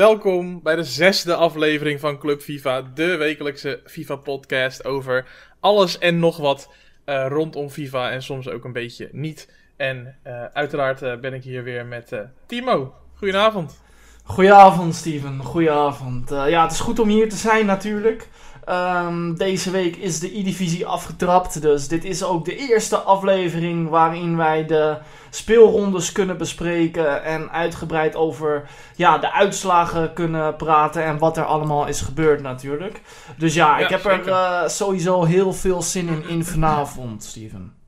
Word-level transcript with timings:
welkom 0.00 0.62
bij 0.62 0.76
de 0.76 0.84
zesde 0.84 1.34
aflevering 1.34 2.00
van 2.00 2.18
Club 2.18 2.40
FIFA, 2.40 2.82
de 2.94 3.16
wekelijkse 3.16 3.80
FIFA-podcast 3.84 4.84
over 4.84 5.26
alles 5.60 5.98
en 5.98 6.18
nog 6.18 6.36
wat 6.36 6.70
uh, 7.06 7.26
rondom 7.28 7.70
FIFA 7.70 8.10
en 8.10 8.22
soms 8.22 8.48
ook 8.48 8.64
een 8.64 8.72
beetje 8.72 9.08
niet. 9.12 9.48
En 9.76 10.16
uh, 10.26 10.44
uiteraard 10.44 11.02
uh, 11.02 11.16
ben 11.16 11.34
ik 11.34 11.42
hier 11.42 11.64
weer 11.64 11.86
met 11.86 12.12
Timo. 12.46 12.94
Goedenavond. 13.14 13.80
Goedenavond, 14.24 14.94
Steven. 14.94 15.38
Goedenavond. 15.42 16.28
ja, 16.30 16.62
het 16.62 16.72
is 16.72 16.80
goed 16.80 16.98
om 16.98 17.08
hier 17.08 17.28
te 17.28 17.36
zijn 17.36 17.66
natuurlijk. 17.66 18.28
Um, 18.70 19.36
deze 19.36 19.70
week 19.70 19.96
is 19.96 20.20
de 20.20 20.38
E-divisie 20.38 20.86
afgetrapt. 20.86 21.62
Dus 21.62 21.88
dit 21.88 22.04
is 22.04 22.22
ook 22.22 22.44
de 22.44 22.56
eerste 22.56 22.96
aflevering 22.96 23.88
waarin 23.88 24.36
wij 24.36 24.66
de 24.66 24.96
speelrondes 25.30 26.12
kunnen 26.12 26.38
bespreken. 26.38 27.24
En 27.24 27.50
uitgebreid 27.50 28.16
over 28.16 28.68
ja, 28.96 29.18
de 29.18 29.32
uitslagen 29.32 30.12
kunnen 30.12 30.56
praten. 30.56 31.04
En 31.04 31.18
wat 31.18 31.36
er 31.36 31.44
allemaal 31.44 31.86
is 31.86 32.00
gebeurd 32.00 32.42
natuurlijk. 32.42 33.00
Dus 33.38 33.54
ja, 33.54 33.78
ik 33.78 33.88
heb 33.88 34.04
er 34.04 34.28
uh, 34.28 34.68
sowieso 34.68 35.24
heel 35.24 35.52
veel 35.52 35.82
zin 35.82 36.08
in, 36.08 36.28
in 36.28 36.44
vanavond, 36.44 37.24
Steven. 37.24 37.79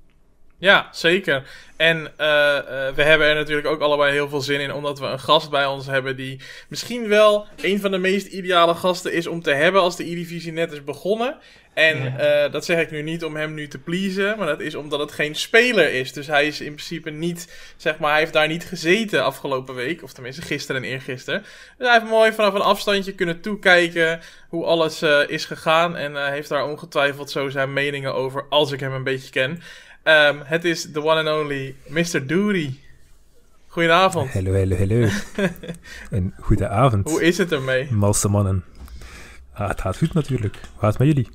Ja, 0.63 0.89
zeker. 0.93 1.43
En 1.77 1.97
uh, 1.97 2.07
uh, 2.07 2.95
we 2.95 3.03
hebben 3.03 3.27
er 3.27 3.35
natuurlijk 3.35 3.67
ook 3.67 3.81
allebei 3.81 4.13
heel 4.13 4.29
veel 4.29 4.41
zin 4.41 4.61
in, 4.61 4.73
omdat 4.73 4.99
we 4.99 5.07
een 5.07 5.21
gast 5.21 5.51
bij 5.51 5.67
ons 5.67 5.87
hebben 5.87 6.17
die 6.17 6.41
misschien 6.69 7.09
wel 7.09 7.47
een 7.57 7.81
van 7.81 7.91
de 7.91 7.99
meest 7.99 8.27
ideale 8.27 8.75
gasten 8.75 9.13
is 9.13 9.27
om 9.27 9.43
te 9.43 9.53
hebben 9.53 9.81
als 9.81 9.97
de 9.97 10.11
E-divisie 10.11 10.53
net 10.53 10.73
is 10.73 10.85
begonnen. 10.85 11.37
En 11.75 12.03
ja. 12.03 12.45
uh, 12.45 12.53
dat 12.53 12.65
zeg 12.65 12.81
ik 12.81 12.91
nu 12.91 13.03
niet 13.03 13.25
om 13.25 13.37
hem 13.37 13.55
nu 13.55 13.69
te 13.69 13.79
pleasen, 13.79 14.39
maar 14.39 14.47
dat 14.47 14.61
is 14.61 14.75
omdat 14.75 15.01
het 15.01 15.13
geen 15.13 15.35
speler 15.35 15.93
is. 15.93 16.13
Dus 16.13 16.27
hij 16.27 16.47
is 16.47 16.61
in 16.61 16.75
principe 16.75 17.11
niet, 17.11 17.73
zeg 17.77 17.99
maar, 17.99 18.11
hij 18.11 18.21
heeft 18.21 18.33
daar 18.33 18.49
niet 18.49 18.65
gezeten 18.65 19.25
afgelopen 19.25 19.75
week, 19.75 20.03
of 20.03 20.13
tenminste 20.13 20.43
gisteren 20.43 20.83
en 20.83 20.89
eergisteren. 20.89 21.41
Dus 21.79 21.87
hij 21.87 21.99
heeft 21.99 22.11
mooi 22.11 22.33
vanaf 22.33 22.55
een 22.55 22.61
afstandje 22.61 23.15
kunnen 23.15 23.41
toekijken 23.41 24.21
hoe 24.49 24.65
alles 24.65 25.03
is 25.27 25.45
gegaan 25.45 25.97
en 25.97 26.33
heeft 26.33 26.49
daar 26.49 26.69
ongetwijfeld 26.69 27.31
zo 27.31 27.49
zijn 27.49 27.73
meningen 27.73 28.15
over, 28.15 28.45
als 28.49 28.73
ik 28.73 28.81
hem 28.81 28.93
een 28.93 29.05
beetje 29.05 29.31
ken. 29.31 29.63
Um, 30.05 30.41
het 30.45 30.65
is 30.65 30.93
the 30.93 31.01
one 31.03 31.19
and 31.19 31.29
only 31.29 31.77
Mr. 31.87 32.27
Doody. 32.27 32.81
Goedenavond. 33.67 34.33
Hallo, 34.33 34.53
hallo, 34.53 34.77
hallo. 34.77 35.09
en 36.11 36.35
goede 36.41 36.69
avond. 36.69 37.09
Hoe 37.09 37.23
is 37.23 37.39
het 37.39 37.53
ermee? 37.53 37.93
Malse 37.93 38.29
mannen. 38.29 38.65
Ah, 39.53 39.69
het 39.69 39.81
gaat 39.81 39.97
goed 39.97 40.15
natuurlijk. 40.15 40.55
Hoe 40.55 40.81
gaat 40.81 40.99
het 40.99 40.99
met 40.99 41.09
jullie? 41.09 41.29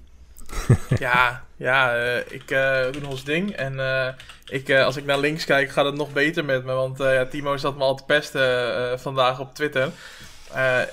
ja, 1.08 1.44
ja 1.56 1.96
uh, 1.96 2.18
ik 2.18 2.52
uh, 2.52 2.92
doe 2.92 3.08
ons 3.08 3.24
ding. 3.24 3.52
En 3.52 3.74
uh, 3.74 4.08
ik, 4.46 4.72
als 4.72 4.98
ik 4.98 5.06
naar 5.06 5.20
links 5.20 5.46
kijk, 5.46 5.70
gaat 5.70 5.86
het 5.86 5.96
nog 5.96 6.14
beter 6.14 6.46
met 6.46 6.66
me. 6.66 6.74
Want 6.74 6.98
ja, 6.98 7.26
Timo 7.26 7.58
zat 7.58 7.78
me 7.78 7.84
al 7.84 7.96
te 7.96 8.04
pesten 8.04 9.00
vandaag 9.00 9.40
op 9.40 9.54
Twitter. 9.54 9.92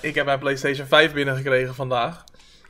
ik 0.01 0.15
heb 0.15 0.25
mijn 0.25 0.39
PlayStation 0.39 0.87
5 0.87 1.13
binnengekregen 1.13 1.75
vandaag. 1.75 2.25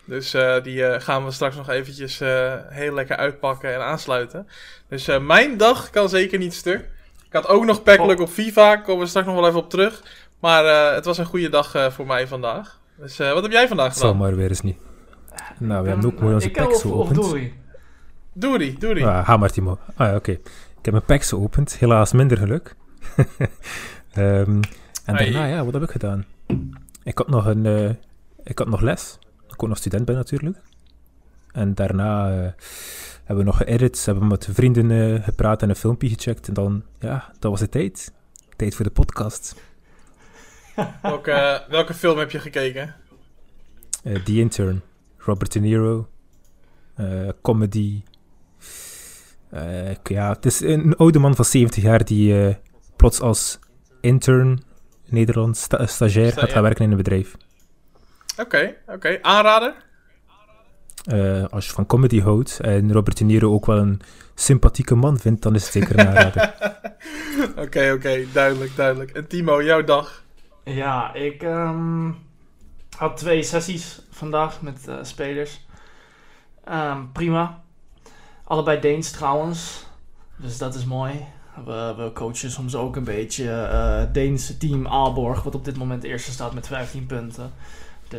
Dus 0.04 0.34
uh, 0.34 0.62
die 0.62 0.76
uh, 0.76 0.94
gaan 0.98 1.24
we 1.24 1.30
straks 1.30 1.56
nog 1.56 1.68
eventjes 1.68 2.20
uh, 2.20 2.52
heel 2.68 2.94
lekker 2.94 3.16
uitpakken 3.16 3.74
en 3.74 3.84
aansluiten. 3.84 4.48
Dus 4.88 5.06
mijn 5.20 5.56
dag 5.56 5.90
kan 5.90 6.08
zeker 6.08 6.38
niet 6.38 6.54
stuk. 6.54 6.88
Ik 7.26 7.32
had 7.32 7.48
ook 7.48 7.64
nog 7.64 7.82
packelijk 7.82 8.20
op 8.20 8.28
FIFA, 8.28 8.76
komen 8.76 9.02
we 9.02 9.08
straks 9.08 9.26
nog 9.26 9.36
wel 9.36 9.46
even 9.46 9.58
op 9.58 9.70
terug. 9.70 10.02
Maar 10.40 10.94
het 10.94 11.04
was 11.04 11.18
een 11.18 11.24
goede 11.24 11.48
dag 11.48 11.92
voor 11.92 12.06
mij 12.06 12.26
vandaag. 12.26 12.80
Dus 12.96 13.18
wat 13.18 13.42
heb 13.42 13.52
jij 13.52 13.68
vandaag 13.68 13.92
gedaan? 13.92 14.08
Zal 14.08 14.14
maar 14.14 14.36
weer 14.36 14.48
eens 14.48 14.60
niet. 14.60 14.76
Nou, 15.58 15.82
we 15.82 15.88
hebben 15.88 16.06
ook 16.06 16.20
mooi 16.20 16.34
onze 16.34 16.50
packs 16.50 16.80
geopend. 16.80 17.14
Doei. 17.14 17.54
Doei, 18.32 18.76
doei. 18.78 19.04
Ah, 19.04 19.24
ga 19.24 19.36
maar 19.36 19.50
Timo. 19.50 19.78
Ah 19.94 20.06
ja, 20.06 20.06
oké. 20.06 20.16
Okay. 20.16 20.34
Ik 20.78 20.84
heb 20.84 20.92
mijn 20.92 21.04
packs 21.04 21.28
geopend, 21.28 21.78
helaas 21.78 22.12
minder 22.12 22.38
geluk. 22.38 22.74
um, 23.16 23.26
en 25.04 25.16
daarna, 25.16 25.44
ja, 25.44 25.64
wat 25.64 25.72
heb 25.72 25.82
ik 25.82 25.90
gedaan? 25.90 26.24
Ik 27.02 27.18
had 27.18 27.28
nog 27.28 27.46
een... 27.46 27.96
ik 28.44 28.58
had 28.58 28.68
nog 28.68 28.80
les 28.80 29.18
ik 29.54 29.62
ook 29.62 29.68
nog 29.68 29.78
student 29.78 30.04
ben 30.04 30.14
natuurlijk. 30.14 30.58
En 31.52 31.74
daarna 31.74 32.30
uh, 32.30 32.48
hebben 33.24 33.44
we 33.44 33.50
nog 33.50 33.56
geëdit, 33.56 34.04
hebben 34.04 34.22
we 34.24 34.28
met 34.28 34.48
vrienden 34.52 34.90
uh, 34.90 35.24
gepraat 35.24 35.62
en 35.62 35.68
een 35.68 35.76
filmpje 35.76 36.08
gecheckt. 36.08 36.48
En 36.48 36.54
dan, 36.54 36.82
ja, 36.98 37.32
dat 37.38 37.50
was 37.50 37.60
de 37.60 37.68
tijd. 37.68 38.12
Tijd 38.56 38.74
voor 38.74 38.84
de 38.84 38.90
podcast. 38.90 39.54
welke, 41.02 41.64
welke 41.68 41.94
film 41.94 42.18
heb 42.18 42.30
je 42.30 42.38
gekeken? 42.38 42.94
Uh, 44.04 44.22
The 44.24 44.32
Intern. 44.32 44.82
Robert 45.18 45.52
De 45.52 45.60
Niro. 45.60 46.08
comedy. 47.42 48.02
ja, 50.02 50.32
het 50.32 50.46
is 50.46 50.60
een 50.60 50.96
oude 50.96 51.18
man 51.18 51.34
van 51.34 51.44
70 51.44 51.82
jaar 51.82 52.04
die 52.04 52.56
plots 52.96 53.20
als 53.20 53.58
intern, 54.00 54.62
Nederlands, 55.04 55.62
sta 55.62 55.86
stagiair, 55.86 56.32
gaat 56.32 56.50
gaan 56.50 56.62
werken 56.62 56.84
in 56.84 56.90
een 56.90 56.96
bedrijf. 56.96 57.36
Oké, 58.38 58.42
okay, 58.42 58.76
oké. 58.82 58.92
Okay. 58.92 59.18
Aanrader? 59.22 59.74
Uh, 61.12 61.44
als 61.50 61.66
je 61.66 61.72
van 61.72 61.86
comedy 61.86 62.20
houdt 62.20 62.60
en 62.60 62.92
Robert 62.92 63.18
De 63.18 63.24
Niro 63.24 63.52
ook 63.52 63.66
wel 63.66 63.78
een 63.78 64.00
sympathieke 64.34 64.94
man 64.94 65.18
vindt, 65.18 65.42
dan 65.42 65.54
is 65.54 65.62
het 65.62 65.72
zeker 65.72 65.98
een 65.98 66.06
aanrader. 66.06 66.54
Oké, 66.54 67.50
oké. 67.50 67.60
Okay, 67.60 67.90
okay. 67.92 68.26
Duidelijk, 68.32 68.76
duidelijk. 68.76 69.10
En 69.10 69.26
Timo, 69.26 69.62
jouw 69.62 69.84
dag? 69.84 70.22
Ja, 70.64 71.14
ik 71.14 71.42
um, 71.42 72.16
had 72.96 73.16
twee 73.16 73.42
sessies 73.42 74.02
vandaag 74.10 74.62
met 74.62 74.84
uh, 74.88 74.96
spelers. 75.02 75.66
Um, 76.72 77.12
prima. 77.12 77.62
Allebei 78.44 78.80
Deens 78.80 79.10
trouwens. 79.10 79.86
Dus 80.36 80.58
dat 80.58 80.74
is 80.74 80.84
mooi. 80.84 81.26
We, 81.64 81.94
we 81.96 82.10
coachen 82.14 82.50
soms 82.50 82.74
ook 82.74 82.96
een 82.96 83.04
beetje 83.04 83.44
uh, 83.44 84.12
Deense 84.12 84.56
team 84.56 84.86
Aalborg, 84.86 85.42
wat 85.42 85.54
op 85.54 85.64
dit 85.64 85.76
moment 85.76 86.02
eerste 86.02 86.30
staat 86.30 86.54
met 86.54 86.66
15 86.66 87.06
punten. 87.06 87.52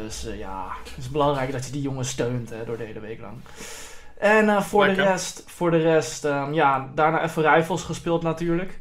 Dus 0.03 0.25
uh, 0.25 0.39
ja, 0.39 0.67
het 0.83 0.97
is 0.97 1.09
belangrijk 1.09 1.51
dat 1.51 1.65
je 1.65 1.71
die 1.71 1.81
jongens 1.81 2.09
steunt 2.09 2.49
hè, 2.49 2.65
door 2.65 2.77
de 2.77 2.83
hele 2.83 2.99
week 2.99 3.21
lang. 3.21 3.33
En 4.17 4.45
uh, 4.45 4.61
voor, 4.61 4.85
de 4.85 4.93
rest, 4.93 5.43
voor 5.45 5.71
de 5.71 5.81
rest, 5.81 6.25
um, 6.25 6.53
ja, 6.53 6.89
daarna 6.95 7.23
even 7.23 7.53
rifles 7.53 7.81
gespeeld 7.81 8.21
natuurlijk. 8.21 8.79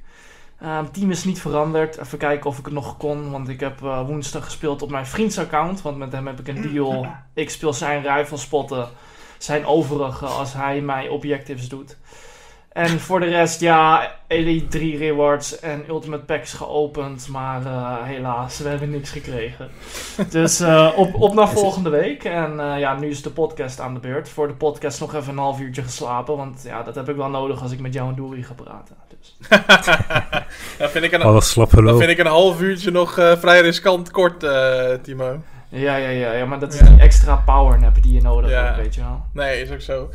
Um, 0.63 0.93
team 0.93 1.11
is 1.11 1.25
niet 1.25 1.41
veranderd. 1.41 1.99
Even 1.99 2.19
kijken 2.19 2.51
of 2.51 2.59
ik 2.59 2.65
het 2.65 2.75
nog 2.75 2.97
kon. 2.97 3.31
Want 3.31 3.49
ik 3.49 3.61
heb 3.61 3.81
uh, 3.83 4.07
woensdag 4.07 4.45
gespeeld 4.45 4.83
op 4.83 4.91
mijn 4.91 5.07
vriendsaccount. 5.07 5.83
Want 5.83 5.97
met 5.97 6.13
hem 6.13 6.27
heb 6.27 6.41
ik 6.41 6.49
een 6.49 6.73
deal. 6.73 7.07
Ik 7.35 7.51
speel 7.51 7.73
zijn 7.73 8.03
rifle 8.03 8.37
spotten. 8.37 8.89
Zijn 9.39 9.67
overige 9.67 10.27
als 10.27 10.53
hij 10.53 10.81
mij 10.81 11.09
objectives 11.09 11.69
doet. 11.69 11.97
En 12.75 13.01
voor 13.01 13.21
de 13.21 13.27
rest, 13.27 13.61
ja, 13.61 14.13
Elite 14.27 14.67
3 14.67 14.99
rewards 14.99 15.61
en 15.61 15.85
Ultimate 15.89 16.25
Packs 16.25 16.53
geopend. 16.53 17.29
Maar 17.29 17.63
uh, 17.63 18.03
helaas, 18.03 18.59
we 18.59 18.69
hebben 18.69 18.91
niks 18.91 19.11
gekregen. 19.11 19.69
dus 20.31 20.61
uh, 20.61 20.93
op, 20.97 21.15
op 21.15 21.35
naar 21.35 21.49
volgende 21.61 21.91
week. 21.91 22.25
En 22.25 22.53
uh, 22.53 22.79
ja, 22.79 22.99
nu 22.99 23.09
is 23.09 23.23
de 23.23 23.31
podcast 23.31 23.81
aan 23.81 23.95
de 23.95 24.01
beurt. 24.01 24.29
Voor 24.29 24.47
de 24.47 24.55
podcast 24.55 25.01
nog 25.01 25.15
even 25.15 25.33
een 25.33 25.39
half 25.39 25.61
uurtje 25.61 25.83
geslapen. 25.83 26.37
Want 26.37 26.63
ja, 26.65 26.83
dat 26.83 26.95
heb 26.95 27.09
ik 27.09 27.17
wel 27.17 27.29
nodig 27.29 27.63
als 27.63 27.73
ik 27.73 27.81
met 27.81 27.95
jou 27.95 28.09
en 28.09 28.15
Dory 28.15 28.43
ga 28.43 28.55
praten. 28.55 28.97
Dus. 29.19 29.37
ja, 30.79 30.89
vind 30.89 31.05
ik 31.05 31.13
een, 31.13 31.23
Alles 31.23 31.51
slap 31.51 31.71
Dan 31.71 31.99
vind 31.99 32.11
ik 32.11 32.19
een 32.19 32.27
half 32.27 32.61
uurtje 32.61 32.91
nog 32.91 33.13
vrij 33.13 33.61
riskant 33.61 34.11
kort, 34.11 34.47
Timo. 35.03 35.41
Ja, 35.69 35.97
ja, 35.97 36.09
ja, 36.09 36.33
ja, 36.33 36.45
maar 36.45 36.59
dat 36.59 36.73
is 36.73 36.79
ja. 36.79 36.87
die 36.87 37.01
extra 37.01 37.37
power 37.37 37.79
nap 37.79 38.03
die 38.03 38.13
je 38.13 38.21
nodig 38.21 38.51
hebt, 38.51 38.77
weet 38.77 38.95
je 38.95 39.01
wel. 39.01 39.25
Nee, 39.33 39.63
is 39.63 39.71
ook 39.71 39.81
zo. 39.81 40.11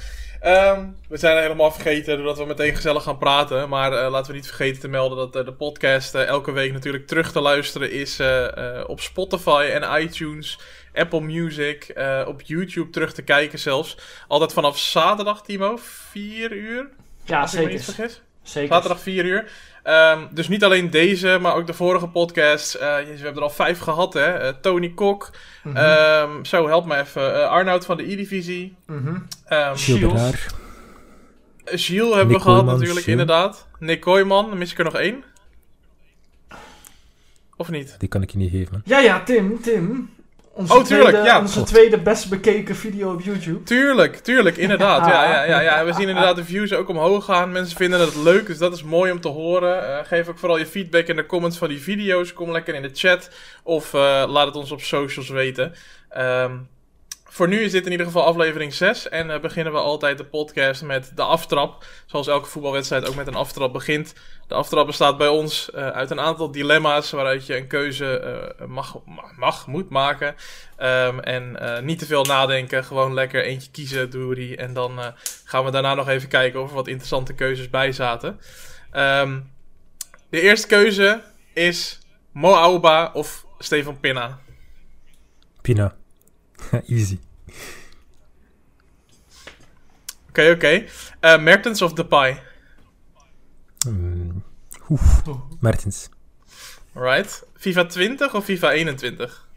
Um, 0.46 0.96
we 1.10 1.18
zijn 1.18 1.42
helemaal 1.42 1.72
vergeten 1.72 2.18
doordat 2.18 2.38
we 2.38 2.46
meteen 2.46 2.76
gezellig 2.76 3.04
gaan 3.04 3.18
praten. 3.18 3.70
Maar 3.70 3.92
uh, 3.92 4.10
laten 4.12 4.32
we 4.32 4.38
niet 4.38 4.48
vergeten 4.48 4.82
te 4.82 4.88
melden 4.88 5.18
dat 5.18 5.36
uh, 5.36 5.46
de 5.46 5.54
podcast 5.54 6.16
uh, 6.16 6.26
elke 6.26 6.52
week 6.52 6.74
natuurlijk 6.74 7.08
terug 7.08 7.32
te 7.32 7.42
luisteren 7.42 7.92
is 7.92 8.22
op 8.88 9.02
Spotify 9.02 9.70
en 9.72 10.02
iTunes, 10.02 10.60
Apple 10.94 11.22
Music, 11.22 11.94
op 12.26 12.42
YouTube 12.42 12.90
terug 12.90 13.14
te 13.14 13.22
kijken 13.22 13.60
zelfs. 13.60 13.98
Altijd 14.28 14.54
vanaf 14.54 14.80
zaterdag, 14.80 15.44
Timo, 15.44 15.78
4 15.82 16.52
uur? 16.52 16.88
Ja, 17.26 17.48
zeker. 17.48 17.80
zeker. 18.44 18.68
Zaterdag 18.68 19.00
4 19.00 19.26
uur. 19.26 19.52
Um, 19.90 20.28
dus 20.32 20.48
niet 20.48 20.64
alleen 20.64 20.90
deze, 20.90 21.38
maar 21.42 21.56
ook 21.56 21.68
de 21.68 21.74
vorige 21.74 22.08
podcast. 22.08 22.76
Uh, 22.76 22.82
we 22.82 23.16
hebben 23.16 23.36
er 23.36 23.42
al 23.42 23.50
vijf 23.50 23.80
gehad, 23.80 24.14
hè. 24.14 24.44
Uh, 24.44 24.54
Tony 24.62 24.90
Kok. 24.94 25.32
Mm 25.64 25.76
-hmm. 25.76 26.36
um, 26.36 26.46
zo, 26.46 26.68
help 26.68 26.86
me 26.86 26.98
even. 26.98 27.32
Uh, 27.32 27.48
Arnoud 27.48 27.86
van 27.86 27.98
de 27.98 28.12
E-Divisie. 28.12 28.76
Mm 28.86 28.98
-hmm. 28.98 29.28
um, 29.58 29.76
Gilles. 29.76 30.48
Gilles 31.66 32.16
hebben 32.16 32.28
Nick 32.28 32.38
we 32.38 32.44
gehad 32.44 32.66
natuurlijk, 32.66 32.90
Gilles. 32.90 33.08
inderdaad. 33.08 33.68
Nick 33.80 34.02
Kooijman, 34.02 34.50
dan 34.50 34.58
mis 34.58 34.72
ik 34.72 34.78
er 34.78 34.84
nog 34.84 34.96
één. 34.96 35.24
Of 37.56 37.70
niet? 37.70 37.96
Die 37.98 38.10
kan 38.10 38.22
ik 38.22 38.30
je 38.30 38.38
niet 38.38 38.52
geven. 38.52 38.82
Ja, 38.86 39.00
ja, 39.00 39.24
Tim, 39.24 39.62
Tim. 39.62 40.10
Onze 40.60 40.74
oh, 40.74 40.84
tuurlijk, 40.84 41.10
tweede, 41.10 41.28
ja. 41.28 41.40
Onze 41.40 41.64
tweede 41.64 41.98
best 42.00 42.30
bekeken 42.30 42.76
video 42.76 43.14
op 43.14 43.22
YouTube. 43.22 43.64
Tuurlijk, 43.64 44.16
tuurlijk, 44.16 44.58
inderdaad. 44.58 45.06
ja, 45.12 45.24
ja, 45.24 45.44
ja, 45.44 45.60
ja. 45.60 45.86
We 45.86 45.94
zien 45.94 46.08
inderdaad 46.08 46.36
de 46.36 46.44
views 46.44 46.74
ook 46.74 46.90
omhoog 46.90 47.26
gaan. 47.26 47.52
Mensen 47.52 47.78
vinden 47.78 48.00
het 48.00 48.16
leuk, 48.16 48.46
dus 48.46 48.58
dat 48.58 48.74
is 48.74 48.84
mooi 48.84 49.12
om 49.12 49.22
te 49.22 49.28
horen. 49.28 49.84
Uh, 49.84 49.98
geef 50.04 50.28
ook 50.28 50.38
vooral 50.38 50.58
je 50.58 50.66
feedback 50.66 51.08
in 51.08 51.16
de 51.16 51.26
comments 51.26 51.58
van 51.58 51.68
die 51.68 51.82
video's. 51.82 52.34
Kom 52.34 52.52
lekker 52.52 52.76
in 52.76 52.82
de 52.82 52.90
chat 52.94 53.30
of 53.64 53.94
uh, 53.94 54.24
laat 54.28 54.46
het 54.46 54.56
ons 54.56 54.72
op 54.72 54.82
socials 54.82 55.30
weten. 55.30 55.74
Um, 56.18 56.68
voor 57.40 57.48
nu 57.48 57.60
is 57.60 57.72
dit 57.72 57.86
in 57.86 57.92
ieder 57.92 58.06
geval 58.06 58.26
aflevering 58.26 58.74
6. 58.74 59.10
En 59.10 59.30
uh, 59.30 59.40
beginnen 59.40 59.74
we 59.74 59.80
altijd 59.80 60.18
de 60.18 60.26
podcast 60.26 60.84
met 60.84 61.12
de 61.16 61.22
aftrap. 61.22 61.86
Zoals 62.06 62.28
elke 62.28 62.50
voetbalwedstrijd 62.50 63.08
ook 63.08 63.16
met 63.16 63.28
een 63.28 63.36
aftrap 63.36 63.74
begint. 63.74 64.14
De 64.48 64.54
aftrap 64.54 64.86
bestaat 64.86 65.18
bij 65.18 65.28
ons 65.28 65.70
uh, 65.76 65.88
uit 65.88 66.10
een 66.10 66.20
aantal 66.20 66.52
dilemma's 66.52 67.12
waaruit 67.12 67.46
je 67.46 67.58
een 67.58 67.68
keuze 67.68 68.52
uh, 68.60 68.68
mag, 68.68 69.00
mag, 69.38 69.68
moet 69.68 69.90
maken. 69.90 70.36
Um, 70.80 71.20
en 71.20 71.58
niet 71.86 72.00
te 72.00 72.06
veel 72.06 72.24
nadenken, 72.24 72.84
gewoon 72.84 73.14
lekker 73.14 73.44
eentje 73.44 73.72
kiezen, 73.72 74.10
Doeri. 74.10 74.56
En 74.56 74.74
dan 74.74 75.00
gaan 75.44 75.66
we 75.66 75.72
daarna 75.72 75.94
nog 75.94 76.08
even 76.08 76.30
kijken 76.30 76.62
of 76.62 76.70
er 76.70 76.76
wat 76.76 76.88
interessante 76.88 77.34
keuzes 77.34 77.70
bij 77.70 77.92
zaten. 77.92 78.40
Um, 78.94 79.52
de 80.30 80.42
eerste 80.42 80.68
keuze 80.68 81.22
is 81.54 82.00
Mo 82.32 82.54
Auba 82.54 83.12
of 83.14 83.46
Stefan 83.60 84.00
Pinna. 84.00 84.40
Pina. 85.62 85.96
Easy. 86.88 87.20
Oké, 90.30 90.42
okay, 90.42 90.52
oké. 90.52 90.88
Okay. 91.22 91.36
Uh, 91.36 91.44
Mertens 91.44 91.82
of 91.82 91.94
Depay? 91.94 92.42
Um, 93.88 94.44
oef, 94.90 95.22
Mertens. 95.60 96.10
Alright. 96.94 97.44
FIFA 97.58 97.86
20 97.86 98.36
of 98.36 98.44
FIFA 98.44 98.72
21? 98.72 99.48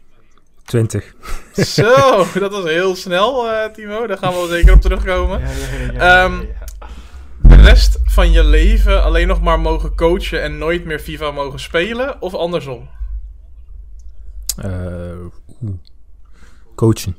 20. 0.65 1.13
Zo, 1.53 1.93
dat 2.39 2.51
was 2.51 2.63
heel 2.63 2.95
snel, 2.95 3.45
uh, 3.45 3.65
Timo. 3.65 4.07
Daar 4.07 4.17
gaan 4.17 4.31
we 4.31 4.37
wel 4.37 4.47
zeker 4.47 4.73
op 4.73 4.81
terugkomen. 4.81 5.39
Ja, 5.39 5.49
ja, 5.49 5.93
ja, 5.93 6.23
um, 6.23 6.47
de 7.41 7.55
rest 7.55 7.99
van 8.03 8.31
je 8.31 8.43
leven 8.43 9.03
alleen 9.03 9.27
nog 9.27 9.41
maar 9.41 9.59
mogen 9.59 9.95
coachen 9.95 10.41
en 10.41 10.57
nooit 10.57 10.85
meer 10.85 10.99
FIFA 10.99 11.31
mogen 11.31 11.59
spelen? 11.59 12.21
Of 12.21 12.33
andersom? 12.33 12.89
Uh, 14.65 15.25
coachen. 16.75 17.15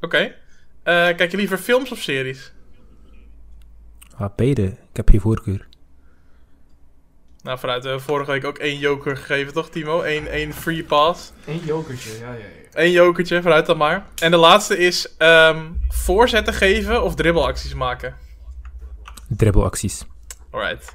Oké. 0.00 0.06
Okay. 0.06 0.34
Uh, 0.88 0.94
kijk 0.94 1.30
je 1.30 1.36
liever 1.36 1.58
films 1.58 1.92
of 1.92 1.98
series? 1.98 2.52
Ah, 4.16 4.34
beide. 4.36 4.62
Ik 4.62 4.96
heb 4.96 5.08
geen 5.08 5.20
voorkeur. 5.20 5.66
Nou, 7.42 7.58
vanuit 7.58 7.84
uh, 7.84 7.98
vorige 7.98 8.30
week 8.30 8.44
ook 8.44 8.58
één 8.58 8.78
joker 8.78 9.16
gegeven, 9.16 9.52
toch, 9.52 9.70
Timo? 9.70 10.02
Eén, 10.02 10.28
één 10.28 10.52
free 10.54 10.84
pass. 10.84 11.32
Eén 11.46 11.60
jokertje, 11.64 12.18
ja, 12.18 12.32
ja, 12.32 12.38
ja. 12.38 12.44
Eén 12.72 12.90
jokertje, 12.90 13.42
vanuit 13.42 13.66
dan 13.66 13.76
maar. 13.76 14.06
En 14.22 14.30
de 14.30 14.36
laatste 14.36 14.78
is 14.78 15.08
um, 15.18 15.80
voorzetten 15.88 16.54
geven 16.54 17.02
of 17.02 17.14
dribbelacties 17.14 17.74
maken? 17.74 18.16
Dribbelacties. 19.28 20.04
Alright. 20.50 20.94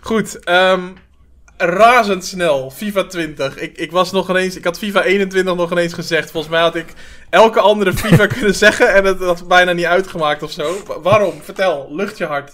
Goed, 0.00 0.48
um, 0.48 0.94
razendsnel. 1.64 2.70
FIFA 2.70 3.04
20. 3.04 3.58
Ik, 3.58 3.76
ik 3.78 3.90
was 3.90 4.12
nog 4.12 4.30
ineens. 4.30 4.56
Ik 4.56 4.64
had 4.64 4.78
FIFA 4.78 5.02
21 5.02 5.54
nog 5.54 5.70
ineens 5.70 5.92
gezegd. 5.92 6.30
Volgens 6.30 6.52
mij 6.52 6.62
had 6.62 6.74
ik 6.74 6.94
elke 7.30 7.60
andere 7.60 7.92
FIFA 7.92 8.26
kunnen 8.36 8.54
zeggen. 8.54 8.94
En 8.94 9.04
het 9.04 9.18
had 9.18 9.48
bijna 9.48 9.72
niet 9.72 9.84
uitgemaakt 9.84 10.42
of 10.42 10.50
zo. 10.50 10.76
waarom? 11.02 11.32
Vertel. 11.42 11.88
Lucht 11.90 12.18
je 12.18 12.24
hart. 12.24 12.52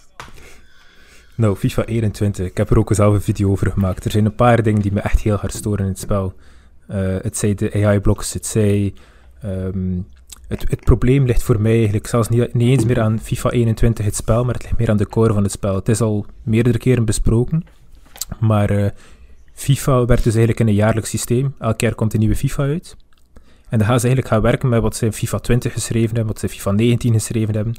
Nou, 1.34 1.56
FIFA 1.56 1.84
21. 1.84 2.46
Ik 2.46 2.56
heb 2.56 2.70
er 2.70 2.78
ook 2.78 2.94
zelf 2.94 3.14
een 3.14 3.22
video 3.22 3.50
over 3.50 3.70
gemaakt. 3.70 4.04
Er 4.04 4.10
zijn 4.10 4.24
een 4.24 4.34
paar 4.34 4.62
dingen 4.62 4.82
die 4.82 4.92
me 4.92 5.00
echt 5.00 5.20
heel 5.20 5.36
hard 5.36 5.52
storen 5.52 5.84
in 5.84 5.90
het 5.90 5.98
spel. 5.98 6.34
Uh, 6.90 7.16
het 7.22 7.36
zij 7.36 7.54
de 7.54 7.72
AI-blocks, 7.72 8.32
het 8.32 8.46
zij. 8.46 8.94
Um, 9.44 10.06
het, 10.48 10.64
het, 10.68 10.84
probleem 10.84 11.24
ligt 11.24 11.42
voor 11.42 11.60
mij 11.60 11.74
eigenlijk 11.74 12.06
zelfs 12.06 12.28
niet, 12.28 12.54
niet 12.54 12.68
eens 12.68 12.84
meer 12.84 13.00
aan 13.00 13.20
FIFA 13.20 13.50
21 13.50 14.04
het 14.04 14.16
spel, 14.16 14.44
maar 14.44 14.54
het 14.54 14.62
ligt 14.62 14.78
meer 14.78 14.90
aan 14.90 14.96
de 14.96 15.06
core 15.06 15.32
van 15.32 15.42
het 15.42 15.52
spel. 15.52 15.74
Het 15.74 15.88
is 15.88 16.00
al 16.00 16.26
meerdere 16.42 16.78
keren 16.78 17.04
besproken. 17.04 17.64
Maar 18.40 18.70
uh, 18.70 18.88
FIFA 19.52 20.04
werkt 20.04 20.24
dus 20.24 20.34
eigenlijk 20.34 20.60
in 20.60 20.68
een 20.68 20.74
jaarlijks 20.74 21.10
systeem. 21.10 21.54
Elk 21.58 21.80
jaar 21.80 21.94
komt 21.94 22.12
een 22.12 22.20
nieuwe 22.20 22.36
FIFA 22.36 22.62
uit. 22.62 22.96
En 23.68 23.78
dan 23.78 23.86
gaan 23.86 24.00
ze 24.00 24.06
eigenlijk 24.06 24.34
gaan 24.34 24.42
werken 24.42 24.68
met 24.68 24.82
wat 24.82 24.96
ze 24.96 25.04
in 25.04 25.12
FIFA 25.12 25.38
20 25.38 25.72
geschreven 25.72 26.16
hebben, 26.16 26.26
wat 26.26 26.38
ze 26.38 26.46
in 26.46 26.52
FIFA 26.52 26.70
19 26.70 27.12
geschreven 27.12 27.54
hebben. 27.54 27.74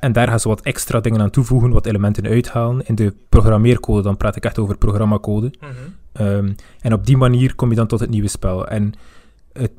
En 0.00 0.12
daar 0.12 0.28
gaan 0.28 0.40
ze 0.40 0.48
wat 0.48 0.60
extra 0.60 1.00
dingen 1.00 1.20
aan 1.20 1.30
toevoegen, 1.30 1.70
wat 1.70 1.86
elementen 1.86 2.26
uithalen. 2.26 2.86
In 2.86 2.94
de 2.94 3.14
programmeercode, 3.28 4.02
dan 4.02 4.16
praat 4.16 4.36
ik 4.36 4.44
echt 4.44 4.58
over 4.58 4.78
programmacode. 4.78 5.52
Mm 5.60 5.68
um, 6.20 6.54
en 6.80 6.92
op 6.92 7.06
die 7.06 7.16
manier 7.16 7.54
kom 7.54 7.70
je 7.70 7.76
dan 7.76 7.86
tot 7.86 8.00
het 8.00 8.10
nieuwe 8.10 8.28
spel. 8.28 8.66
En 8.66 8.92
het, 9.52 9.72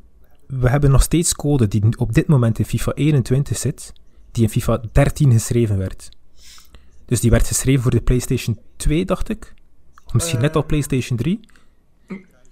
we 0.46 0.68
hebben 0.68 0.90
nog 0.90 1.02
steeds 1.02 1.34
code 1.34 1.68
die 1.68 1.98
op 1.98 2.14
dit 2.14 2.26
moment 2.26 2.58
in 2.58 2.64
FIFA 2.64 2.92
21 2.92 3.56
zit, 3.56 3.92
die 4.32 4.42
in 4.42 4.50
FIFA 4.50 4.82
13 4.92 5.32
geschreven 5.32 5.78
werd. 5.78 6.08
Dus 7.04 7.20
die 7.20 7.30
werd 7.30 7.46
geschreven 7.46 7.82
voor 7.82 7.90
de 7.90 8.00
PlayStation 8.00 8.58
2, 8.76 9.04
dacht 9.04 9.28
ik 9.28 9.54
misschien 10.12 10.40
net 10.40 10.56
al 10.56 10.64
PlayStation 10.64 11.18
3. 11.18 11.40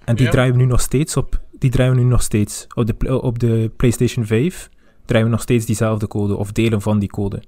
En 0.05 0.17
die 0.17 0.29
draaien 0.29 0.53
we 0.53 0.58
nu 0.58 0.64
nog 0.64 0.81
steeds 0.81 1.17
op. 1.17 1.41
Die 1.58 1.70
draaien 1.70 1.94
we 1.94 2.00
nu 2.00 2.06
nog 2.06 2.23
steeds 2.23 2.67
op 2.75 2.87
de, 2.87 3.20
op 3.20 3.38
de 3.38 3.70
PlayStation 3.76 4.26
5. 4.26 4.70
Draaien 5.05 5.26
we 5.26 5.32
nog 5.32 5.43
steeds 5.43 5.67
diezelfde 5.67 6.06
code 6.06 6.37
of 6.37 6.53
delen 6.53 6.81
van 6.81 6.99
die 6.99 7.08
code. 7.08 7.43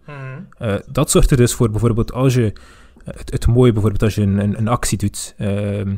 Uh, 0.60 0.74
dat 0.90 1.10
zorgt 1.10 1.30
er 1.30 1.36
dus 1.36 1.54
voor 1.54 1.70
bijvoorbeeld 1.70 2.12
als 2.12 2.34
je. 2.34 2.52
Het, 3.04 3.32
het 3.32 3.46
mooie 3.46 3.72
bijvoorbeeld 3.72 4.02
als 4.02 4.14
je 4.14 4.22
een, 4.22 4.38
een, 4.38 4.58
een 4.58 4.68
actie 4.68 4.98
doet. 4.98 5.34
Um, 5.38 5.96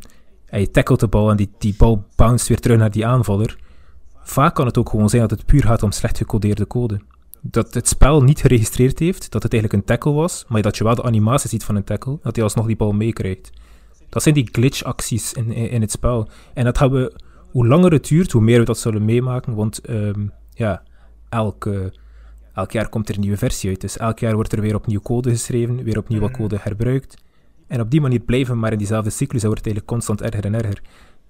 en 0.51 0.61
je 0.61 0.71
tackelt 0.71 1.01
de 1.01 1.09
bal 1.09 1.31
en 1.31 1.37
die, 1.37 1.51
die 1.59 1.75
bal 1.79 2.05
bounced 2.17 2.49
weer 2.49 2.61
terug 2.61 2.79
naar 2.79 2.91
die 2.91 3.07
aanvaller. 3.07 3.59
Vaak 4.23 4.55
kan 4.55 4.67
het 4.67 4.79
ook 4.79 4.89
gewoon 4.89 5.09
zijn 5.09 5.23
dat 5.23 5.31
het 5.31 5.47
puur 5.47 5.63
gaat 5.63 5.83
om 5.83 5.93
slecht 5.93 6.17
gecodeerde 6.17 6.67
code. 6.67 7.01
Dat 7.41 7.75
het 7.75 7.89
spel 7.89 8.23
niet 8.23 8.41
geregistreerd 8.41 8.99
heeft 8.99 9.31
dat 9.31 9.43
het 9.43 9.53
eigenlijk 9.53 9.83
een 9.83 9.89
tackle 9.89 10.13
was, 10.13 10.45
maar 10.49 10.63
dat 10.63 10.77
je 10.77 10.85
wel 10.85 10.95
de 10.95 11.03
animatie 11.03 11.49
ziet 11.49 11.65
van 11.65 11.77
een 11.77 11.85
tackle, 11.85 12.19
dat 12.23 12.35
hij 12.35 12.45
alsnog 12.45 12.67
die 12.67 12.77
bal 12.77 12.93
meekrijgt. 12.93 13.51
Dat 14.11 14.23
zijn 14.23 14.35
die 14.35 14.49
glitch-acties 14.53 15.33
in, 15.33 15.53
in, 15.53 15.81
het 15.81 15.91
spel. 15.91 16.29
En 16.55 16.65
dat 16.65 16.79
gaan 16.79 16.91
we, 16.91 17.13
hoe 17.51 17.67
langer 17.67 17.93
het 17.93 18.09
duurt, 18.09 18.33
hoe 18.33 18.43
meer 18.43 18.59
we 18.59 18.65
dat 18.65 18.79
zullen 18.79 19.05
meemaken. 19.05 19.55
Want 19.55 19.89
um, 19.91 20.33
ja, 20.55 20.83
elk, 21.29 21.69
elk 22.55 22.73
jaar 22.73 22.89
komt 22.89 23.09
er 23.09 23.15
een 23.15 23.21
nieuwe 23.21 23.37
versie 23.37 23.71
uit. 23.71 23.81
Dus 23.81 23.97
elk 23.97 24.19
jaar 24.19 24.35
wordt 24.35 24.53
er 24.53 24.61
weer 24.61 24.75
opnieuw 24.75 25.01
code 25.01 25.31
geschreven, 25.31 25.83
weer 25.85 25.99
opnieuw 25.99 26.21
wat 26.21 26.31
mm. 26.31 26.37
code 26.37 26.59
herbruikt. 26.61 27.17
En 27.67 27.81
op 27.81 27.91
die 27.91 28.01
manier 28.01 28.21
blijven 28.21 28.55
we 28.55 28.61
maar 28.61 28.73
in 28.73 28.79
diezelfde 28.79 29.11
cyclus. 29.11 29.41
Dat 29.41 29.51
wordt 29.51 29.67
eigenlijk 29.67 29.87
constant 29.87 30.23
erger 30.23 30.45
en 30.45 30.55
erger. 30.55 30.83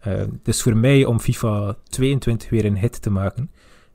Uh, 0.07 0.23
dus 0.43 0.63
voor 0.63 0.77
mij, 0.77 1.05
om 1.05 1.21
FIFA 1.21 1.77
22 1.89 2.51
weer 2.51 2.65
een 2.65 2.79
hit 2.79 3.03
te 3.03 3.11
maken, 3.11 3.51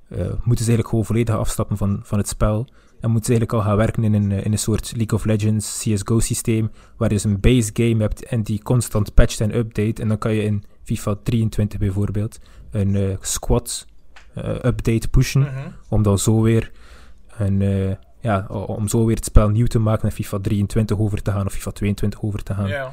uh, 0.10 0.18
moeten 0.20 0.66
ze 0.66 0.72
eigenlijk 0.72 0.88
gewoon 0.88 1.06
volledig 1.06 1.36
afstappen 1.36 1.78
van, 1.78 2.00
van 2.04 2.18
het 2.18 2.28
spel. 2.28 2.68
En 3.06 3.12
moeten 3.12 3.34
ze 3.34 3.40
eigenlijk 3.40 3.54
al 3.54 3.70
gaan 3.70 3.86
werken 3.86 4.04
in 4.04 4.14
een, 4.14 4.32
in 4.44 4.52
een 4.52 4.60
soort 4.60 4.94
League 4.96 5.18
of 5.18 5.26
Legends 5.26 5.80
CSGO 5.80 6.20
systeem, 6.20 6.72
waar 6.98 7.10
je 7.10 7.16
dus 7.16 7.24
een 7.24 7.40
base 7.40 7.70
game 7.74 8.02
hebt 8.02 8.26
en 8.26 8.44
die 8.44 8.62
constant 8.64 9.14
patcht 9.14 9.42
en 9.42 9.56
update. 9.56 10.02
En 10.02 10.08
dan 10.08 10.18
kan 10.18 10.34
je 10.34 10.44
in 10.44 10.64
FIFA 10.84 11.16
23 11.24 11.80
bijvoorbeeld 11.80 12.40
een 12.72 12.94
uh, 12.94 13.16
squad 13.20 13.86
uh, 14.38 14.44
update 14.50 15.08
pushen, 15.08 15.42
-hmm. 15.42 15.74
om 15.90 16.04
dan 16.04 16.20
zo 16.20 16.42
weer 16.42 16.72
een, 17.38 17.98
ja, 18.20 18.46
om 18.48 18.88
zo 18.88 19.06
weer 19.06 19.16
het 19.16 19.26
spel 19.26 19.50
nieuw 19.50 19.66
te 19.66 19.80
maken 19.80 20.10
en 20.10 20.16
FIFA 20.16 20.40
23 20.40 21.00
over 21.00 21.22
te 21.22 21.32
gaan 21.32 21.46
of 21.46 21.54
FIFA 21.54 21.72
22 21.72 22.24
over 22.24 22.44
te 22.44 22.54
gaan. 22.54 22.68
Yeah 22.68 22.92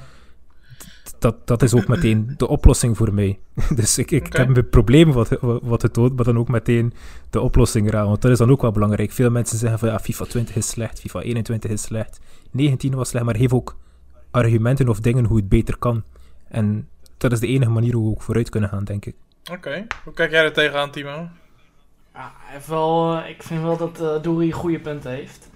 dat, 1.22 1.46
dat 1.46 1.62
is 1.62 1.74
ook 1.74 1.88
meteen 1.88 2.34
de 2.36 2.48
oplossing 2.48 2.96
voor 2.96 3.14
mij. 3.14 3.38
dus 3.74 3.98
ik, 3.98 4.10
ik, 4.10 4.32
heb 4.32 4.56
een 4.56 4.68
probleem 4.68 5.12
wat, 5.12 5.38
wat 5.40 5.82
het 5.82 5.94
doet, 5.94 6.16
maar 6.16 6.24
dan 6.24 6.38
ook 6.38 6.48
meteen 6.48 6.92
de 7.30 7.40
oplossing 7.40 7.88
eraan. 7.88 8.06
Want 8.06 8.22
dat 8.22 8.30
is 8.30 8.38
dan 8.38 8.50
ook 8.50 8.62
wel 8.62 8.72
belangrijk. 8.72 9.12
Veel 9.12 9.30
mensen 9.30 9.58
zeggen 9.58 9.78
van 9.78 9.88
ja, 9.88 9.98
FIFA 9.98 10.24
20 10.24 10.56
is 10.56 10.68
slecht, 10.68 11.00
FIFA 11.00 11.20
21 11.20 11.70
is 11.70 11.82
slecht, 11.82 12.20
19 12.50 12.94
was 12.94 13.08
slecht, 13.08 13.24
maar 13.24 13.36
geef 13.36 13.52
ook 13.52 13.76
argumenten 14.30 14.88
of 14.88 15.00
dingen 15.00 15.24
hoe 15.24 15.36
het 15.36 15.48
beter 15.48 15.78
kan. 15.78 16.02
En 16.48 16.88
dat 17.16 17.32
is 17.32 17.40
de 17.40 17.46
enige 17.46 17.70
manier 17.70 17.94
hoe 17.94 18.04
we 18.04 18.10
ook 18.10 18.22
vooruit 18.22 18.48
kunnen 18.48 18.68
gaan, 18.68 18.84
denk 18.84 19.06
ik. 19.06 19.14
Oké, 19.52 19.86
hoe 20.04 20.12
kijk 20.12 20.30
jij 20.30 20.44
er 20.44 20.52
tegenaan, 20.52 20.90
Timo? 20.90 21.28
Ja, 22.14 22.32
wel, 22.66 23.16
eh, 23.16 23.28
ik 23.30 23.42
vind 23.42 23.62
wel 23.62 23.76
dat 23.76 24.00
uh, 24.00 24.22
Dory 24.22 24.50
goede 24.50 24.80
punten 24.80 25.10
heeft. 25.10 25.50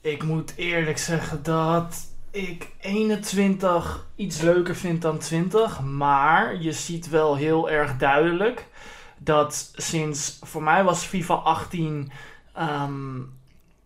Ik 0.00 0.22
moet 0.22 0.52
eerlijk 0.56 0.98
zeggen 0.98 1.42
dat 1.42 2.11
ik 2.32 2.70
21 2.80 4.06
iets 4.16 4.40
leuker 4.40 4.76
vind 4.76 5.02
dan 5.02 5.18
20. 5.18 5.80
Maar 5.80 6.62
je 6.62 6.72
ziet 6.72 7.08
wel 7.08 7.36
heel 7.36 7.70
erg 7.70 7.96
duidelijk 7.96 8.66
dat 9.18 9.72
sinds 9.74 10.38
voor 10.42 10.62
mij 10.62 10.84
was 10.84 11.04
FIFA 11.04 11.34
18 11.34 12.12
um, 12.58 13.32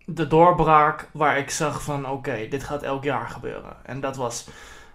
de 0.04 0.26
doorbraak 0.26 1.08
waar 1.12 1.38
ik 1.38 1.50
zag 1.50 1.82
van 1.82 2.08
oké, 2.08 2.46
dit 2.48 2.62
gaat 2.62 2.82
elk 2.82 3.04
jaar 3.04 3.28
gebeuren. 3.28 3.76
En 3.82 4.00
dat 4.00 4.16
was 4.16 4.46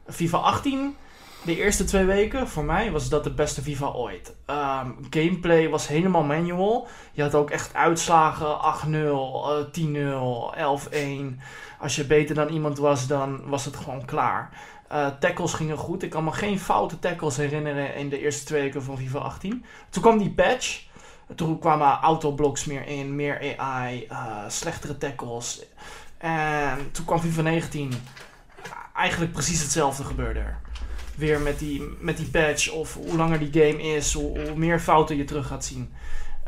FIFA 0.07 0.37
18. 0.37 0.95
De 1.43 1.55
eerste 1.55 1.83
twee 1.83 2.05
weken, 2.05 2.47
voor 2.47 2.63
mij, 2.63 2.91
was 2.91 3.09
dat 3.09 3.23
de 3.23 3.33
beste 3.33 3.61
FIFA 3.61 3.87
ooit. 3.87 4.35
Um, 4.47 4.97
gameplay 5.09 5.69
was 5.69 5.87
helemaal 5.87 6.23
manual. 6.23 6.87
Je 7.11 7.21
had 7.21 7.35
ook 7.35 7.49
echt 7.49 7.73
uitslagen 7.73 8.57
8-0, 8.85 8.91
uh, 8.91 9.65
10-0, 9.71 10.53
11-1 10.55 11.41
als 11.81 11.95
je 11.95 12.05
beter 12.05 12.35
dan 12.35 12.49
iemand 12.49 12.77
was, 12.77 13.07
dan 13.07 13.41
was 13.45 13.65
het 13.65 13.75
gewoon 13.75 14.05
klaar. 14.05 14.49
Uh, 14.91 15.07
tackles 15.19 15.53
gingen 15.53 15.77
goed. 15.77 16.03
Ik 16.03 16.09
kan 16.09 16.23
me 16.23 16.31
geen 16.31 16.59
foute 16.59 16.99
tackles 16.99 17.37
herinneren 17.37 17.95
in 17.95 18.09
de 18.09 18.19
eerste 18.19 18.45
twee 18.45 18.61
weken 18.61 18.83
van 18.83 18.97
FIFA 18.97 19.19
18. 19.19 19.65
Toen 19.89 20.01
kwam 20.01 20.17
die 20.17 20.31
patch. 20.31 20.83
Toen 21.35 21.59
kwamen 21.59 21.99
autoblocks 21.99 22.65
meer 22.65 22.87
in, 22.87 23.15
meer 23.15 23.57
AI, 23.57 23.95
uh, 24.11 24.17
eh, 24.17 24.35
slechtere 24.47 24.97
tackles. 24.97 25.61
En 26.17 26.91
toen 26.91 27.05
kwam 27.05 27.19
FIFA 27.19 27.41
19. 27.41 27.93
Eigenlijk 28.95 29.31
precies 29.31 29.61
hetzelfde 29.61 30.03
gebeurde 30.03 30.39
er. 30.39 30.59
Weer 31.15 31.39
met 31.39 31.59
die, 31.59 31.83
met 31.99 32.17
die 32.17 32.29
patch 32.29 32.71
of 32.71 32.93
hoe 32.93 33.15
langer 33.15 33.39
die 33.39 33.63
game 33.63 33.81
is, 33.81 34.13
hoe, 34.13 34.39
hoe 34.39 34.57
meer 34.57 34.79
fouten 34.79 35.17
je 35.17 35.23
terug 35.23 35.47
gaat 35.47 35.65
zien. 35.65 35.93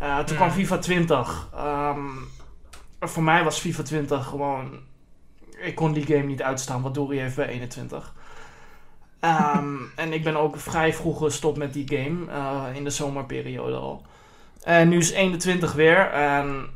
Uh, 0.02 0.20
toen 0.20 0.36
kwam 0.36 0.52
FIFA 0.52 0.78
20. 0.78 1.50
Ehm, 1.54 2.08
voor 3.00 3.24
mij 3.24 3.44
was 3.44 3.60
FIFA 3.60 3.84
20 3.84 4.26
gewoon... 4.26 4.92
Ik 5.64 5.76
kon 5.76 5.94
die 5.94 6.06
game 6.06 6.24
niet 6.24 6.42
uitstaan 6.42 6.82
wat 6.82 6.94
Dory 6.94 7.18
heeft 7.18 7.36
bij 7.36 7.48
21. 7.48 8.14
Ehm, 9.20 9.76
en 9.96 10.14
ik 10.14 10.24
ben 10.24 10.36
ook 10.36 10.58
vrij 10.58 10.94
vroeg 10.94 11.18
gestopt 11.18 11.58
met 11.58 11.74
die 11.74 11.98
game. 11.98 12.26
Uh, 12.28 12.76
in 12.76 12.84
de 12.84 12.90
zomerperiode 12.90 13.76
al. 13.76 14.02
En 14.64 14.90
nu 14.90 14.98
is 14.98 15.12
21 15.12 15.74
weer. 15.74 16.10
En 16.12 16.70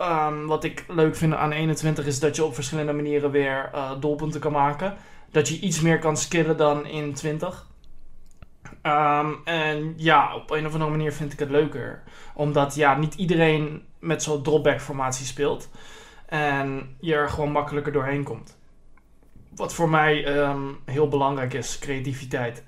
um, 0.00 0.46
wat 0.46 0.64
ik 0.64 0.84
leuk 0.88 1.16
vind 1.16 1.34
aan 1.34 1.52
21 1.52 2.06
is 2.06 2.20
dat 2.20 2.36
je 2.36 2.44
op 2.44 2.54
verschillende 2.54 2.92
manieren 2.92 3.30
weer 3.30 3.70
uh, 3.74 3.90
doelpunten 4.00 4.40
kan 4.40 4.52
maken. 4.52 4.96
Dat 5.30 5.48
je 5.48 5.60
iets 5.60 5.80
meer 5.80 5.98
kan 5.98 6.16
skillen 6.16 6.56
dan 6.56 6.86
in 6.86 7.14
20. 7.14 7.66
Um, 8.82 9.40
en 9.44 9.94
ja, 9.96 10.34
op 10.34 10.50
een 10.50 10.66
of 10.66 10.72
andere 10.72 10.90
manier 10.90 11.12
vind 11.12 11.32
ik 11.32 11.38
het 11.38 11.50
leuker. 11.50 12.02
Omdat 12.34 12.74
ja, 12.74 12.96
niet 12.96 13.14
iedereen 13.14 13.82
met 13.98 14.22
zo'n 14.22 14.42
dropback 14.42 14.80
formatie 14.80 15.26
speelt. 15.26 15.68
En 16.32 16.96
je 17.00 17.14
er 17.14 17.28
gewoon 17.28 17.52
makkelijker 17.52 17.92
doorheen 17.92 18.22
komt. 18.22 18.58
Wat 19.54 19.74
voor 19.74 19.88
mij 19.88 20.36
um, 20.36 20.78
heel 20.84 21.08
belangrijk 21.08 21.54
is, 21.54 21.78
creativiteit. 21.78 22.64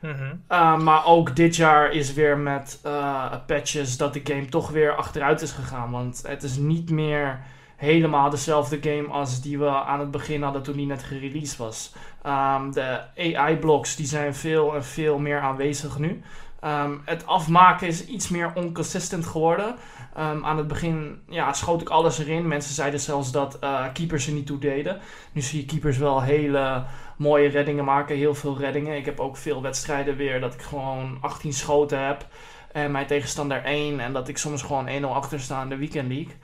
Mhm. 0.00 0.34
Uh, 0.48 0.78
maar 0.78 1.06
ook 1.06 1.36
dit 1.36 1.56
jaar 1.56 1.92
is 1.92 2.12
weer 2.12 2.38
met 2.38 2.80
uh, 2.86 3.34
patches 3.46 3.96
dat 3.96 4.12
de 4.12 4.20
game 4.24 4.44
toch 4.44 4.70
weer 4.70 4.94
achteruit 4.94 5.40
is 5.40 5.52
gegaan. 5.52 5.90
Want 5.90 6.22
het 6.26 6.42
is 6.42 6.56
niet 6.56 6.90
meer 6.90 7.40
helemaal 7.76 8.30
dezelfde 8.30 8.78
game 8.80 9.08
als 9.08 9.40
die 9.40 9.58
we 9.58 9.68
aan 9.68 10.00
het 10.00 10.10
begin 10.10 10.42
hadden 10.42 10.62
toen 10.62 10.76
die 10.76 10.86
net 10.86 11.02
gereleased 11.02 11.56
was. 11.56 11.94
Um, 12.26 12.72
de 12.72 13.00
AI-blocks 13.16 13.96
die 13.96 14.06
zijn 14.06 14.34
veel 14.34 14.74
en 14.74 14.84
veel 14.84 15.18
meer 15.18 15.40
aanwezig 15.40 15.98
nu. 15.98 16.22
Um, 16.64 17.02
het 17.04 17.26
afmaken 17.26 17.86
is 17.86 18.06
iets 18.06 18.28
meer 18.28 18.52
inconsistent 18.54 19.26
geworden. 19.26 19.74
Um, 20.18 20.44
aan 20.44 20.56
het 20.56 20.68
begin 20.68 21.22
ja, 21.28 21.52
schoot 21.52 21.80
ik 21.80 21.88
alles 21.88 22.18
erin. 22.18 22.48
Mensen 22.48 22.74
zeiden 22.74 23.00
zelfs 23.00 23.32
dat 23.32 23.58
uh, 23.64 23.84
keepers 23.92 24.26
er 24.26 24.32
niet 24.32 24.46
toe 24.46 24.58
deden. 24.58 25.00
Nu 25.32 25.40
zie 25.40 25.60
je 25.60 25.66
keepers 25.66 25.98
wel 25.98 26.22
hele 26.22 26.84
mooie 27.16 27.48
reddingen 27.48 27.84
maken. 27.84 28.16
Heel 28.16 28.34
veel 28.34 28.58
reddingen. 28.58 28.96
Ik 28.96 29.04
heb 29.04 29.20
ook 29.20 29.36
veel 29.36 29.62
wedstrijden 29.62 30.16
weer 30.16 30.40
dat 30.40 30.54
ik 30.54 30.62
gewoon 30.62 31.18
18 31.20 31.52
schoten 31.52 32.06
heb. 32.06 32.26
En 32.72 32.90
mijn 32.90 33.06
tegenstander 33.06 33.64
1. 33.64 34.00
En 34.00 34.12
dat 34.12 34.28
ik 34.28 34.38
soms 34.38 34.62
gewoon 34.62 34.88
1-0 35.02 35.04
achter 35.04 35.40
sta 35.40 35.62
in 35.62 35.68
de 35.68 35.76
Weekend 35.76 36.08
League. 36.08 36.34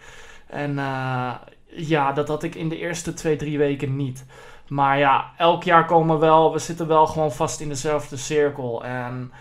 En 0.47 0.71
uh, 0.71 1.35
ja, 1.67 2.13
dat 2.13 2.29
had 2.29 2.43
ik 2.43 2.55
in 2.55 2.69
de 2.69 2.79
eerste 2.79 3.13
2, 3.13 3.37
3 3.37 3.59
weken 3.59 3.97
niet. 3.97 4.27
Maar 4.69 4.99
ja, 4.99 5.33
elk 5.37 5.63
jaar 5.63 5.85
komen 5.85 6.15
we 6.15 6.27
wel. 6.27 6.53
We 6.53 6.59
zitten 6.59 6.87
wel 6.87 7.07
gewoon 7.07 7.33
vast 7.33 7.61
in 7.61 7.69
dezelfde 7.69 8.17
cirkel. 8.17 8.85
En 8.85 9.33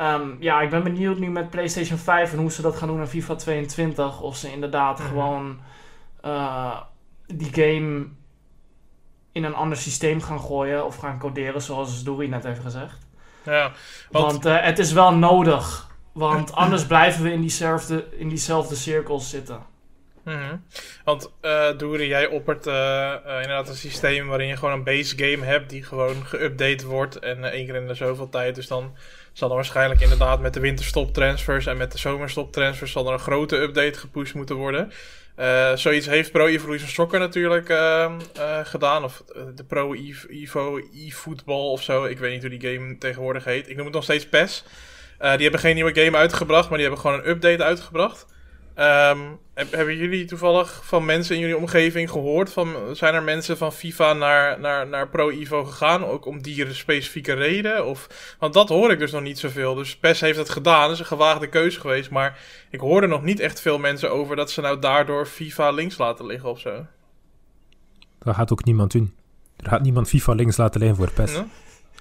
um, 0.00 0.36
ja, 0.40 0.60
ik 0.60 0.70
ben 0.70 0.82
benieuwd 0.82 1.18
nu 1.18 1.30
met 1.30 1.50
PlayStation 1.50 1.98
5 1.98 2.32
en 2.32 2.38
hoe 2.38 2.52
ze 2.52 2.62
dat 2.62 2.76
gaan 2.76 2.88
doen 2.88 3.00
in 3.00 3.06
FIFA 3.06 3.34
22. 3.34 4.20
Of 4.20 4.36
ze 4.36 4.52
inderdaad 4.52 4.98
Mhm. 4.98 5.08
gewoon 5.08 5.60
uh, 6.24 6.80
die 7.26 7.52
game 7.52 8.06
in 9.32 9.44
een 9.44 9.54
ander 9.54 9.78
systeem 9.78 10.20
gaan 10.22 10.40
gooien. 10.40 10.84
Of 10.86 10.96
gaan 10.96 11.18
coderen, 11.18 11.62
zoals 11.62 12.02
Dory 12.02 12.28
net 12.28 12.44
heeft 12.44 12.60
gezegd. 12.60 12.98
Ja, 13.44 13.72
want, 14.10 14.32
Want 14.32 14.46
uh, 14.46 14.62
het 14.62 14.78
is 14.78 14.92
wel 14.92 15.14
nodig. 15.14 15.88
Want 16.12 16.52
anders 16.62 16.86
blijven 16.86 17.22
we 17.22 17.32
in 17.32 17.40
diezelfde, 17.40 18.06
in 18.18 18.28
diezelfde 18.28 18.74
cirkels 18.74 19.30
zitten. 19.30 19.60
Mhm. 20.22 20.56
Want 21.04 21.32
uh, 21.42 21.68
Doeri, 21.76 22.06
jij 22.06 22.26
oppert 22.26 22.66
uh, 22.66 22.74
uh, 22.74 23.34
inderdaad 23.34 23.68
een 23.68 23.74
systeem 23.76 24.26
waarin 24.26 24.46
je 24.46 24.56
gewoon 24.56 24.74
een 24.74 24.84
base 24.84 25.18
game 25.18 25.44
hebt 25.44 25.70
die 25.70 25.82
gewoon 25.82 26.14
geüpdate 26.26 26.86
wordt 26.86 27.18
en 27.18 27.44
één 27.44 27.66
keer 27.66 27.74
in 27.74 27.86
de 27.86 27.94
zoveel 27.94 28.28
tijd. 28.28 28.54
Dus 28.54 28.66
dan 28.66 28.96
zal 29.36 29.48
er 29.48 29.54
waarschijnlijk 29.54 30.00
inderdaad 30.00 30.40
met 30.40 30.54
de 30.54 30.60
winterstop 30.60 31.14
transfers 31.14 31.66
en 31.66 31.76
met 31.76 31.92
de 31.92 31.98
zomerstop 31.98 32.52
transfers 32.52 32.92
zal 32.92 33.06
er 33.06 33.12
een 33.12 33.18
grote 33.18 33.56
update 33.56 33.98
gepusht 33.98 34.34
moeten 34.34 34.56
worden. 34.56 34.92
Uh, 35.38 35.72
zoiets 35.74 36.06
heeft 36.06 36.32
Pro 36.32 36.46
Evolution 36.46 36.88
Soccer 36.88 37.18
natuurlijk 37.18 37.68
uh, 37.68 38.12
uh, 38.36 38.58
gedaan. 38.62 39.04
Of 39.04 39.22
de 39.54 39.64
Pro 39.64 39.94
Evo 40.28 40.80
eFootball 40.92 41.70
of 41.70 41.82
zo. 41.82 42.04
Ik 42.04 42.18
weet 42.18 42.32
niet 42.32 42.40
hoe 42.40 42.58
die 42.58 42.74
game 42.74 42.98
tegenwoordig 42.98 43.44
heet. 43.44 43.68
Ik 43.68 43.76
noem 43.76 43.84
het 43.84 43.94
nog 43.94 44.02
steeds 44.02 44.28
PES. 44.28 44.64
die 45.18 45.28
hebben 45.28 45.60
geen 45.60 45.74
nieuwe 45.74 46.04
game 46.04 46.16
uitgebracht, 46.16 46.68
maar 46.68 46.78
die 46.78 46.86
hebben 46.86 47.04
gewoon 47.04 47.18
een 47.18 47.28
update 47.28 47.64
uitgebracht. 47.64 48.26
Um, 48.78 49.38
hebben 49.54 49.96
jullie 49.96 50.24
toevallig 50.24 50.80
van 50.84 51.04
mensen 51.04 51.34
in 51.34 51.40
jullie 51.40 51.56
omgeving 51.56 52.10
gehoord? 52.10 52.52
Van, 52.52 52.74
zijn 52.92 53.14
er 53.14 53.22
mensen 53.22 53.56
van 53.56 53.72
FIFA 53.72 54.12
naar, 54.12 54.60
naar, 54.60 54.86
naar 54.86 55.08
Pro 55.08 55.30
Evo 55.30 55.64
gegaan? 55.64 56.04
Ook 56.04 56.26
om 56.26 56.42
die 56.42 56.74
specifieke 56.74 57.32
reden? 57.32 57.86
Of, 57.86 58.08
want 58.38 58.54
dat 58.54 58.68
hoor 58.68 58.90
ik 58.90 58.98
dus 58.98 59.12
nog 59.12 59.22
niet 59.22 59.38
zoveel. 59.38 59.74
Dus 59.74 59.96
PES 59.96 60.20
heeft 60.20 60.38
het 60.38 60.48
gedaan. 60.48 60.82
Dat 60.82 60.92
is 60.92 60.98
een 60.98 61.06
gewaagde 61.06 61.48
keuze 61.48 61.80
geweest. 61.80 62.10
Maar 62.10 62.38
ik 62.70 62.80
hoorde 62.80 63.06
nog 63.06 63.22
niet 63.22 63.40
echt 63.40 63.60
veel 63.60 63.78
mensen 63.78 64.10
over 64.10 64.36
dat 64.36 64.50
ze 64.50 64.60
nou 64.60 64.78
daardoor 64.78 65.26
FIFA 65.26 65.70
links 65.70 65.98
laten 65.98 66.26
liggen 66.26 66.50
of 66.50 66.60
zo. 66.60 66.86
Dat 68.18 68.34
gaat 68.34 68.52
ook 68.52 68.64
niemand 68.64 68.92
doen. 68.92 69.14
Er 69.56 69.68
gaat 69.68 69.82
niemand 69.82 70.08
FIFA 70.08 70.32
links 70.32 70.56
laten 70.56 70.80
liggen 70.80 70.98
voor 70.98 71.10
PES. 71.10 71.40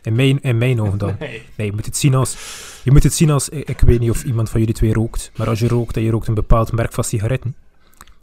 In 0.05 0.15
mijn, 0.15 0.41
in 0.41 0.57
mijn 0.57 0.81
ogen 0.81 0.97
dan. 0.97 1.15
Nee. 1.19 1.41
nee, 1.55 1.67
je 1.67 1.73
moet 1.73 1.85
het 1.85 1.97
zien 1.97 2.15
als... 2.15 2.37
Je 2.83 2.91
moet 2.91 3.03
het 3.03 3.13
zien 3.13 3.29
als... 3.29 3.49
Ik, 3.49 3.79
weet 3.79 3.99
niet 3.99 4.09
of 4.09 4.23
iemand 4.23 4.49
van 4.49 4.59
jullie 4.59 4.75
twee 4.75 4.93
rookt. 4.93 5.31
Maar 5.35 5.47
als 5.47 5.59
je 5.59 5.67
rookt 5.67 5.97
en 5.97 6.03
je 6.03 6.11
rookt 6.11 6.27
een 6.27 6.33
bepaald 6.33 6.71
merk 6.71 6.93
van 6.93 7.03
sigaretten. 7.03 7.55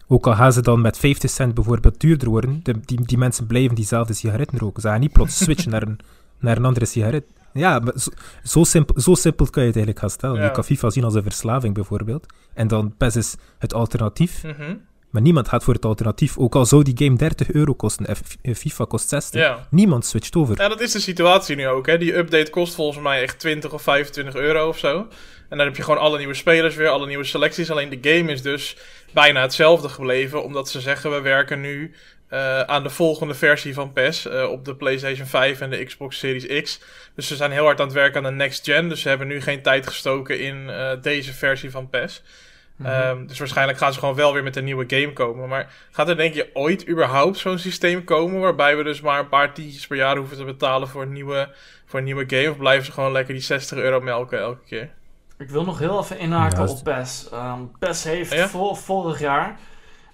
Ook 0.07 0.27
al 0.27 0.35
gaan 0.35 0.53
ze 0.53 0.63
dan 0.63 0.81
met 0.81 0.99
50 0.99 1.31
cent 1.31 1.55
bijvoorbeeld 1.55 2.01
duurder 2.01 2.29
worden. 2.29 2.61
De, 2.63 2.81
die, 2.85 3.03
die 3.03 3.19
mensen 3.19 3.47
blijven 3.47 3.75
diezelfde 3.75 4.15
sigaretten 4.15 4.59
roken. 4.59 4.83
Ze 4.83 4.89
gaan 4.89 5.01
niet 5.01 5.13
plots 5.13 5.37
switchen 5.37 5.71
naar, 5.71 5.83
een, 5.83 5.99
naar 6.39 6.57
een 6.57 6.65
andere 6.65 6.87
sigaret. 6.87 7.25
Ja, 7.53 7.79
maar 7.79 7.93
zo, 7.97 8.11
zo, 8.43 8.65
simpel, 8.65 9.01
zo 9.01 9.15
simpel 9.15 9.47
kan 9.51 9.63
je 9.63 9.69
het 9.69 9.77
eigenlijk 9.77 9.99
gaan 9.99 10.11
stellen. 10.11 10.37
Ja. 10.37 10.45
Je 10.45 10.51
kan 10.51 10.65
FIFA 10.65 10.91
zien 10.91 11.05
als 11.05 11.15
een 11.15 11.23
verslaving 11.23 11.75
bijvoorbeeld. 11.75 12.27
En 12.55 12.69
dan 12.69 12.95
PES 12.97 13.17
is 13.17 13.35
het 13.59 13.75
alternatief. 13.75 14.45
Mm 14.45 14.55
-hmm. 14.57 14.81
Maar 15.13 15.23
niemand 15.23 15.49
gaat 15.49 15.65
voor 15.65 15.75
het 15.75 15.85
alternatief. 15.85 16.39
Ook 16.39 16.55
al 16.55 16.67
zou 16.67 16.83
die 16.83 17.07
game 17.07 17.17
30 17.17 17.53
euro 17.53 17.75
kosten 17.75 18.07
en 18.43 18.57
FIFA 18.57 18.85
kost 18.85 19.09
60. 19.09 19.41
Ja. 19.41 19.67
Niemand 19.71 20.07
switcht 20.07 20.37
over. 20.37 20.61
Ja, 20.61 20.69
dat 20.69 20.81
is 20.81 20.93
de 20.93 21.01
situatie 21.01 21.57
nu 21.57 21.69
ook. 21.69 21.87
Hè. 21.87 21.99
Die 21.99 22.17
update 22.17 22.51
kost 22.51 22.75
volgens 22.75 23.03
mij 23.03 23.23
echt 23.23 23.39
20 23.39 23.73
of 23.73 23.83
25 23.83 24.35
euro 24.35 24.69
of 24.69 24.79
zo. 24.79 24.97
En 25.49 25.59
dan 25.59 25.67
heb 25.67 25.77
je 25.77 25.83
gewoon 25.83 26.01
alle 26.01 26.19
nieuwe 26.19 26.35
spelers 26.35 26.75
weer, 26.75 26.89
alle 26.89 27.07
nieuwe 27.07 27.25
selecties. 27.25 27.71
Alleen 27.71 28.01
de 28.01 28.11
game 28.11 28.33
is 28.33 28.43
dus 28.43 28.77
bijna 29.13 29.41
hetzelfde 29.41 29.89
gebleven. 29.89 30.45
Omdat 30.45 30.69
ze 30.69 30.81
zeggen, 30.81 31.11
we 31.11 31.21
werken 31.21 31.61
nu 31.61 31.95
uh, 32.31 32.61
aan 32.61 32.83
de 32.83 32.91
volgende 32.91 33.35
versie 33.35 33.75
van 33.75 33.93
PES. 33.93 34.27
Uh, 34.27 34.51
op 34.51 34.65
de 34.65 34.77
PlayStation 34.77 35.27
5 35.27 35.61
en 35.61 35.71
de 35.71 35.85
Xbox 35.85 36.19
Series 36.19 36.63
X. 36.63 36.81
Dus 37.15 37.27
ze 37.27 37.37
zijn 37.37 37.51
heel 37.51 37.65
hard 37.65 37.81
aan 37.81 37.87
het 37.87 37.95
werken 37.95 38.25
aan 38.25 38.31
de 38.31 38.37
next 38.45 38.65
gen. 38.65 38.89
Dus 38.89 39.01
ze 39.01 39.09
hebben 39.09 39.27
nu 39.27 39.41
geen 39.41 39.63
tijd 39.63 39.87
gestoken 39.87 40.41
in 40.41 40.57
uh, 40.69 40.91
deze 41.03 41.33
versie 41.33 41.71
van 41.71 41.91
PES. 41.91 42.23
Mm 42.83 42.89
-hmm. 42.89 43.19
um, 43.19 43.27
dus 43.27 43.39
waarschijnlijk 43.39 43.79
gaan 43.79 43.93
ze 43.93 43.99
gewoon 43.99 44.15
wel 44.15 44.33
weer 44.33 44.43
met 44.43 44.57
een 44.57 44.65
nieuwe 44.65 44.85
game 44.87 45.13
komen. 45.13 45.49
Maar 45.49 45.73
gaat 45.91 46.09
er 46.09 46.17
denk 46.17 46.35
je 46.35 46.51
ooit 46.53 46.89
überhaupt 46.89 47.39
zo'n 47.39 47.59
systeem 47.59 48.05
komen... 48.05 48.41
waarbij 48.41 48.77
we 48.77 48.83
dus 48.83 49.01
maar 49.01 49.19
een 49.19 49.29
paar 49.29 49.55
tientjes 49.55 49.87
per 49.87 49.97
jaar 49.97 50.17
hoeven 50.17 50.37
te 50.37 50.45
betalen 50.45 50.89
voor 50.89 51.03
een 51.03 51.13
nieuwe, 51.13 51.55
voor 51.87 51.99
een 51.99 52.05
nieuwe 52.05 52.25
game? 52.27 52.51
Of 52.51 52.57
blijven 52.57 52.85
ze 52.85 52.93
gewoon 52.93 53.13
lekker 53.13 53.35
die 53.35 53.43
60 53.43 53.79
euro 53.79 54.01
melken 54.01 54.39
elke 54.39 54.65
keer? 54.67 54.91
Ik 55.39 55.51
wil 55.51 55.65
nog 55.65 55.79
heel 55.79 55.99
even 56.01 56.19
inhaken 56.19 56.69
op 56.69 56.85
PES. 56.85 57.29
Um, 57.33 57.71
PES 57.79 58.05
heeft 58.05 58.33
ja? 58.33 58.49
vol, 58.49 58.75
vorig 58.75 59.21
jaar 59.21 59.59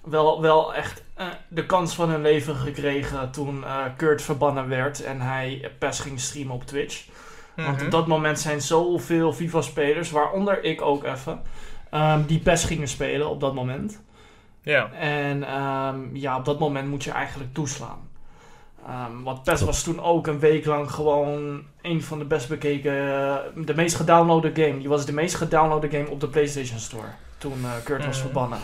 wel, 0.05 0.41
wel 0.41 0.75
echt 0.75 1.03
uh, 1.19 1.27
de 1.49 1.67
kans 1.67 1.95
van 1.95 2.11
hun 2.11 2.23
leven 2.23 2.55
gekregen... 2.57 3.31
toen 3.31 3.59
uh, 3.59 3.85
Kurt 3.97 4.23
verbannen 4.23 4.69
werd 4.69 5.03
en 5.03 5.21
hij 5.21 5.71
PES 5.79 6.01
ging 6.01 6.21
streamen 6.21 6.55
op 6.55 6.65
Twitch. 6.65 7.07
Mm 7.07 7.15
-hmm. 7.55 7.65
Want 7.65 7.83
op 7.85 7.91
dat 7.91 8.07
moment 8.07 8.39
zijn 8.39 8.61
zoveel 8.61 9.33
FIFA-spelers, 9.33 10.11
waaronder 10.11 10.65
ik 10.65 10.83
ook 10.83 11.05
even... 11.05 11.43
Um, 11.95 12.27
die 12.27 12.39
PES 12.39 12.65
gingen 12.65 12.89
spelen 12.89 13.31
op 13.31 13.41
dat 13.41 13.55
moment. 13.55 14.03
Ja. 14.63 14.93
En 14.93 15.63
um, 15.63 16.17
ja, 16.17 16.37
op 16.37 16.45
dat 16.45 16.59
moment 16.59 16.89
moet 16.89 17.05
je 17.05 17.11
eigenlijk 17.11 17.55
toeslaan. 17.55 18.09
Um, 18.89 19.23
want 19.23 19.43
PES 19.43 19.61
was 19.61 19.83
toen 19.83 20.01
ook 20.01 20.27
een 20.27 20.39
week 20.39 20.65
lang 20.65 20.91
gewoon 20.91 21.63
een 21.83 22.03
van 22.03 22.19
de 22.19 22.25
best 22.25 22.49
bekeken, 22.49 22.93
uh, 22.93 23.37
de 23.65 23.75
meest 23.75 23.97
gedownloade 23.97 24.51
game. 24.55 24.79
Die 24.79 24.89
was 24.89 25.07
de 25.07 25.13
meest 25.13 25.35
gedownloade 25.35 25.91
game 25.91 26.11
op 26.11 26.21
de 26.21 26.29
PlayStation 26.29 26.79
Store 26.79 27.09
toen 27.39 27.59
uh, 27.63 27.71
Kurt 27.85 28.07
was 28.07 28.17
mm. 28.17 28.23
verbannen. 28.23 28.59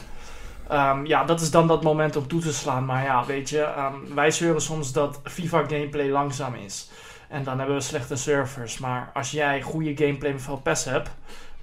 ja, 1.07 1.25
dat 1.25 1.41
is 1.41 1.51
dan 1.51 1.67
dat 1.67 1.83
moment 1.83 2.17
om 2.17 2.27
toe 2.27 2.41
te 2.41 2.53
slaan. 2.53 2.85
Maar 2.85 3.05
ja, 3.05 3.25
weet 3.25 3.51
je, 3.51 3.91
wij 4.15 4.31
zeuren 4.31 4.63
soms 4.63 4.93
dat 4.93 5.21
FIFA 5.25 5.59
gameplay 5.59 6.09
langzaam 6.09 6.55
is. 6.55 6.91
En 7.29 7.45
dan 7.45 7.59
hebben 7.59 7.77
we 7.77 7.83
slechte 7.83 8.17
servers. 8.17 8.79
Maar 8.79 9.11
als 9.15 9.31
jij 9.31 9.63
goede 9.63 9.97
gameplay 9.97 10.39
van 10.39 10.63
PES 10.63 10.85
hebt, 10.85 11.11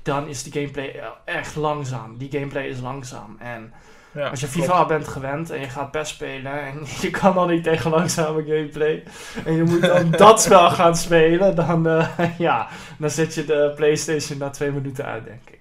dan 0.03 0.27
is 0.27 0.43
die 0.43 0.53
gameplay 0.53 1.01
echt 1.25 1.55
langzaam. 1.55 2.17
Die 2.17 2.31
gameplay 2.31 2.67
is 2.67 2.79
langzaam. 2.79 3.35
En 3.39 3.73
ja, 4.13 4.29
als 4.29 4.39
je 4.39 4.47
FIFA 4.47 4.73
klopt. 4.73 4.87
bent 4.87 5.07
gewend 5.07 5.49
en 5.49 5.59
je 5.59 5.69
gaat 5.69 5.91
PES 5.91 6.09
spelen 6.09 6.61
en 6.61 6.79
je 7.01 7.09
kan 7.09 7.33
dan 7.33 7.49
niet 7.49 7.63
tegen 7.63 7.91
langzame 7.91 8.43
gameplay 8.43 9.03
en 9.45 9.55
je 9.55 9.63
moet 9.63 9.81
dan 9.81 10.11
dat 10.11 10.41
spel 10.41 10.69
gaan 10.69 10.95
spelen, 10.95 11.55
dan, 11.55 11.87
uh, 11.87 12.19
ja, 12.37 12.67
dan 12.97 13.09
zet 13.09 13.33
je 13.33 13.45
de 13.45 13.73
PlayStation 13.75 14.37
na 14.37 14.49
twee 14.49 14.71
minuten 14.71 15.05
uit, 15.05 15.25
denk 15.25 15.49
ik. 15.49 15.59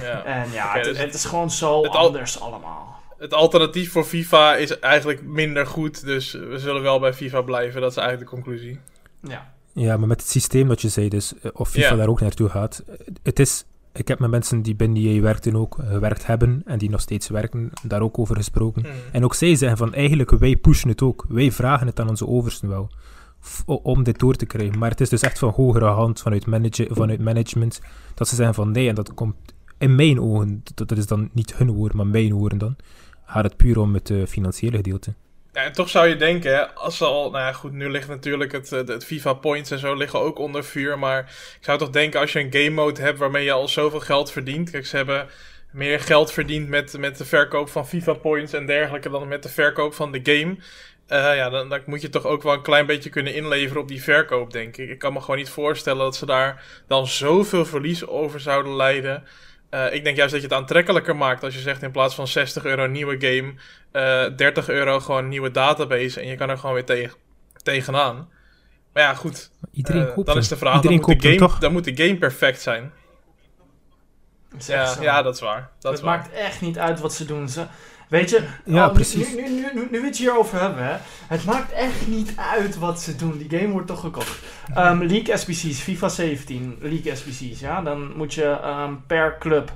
Ja. 0.00 0.24
En 0.36 0.52
ja, 0.52 0.64
okay, 0.64 0.76
het, 0.76 0.84
dus 0.84 0.98
het, 0.98 1.14
is 1.14 1.24
gewoon 1.24 1.50
zo 1.50 1.82
anders 1.82 2.40
al, 2.40 2.46
allemaal. 2.46 3.00
Het 3.18 3.34
alternatief 3.34 3.92
voor 3.92 4.04
FIFA 4.04 4.54
is 4.54 4.78
eigenlijk 4.78 5.22
minder 5.22 5.66
goed, 5.66 6.04
dus 6.04 6.32
we 6.32 6.58
zullen 6.58 6.82
wel 6.82 6.98
bij 6.98 7.12
FIFA 7.12 7.40
blijven. 7.40 7.80
Dat 7.80 7.90
is 7.90 7.96
eigenlijk 7.96 8.30
de 8.30 8.36
conclusie. 8.36 8.80
Ja. 9.20 9.54
Ja, 9.78 9.96
maar 9.96 10.08
met 10.08 10.20
het 10.20 10.30
systeem 10.30 10.68
dat 10.68 10.80
je 10.82 10.88
zei, 10.88 11.08
dus, 11.08 11.34
of 11.52 11.68
FIFA 11.68 11.96
daar 11.96 12.08
ook 12.08 12.20
naartoe 12.20 12.48
gaat, 12.48 12.84
het 13.22 13.38
is, 13.38 13.64
ik 13.92 14.08
heb 14.08 14.18
met 14.18 14.30
mensen 14.30 14.62
die 14.62 14.76
binnen 14.76 15.02
EA 15.02 15.20
werkten 15.20 15.56
ook 15.56 15.78
eh, 15.78 15.88
gewerkt 15.88 16.26
hebben 16.26 16.62
en 16.64 16.78
die 16.78 16.90
nog 16.90 17.00
steeds 17.00 17.28
werken, 17.28 17.70
daar 17.82 18.00
ook 18.00 18.18
over 18.18 18.36
gesproken. 18.36 18.82
Hmm. 18.82 18.92
En 19.12 19.24
ook 19.24 19.34
zij 19.34 19.54
zeggen 19.54 19.78
van 19.78 19.94
eigenlijk 19.94 20.30
wij 20.30 20.56
pushen 20.56 20.88
het 20.88 21.02
ook. 21.02 21.24
Wij 21.28 21.52
vragen 21.52 21.86
het 21.86 22.00
aan 22.00 22.08
onze 22.08 22.26
oversten 22.26 22.68
wel. 22.68 22.90
om 23.66 24.02
dit 24.02 24.18
door 24.18 24.34
te 24.34 24.46
krijgen. 24.46 24.78
Maar 24.78 24.90
het 24.90 25.00
is 25.00 25.08
dus 25.08 25.20
echt 25.20 25.38
van 25.38 25.52
hogere 25.52 25.84
hand 25.84 26.20
vanuit, 26.20 26.46
manage 26.46 26.88
vanuit 26.90 27.20
management. 27.20 27.80
Dat 28.14 28.28
ze 28.28 28.34
zeggen 28.34 28.54
van 28.54 28.70
nee, 28.70 28.88
en 28.88 28.94
dat 28.94 29.14
komt 29.14 29.36
in 29.78 29.94
mijn 29.94 30.20
ogen, 30.20 30.60
dat, 30.74 30.88
dat 30.88 30.98
is 30.98 31.06
dan 31.06 31.30
niet 31.32 31.56
hun 31.56 31.70
woorden, 31.70 31.96
maar 31.96 32.06
mijn 32.06 32.32
woorden 32.32 32.58
dan. 32.58 32.76
Gaat 33.24 33.44
het 33.44 33.56
puur 33.56 33.78
om 33.78 33.94
het 33.94 34.10
eh, 34.10 34.26
financiële 34.26 34.76
gedeelte. 34.76 35.14
Ja, 35.56 35.62
en 35.62 35.72
toch 35.72 35.88
zou 35.88 36.08
je 36.08 36.16
denken, 36.16 36.74
als 36.74 36.96
ze 36.96 37.04
al, 37.04 37.30
nou 37.30 37.44
ja, 37.44 37.52
goed, 37.52 37.72
nu 37.72 37.90
ligt 37.90 38.08
natuurlijk 38.08 38.52
het, 38.52 38.72
eh, 38.72 38.86
het 38.86 39.04
FIFA 39.04 39.32
Points 39.32 39.70
en 39.70 39.78
zo 39.78 39.94
liggen 39.94 40.18
ook 40.20 40.38
onder 40.38 40.64
vuur, 40.64 40.98
maar 40.98 41.18
ik 41.58 41.64
zou 41.64 41.78
toch 41.78 41.90
denken 41.90 42.20
als 42.20 42.32
je 42.32 42.40
een 42.40 42.52
game 42.52 42.70
mode 42.70 43.00
hebt 43.00 43.18
waarmee 43.18 43.44
je 43.44 43.52
al 43.52 43.68
zoveel 43.68 44.00
geld 44.00 44.32
verdient, 44.32 44.70
kijk, 44.70 44.86
ze 44.86 44.96
hebben 44.96 45.28
meer 45.72 46.00
geld 46.00 46.32
verdiend 46.32 46.68
met, 46.68 46.98
met 46.98 47.18
de 47.18 47.24
verkoop 47.24 47.68
van 47.68 47.88
FIFA 47.88 48.12
Points 48.12 48.52
en 48.52 48.66
dergelijke 48.66 49.10
dan 49.10 49.28
met 49.28 49.42
de 49.42 49.48
verkoop 49.48 49.94
van 49.94 50.12
de 50.12 50.20
game. 50.22 50.56
Eh, 51.06 51.36
ja, 51.36 51.50
dan, 51.50 51.68
dan 51.68 51.80
moet 51.86 52.02
je 52.02 52.08
toch 52.08 52.24
ook 52.24 52.42
wel 52.42 52.52
een 52.52 52.62
klein 52.62 52.86
beetje 52.86 53.10
kunnen 53.10 53.34
inleveren 53.34 53.82
op 53.82 53.88
die 53.88 54.02
verkoop, 54.02 54.52
denk 54.52 54.76
ik. 54.76 54.90
Ik 54.90 54.98
kan 54.98 55.12
me 55.12 55.20
gewoon 55.20 55.36
niet 55.36 55.48
voorstellen 55.48 56.04
dat 56.04 56.16
ze 56.16 56.26
daar 56.26 56.64
dan 56.86 57.06
zoveel 57.06 57.64
verlies 57.64 58.06
over 58.06 58.40
zouden 58.40 58.76
leiden. 58.76 59.24
Eh, 59.76 59.94
ik 59.94 60.04
denk 60.04 60.16
juist 60.16 60.32
dat 60.32 60.42
je 60.42 60.48
het 60.48 60.56
aantrekkelijker 60.56 61.16
maakt 61.16 61.42
als 61.42 61.54
je 61.54 61.60
zegt 61.60 61.82
in 61.82 61.90
plaats 61.90 62.14
van 62.14 62.26
60 62.26 62.64
euro 62.64 62.86
nieuwe 62.86 63.16
game, 63.18 63.54
eh 63.90 64.36
30 64.36 64.68
euro 64.68 65.00
gewoon 65.00 65.28
nieuwe 65.28 65.50
database 65.50 66.20
en 66.20 66.26
je 66.26 66.36
kan 66.36 66.50
er 66.50 66.58
gewoon 66.58 66.74
weer 66.74 66.84
tegen, 66.84 67.18
tegenaan. 67.62 68.28
Maar 68.92 69.02
ja, 69.02 69.14
goed. 69.14 69.50
Iedereen 69.72 70.06
eh, 70.06 70.14
koopt 70.14 70.26
dan 70.26 70.36
is 70.36 70.48
de 70.48 70.56
vraag, 70.56 70.74
Iedereen 70.74 71.00
dan, 71.00 71.10
moet 71.10 71.22
de 71.22 71.28
game, 71.28 71.40
toch? 71.40 71.58
dan 71.58 71.72
moet 71.72 71.84
de 71.84 72.04
game 72.04 72.16
perfect 72.16 72.60
zijn. 72.60 72.92
Dat 74.50 74.66
Ja, 74.66 74.96
ja, 75.00 75.22
dat 75.22 75.34
is 75.34 75.40
waar. 75.40 75.70
Dat 75.78 75.92
het 75.92 76.00
is 76.00 76.06
waar. 76.06 76.18
maakt 76.18 76.32
echt 76.32 76.60
niet 76.60 76.78
uit 76.78 77.00
wat 77.00 77.14
ze 77.14 77.24
doen. 77.24 77.48
Ze, 77.48 77.66
weet 78.08 78.30
je, 78.30 78.42
Ja, 78.64 78.82
oh, 78.82 78.88
nu- 78.88 78.94
precies. 78.94 79.28
Nu, 79.34 79.42
nu, 79.42 79.70
nu, 79.74 79.88
nu, 79.90 80.00
we 80.00 80.06
het 80.06 80.16
hierover 80.16 80.60
hebben, 80.60 80.84
hè, 80.86 80.96
het 81.26 81.44
maakt 81.44 81.72
echt 81.72 82.06
niet 82.06 82.32
uit 82.36 82.78
wat 82.78 83.00
ze 83.00 83.16
doen. 83.16 83.38
Die 83.48 83.58
game 83.58 83.72
wordt 83.72 83.86
toch 83.86 84.00
gekocht. 84.00 84.38
Ehm, 84.74 84.98
League 85.02 85.36
SBC's, 85.36 85.80
FIFA 85.80 86.08
17, 86.08 86.76
League 86.80 87.14
SBC's, 87.16 87.60
ja. 87.60 87.82
Dan 87.82 88.16
moet 88.16 88.34
je 88.34 88.44
ehm, 88.44 88.92
per 89.06 89.36
club 89.38 89.72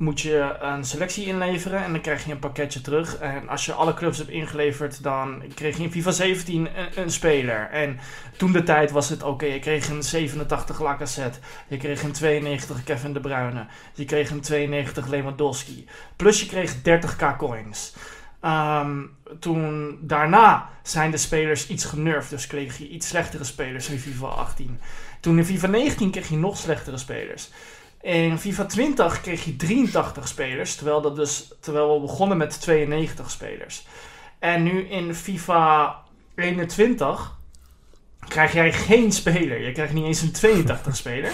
moet 0.00 0.20
je 0.20 0.56
een 0.60 0.84
selectie 0.84 1.26
inleveren 1.26 1.84
en 1.84 1.92
dan 1.92 2.00
krijg 2.00 2.24
je 2.24 2.32
een 2.32 2.38
pakketje 2.38 2.80
terug. 2.80 3.16
En 3.16 3.48
als 3.48 3.66
je 3.66 3.72
alle 3.72 3.94
clubs 3.94 4.18
hebt 4.18 4.30
ingeleverd, 4.30 5.02
dan 5.02 5.42
kreeg 5.54 5.76
je 5.76 5.82
in 5.82 5.90
FIFA 5.90 6.10
17 6.10 6.68
een, 6.94 7.10
speler. 7.10 7.68
En 7.70 7.98
toen 8.36 8.52
de 8.52 8.62
tijd 8.62 8.90
was 8.90 9.08
het 9.08 9.22
oké, 9.22 9.44
je 9.44 9.58
kreeg 9.58 9.88
een 9.88 10.02
87 10.02 10.80
Lacazette, 10.80 11.38
je 11.68 11.76
kreeg 11.76 12.02
een 12.02 12.12
92 12.12 12.84
Kevin 12.84 13.12
De 13.12 13.20
Bruyne, 13.20 13.66
je 13.94 14.04
kreeg 14.04 14.30
een 14.30 14.40
92 14.40 15.06
Lewandowski. 15.06 15.86
Plus 16.16 16.40
je 16.40 16.46
kreeg 16.46 16.74
30k 16.76 17.36
coins. 17.36 17.94
Ehm, 18.40 19.02
toen 19.38 19.98
daarna 20.00 20.68
zijn 20.82 21.10
de 21.10 21.16
spelers 21.16 21.68
iets 21.68 21.84
genurfd, 21.84 22.30
dus 22.30 22.46
kreeg 22.46 22.78
je 22.78 22.88
iets 22.88 23.08
slechtere 23.08 23.44
spelers 23.44 23.88
in 23.88 23.98
FIFA 23.98 24.26
18. 24.26 24.80
Toen 25.20 25.38
in 25.38 25.44
FIFA 25.44 25.66
19 25.66 26.10
kreeg 26.10 26.28
je 26.28 26.36
nog 26.36 26.56
slechtere 26.56 26.98
spelers. 26.98 27.50
In 28.02 28.38
FIFA 28.38 28.64
20 28.64 29.20
kreeg 29.20 29.44
je 29.44 29.56
83 29.56 30.28
spelers, 30.28 30.74
terwijl, 30.74 31.00
dat 31.00 31.16
dus, 31.16 31.52
terwijl 31.60 31.94
we 31.94 32.00
begonnen 32.00 32.36
met 32.36 32.60
92 32.60 33.30
spelers. 33.30 33.86
En 34.38 34.62
nu 34.62 34.88
in 34.88 35.14
FIFA 35.14 35.96
21 36.34 37.38
krijg 38.28 38.52
jij 38.52 38.72
geen 38.72 39.12
speler. 39.12 39.60
Je 39.66 39.72
krijgt 39.72 39.92
niet 39.92 40.04
eens 40.04 40.22
een 40.22 40.32
82 40.32 40.96
speler. 41.02 41.32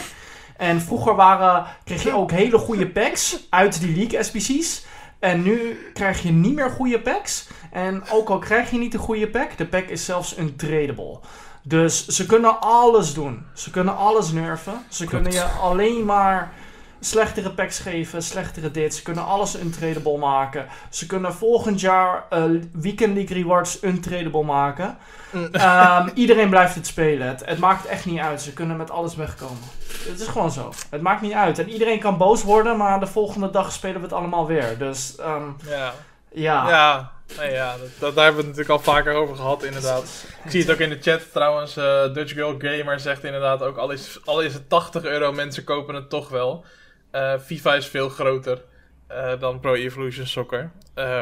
En 0.56 0.80
vroeger 0.80 1.14
waren, 1.14 1.66
kreeg 1.84 2.02
je 2.02 2.14
ook 2.14 2.30
hele 2.30 2.58
goede 2.58 2.88
packs 2.88 3.46
uit 3.50 3.80
die 3.80 3.96
League 3.96 4.22
SBC's. 4.22 4.84
En 5.18 5.42
nu 5.42 5.78
krijg 5.92 6.22
je 6.22 6.30
niet 6.30 6.54
meer 6.54 6.70
goede 6.70 7.00
packs. 7.00 7.48
En 7.70 8.02
ook 8.10 8.28
al 8.28 8.38
krijg 8.38 8.70
je 8.70 8.78
niet 8.78 8.94
een 8.94 9.00
goede 9.00 9.28
pack, 9.28 9.56
de 9.56 9.66
pack 9.66 9.88
is 9.88 10.04
zelfs 10.04 10.38
untradable. 10.38 11.20
Dus 11.68 12.06
ze 12.06 12.26
kunnen 12.26 12.60
alles 12.60 13.14
doen. 13.14 13.46
Ze 13.54 13.70
kunnen 13.70 13.96
alles 13.96 14.32
nerven. 14.32 14.84
Ze 14.88 15.04
Klopt. 15.04 15.10
kunnen 15.24 15.32
je 15.32 15.44
alleen 15.60 16.04
maar 16.04 16.52
slechtere 17.00 17.50
packs 17.50 17.78
geven, 17.78 18.22
slechtere 18.22 18.70
dit. 18.70 18.94
Ze 18.94 19.02
kunnen 19.02 19.24
alles 19.24 19.60
untradable 19.60 20.18
maken. 20.18 20.66
Ze 20.90 21.06
kunnen 21.06 21.34
volgend 21.34 21.80
jaar 21.80 22.24
eh, 22.30 22.42
Weekend 22.72 23.14
League 23.14 23.36
Rewards 23.36 23.82
untradable 23.82 24.42
maken. 24.42 24.96
Mm. 25.30 25.44
Ehm, 25.52 26.08
iedereen 26.14 26.48
blijft 26.48 26.74
het 26.74 26.86
spelen. 26.86 27.26
Het, 27.28 27.42
het 27.44 27.58
maakt 27.58 27.86
echt 27.86 28.04
niet 28.06 28.20
uit. 28.20 28.42
Ze 28.42 28.52
kunnen 28.52 28.76
met 28.76 28.90
alles 28.90 29.16
wegkomen. 29.16 29.62
Het 30.08 30.20
is 30.20 30.26
gewoon 30.26 30.50
zo. 30.50 30.72
Het 30.90 31.02
maakt 31.02 31.22
niet 31.22 31.32
uit. 31.32 31.58
En 31.58 31.68
iedereen 31.68 31.98
kan 32.00 32.16
boos 32.16 32.42
worden, 32.42 32.76
maar 32.76 33.00
de 33.00 33.06
volgende 33.06 33.50
dag 33.50 33.72
spelen 33.72 33.96
we 33.96 34.02
het 34.02 34.12
allemaal 34.12 34.46
weer. 34.46 34.78
Dus 34.78 35.16
ehm, 35.16 35.42
Ja, 35.68 35.92
ja. 36.32 36.68
ja. 36.68 37.12
Nee, 37.38 37.52
ja 37.52 37.76
dat, 37.78 37.88
dat- 37.98 38.14
daar 38.14 38.24
hebben 38.24 38.42
we 38.42 38.48
het 38.48 38.56
natuurlijk 38.58 38.86
al 38.86 38.94
vaker 38.94 39.14
over 39.14 39.36
gehad, 39.36 39.62
inderdaad. 39.64 40.24
Ik 40.44 40.50
zie 40.50 40.60
het 40.60 40.70
ook 40.70 40.78
in 40.78 40.88
de 40.88 40.98
chat 41.00 41.32
trouwens. 41.32 41.76
eh, 41.76 42.14
Dutch 42.14 42.32
Girl 42.32 42.54
Gamer 42.58 43.00
zegt 43.00 43.24
inderdaad 43.24 43.62
ook: 43.62 43.76
al 43.76 43.90
is, 43.90 44.18
al 44.24 44.40
is 44.40 44.54
het 44.54 44.68
80 44.68 45.04
euro, 45.04 45.32
mensen 45.32 45.64
kopen 45.64 45.94
het 45.94 46.10
toch 46.10 46.28
wel. 46.28 46.64
Eh, 47.10 47.32
FIFA 47.44 47.74
is 47.74 47.86
veel 47.86 48.08
groter 48.08 48.62
eh, 49.06 49.32
dan 49.40 49.60
Pro 49.60 49.74
Evolution 49.74 50.26
Soccer. 50.26 50.70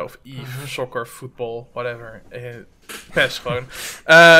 Of 0.04 0.18
Eve 0.24 0.40
Mhm. 0.40 0.66
Soccer, 0.66 1.06
Football, 1.06 1.64
whatever. 1.72 2.22
PES 3.12 3.38
gewoon. 3.38 3.66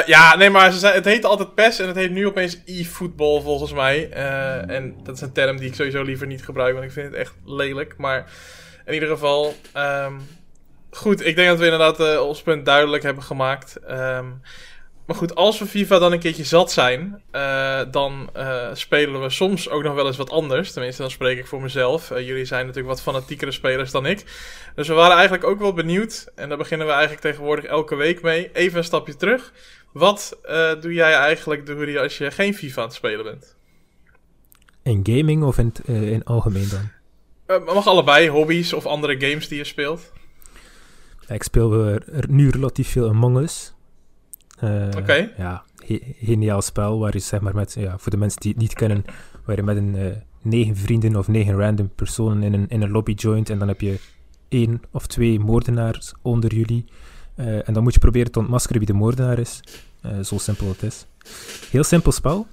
Ja, 0.07 0.37
nee, 0.37 0.51
maar 0.51 0.73
ze 0.73 0.87
het 0.87 1.05
heette 1.05 1.27
altijd 1.27 1.55
PES 1.55 1.79
en 1.79 1.87
het 1.87 1.97
heet 1.97 2.11
nu 2.11 2.27
opeens 2.27 2.59
e-football 2.65 3.41
volgens 3.43 3.73
mij. 3.73 4.11
En 4.67 4.97
dat 5.03 5.15
is 5.15 5.21
een 5.21 5.33
term 5.33 5.57
die 5.57 5.69
ik 5.69 5.75
sowieso 5.75 6.03
liever 6.03 6.27
niet 6.27 6.45
gebruik, 6.45 6.73
want 6.73 6.85
ik 6.85 6.93
vind 6.93 7.07
het 7.07 7.15
echt 7.21 7.35
lelijk. 7.45 7.95
Maar 7.97 8.31
in 8.85 8.95
ieder 8.95 9.09
geval, 9.09 9.55
ehm, 9.73 10.13
goed, 10.97 11.27
ik 11.27 11.37
denk 11.37 11.49
dat 11.49 11.59
we 11.59 11.65
inderdaad 11.65 12.01
eh, 12.01 12.27
ons 12.27 12.43
punt 12.43 12.65
duidelijk 12.65 13.03
hebben 13.03 13.23
gemaakt. 13.23 13.77
Ehm, 13.77 14.27
maar 15.07 15.17
goed, 15.17 15.35
als 15.35 15.59
we 15.59 15.67
FIFA 15.67 15.99
dan 15.99 16.13
een 16.13 16.19
keertje 16.19 16.45
zat 16.45 16.73
zijn, 16.73 17.23
eh, 17.31 17.81
dan 17.91 18.31
eh, 18.33 18.69
spelen 18.73 19.23
we 19.23 19.31
soms 19.31 19.69
ook 19.71 19.83
nog 19.83 19.95
wel 19.95 20.07
eens 20.07 20.17
wat 20.17 20.31
anders. 20.31 20.73
Tenminste, 20.73 21.03
dan 21.03 21.11
spreek 21.11 21.39
ik 21.39 21.47
voor 21.47 21.63
mezelf. 21.63 22.09
Jullie 22.09 22.45
zijn 22.45 22.67
natuurlijk 22.67 22.95
wat 22.95 23.03
fanatiekere 23.03 23.53
spelers 23.53 23.91
dan 23.91 24.07
ik. 24.07 24.25
Dus 24.75 24.89
we 24.89 24.95
waren 24.95 25.15
eigenlijk 25.15 25.45
ook 25.45 25.59
wel 25.59 25.73
benieuwd. 25.73 26.33
En 26.35 26.49
daar 26.49 26.59
beginnen 26.59 26.87
we 26.87 26.93
eigenlijk 26.93 27.23
tegenwoordig 27.23 27.65
elke 27.65 27.95
week 27.95 28.23
mee. 28.23 28.51
Even 28.53 28.79
een 28.79 28.85
stapje 28.85 29.17
terug. 29.17 29.53
Wat 29.93 30.39
doe 30.81 30.93
jij 30.93 31.13
eigenlijk, 31.13 31.67
Doeri, 31.67 31.99
als 31.99 32.19
je 32.19 32.31
geen 32.31 32.55
FIFA 32.55 32.81
aan 32.81 32.87
het 32.87 32.97
spelen 32.97 33.25
bent? 33.25 33.57
In 34.83 35.01
gaming 35.03 35.43
of 35.43 35.59
in, 35.59 35.73
het, 35.75 35.89
in 35.89 36.25
algemeen 36.25 36.69
dan? 36.69 37.65
Mag 37.65 37.87
allebei, 37.87 38.29
hobby's 38.29 38.73
of 38.73 38.87
andere 38.87 39.21
games 39.21 39.49
die 39.49 39.59
je 39.59 39.65
speelt. 39.65 40.13
Ik 41.29 41.43
speel 41.43 41.85
er 41.85 42.25
nu 42.29 42.49
relatief 42.51 42.89
veel 42.89 43.09
Among 43.09 43.39
Us. 43.39 43.75
Eh, 44.59 44.89
Oké. 44.97 45.31
Ja, 45.37 45.63
ge- 45.77 46.15
geniaal 46.21 46.63
spel 46.63 46.99
waar 46.99 47.13
je 47.13 47.19
zeg 47.19 47.41
maar 47.41 47.55
met, 47.55 47.75
ja, 47.79 47.99
voor 47.99 48.11
de 48.11 48.17
mensen 48.17 48.41
die 48.41 48.51
het 48.51 48.61
niet 48.61 48.75
kennen, 48.75 49.05
waar 49.45 49.57
je 49.57 49.63
met 49.63 49.77
een 49.77 49.97
eh, 49.97 50.07
negen 50.43 50.77
vrienden 50.77 51.17
of 51.17 51.29
negen 51.29 51.57
random 51.57 51.91
personen 51.95 52.43
in 52.43 52.53
een, 52.53 52.69
in 52.69 52.83
een 52.83 52.91
lobby 52.91 53.13
joint 53.13 53.51
en 53.51 53.59
dan 53.59 53.69
heb 53.69 53.81
je 53.81 53.99
één 54.49 54.83
of 54.91 55.07
twee 55.07 55.41
moordenaars 55.41 56.13
onder 56.23 56.55
jullie. 56.55 56.85
Eh, 57.35 57.69
en 57.69 57.75
dan 57.75 57.83
moet 57.83 57.95
je 57.95 57.99
proberen 58.01 58.33
te 58.33 58.39
ontmaskeren 58.39 58.79
wie 58.79 58.87
de 58.87 58.93
moordenaar 58.93 59.39
is. 59.39 59.61
Zo 60.23 60.39
simpel 60.39 60.69
het 60.69 60.83
is. 60.83 61.07
Heel 61.71 61.85
simpel 61.85 62.13
spel. 62.13 62.47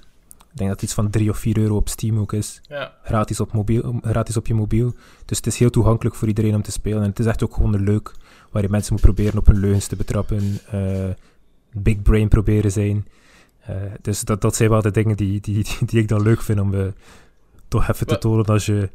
Ik 0.52 0.58
denk 0.58 0.70
dat 0.70 0.70
het 0.70 0.82
iets 0.82 0.94
van 0.94 1.10
3 1.10 1.30
of 1.30 1.38
4 1.38 1.58
euro 1.58 1.76
op 1.76 1.90
Steam 1.90 2.20
ook 2.20 2.34
is. 2.34 2.62
Ja. 2.68 2.94
Gratis 3.04 3.40
op, 3.40 3.52
mobiel, 3.54 4.00
gratis 4.02 4.38
op 4.38 4.48
je 4.48 4.54
mobiel. 4.54 4.94
Dus 5.26 5.38
het 5.38 5.48
is 5.48 5.58
heel 5.58 5.70
toegankelijk 5.70 6.16
voor 6.16 6.28
iedereen 6.28 6.56
om 6.56 6.62
te 6.62 6.72
spelen. 6.72 7.02
En 7.02 7.10
het 7.10 7.20
is 7.20 7.26
echt 7.26 7.44
ook 7.44 7.54
gewoon 7.54 7.84
leuk. 7.84 8.12
Waar 8.52 8.62
je 8.62 8.70
mensen 8.70 8.94
moet 8.94 9.02
proberen 9.02 9.38
op 9.38 9.46
hun 9.46 9.60
leugens 9.60 9.88
te 9.88 9.96
betrappen. 9.96 10.60
eh, 10.72 11.10
big 11.72 12.02
brain 12.02 12.28
proberen 12.28 12.72
zijn. 12.72 13.08
Eh, 13.62 13.76
dus 14.02 14.22
dat, 14.22 14.42
dat 14.42 14.56
zijn 14.56 14.70
wel 14.70 14.82
de 14.82 14.92
dingen 14.92 15.18
die, 15.18 15.42
die, 15.42 15.64
die, 15.64 15.78
die 15.86 16.00
ik 16.02 16.08
dan 16.08 16.22
leuk 16.22 16.42
vind 16.42 16.60
om 16.60 16.74
eh, 16.74 16.86
toch 17.68 17.88
even 17.88 18.08
te 18.08 18.18
tonen 18.18 18.46
als 18.46 18.66
je 18.66 18.90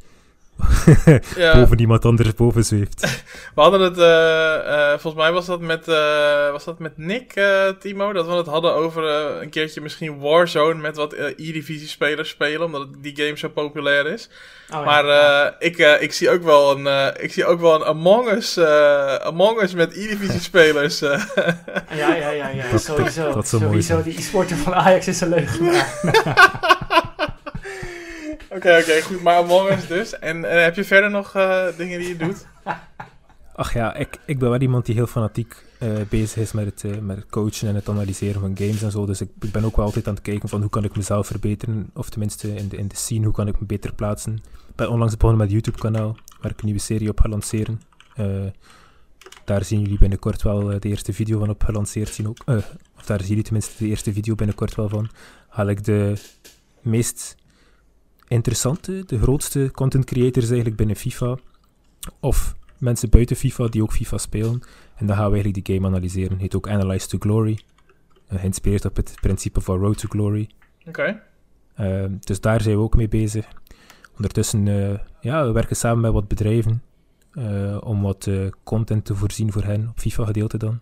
ja. 1.35 1.53
boven 1.59 1.79
iemand 1.79 2.05
anders 2.05 2.33
boven 2.33 2.63
zweeft. 2.65 3.01
We 3.55 3.61
hadden 3.61 3.81
het, 3.81 3.97
eh, 3.97 4.91
eh, 4.91 4.99
volgens 4.99 5.23
mij 5.23 5.31
was 5.31 5.45
dat 5.45 5.61
met, 5.61 5.87
eh, 5.87 6.51
was 6.51 6.63
dat 6.63 6.79
met 6.79 6.97
Nick, 6.97 7.31
eh, 7.35 7.67
Timo, 7.79 8.13
dat 8.13 8.25
we 8.27 8.31
het 8.31 8.45
hadden 8.47 8.73
over 8.73 9.03
een 9.41 9.49
keertje 9.49 9.81
misschien 9.81 10.19
Warzone 10.19 10.73
met 10.81 10.95
wat 10.95 11.13
eh, 11.13 11.25
E-divisie 11.25 11.87
spelers 11.87 12.29
spelen, 12.29 12.61
omdat 12.65 12.87
die 12.97 13.15
game 13.15 13.37
zo 13.37 13.49
populair 13.49 14.05
is. 14.07 14.29
Oh, 14.73 14.77
ja. 14.79 14.83
Maar 14.83 15.05
eh, 15.05 15.51
ik, 15.59 15.77
eh, 15.77 16.01
ik 16.01 16.13
zie 16.13 16.29
ook 16.29 16.43
wel 16.43 16.77
een, 16.77 16.87
eh, 16.87 17.23
ik 17.23 17.33
zie 17.33 17.45
ook 17.45 17.59
wel 17.61 17.75
een 17.75 17.83
Among 17.85 18.31
Us, 18.31 18.57
eh, 18.57 19.15
Among 19.15 19.61
Us 19.61 19.73
met 19.73 19.93
E-divisie 19.93 20.39
spelers. 20.51 21.01
eh. 21.01 21.21
Ja, 21.95 22.15
ja, 22.15 22.29
ja, 22.29 22.47
ja. 22.47 22.77
Sowieso. 22.77 23.33
dat 23.33 23.47
sowieso, 23.47 24.03
die 24.03 24.17
e-sporter 24.17 24.57
van 24.57 24.73
Ajax 24.73 25.07
is 25.07 25.21
een 25.21 25.29
leugenaar. 25.29 26.75
Oké, 28.57 28.77
oké, 28.81 29.01
goed, 29.01 29.21
maar 29.21 29.35
Among 29.35 29.69
Us 29.69 29.87
dus. 29.87 30.19
En 30.19 30.45
eh, 30.45 30.63
heb 30.63 30.75
je 30.75 30.83
verder 30.83 31.09
nog 31.09 31.35
eh, 31.35 31.65
dingen 31.77 31.99
die 31.99 32.07
je 32.07 32.15
doet? 32.15 32.45
Ach 33.55 33.73
ja, 33.73 33.95
ik, 33.95 34.19
ik 34.25 34.39
ben 34.39 34.49
wel 34.49 34.61
iemand 34.61 34.85
die 34.85 34.95
heel 34.95 35.07
fanatiek 35.07 35.55
uh, 35.83 35.89
bezig 36.09 36.41
is 36.41 36.51
met 36.51 36.81
het, 36.81 37.01
met 37.01 37.25
coachen 37.29 37.67
en 37.67 37.75
het 37.75 37.89
analyseren 37.89 38.41
van 38.41 38.57
games 38.57 38.81
en 38.81 38.91
zo. 38.91 39.05
Dus 39.05 39.21
ik, 39.21 39.29
ik, 39.39 39.51
ben 39.51 39.63
ook 39.63 39.75
wel 39.75 39.85
altijd 39.85 40.07
aan 40.07 40.13
het 40.13 40.23
kijken 40.23 40.49
van 40.49 40.61
hoe 40.61 40.69
kan 40.69 40.83
ik 40.83 40.95
mezelf 40.95 41.27
verbeteren. 41.27 41.89
Of 41.93 42.09
tenminste 42.09 42.55
in 42.55 42.67
de, 42.67 42.77
in 42.77 42.87
de 42.87 42.95
scene, 42.95 43.25
hoe 43.25 43.33
kan 43.33 43.47
ik 43.47 43.59
me 43.59 43.65
beter 43.65 43.93
plaatsen. 43.93 44.33
Ik 44.69 44.75
ben 44.75 44.89
onlangs 44.89 45.17
begonnen 45.17 45.39
met 45.39 45.51
YouTube-kanaal, 45.51 46.17
waar 46.41 46.51
ik 46.51 46.59
een 46.59 46.65
nieuwe 46.65 46.81
serie 46.81 47.09
op 47.09 47.19
ga 47.19 47.29
lanceren. 47.29 47.81
Daar 49.45 49.63
zien 49.63 49.81
jullie 49.81 49.99
binnenkort 49.99 50.41
wel 50.41 50.79
de 50.79 50.89
eerste 50.89 51.13
video 51.13 51.39
van 51.39 51.49
op 51.49 51.63
gelanceerd 51.63 52.13
zien 52.13 52.27
ook. 52.27 52.37
of 52.97 53.05
daar 53.05 53.19
zien 53.19 53.27
jullie 53.27 53.43
tenminste 53.43 53.71
de 53.77 53.89
eerste 53.89 54.13
video 54.13 54.35
binnenkort 54.35 54.75
wel 54.75 54.89
van. 54.89 55.09
Haal 55.47 55.67
ik 55.67 55.83
de 55.83 56.13
meest 56.81 57.35
interessante, 58.27 59.03
de 59.05 59.19
grootste 59.19 59.71
content 59.73 60.05
creators 60.05 60.45
eigenlijk 60.45 60.75
binnen 60.75 60.95
FIFA. 60.95 61.37
Of 62.19 62.55
mensen 62.77 63.09
buiten 63.09 63.35
FIFA 63.35 63.67
die 63.67 63.81
ook 63.81 63.91
FIFA 63.93 64.17
spelen. 64.17 64.61
En 64.95 65.05
dan 65.07 65.15
gaan 65.15 65.25
we 65.25 65.33
eigenlijk 65.33 65.65
die 65.65 65.75
game 65.75 65.87
analyseren. 65.87 66.37
Heet 66.37 66.55
ook 66.55 66.69
Analyze 66.69 67.07
to 67.07 67.17
Glory. 67.17 67.59
Uh, 68.31 68.39
geïnspireerd 68.39 68.85
op 68.85 68.95
het 68.95 69.17
principe 69.21 69.61
van 69.61 69.79
Road 69.79 69.97
to 69.97 70.07
Glory. 70.09 70.49
Oké. 70.85 70.89
Okay. 70.89 72.01
Uh, 72.03 72.11
dus 72.19 72.41
daar 72.41 72.61
zijn 72.61 72.75
we 72.75 72.81
ook 72.81 72.95
mee 72.95 73.07
bezig. 73.07 73.47
Ondertussen, 74.15 74.65
uh, 74.65 74.97
ja, 75.21 75.45
we 75.45 75.51
werken 75.51 75.75
samen 75.75 76.01
met 76.01 76.11
wat 76.11 76.27
bedrijven. 76.27 76.81
eh, 77.37 77.77
om 77.83 78.01
wat 78.01 78.27
eh, 78.27 78.47
content 78.63 79.05
te 79.05 79.15
voorzien 79.15 79.51
voor 79.51 79.63
hen, 79.63 79.87
op 79.89 79.99
FIFA-gedeelte 79.99 80.57
dan. 80.57 80.79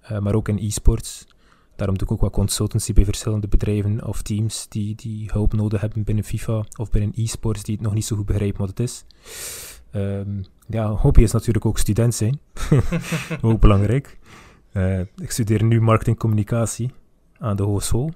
Eh, 0.00 0.18
maar 0.18 0.34
ook 0.34 0.48
in 0.48 0.58
e-sports. 0.58 1.26
Daarom 1.80 1.98
doe 1.98 2.06
ik 2.06 2.12
ook 2.12 2.20
wat 2.20 2.32
consultancy 2.32 2.92
bij 2.92 3.04
verschillende 3.04 3.48
bedrijven 3.48 4.06
of 4.06 4.22
teams 4.22 4.66
die, 4.68 4.94
die 4.94 5.30
hulp 5.32 5.52
nodig 5.52 5.80
hebben 5.80 6.02
binnen 6.02 6.24
FIFA 6.24 6.64
of 6.78 6.90
binnen 6.90 7.12
e-sports 7.14 7.62
die 7.62 7.74
het 7.74 7.84
nog 7.84 7.94
niet 7.94 8.04
zo 8.04 8.16
goed 8.16 8.26
begrijpen 8.26 8.60
wat 8.60 8.68
het 8.68 8.80
is. 8.80 9.04
Um, 9.92 10.44
ja, 10.66 10.90
hobby 10.90 11.22
is 11.22 11.32
natuurlijk 11.32 11.64
ook 11.64 11.78
student 11.78 12.14
zijn. 12.14 12.40
ook 13.42 13.60
belangrijk. 13.60 14.18
Uh, 14.72 15.00
ik 15.00 15.30
studeer 15.30 15.64
nu 15.64 15.80
marketingcommunicatie 15.80 16.90
aan 17.38 17.56
de 17.56 17.62
hogeschool. 17.62 18.12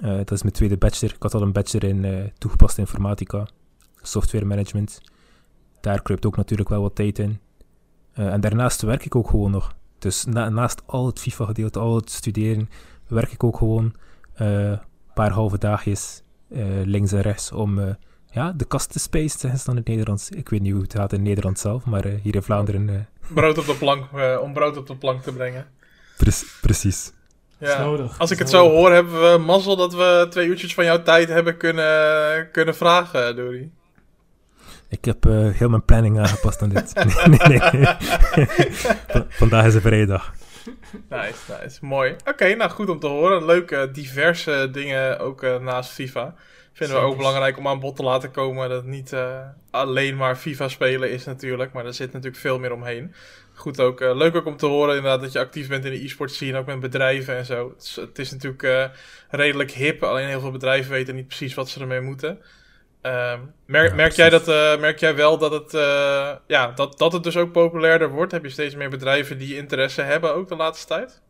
Uh, 0.00 0.16
dat 0.16 0.30
is 0.30 0.42
mijn 0.42 0.54
tweede 0.54 0.76
bachelor. 0.76 1.14
Ik 1.14 1.22
had 1.22 1.34
al 1.34 1.42
een 1.42 1.52
bachelor 1.52 1.88
in 1.88 2.04
uh, 2.04 2.24
toegepaste 2.38 2.80
informatica, 2.80 3.46
software 4.02 4.44
management. 4.44 5.00
Daar 5.80 6.02
kruipt 6.02 6.26
ook 6.26 6.36
natuurlijk 6.36 6.68
wel 6.68 6.82
wat 6.82 6.94
tijd 6.94 7.18
in. 7.18 7.38
en 8.12 8.40
daarnaast 8.40 8.82
werk 8.82 9.04
ik 9.04 9.14
ook 9.14 9.30
gewoon 9.30 9.50
nog. 9.50 9.74
Dus 9.98 10.24
na, 10.24 10.48
naast 10.48 10.82
al 10.86 11.06
het 11.06 11.18
FIFA-gedeelte, 11.20 11.78
al 11.78 11.96
het 11.96 12.10
studeren, 12.10 12.68
werk 13.10 13.32
ik 13.32 13.44
ook 13.44 13.56
gewoon 13.56 13.94
een 14.34 14.80
paar 15.14 15.30
halve 15.30 15.58
dagjes 15.58 16.22
links 16.84 17.12
en 17.12 17.20
rechts 17.20 17.52
om 17.52 17.96
ja, 18.32 18.52
de 18.56 18.64
kastenspace 18.64 19.38
zeggen 19.38 19.58
ze 19.58 19.64
dan 19.64 19.74
in 19.74 19.80
het 19.80 19.88
Nederlands. 19.88 20.30
Ik 20.30 20.48
weet 20.48 20.60
niet 20.60 20.72
hoe 20.72 20.82
het 20.82 20.94
gaat 20.94 21.12
in 21.12 21.22
Nederland 21.22 21.58
zelf, 21.58 21.84
maar 21.84 22.06
uh, 22.06 22.14
hier 22.22 22.34
in 22.34 22.42
Vlaanderen... 22.42 22.88
Uh... 22.88 22.96
Brood 23.34 23.58
op 23.58 23.66
de 23.66 23.74
plank, 23.74 24.04
uh, 24.14 24.38
om 24.42 24.52
brood 24.52 24.76
op 24.76 24.86
de 24.86 24.96
plank 24.96 25.22
te 25.22 25.32
brengen. 25.32 25.66
Pre 26.16 26.32
precies. 26.60 27.12
Ja. 27.58 27.82
Nodig, 27.82 28.18
Als 28.18 28.30
ik 28.30 28.38
het 28.38 28.50
zo 28.50 28.68
hoor, 28.68 28.92
hebben 28.92 29.32
we 29.32 29.38
mazzel 29.38 29.76
dat 29.76 29.94
we 29.94 30.26
twee 30.30 30.46
uurtjes 30.46 30.74
van 30.74 30.84
jouw 30.84 31.02
tijd 31.02 31.28
hebben 31.28 31.56
kunnen, 31.56 32.50
kunnen 32.50 32.74
vragen, 32.74 33.36
Dory. 33.36 33.70
Ik 34.88 35.04
heb 35.04 35.24
heel 35.52 35.68
mijn 35.68 35.84
planning 35.84 36.18
aangepast 36.18 36.62
aan 36.62 36.68
dit. 36.68 36.94
nee, 37.26 37.38
nee, 37.38 37.58
nee. 38.36 38.46
Vandaag 39.28 39.66
is 39.66 39.74
een 39.74 39.80
vrijdag. 39.80 40.34
Nice, 41.08 41.60
nice. 41.60 41.78
Mooi. 41.80 42.10
Oké, 42.10 42.30
okay, 42.30 42.52
nou 42.52 42.70
goed 42.70 42.88
om 42.88 43.00
te 43.00 43.06
horen. 43.06 43.44
Leuke, 43.44 43.90
diverse 43.92 44.68
dingen 44.72 45.18
ook 45.18 45.42
naast 45.60 45.90
FIFA. 45.90 46.34
Vinden 46.72 47.00
we 47.00 47.02
ook 47.02 47.16
belangrijk 47.16 47.58
om 47.58 47.68
aan 47.68 47.80
bod 47.80 47.96
te 47.96 48.02
laten 48.02 48.30
komen 48.30 48.68
dat 48.68 48.82
het 48.82 48.90
niet 48.90 49.12
uh, 49.12 49.40
alleen 49.70 50.16
maar 50.16 50.36
FIFA 50.36 50.68
spelen 50.68 51.10
is 51.10 51.24
natuurlijk. 51.24 51.72
Maar 51.72 51.86
er 51.86 51.94
zit 51.94 52.12
natuurlijk 52.12 52.42
veel 52.42 52.58
meer 52.58 52.72
omheen. 52.72 53.14
Goed 53.54 53.80
ook, 53.80 54.00
uh, 54.00 54.16
leuk 54.16 54.34
ook 54.34 54.46
om 54.46 54.56
te 54.56 54.66
horen 54.66 54.96
inderdaad 54.96 55.20
dat 55.20 55.32
je 55.32 55.38
actief 55.38 55.68
bent 55.68 55.84
in 55.84 55.90
de 55.90 56.04
e-sport 56.04 56.30
scene, 56.30 56.58
ook 56.58 56.66
met 56.66 56.80
bedrijven 56.80 57.36
en 57.36 57.44
zo. 57.44 57.68
Het 57.68 57.82
is, 57.82 57.96
het 57.96 58.18
is 58.18 58.30
natuurlijk 58.30 58.90
redelijk 59.30 59.70
hip, 59.70 60.02
alleen 60.02 60.28
heel 60.28 60.40
veel 60.40 60.50
bedrijven 60.50 60.90
weten 60.90 61.14
niet 61.14 61.26
precies 61.26 61.54
wat 61.54 61.68
ze 61.68 61.80
ermee 61.80 62.00
moeten. 62.00 62.40
Merk, 63.66 63.88
ja, 63.88 63.94
merk, 63.94 64.12
jij 64.12 64.30
dat, 64.30 64.46
merk 64.80 64.98
jij 64.98 65.14
wel 65.16 65.38
dat 65.38 65.52
het, 65.52 65.72
ja, 66.46 66.72
dat, 66.74 66.98
dat 66.98 67.12
het 67.12 67.22
dus 67.22 67.36
ook 67.36 67.52
populairder 67.52 68.10
wordt? 68.10 68.32
Heb 68.32 68.44
je 68.44 68.50
steeds 68.50 68.74
meer 68.74 68.90
bedrijven 68.90 69.38
die 69.38 69.56
interesse 69.56 70.02
hebben 70.02 70.34
ook 70.34 70.48
de 70.48 70.56
laatste 70.56 70.86
tijd? 70.86 71.22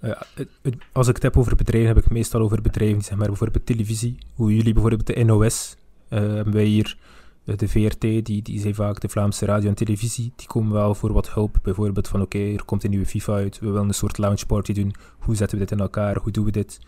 Het, 0.00 0.48
het, 0.62 0.74
als 0.92 1.08
ik 1.08 1.14
het 1.14 1.22
heb 1.22 1.36
over 1.36 1.56
bedrijven, 1.56 1.88
heb 1.88 1.96
ik 1.96 2.04
het 2.04 2.12
meestal 2.12 2.40
over 2.40 2.62
bedrijven, 2.62 3.02
zeg 3.02 3.18
maar 3.18 3.26
bijvoorbeeld 3.26 3.66
televisie. 3.66 4.18
Hoe 4.34 4.54
jullie 4.54 4.72
bijvoorbeeld 4.72 5.06
de 5.06 5.24
NOS, 5.24 5.76
hebben 6.08 6.52
wij 6.52 6.64
hier 6.64 6.96
de 7.44 7.68
VRT, 7.68 8.00
die, 8.00 8.42
die 8.42 8.60
zijn 8.60 8.74
vaak 8.74 9.00
de 9.00 9.08
Vlaamse 9.08 9.44
radio 9.44 9.68
en 9.68 9.74
televisie, 9.74 10.32
die 10.36 10.46
komen 10.46 10.72
wel 10.72 10.94
voor 10.94 11.12
wat 11.12 11.30
hulp. 11.30 11.56
Bijvoorbeeld 11.62 12.08
van 12.08 12.20
oké, 12.22 12.36
okay, 12.36 12.54
er 12.54 12.64
komt 12.64 12.84
een 12.84 12.90
nieuwe 12.90 13.06
FIFA 13.06 13.32
uit, 13.32 13.58
we 13.58 13.66
willen 13.66 13.88
een 13.88 13.94
soort 13.94 14.18
launchparty 14.18 14.72
doen. 14.72 14.94
Hoe 15.18 15.36
zetten 15.36 15.58
we 15.58 15.64
dit 15.64 15.72
in 15.72 15.80
elkaar, 15.80 16.16
hoe 16.16 16.32
doen 16.32 16.44
we 16.44 16.50
dit? 16.50 16.78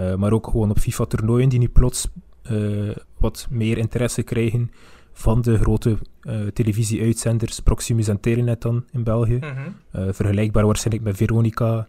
Uh, 0.00 0.14
maar 0.14 0.32
ook 0.32 0.46
gewoon 0.46 0.70
op 0.70 0.78
FIFA-toernooien 0.78 1.48
die 1.48 1.58
nu 1.58 1.68
plots 1.68 2.08
wat 3.18 3.46
meer 3.50 3.78
interesse 3.78 4.22
krijgen 4.22 4.70
van 5.12 5.40
de 5.40 5.58
grote 5.58 5.98
televisie-uitzenders, 6.52 7.60
Proximus 7.60 8.08
en 8.08 8.20
Telenet 8.20 8.62
dan 8.62 8.84
in 8.92 9.02
België. 9.02 9.38
Mm 9.40 9.40
-hmm. 9.40 10.12
vergelijkbaar 10.12 10.66
waarschijnlijk 10.66 11.04
met 11.04 11.16
Veronica, 11.16 11.88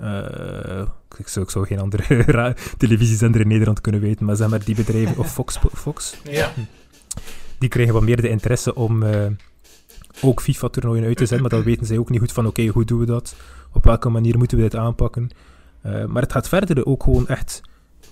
uh, 0.00 0.82
ik, 1.18 1.28
zou, 1.28 1.44
ik 1.44 1.50
zou 1.50 1.66
geen 1.66 1.80
andere 1.80 2.54
televisiezender 2.78 3.40
in 3.40 3.48
Nederland 3.48 3.80
kunnen 3.80 4.00
weten, 4.00 4.26
maar 4.26 4.36
zeg 4.36 4.48
maar 4.48 4.64
die 4.64 4.74
bedrijven, 4.74 5.18
of 5.18 5.32
Fox, 5.32 5.58
Fox 5.72 6.16
ja. 6.30 6.52
die 7.58 7.68
krijgen 7.68 7.94
wat 7.94 8.02
meer 8.02 8.20
de 8.20 8.28
interesse 8.28 8.74
om 8.74 9.02
uh, 9.02 9.26
ook 10.20 10.40
FIFA-toernooien 10.40 11.04
uit 11.04 11.16
te 11.16 11.26
zetten, 11.26 11.40
maar 11.40 11.50
dan 11.50 11.62
weten 11.72 11.86
zij 11.86 11.98
ook 11.98 12.10
niet 12.10 12.20
goed 12.20 12.32
van 12.32 12.46
oké, 12.46 12.60
okay, 12.60 12.72
hoe 12.72 12.84
doen 12.84 12.98
we 12.98 13.06
dat? 13.06 13.36
Op 13.72 13.84
welke 13.84 14.08
manier 14.08 14.38
moeten 14.38 14.56
we 14.56 14.62
dit 14.62 14.76
aanpakken? 14.76 15.30
Uh, 15.86 16.04
maar 16.04 16.22
het 16.22 16.32
gaat 16.32 16.48
verder 16.48 16.86
ook 16.86 17.02
gewoon 17.02 17.28
echt 17.28 17.62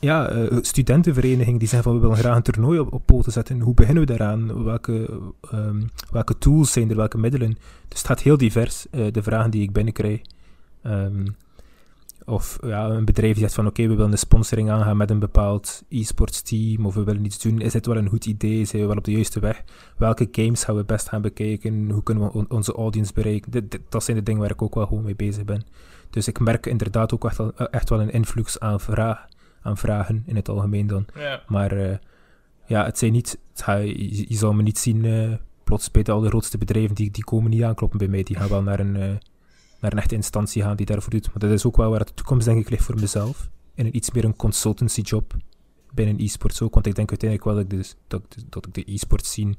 ja, 0.05 0.33
uh, 0.33 0.59
studentenverenigingen 0.61 1.59
die 1.59 1.69
zeggen 1.69 1.91
van 1.91 2.01
we 2.01 2.07
willen 2.07 2.23
graag 2.23 2.37
een 2.37 2.43
toernooi 2.43 2.79
op, 2.79 3.03
poten 3.05 3.33
zetten. 3.33 3.61
Hoe 3.61 3.75
beginnen 3.75 4.07
we 4.07 4.17
daaraan? 4.17 4.65
Welke, 4.65 5.21
um, 5.55 5.91
welke 6.11 6.39
tools 6.39 6.73
zijn 6.73 6.91
er? 6.91 6.97
Welke 6.97 7.19
middelen? 7.19 7.57
Dus 7.89 7.99
het 7.99 8.07
gaat 8.07 8.21
heel 8.21 8.37
divers, 8.37 8.87
de 8.91 9.23
vragen 9.23 9.51
die 9.51 9.63
ik 9.63 9.73
binnenkrijg. 9.73 10.21
Um, 10.87 11.25
of 12.27 12.59
ja, 12.63 12.89
een 12.89 13.05
bedrijf 13.05 13.33
die 13.33 13.43
zegt 13.43 13.55
van 13.55 13.67
oké, 13.67 13.83
we 13.83 13.95
willen 13.95 14.13
een 14.13 14.19
sponsoring 14.19 14.71
aangaan 14.71 14.97
met 14.97 15.11
een 15.11 15.19
bepaald 15.19 15.83
e-sports 15.89 16.43
team 16.43 16.87
of 16.87 16.95
we 16.95 17.05
willen 17.05 17.25
iets 17.25 17.43
doen. 17.43 17.61
Is 17.61 17.73
dit 17.73 17.87
wel 17.87 17.97
een 17.97 18.09
goed 18.09 18.27
idee? 18.27 18.65
Zijn 18.65 18.83
we 18.83 18.89
wel 18.89 18.97
op 18.97 19.05
de 19.05 19.13
juiste 19.13 19.41
weg? 19.41 19.65
Welke 19.97 20.29
games 20.33 20.65
gaan 20.65 20.77
we 20.77 20.85
best 20.85 21.09
gaan 21.09 21.23
bekijken? 21.23 21.91
Hoe 21.91 22.03
kunnen 22.03 22.25
we 22.25 22.33
on 22.33 22.47
onze 22.49 22.73
audience 22.73 23.13
bereiken? 23.13 23.69
Dat 23.89 24.05
zijn 24.05 24.17
de 24.17 24.23
dingen 24.23 24.41
waar 24.41 24.51
ik 24.51 24.63
ook 24.63 24.75
wel 24.75 24.87
gewoon 24.87 25.05
mee 25.05 25.17
bezig 25.17 25.45
ben. 25.45 25.63
Dus 26.11 26.29
ik 26.29 26.41
merk 26.41 26.67
inderdaad 26.67 27.15
ook 27.15 27.25
echt 27.25 27.37
wel, 27.37 27.57
echt 27.57 27.89
wel 27.89 28.01
een 28.01 28.13
influx 28.13 28.61
aan, 28.61 28.81
vraag, 28.81 29.27
aan 29.65 29.77
vragen 29.77 30.23
in 30.27 30.37
het 30.37 30.49
algemeen 30.49 30.87
dan. 30.87 31.07
Ja. 31.15 31.43
Maar 31.47 31.77
uh, 31.77 31.97
ja, 32.67 32.85
het 32.85 32.99
zijn 32.99 33.13
niet, 33.13 33.39
het 33.53 33.63
ga, 33.63 33.75
je, 33.75 34.29
je, 34.29 34.37
zal 34.37 34.53
me 34.53 34.63
niet 34.63 34.79
zien 34.79 35.05
uh, 35.05 35.35
plots 35.65 35.91
bij 35.91 36.05
al 36.05 36.21
de 36.21 36.29
grootste 36.29 36.59
bedrijven, 36.59 36.95
die, 36.95 37.11
die 37.11 37.25
komen 37.25 37.51
niet 37.51 37.63
aankloppen 37.63 37.99
bij 37.99 38.09
mij. 38.09 38.23
Die 38.23 38.37
gaan 38.37 38.49
wel 38.49 38.63
naar 38.63 38.81
een... 38.81 38.95
Uh, 38.95 39.15
naar 39.81 39.93
een 39.93 39.99
echte 39.99 40.15
instantie 40.15 40.63
gaan 40.63 40.77
die 40.77 40.87
daarvoor 40.87 41.11
doet. 41.11 41.27
Maar 41.27 41.39
dat 41.39 41.51
is 41.51 41.65
ook 41.65 41.77
wel 41.77 41.91
waar 41.91 42.05
de 42.05 42.15
toekomst 42.15 42.47
denk 42.47 42.61
ik 42.61 42.71
ligt 42.71 42.85
voor 42.85 43.01
mezelf. 43.01 43.49
In 43.75 43.87
een 43.87 43.97
iets 43.97 44.11
meer 44.11 44.25
een 44.25 44.37
consultancy 44.37 45.01
job 45.01 45.37
binnen 45.93 46.21
e-sports 46.21 46.63
ook. 46.63 46.75
Want 46.75 46.87
ik 46.87 46.95
denk 46.95 47.09
uiteindelijk 47.09 47.51
wel 47.51 47.59
dat 47.59 47.73
ik, 47.73 47.79
dus, 47.79 47.97
dat, 48.09 48.23
dat 48.49 48.67
ik 48.67 48.75
de 48.75 48.93
e-sports 48.93 49.31
scene 49.31 49.55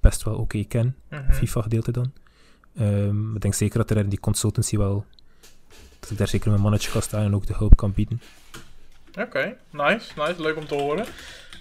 best 0.00 0.22
wel 0.22 0.34
oké 0.34 0.42
okay 0.42 0.64
ken. 0.64 0.96
-hmm. 1.08 1.32
FIFA 1.32 1.62
gedeelte 1.62 1.92
dan. 1.92 2.12
Um, 2.80 3.34
ik 3.34 3.40
denk 3.40 3.54
zeker 3.54 3.78
dat 3.78 3.90
er 3.90 3.96
in 3.96 4.08
die 4.08 4.20
consultancy 4.20 4.76
wel... 4.76 5.04
Dat 6.00 6.10
ik 6.10 6.18
daar 6.18 6.28
zeker 6.28 6.50
mijn 6.50 6.62
mannetje 6.62 6.90
ga 6.90 7.00
staan 7.00 7.24
en 7.24 7.34
ook 7.34 7.46
de 7.46 7.54
hulp 7.54 7.76
kan 7.76 7.92
bieden. 7.92 8.20
Oké, 9.22 9.56
okay. 9.70 9.90
nice, 9.90 10.10
nice. 10.16 10.42
Leuk 10.42 10.56
om 10.56 10.66
te 10.66 10.74
horen. 10.74 11.06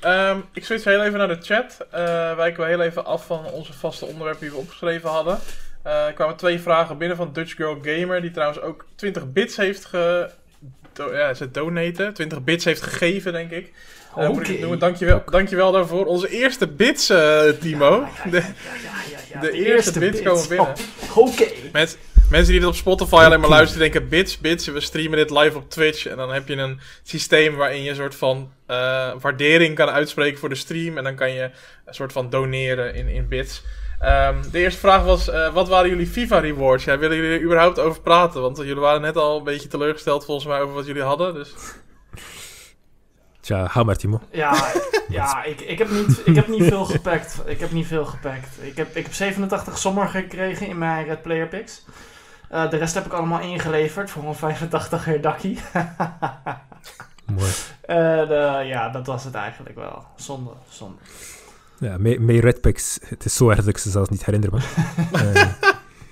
Um, 0.06 0.44
ik 0.54 0.66
switch 0.66 0.84
heel 0.84 1.04
even 1.04 1.18
naar 1.18 1.28
de 1.28 1.42
chat. 1.42 1.78
Uh, 1.94 2.36
wijken 2.36 2.64
we 2.64 2.70
heel 2.70 2.82
even 2.82 3.06
af 3.06 3.26
van 3.26 3.46
onze 3.46 3.74
vaste 3.74 4.06
onderwerpen 4.06 4.42
die 4.42 4.50
we 4.50 4.58
opgeschreven 4.58 5.10
hadden. 5.10 5.40
Uh, 5.86 6.06
er 6.06 6.14
kwamen 6.14 6.36
twee 6.36 6.60
vragen 6.60 6.98
binnen 6.98 7.18
van 7.18 7.34
Dutch 7.34 7.56
Girl 7.56 7.78
Gamer, 7.82 8.22
die 8.22 8.32
trouwens 8.32 8.62
ook 8.62 8.86
20 8.96 9.32
bits 9.32 9.58
heeft 9.58 9.86
ge... 9.86 10.30
Do 10.94 11.16
ja, 11.16 11.34
ze 11.34 11.52
donaten. 11.52 12.14
20 12.14 12.44
bits 12.44 12.66
heeft 12.66 12.82
gegeven, 12.82 13.32
denk 13.32 13.52
ik. 13.52 13.74
Uh, 14.18 14.30
moet 14.30 14.50
ik 14.50 14.60
noemen. 14.60 14.80
Dankjewel, 14.80 15.24
dankjewel 15.30 15.72
daarvoor. 15.72 16.06
Onze 16.06 16.30
eerste 16.30 16.68
bits, 16.68 17.14
Timo. 17.60 18.08
De, 19.40 19.46
de, 19.46 19.52
de 19.52 19.58
eerste, 19.58 19.72
eerste, 19.74 20.00
bits, 20.00 20.22
bits. 20.22 20.30
komen 20.30 20.48
binnen. 20.48 20.68
Oh, 20.68 21.18
Oké. 21.28 21.30
Okay. 21.30 21.88
Mensen 22.30 22.52
die 22.52 22.60
dit 22.60 22.70
op 22.70 22.76
Spotify 22.76 23.14
okay. 23.14 23.26
alleen 23.26 23.40
maar 23.40 23.50
luisteren, 23.50 23.92
denken 23.92 24.10
bits, 24.10 24.38
bits. 24.38 24.68
We 24.68 24.80
streamen 24.80 25.18
dit 25.18 25.30
live 25.30 25.58
op 25.58 25.70
Twitch. 25.70 26.06
En 26.06 26.18
dan 26.18 26.34
heb 26.34 26.48
je 26.48 26.56
een 26.56 26.80
systeem 27.04 27.56
waarin 27.56 27.84
je 27.84 27.90
een 27.90 27.96
soort 27.96 28.16
van 28.16 28.52
waardering 29.20 29.76
kan 29.76 29.90
uitspreken 29.90 30.40
voor 30.40 30.50
de 30.50 30.56
stream. 30.56 30.98
En 30.98 31.04
dan 31.04 31.16
kan 31.16 31.32
je 31.32 31.50
een 31.86 31.94
soort 31.94 32.12
van 32.12 32.30
doneren 32.30 32.96
in, 32.96 33.08
in 33.08 33.28
bits. 33.28 33.64
Um, 34.02 34.52
de 34.52 34.60
eerste 34.60 34.80
vraag 34.80 35.04
was, 35.04 35.30
uh, 35.30 35.54
wat 35.54 35.68
waren 35.68 35.90
jullie 35.90 36.08
FIFA 36.08 36.40
rewards? 36.40 36.84
Ja, 36.84 36.98
willen 36.98 37.18
jullie 37.18 37.32
er 37.32 37.44
überhaupt 37.44 37.80
over 37.80 38.02
praten? 38.02 38.42
Want 38.42 38.58
jullie 38.58 38.76
waren 38.76 39.02
net 39.02 39.18
al 39.18 39.38
een 39.38 39.44
beetje 39.44 39.68
teleurgesteld 39.68 40.26
volgens 40.26 40.48
mij 40.48 40.62
over 40.62 40.76
wat 40.76 40.86
jullie 40.86 41.02
hadden. 41.02 41.34
Dus. 41.34 41.54
Tja, 43.48 43.68
ga 43.68 43.84
maar, 43.84 43.96
Timo. 43.96 44.22
Ja, 44.32 44.72
ja 45.10 45.44
ik, 45.44 45.62
ik, 45.62 45.78
heb 45.78 45.90
niet, 45.90 46.22
ik 46.26 46.36
heb 46.36 46.48
niet 46.48 46.64
veel 46.64 46.86
gepakt. 46.86 47.42
Ik 47.46 47.60
heb 47.60 47.72
niet 47.72 47.88
veel 47.88 48.06
gepakt. 48.06 48.58
Ik 48.62 48.78
heb, 48.78 48.96
ik 48.96 49.04
heb 49.04 49.14
87 49.14 49.78
sommer 49.78 50.08
gekregen 50.08 50.68
in 50.68 50.78
mijn 50.78 51.06
Red 51.06 51.22
Player 51.22 51.48
Picks. 51.48 51.86
Uh, 52.52 52.70
de 52.70 52.78
rest 52.78 52.94
heb 52.94 53.06
ik 53.06 53.14
allemaal 53.14 53.40
ingeleverd 53.40 54.10
voor 54.10 54.24
een 54.24 54.36
85 54.36 55.06
Herdaki. 55.06 55.60
Mooi. 57.38 57.52
Uh, 57.90 58.68
ja, 58.70 58.90
dat 58.90 59.06
was 59.06 59.24
het 59.24 59.34
eigenlijk 59.34 59.76
wel. 59.76 60.06
Zonde, 60.16 60.52
zonde. 60.70 60.98
Ja, 61.78 61.98
mee 61.98 62.42
Red 62.42 62.62
Picks. 62.62 63.00
Het 63.06 63.26
is 63.26 63.36
zo 63.36 63.50
erg 63.50 63.60
dat 63.60 63.68
ik 63.68 63.78
ze 63.78 63.90
zelfs 63.90 64.10
niet 64.10 64.26
herinner, 64.26 64.52
man. 64.52 64.62
uh, 65.14 65.34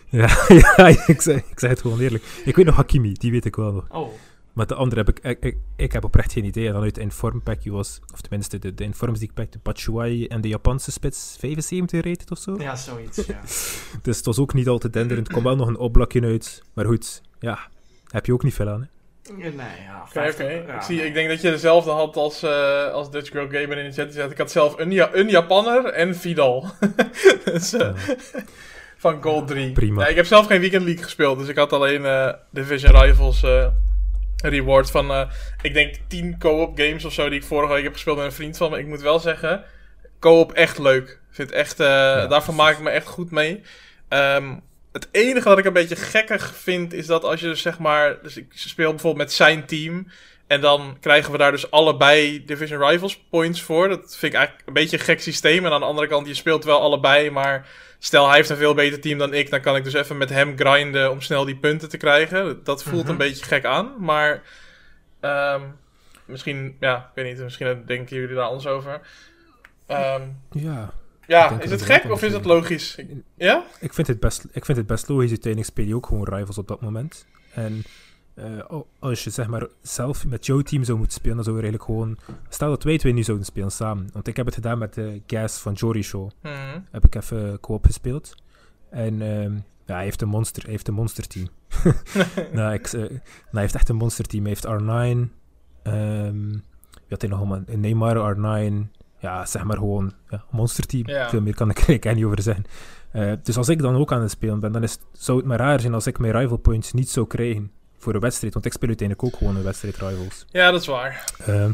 ja, 0.22 0.30
ja 0.48 0.88
ik, 1.08 1.22
zeg, 1.22 1.36
ik 1.36 1.60
zeg 1.60 1.70
het 1.70 1.82
gewoon 1.82 2.00
eerlijk. 2.00 2.24
Ik 2.46 2.56
weet 2.56 2.66
nog 2.66 2.76
Hakimi, 2.76 3.14
die 3.14 3.32
weet 3.32 3.46
ik 3.46 3.56
wel 3.56 3.72
nog. 3.72 3.86
Oh. 3.90 4.14
Maar 4.56 4.68
de 4.68 4.76
andere 4.76 5.04
heb 5.04 5.18
ik, 5.18 5.24
ik, 5.24 5.44
ik, 5.44 5.58
ik, 5.76 5.92
heb 5.92 6.04
oprecht 6.04 6.32
geen 6.32 6.46
idee. 6.46 6.68
En 6.68 6.74
dan 6.74 6.84
uit 6.84 6.96
de 6.96 7.02
Inform 7.02 7.44
packje 7.44 7.72
was, 7.72 8.00
of 8.14 8.22
tenminste 8.22 8.60
de, 8.60 8.74
de 8.74 8.84
Informs 8.84 9.20
die 9.20 9.28
ik 9.28 9.34
pakte, 9.34 9.60
Batshuayi 9.64 10.28
en 10.28 10.42
de 10.42 10.48
Japanse 10.48 10.92
spits 10.92 11.36
75 11.40 12.04
rated 12.04 12.32
of 12.32 12.38
zo. 12.38 12.56
Ja, 12.60 12.76
zoiets, 12.76 13.26
ja. 13.26 13.42
dus 14.02 14.18
het 14.18 14.26
was 14.26 14.40
ook 14.40 14.54
niet 14.54 14.68
al 14.68 14.78
te 14.78 14.90
denderend. 14.90 15.28
Er 15.28 15.32
kwam 15.34 15.44
wel 15.44 15.56
nog 15.56 15.68
een 15.68 15.78
opblakje 15.78 16.22
uit. 16.22 16.64
Maar 16.74 16.86
goed, 16.86 17.22
ja, 17.40 17.60
heb 18.08 18.26
je 18.26 18.34
ook 18.34 18.44
niet 18.44 18.54
veel 18.54 18.70
aan, 18.70 18.82
hè? 18.82 18.88
Nee, 19.34 19.52
ja. 19.56 20.06
Oké, 20.08 20.30
oké. 20.32 20.74
ik, 20.76 20.82
zie, 20.82 21.06
ik 21.06 21.14
denk 21.14 21.30
dat 21.30 21.42
je 21.42 21.50
dezelfde 21.50 21.92
had 21.92 22.16
als, 22.16 22.44
uh, 22.44 22.92
als 22.92 23.12
Dutch 23.12 23.32
Girl 23.32 23.48
Gamer 23.50 23.78
in 23.78 23.90
de 23.90 23.92
chat. 23.92 24.32
Ik 24.32 24.38
had 24.38 24.52
zelf 24.52 24.80
een, 24.80 24.92
ja, 24.92 25.10
een 25.14 25.30
Japanner 25.30 25.86
en 25.86 26.16
Vidal. 26.16 26.66
dus, 27.46 27.74
uh, 27.74 27.90
van 28.98 29.24
Gold 29.24 29.48
3. 29.48 29.72
Prima. 29.72 30.02
Ja, 30.02 30.08
ik 30.08 30.16
heb 30.16 30.26
zelf 30.26 30.46
geen 30.46 30.60
Weekend 30.60 30.84
League 30.84 31.04
gespeeld, 31.04 31.40
dus 31.40 31.48
ik 31.48 31.58
had 31.58 31.74
alleen 31.74 32.02
uh, 32.02 32.34
Division 32.50 33.02
Rivals 33.02 33.44
reward 34.44 34.92
van, 34.92 35.12
uh, 35.12 35.32
ik 35.62 35.74
denk 35.74 35.96
10 36.08 36.38
co-op 36.40 36.78
games 36.78 37.06
of 37.06 37.14
zo 37.14 37.30
die 37.30 37.40
ik 37.40 37.46
vorige 37.46 37.74
week 37.74 37.84
heb 37.84 37.94
gespeeld 37.94 38.18
met 38.18 38.26
een 38.26 38.32
vriend 38.32 38.58
van 38.58 38.72
me. 38.72 38.80
Ik 38.80 38.88
moet 38.88 39.02
wel 39.02 39.20
zeggen, 39.20 39.64
co-op 40.20 40.52
echt 40.54 40.78
leuk. 40.78 41.20
Vind 41.32 41.52
echt, 41.52 41.80
uh, 41.80 41.88
ja, 41.88 42.28
daarvan 42.28 42.56
maak 42.56 42.74
ik 42.74 42.84
me 42.84 42.90
echt 42.90 43.08
goed 43.08 43.32
mee. 43.32 43.62
Um, 44.10 44.62
het 44.92 45.08
enige 45.12 45.50
wat 45.50 45.58
ik 45.58 45.66
een 45.66 45.74
beetje 45.74 45.96
gekkig 45.96 46.56
vind 46.56 46.94
is 46.94 47.06
dat 47.06 47.24
als 47.24 47.40
je 47.40 47.46
dus 47.46 47.62
zeg 47.62 47.80
maar, 47.80 48.22
dus 48.22 48.38
ik 48.38 48.46
speel 48.50 48.90
bijvoorbeeld 48.90 49.24
met 49.24 49.34
zijn 49.34 49.66
team. 49.66 50.08
En 50.48 50.62
dan 50.62 50.98
krijgen 51.00 51.32
we 51.32 51.38
daar 51.38 51.52
dus 51.52 51.72
allebei 51.72 52.46
Division 52.46 52.88
Rivals 52.90 53.18
points 53.30 53.62
voor. 53.62 53.88
Dat 53.90 54.18
vind 54.18 54.34
ik 54.34 54.38
eigenlijk 54.38 54.68
een 54.68 54.74
beetje 54.74 54.98
een 54.98 55.04
gek 55.04 55.22
systeem. 55.22 55.66
En 55.66 55.72
aan 55.72 55.80
de 55.80 55.86
andere 55.86 56.08
kant, 56.08 56.28
je 56.28 56.34
speelt 56.34 56.64
wel 56.64 56.82
allebei, 56.82 57.30
maar 57.30 57.68
stel 58.00 58.28
hij 58.28 58.36
heeft 58.36 58.50
een 58.50 58.58
veel 58.58 58.74
beter 58.74 59.02
team 59.02 59.18
dan 59.18 59.34
ik, 59.34 59.50
dan 59.50 59.62
kan 59.62 59.76
ik 59.76 59.84
dus 59.84 59.94
even 59.94 60.18
met 60.18 60.30
hem 60.30 60.58
grinden 60.58 61.12
om 61.12 61.22
snel 61.22 61.46
die 61.46 61.56
punten 61.58 61.90
te 61.90 61.98
krijgen. 61.98 62.64
Dat 62.64 62.84
voelt 62.84 63.04
een 63.08 63.16
Mhm. 63.16 63.18
beetje 63.18 63.46
gek 63.46 63.66
aan, 63.66 63.94
maar 64.00 64.42
um, 65.22 65.76
misschien, 66.26 66.76
ja, 66.80 66.98
ik 66.98 67.24
weet 67.24 67.34
niet, 67.34 67.44
misschien 67.44 67.84
denken 67.86 68.16
jullie 68.16 68.36
daar 68.36 68.46
anders 68.46 68.68
over. 68.68 69.02
Um, 69.92 70.42
ja. 70.52 70.94
Ja, 71.28 71.60
is 71.60 71.72
het 71.72 71.82
gek 71.82 72.12
of 72.12 72.24
is 72.24 72.34
het 72.34 72.46
logisch? 72.46 72.96
Ik, 72.96 73.08
ja? 73.38 73.64
Ik 73.80 73.94
vind 73.94 74.08
het 74.08 74.20
best, 74.20 74.46
ik 74.52 74.66
vind 74.66 74.78
het 74.78 74.88
best 74.88 75.10
logisch. 75.10 75.30
Uiteindelijk 75.30 75.72
speel 75.72 75.86
je 75.86 75.96
ook 75.96 76.06
gewoon 76.06 76.24
rivals 76.28 76.58
op 76.58 76.68
dat 76.68 76.82
moment. 76.82 77.26
En 77.54 77.84
uh, 78.36 78.82
als 79.00 79.24
je 79.24 79.30
zeg 79.30 79.48
maar 79.48 79.68
zelf 79.82 80.26
met 80.26 80.46
jouw 80.46 80.62
team 80.62 80.84
zou 80.84 80.98
moeten 80.98 81.18
spelen, 81.18 81.36
dan 81.36 81.46
zou 81.46 81.56
je 81.58 81.62
eigenlijk 81.62 81.92
gewoon... 81.92 82.18
Stel 82.50 82.70
dat 82.70 82.84
wij 82.84 82.98
twee 82.98 83.14
nu 83.14 83.24
zouden 83.24 83.46
spelen 83.46 83.72
samen. 83.72 84.10
Want 84.14 84.28
ik 84.28 84.36
heb 84.36 84.46
het 84.46 84.56
gedaan 84.56 84.78
met 84.78 84.94
de 84.94 85.22
Gas 85.28 85.58
van 85.58 85.74
Jory 85.74 86.02
Show. 86.02 86.24
Mm 86.24 86.52
-hmm. 86.52 86.86
Heb 86.92 87.06
ik 87.06 87.16
even 87.16 87.60
co-op 87.60 87.86
gespeeld. 87.86 88.36
En 88.90 89.22
um, 89.22 89.64
ja, 89.86 89.96
hij 89.96 90.04
heeft 90.04 90.22
een 90.22 90.28
monster, 90.28 90.62
hij 90.62 90.72
heeft 90.72 90.88
een 90.88 90.94
monster 90.94 91.28
team. 91.28 91.48
nou, 92.54 92.74
ik, 92.74 92.94
uh, 92.94 93.02
nou, 93.02 93.20
hij 93.52 93.62
heeft 93.62 93.76
echt 93.76 93.90
een 93.90 93.96
monster 93.96 94.26
team. 94.26 94.46
Hij 94.46 94.52
heeft 94.52 94.68
R9. 94.68 95.30
Um, 95.84 96.50
wie 96.92 97.10
had 97.10 97.22
hij 97.22 97.30
nog 97.30 97.40
allemaal? 97.40 97.62
Neymar, 97.68 98.36
R9. 98.36 98.74
Ja, 99.20 99.46
zeg 99.46 99.64
maar 99.64 99.78
gewoon 99.78 100.14
ja, 100.30 100.38
een 100.38 100.58
monsterteam. 100.58 101.08
Ja. 101.08 101.30
Veel 101.30 101.42
meer 101.42 101.56
kan 101.56 101.70
ik 101.70 101.78
er 101.78 101.88
eigenlijk 101.88 102.16
niet 102.16 102.26
over 102.26 102.42
zeggen. 102.42 102.66
Uh, 103.14 103.34
dus 103.44 103.58
als 103.58 103.70
ik 103.70 103.82
dan 103.82 103.96
ook 103.96 104.12
aan 104.12 104.22
het 104.22 104.32
spelen 104.32 104.60
ben, 104.60 104.72
dan 104.72 104.84
is, 104.84 104.98
zou 105.12 105.38
het 105.38 105.48
maar 105.48 105.58
raar 105.58 105.80
zijn 105.80 105.94
als 105.94 106.08
ik 106.08 106.20
mijn 106.20 106.38
rival 106.38 106.58
points 106.58 106.94
niet 106.94 107.10
zou 107.10 107.28
krijgen 107.28 107.72
voor 108.06 108.14
een 108.14 108.20
wedstrijd. 108.20 108.54
Want 108.54 108.66
ik 108.66 108.74
speel 108.74 108.88
uiteindelijk 108.88 109.28
ook 109.28 109.38
gewoon 109.38 109.56
een 109.56 109.64
wedstrijd 109.64 109.96
rivals. 109.98 110.46
Ja, 110.50 110.72
dat 110.72 110.82
is 110.82 110.88
waar. 110.88 111.34
Uh, 111.50 111.70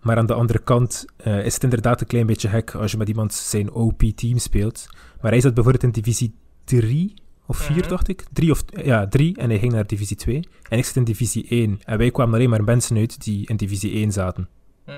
maar 0.00 0.16
aan 0.16 0.26
de 0.26 0.34
andere 0.34 0.58
kant 0.58 1.04
uh, 1.26 1.44
is 1.44 1.54
het 1.54 1.62
inderdaad 1.62 2.00
een 2.00 2.06
klein 2.06 2.26
beetje 2.26 2.48
gek 2.48 2.74
als 2.74 2.90
je 2.90 2.96
met 2.96 3.08
iemand 3.08 3.34
zijn 3.34 3.70
OP-team 3.72 4.38
speelt. 4.38 4.86
Maar 5.20 5.30
hij 5.30 5.40
zat 5.40 5.54
bijvoorbeeld 5.54 5.84
in 5.84 5.90
divisie 6.02 6.34
3 6.64 7.14
of 7.46 7.56
4, 7.56 7.76
Mhm. 7.76 7.88
dacht 7.88 8.08
ik. 8.08 8.24
3 8.32 8.50
of 8.50 8.64
ja, 8.84 9.08
3 9.08 9.36
en 9.36 9.48
hij 9.50 9.58
ging 9.58 9.72
naar 9.72 9.86
divisie 9.86 10.16
2. 10.16 10.48
En 10.68 10.78
ik 10.78 10.84
zit 10.84 10.96
in 10.96 11.04
divisie 11.04 11.46
1. 11.48 11.80
En 11.84 11.98
wij 11.98 12.10
kwamen 12.10 12.34
alleen 12.34 12.50
maar 12.50 12.64
mensen 12.64 12.96
uit 12.96 13.24
die 13.24 13.46
in 13.48 13.56
divisie 13.56 13.92
1 13.96 14.12
zaten. 14.12 14.48
Mm, 14.86 14.94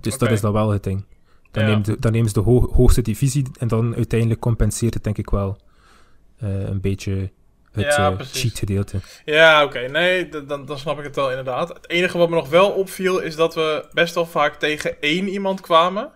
Dus 0.00 0.18
dat 0.18 0.30
is 0.30 0.40
dan 0.40 0.52
wel 0.52 0.70
het 0.70 0.82
ding. 0.82 1.04
Dan, 1.50 1.62
Ja. 1.64 1.68
neemt 1.70 1.84
de, 1.84 1.96
dan 1.98 2.12
nemen 2.12 2.28
ze 2.28 2.34
de 2.34 2.40
ho- 2.40 2.72
hoogste 2.72 3.02
divisie 3.02 3.46
en 3.58 3.68
dan 3.68 3.94
uiteindelijk 3.94 4.40
compenseert 4.40 4.94
het 4.94 5.04
denk 5.04 5.18
ik 5.18 5.30
wel 5.30 5.56
eh, 6.36 6.68
een 6.68 6.80
beetje 6.80 7.30
het 7.74 7.94
Ja, 7.96 8.10
eh, 8.10 8.16
precies. 8.16 8.40
cheat 8.42 8.58
gedeelte. 8.58 8.98
Ja, 9.24 9.64
oké. 9.64 9.78
Nee, 9.80 10.28
dan, 10.28 10.66
dan 10.66 10.78
snap 10.78 10.98
ik 10.98 11.04
het 11.04 11.16
wel 11.16 11.28
inderdaad. 11.28 11.68
Het 11.68 11.90
enige 11.90 12.18
wat 12.18 12.28
me 12.28 12.34
nog 12.34 12.48
wel 12.48 12.70
opviel 12.70 13.18
is 13.18 13.36
dat 13.36 13.54
we 13.54 13.84
best 13.92 14.14
wel 14.14 14.26
vaak 14.26 14.54
tegen 14.54 15.00
één 15.00 15.28
iemand 15.28 15.60
kwamen. 15.60 16.10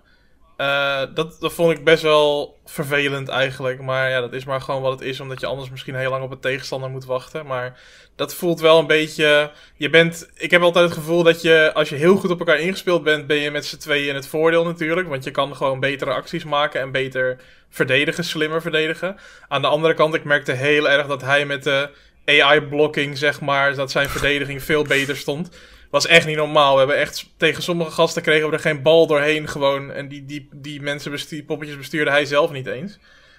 Eh, 0.59 1.03
dat, 1.14 1.37
dat 1.40 1.53
vond 1.53 1.79
ik 1.79 1.85
best 1.85 2.03
wel 2.03 2.59
vervelend 2.64 3.29
eigenlijk. 3.29 3.81
Maar 3.81 4.11
ja, 4.11 4.21
dat 4.21 4.33
is 4.33 4.44
maar 4.44 4.61
gewoon 4.61 4.83
wat 4.83 4.92
het 4.92 5.09
is. 5.09 5.21
Omdat 5.21 5.40
je 5.40 5.47
anders 5.47 5.71
misschien 5.71 5.94
heel 5.94 6.11
lang 6.11 6.25
op 6.25 6.31
een 6.31 6.40
tegenstander 6.40 6.90
moet 6.90 7.05
wachten. 7.05 7.47
Maar 7.47 7.81
dat 8.16 8.35
voelt 8.35 8.61
wel 8.61 8.79
een 8.79 8.87
beetje... 8.87 9.51
Je 9.77 9.90
bent... 9.90 10.31
Ik 10.35 10.51
heb 10.51 10.62
altijd 10.62 10.85
het 10.85 10.94
gevoel 10.94 11.23
dat 11.23 11.42
je... 11.42 11.71
Als 11.75 11.88
je 11.88 11.94
heel 11.94 12.16
goed 12.16 12.31
op 12.31 12.38
elkaar 12.38 12.59
ingespeeld 12.59 13.03
bent... 13.03 13.27
Ben 13.27 13.37
je 13.37 13.51
met 13.51 13.66
z'n 13.66 13.77
tweeën 13.77 14.09
in 14.09 14.14
het 14.14 14.27
voordeel 14.27 14.64
natuurlijk. 14.64 15.09
Want 15.09 15.25
je 15.25 15.31
kan 15.31 15.57
gewoon 15.57 15.81
betere 15.81 16.12
acties 16.12 16.44
maken. 16.44 16.81
En 16.81 16.92
beter 16.92 17.40
verdedigen. 17.68 18.25
Slimmer 18.25 18.62
verdedigen. 18.62 19.16
Aan 19.49 19.62
de 19.62 19.68
andere 19.68 19.94
kant, 19.94 20.14
ik 20.14 20.25
merkte 20.25 20.53
heel 20.53 20.90
erg 20.90 21.07
dat 21.07 21.23
hij 21.23 21.47
met 21.47 21.62
de 21.64 21.90
AI-blocking, 22.25 23.18
zeg 23.18 23.40
maar, 23.40 23.75
dat 23.75 23.90
zijn 23.90 24.09
verdediging 24.09 24.62
veel 24.62 24.83
beter 24.83 25.16
stond. 25.16 25.51
Was 25.90 26.07
echt 26.07 26.27
niet 26.27 26.37
normaal. 26.37 26.72
We 26.72 26.79
hebben 26.79 26.96
echt 26.96 27.31
tegen 27.37 27.62
sommige 27.62 27.90
gasten 27.90 28.22
kregen 28.22 28.48
we 28.48 28.53
er 28.53 28.61
geen 28.61 28.83
bal 28.83 29.07
doorheen 29.07 29.48
gewoon. 29.48 29.92
En 29.92 30.09
die, 30.09 30.24
die, 30.24 30.48
die 30.53 30.81
mensen 30.81 31.11
bestuur, 31.11 31.42
poppetjes 31.42 31.77
bestuurde 31.77 32.11
hij 32.11 32.24
zelf 32.24 32.51
niet 32.51 32.66
eens. 32.66 32.98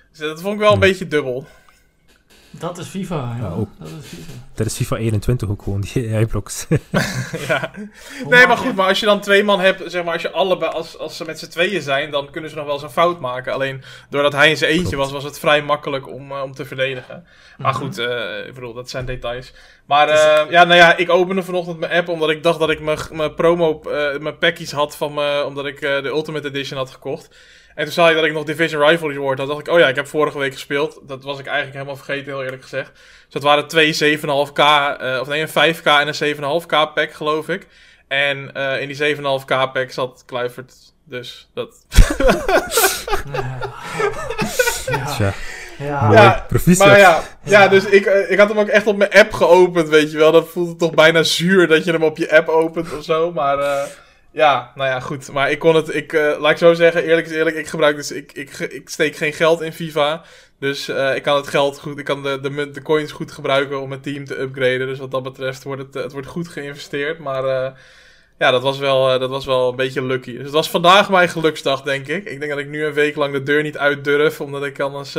Dus 0.10 0.20
dat 0.20 0.42
vond 0.42 0.54
ik 0.54 0.60
wel 0.60 0.74
een 0.74 0.80
beetje 0.80 1.08
dubbel. 1.08 1.48
Dat 2.52 2.78
is 2.78 2.88
FIFA, 2.88 3.16
ja. 3.40 3.46
Ja, 3.46 3.52
ook. 3.54 3.70
Dat 3.80 3.88
is 3.88 4.08
FIFA. 4.08 4.32
Dat 4.54 4.66
is 4.66 4.76
FIFA 4.76 4.96
21 4.96 5.50
ook 5.50 5.62
gewoon, 5.62 5.82
die 5.82 6.10
AI-blocks. 6.16 6.68
ja. 7.48 7.72
Nee, 8.30 8.48
maar 8.48 8.58
goed, 8.58 8.76
maar 8.76 8.88
als 8.88 9.00
je 9.00 9.06
dan 9.06 9.20
twee 9.22 9.44
man 9.44 9.60
hebt, 9.60 9.92
zeg 9.92 10.04
maar, 10.04 10.14
als 10.14 10.22
je 10.22 10.32
allebei, 10.32 10.72
als, 10.72 10.98
als 10.98 11.18
ze 11.18 11.26
met 11.26 11.40
z'n 11.40 11.48
tweeën 11.50 11.82
zijn, 11.82 12.12
dan 12.12 12.30
kunnen 12.32 12.50
ze 12.50 12.56
nog 12.56 12.66
wel 12.66 12.74
eens 12.74 12.84
een 12.84 12.90
fout 12.90 13.20
maken. 13.20 13.54
Alleen 13.54 13.84
doordat 14.10 14.34
hij 14.34 14.50
in 14.50 14.58
zijn 14.58 14.72
eentje 14.72 14.96
Klopt. 14.96 15.04
was, 15.04 15.12
was 15.12 15.24
het 15.24 15.40
vrij 15.40 15.62
makkelijk 15.62 16.08
om, 16.14 16.32
eh, 16.32 16.42
om 16.42 16.54
te 16.54 16.66
verdedigen. 16.66 17.26
Maar 17.58 17.72
Mhm. 17.74 17.82
goed, 17.82 17.98
eh, 17.98 18.46
ik 18.48 18.54
bedoel, 18.54 18.74
dat 18.74 18.90
zijn 18.90 19.06
details. 19.06 19.54
Maar 19.86 20.10
eh, 20.10 20.52
ja, 20.52 20.64
nou 20.64 20.76
ja, 20.76 20.98
ik 20.98 21.10
opende 21.10 21.44
vanochtend 21.44 21.80
mijn 21.80 21.92
app 21.92 22.08
omdat 22.08 22.30
ik 22.30 22.44
dacht 22.44 22.60
dat 22.60 22.70
ik 22.70 22.80
mijn- 22.82 22.98
mijn 23.12 23.34
promo, 23.34 23.82
eh, 23.82 24.20
mijn 24.20 24.38
packies 24.38 24.72
had 24.72 24.96
van 24.96 25.14
me, 25.14 25.44
omdat 25.46 25.66
ik 25.66 25.82
eh, 25.82 26.02
de 26.02 26.08
Ultimate 26.10 26.48
Edition 26.48 26.78
had 26.78 26.90
gekocht. 26.92 27.36
En 27.80 27.86
toen 27.86 27.94
zag 27.94 28.10
ik 28.10 28.15
dat 28.15 28.26
ik 28.26 28.34
nog 28.34 28.44
Division 28.44 28.88
Rivalry 28.88 29.18
Award 29.18 29.39
had. 29.39 29.48
dacht 29.48 29.60
ik, 29.60 29.68
oh 29.68 29.80
ja, 29.80 29.88
ik 29.88 29.96
heb 29.96 30.08
vorige 30.08 30.38
week 30.38 30.54
gespeeld. 30.54 31.00
Dat 31.08 31.24
was 31.24 31.39
ik 31.39 31.46
eigenlijk 31.46 31.76
helemaal 31.76 31.96
vergeten, 31.96 32.26
heel 32.26 32.44
eerlijk 32.44 32.62
gezegd. 32.62 32.92
Dus 32.94 33.34
dat 33.34 33.44
waren 33.44 33.68
twee 33.68 34.18
7,5k, 34.18 34.60
eh, 35.00 35.18
of 35.22 35.28
nee, 35.28 35.42
een 35.42 35.76
5k 35.76 35.84
en 35.84 36.08
een 36.08 36.13
7,5k 36.13 36.94
pack, 36.94 37.12
geloof 37.12 37.50
ik. 37.50 37.68
En 38.08 38.54
eh, 38.54 38.82
in 38.82 38.88
die 38.88 39.15
7,5k 39.15 39.72
pack 39.74 39.92
zat 39.92 40.24
Kluivert. 40.26 40.74
Dus 41.06 41.50
dat. 41.54 41.86
Ja. 43.34 43.60
Ja. 45.18 45.34
Ja. 45.78 46.06
mooi. 46.06 46.18
Ja, 46.18 46.46
Proficiat. 46.48 46.88
Maar 46.88 47.00
ja, 47.00 47.24
ja. 47.44 47.68
Dus 47.68 47.86
ik, 47.86 48.06
eh, 48.06 48.32
ik 48.32 48.39
had 48.39 48.50
hem 48.50 48.60
ook 48.60 48.68
echt 48.68 48.88
op 48.88 48.98
mijn 48.98 49.12
app 49.12 49.34
geopend, 49.34 49.89
weet 49.89 50.12
je 50.12 50.18
wel. 50.18 50.32
Dat 50.32 50.50
voelde 50.50 50.76
toch 50.76 50.94
bijna 50.94 51.24
zuur 51.24 51.68
dat 51.68 51.86
je 51.86 51.92
hem 51.92 52.04
op 52.04 52.18
je 52.18 52.32
app 52.32 52.48
opent 52.48 52.98
of 52.98 53.04
zo. 53.04 53.32
Maar 53.32 53.60
eh, 53.60 53.84
ja, 54.32 54.72
nou 54.76 54.89
ja, 54.89 55.00
goed. 55.00 55.32
Maar 55.32 55.52
ik 55.52 55.60
kon 55.60 55.76
het, 55.76 55.96
ik, 55.96 56.13
eh, 56.13 56.39
laat 56.39 56.52
ik 56.52 56.58
zo 56.58 56.74
zeggen, 56.74 57.04
eerlijk 57.04 57.28
is 57.28 57.34
eerlijk, 57.34 57.56
ik 57.56 57.68
gebruik 57.68 57.96
dus, 57.96 58.12
ik, 58.12 58.32
ik, 58.32 58.60
ik 58.60 58.89
steek 58.89 59.15
geen 59.15 59.34
geld 59.34 59.62
in 59.62 59.74
FIFA. 59.74 60.24
Dus 60.60 60.88
eh, 60.88 61.15
ik 61.15 61.24
kan 61.24 61.36
het 61.36 61.48
geld 61.48 61.80
goed, 61.80 62.00
ik 62.00 62.06
kan 62.06 62.24
de, 62.24 62.39
de, 62.39 62.72
de 62.72 62.82
coins 62.82 63.12
goed 63.12 63.32
gebruiken 63.32 63.82
om 63.82 63.89
mijn 63.89 64.02
team 64.02 64.26
te 64.26 64.39
upgraden. 64.39 64.88
Dus 64.88 65.00
wat 65.00 65.12
dat 65.12 65.24
betreft 65.24 65.63
wordt 65.63 65.82
het, 65.82 65.96
eh, 65.96 66.04
het 66.04 66.12
wordt 66.12 66.28
goed 66.28 66.48
geïnvesteerd. 66.48 67.20
Maar 67.20 67.44
eh, 67.44 67.72
ja, 68.38 68.52
dat 68.52 68.62
was, 68.62 68.78
wel, 68.78 69.20
dat 69.20 69.30
was 69.30 69.46
wel 69.46 69.70
een 69.70 69.76
beetje 69.76 70.04
lucky. 70.04 70.34
Dus 70.34 70.44
het 70.44 70.52
was 70.52 70.70
vandaag 70.70 71.10
mijn 71.10 71.30
geluksdag, 71.30 71.82
denk 71.82 72.08
ik. 72.08 72.26
Ik 72.26 72.39
denk 72.39 72.52
dat 72.52 72.60
ik 72.60 72.68
nu 72.68 72.86
een 72.86 72.94
week 72.94 73.15
lang 73.15 73.34
de 73.34 73.44
deur 73.44 73.63
niet 73.63 73.78
uit 73.78 74.04
durf, 74.04 74.42
omdat 74.42 74.63
ik 74.63 74.80
anders... 74.80 75.18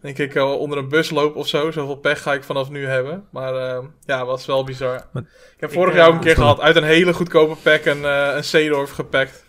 eh, 0.00 0.14
denk 0.14 0.18
ik 0.18 0.34
eh, 0.34 0.52
onder 0.52 0.78
een 0.78 0.88
bus 0.88 1.10
loop 1.10 1.36
of 1.36 1.46
zo. 1.48 1.70
Zoveel 1.70 1.96
pech 1.96 2.22
ga 2.22 2.34
ik 2.34 2.44
vanaf 2.44 2.70
nu 2.70 2.86
hebben. 2.86 3.24
Maar 3.30 3.54
eh, 3.54 3.84
ja, 4.04 4.24
was 4.24 4.46
wel 4.46 4.64
bizar. 4.64 5.06
Maar- 5.12 5.22
ik 5.54 5.60
heb 5.60 5.72
vorig 5.72 5.92
eh, 5.92 5.98
jaar 5.98 6.08
ook 6.08 6.14
een 6.14 6.20
keer 6.20 6.34
gehad. 6.34 6.60
Uit 6.60 6.76
een 6.76 6.82
hele 6.84 7.12
goedkope 7.14 7.56
pack 7.62 7.84
een, 7.84 8.04
eh 8.04 8.32
een 8.36 8.44
Seedorf 8.44 8.90
gepakt. 8.90 9.44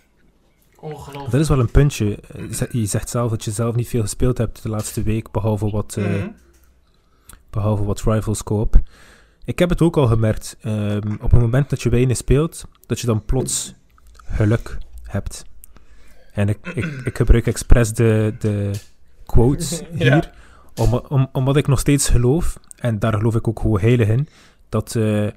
Ongelooflijk. 0.80 1.32
Dat 1.32 1.42
is 1.42 1.48
wel 1.50 1.60
een 1.60 1.72
puntje. 1.72 2.20
Eh, 2.36 2.68
Je 2.72 2.86
zegt 2.86 3.10
zelf 3.10 3.30
dat 3.30 3.44
je 3.44 3.52
zelf 3.52 3.76
niet 3.76 3.88
veel 3.88 4.02
gespeeld 4.02 4.38
hebt 4.38 4.64
de 4.64 4.70
laatste 4.70 5.04
week, 5.04 5.32
behalve 5.32 5.70
wat, 5.70 5.96
eh, 5.98 6.06
Mhm. 6.06 6.28
behalve 7.50 7.84
wat 7.84 8.02
Rivals 8.02 8.44
Coop. 8.44 8.76
Ik 9.46 9.60
heb 9.60 9.70
het 9.70 9.82
ook 9.82 9.98
al 9.98 10.08
gemerkt. 10.08 10.58
ehm, 10.62 11.14
op 11.22 11.32
het 11.32 11.42
moment 11.42 11.70
dat 11.70 11.82
je 11.82 11.90
weinig 11.90 12.18
speelt, 12.18 12.66
dat 12.86 13.00
je 13.00 13.08
dan 13.08 13.26
plots 13.26 13.74
geluk 14.26 14.78
hebt. 15.04 15.44
En 16.34 16.50
ik, 16.50 16.58
ik, 16.74 16.86
ik 17.04 17.18
gebruik 17.18 17.48
expres 17.48 17.94
de, 17.94 18.34
de 18.40 18.72
quotes 19.26 19.82
hier, 19.94 20.06
Ja. 20.06 20.32
Om, 20.76 20.94
om, 21.08 21.30
omdat 21.32 21.58
ik 21.58 21.68
nog 21.68 21.80
steeds 21.80 22.10
geloof, 22.10 22.60
en 22.76 23.00
daar 23.00 23.14
geloof 23.14 23.36
ik 23.36 23.48
ook 23.48 23.60
gewoon 23.60 23.80
heilig 23.80 24.08
in, 24.08 24.28
dat, 24.70 24.96
eh, 24.96 25.28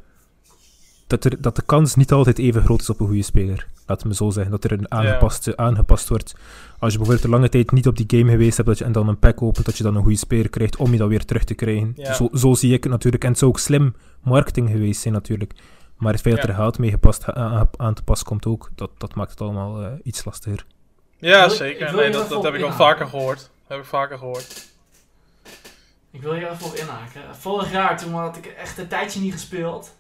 dat, 1.07 1.25
er, 1.25 1.41
dat 1.41 1.57
de 1.57 1.63
kans 1.63 1.95
niet 1.95 2.13
altijd 2.13 2.39
even 2.39 2.63
groot 2.63 2.81
is 2.81 2.91
op 2.91 3.01
een 3.01 3.07
goede 3.07 3.23
speler. 3.23 3.67
Laat 3.87 3.99
het 3.99 4.07
me 4.07 4.15
zo 4.15 4.31
zeggen, 4.31 4.53
dat 4.53 4.65
er 4.65 4.73
een 4.73 4.91
aangepaste, 4.91 5.57
aangepast 5.57 6.09
wordt. 6.09 6.35
Als 6.79 6.93
je 6.93 6.99
bijvoorbeeld 6.99 7.25
een 7.25 7.31
lange 7.31 7.49
tijd 7.49 7.73
niet 7.73 7.87
op 7.87 7.97
die 7.97 8.19
game 8.19 8.31
geweest 8.31 8.57
hebt 8.57 8.69
dat 8.69 8.79
je, 8.79 8.85
en 8.85 8.93
dan 8.93 9.09
een 9.09 9.19
pack 9.19 9.43
opent, 9.43 9.67
dat 9.67 9.77
je 9.77 9.83
dan 9.83 9.97
een 9.97 10.03
goede 10.03 10.19
speler 10.19 10.49
krijgt 10.49 10.77
om 10.77 10.93
je 10.93 10.99
dat 10.99 11.09
weer 11.09 11.25
terug 11.25 11.45
te 11.45 11.55
krijgen. 11.55 11.93
Ja. 11.97 12.13
Zo, 12.13 12.29
zo 12.33 12.55
zie 12.55 12.73
ik 12.73 12.83
het 12.83 12.93
natuurlijk. 12.93 13.25
En 13.25 13.31
het 13.31 13.39
zou 13.39 13.51
ook 13.51 13.59
slim 13.59 13.95
marketing 14.23 14.71
geweest 14.71 15.01
zijn 15.01 15.15
natuurlijk. 15.15 15.53
Maar 15.97 16.13
het 16.13 16.23
feit 16.23 16.37
dat 16.37 16.45
er 16.45 16.55
geld 16.55 16.79
mee 16.79 16.91
gepast, 16.91 17.33
aan, 17.33 17.69
aan 17.77 17.95
te 17.95 18.03
pas 18.03 18.23
komt 18.23 18.47
ook, 18.47 18.71
dat, 18.75 18.91
dat 18.99 19.15
maakt 19.15 19.31
het 19.31 19.41
allemaal 19.41 19.83
eh, 19.83 19.93
iets 20.03 20.25
lastiger. 20.25 20.67
Ja, 21.19 21.49
zeker. 21.49 21.95
Nee, 21.95 22.11
dat, 22.11 22.29
dat 22.29 22.43
heb 22.43 22.55
ik 22.55 22.63
al 22.63 22.73
vaker 22.73 23.07
gehoord. 23.07 23.39
Dat 23.39 23.69
heb 23.69 23.79
ik 23.79 23.85
vaker 23.85 24.19
gehoord. 24.19 24.73
Ik 26.15 26.23
wil 26.23 26.33
hier 26.33 26.51
even 26.51 26.67
op 26.67 26.75
inhaken. 26.75 27.37
Vorig 27.37 27.71
jaar 27.73 27.99
toen 27.99 28.15
had 28.15 28.37
ik 28.37 28.47
echt 28.47 28.79
een 28.79 28.89
tijdje 28.89 29.21
niet 29.21 29.33
gespeeld. 29.33 29.95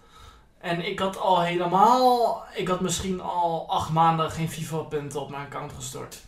En 0.59 0.87
ik 0.87 0.99
had 0.99 1.19
al 1.19 1.41
helemaal, 1.43 2.45
ik 2.55 2.69
had 2.69 2.81
misschien 2.81 3.21
al 3.21 3.67
acht 3.71 3.91
maanden 3.91 4.31
geen 4.31 4.49
FIFA 4.49 4.77
punten 4.79 5.21
op 5.21 5.31
mijn 5.31 5.45
account 5.45 5.73
gestort. 5.73 6.23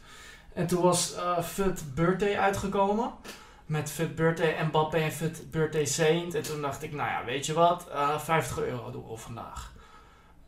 En 0.52 0.66
toen 0.66 0.82
was 0.82 1.14
eh 1.14 1.38
Fit 1.42 1.94
Birthday 1.94 2.36
uitgekomen. 2.38 3.10
Met 3.66 3.90
Fit 3.90 4.14
Birthday 4.14 4.64
Mbappé 4.64 4.96
en 4.96 5.12
Fit 5.12 5.50
Birthday 5.50 5.84
Saint. 5.84 6.34
En 6.34 6.42
toen 6.42 6.60
dacht 6.60 6.82
ik, 6.82 6.92
nou 6.92 7.08
ja, 7.10 7.24
weet 7.24 7.46
je 7.46 7.52
wat, 7.52 7.88
eh 7.92 8.18
50 8.18 8.58
euro 8.58 8.90
doen 8.90 9.08
we 9.08 9.16
vandaag. 9.16 9.72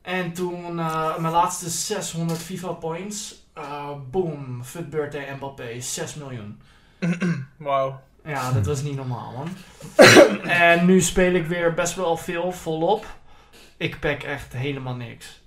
En 0.03 0.33
toen 0.33 0.79
eh, 0.79 1.17
mijn 1.17 1.33
laatste 1.33 1.69
600 1.71 2.41
FIFA 2.41 2.73
points. 2.73 3.47
eh 3.55 3.91
boom, 4.11 4.65
Fit 4.65 4.91
Birthday 4.91 5.35
Mbappé, 5.35 5.81
6 5.81 6.15
miljoen. 6.15 6.61
Wauw. 7.57 8.01
Ja, 8.29 8.53
dat 8.53 8.67
was 8.67 8.83
niet 8.83 8.97
normaal, 8.97 9.33
man. 9.37 9.49
en 10.51 10.87
nu 10.87 11.01
speel 11.01 11.33
ik 11.35 11.47
weer 11.47 11.75
best 11.75 11.95
wel 11.95 12.17
veel 12.17 12.53
volop. 12.53 13.07
Ik 13.77 13.99
pack 14.01 14.23
echt 14.23 14.53
helemaal 14.53 14.95
niks. 14.95 15.43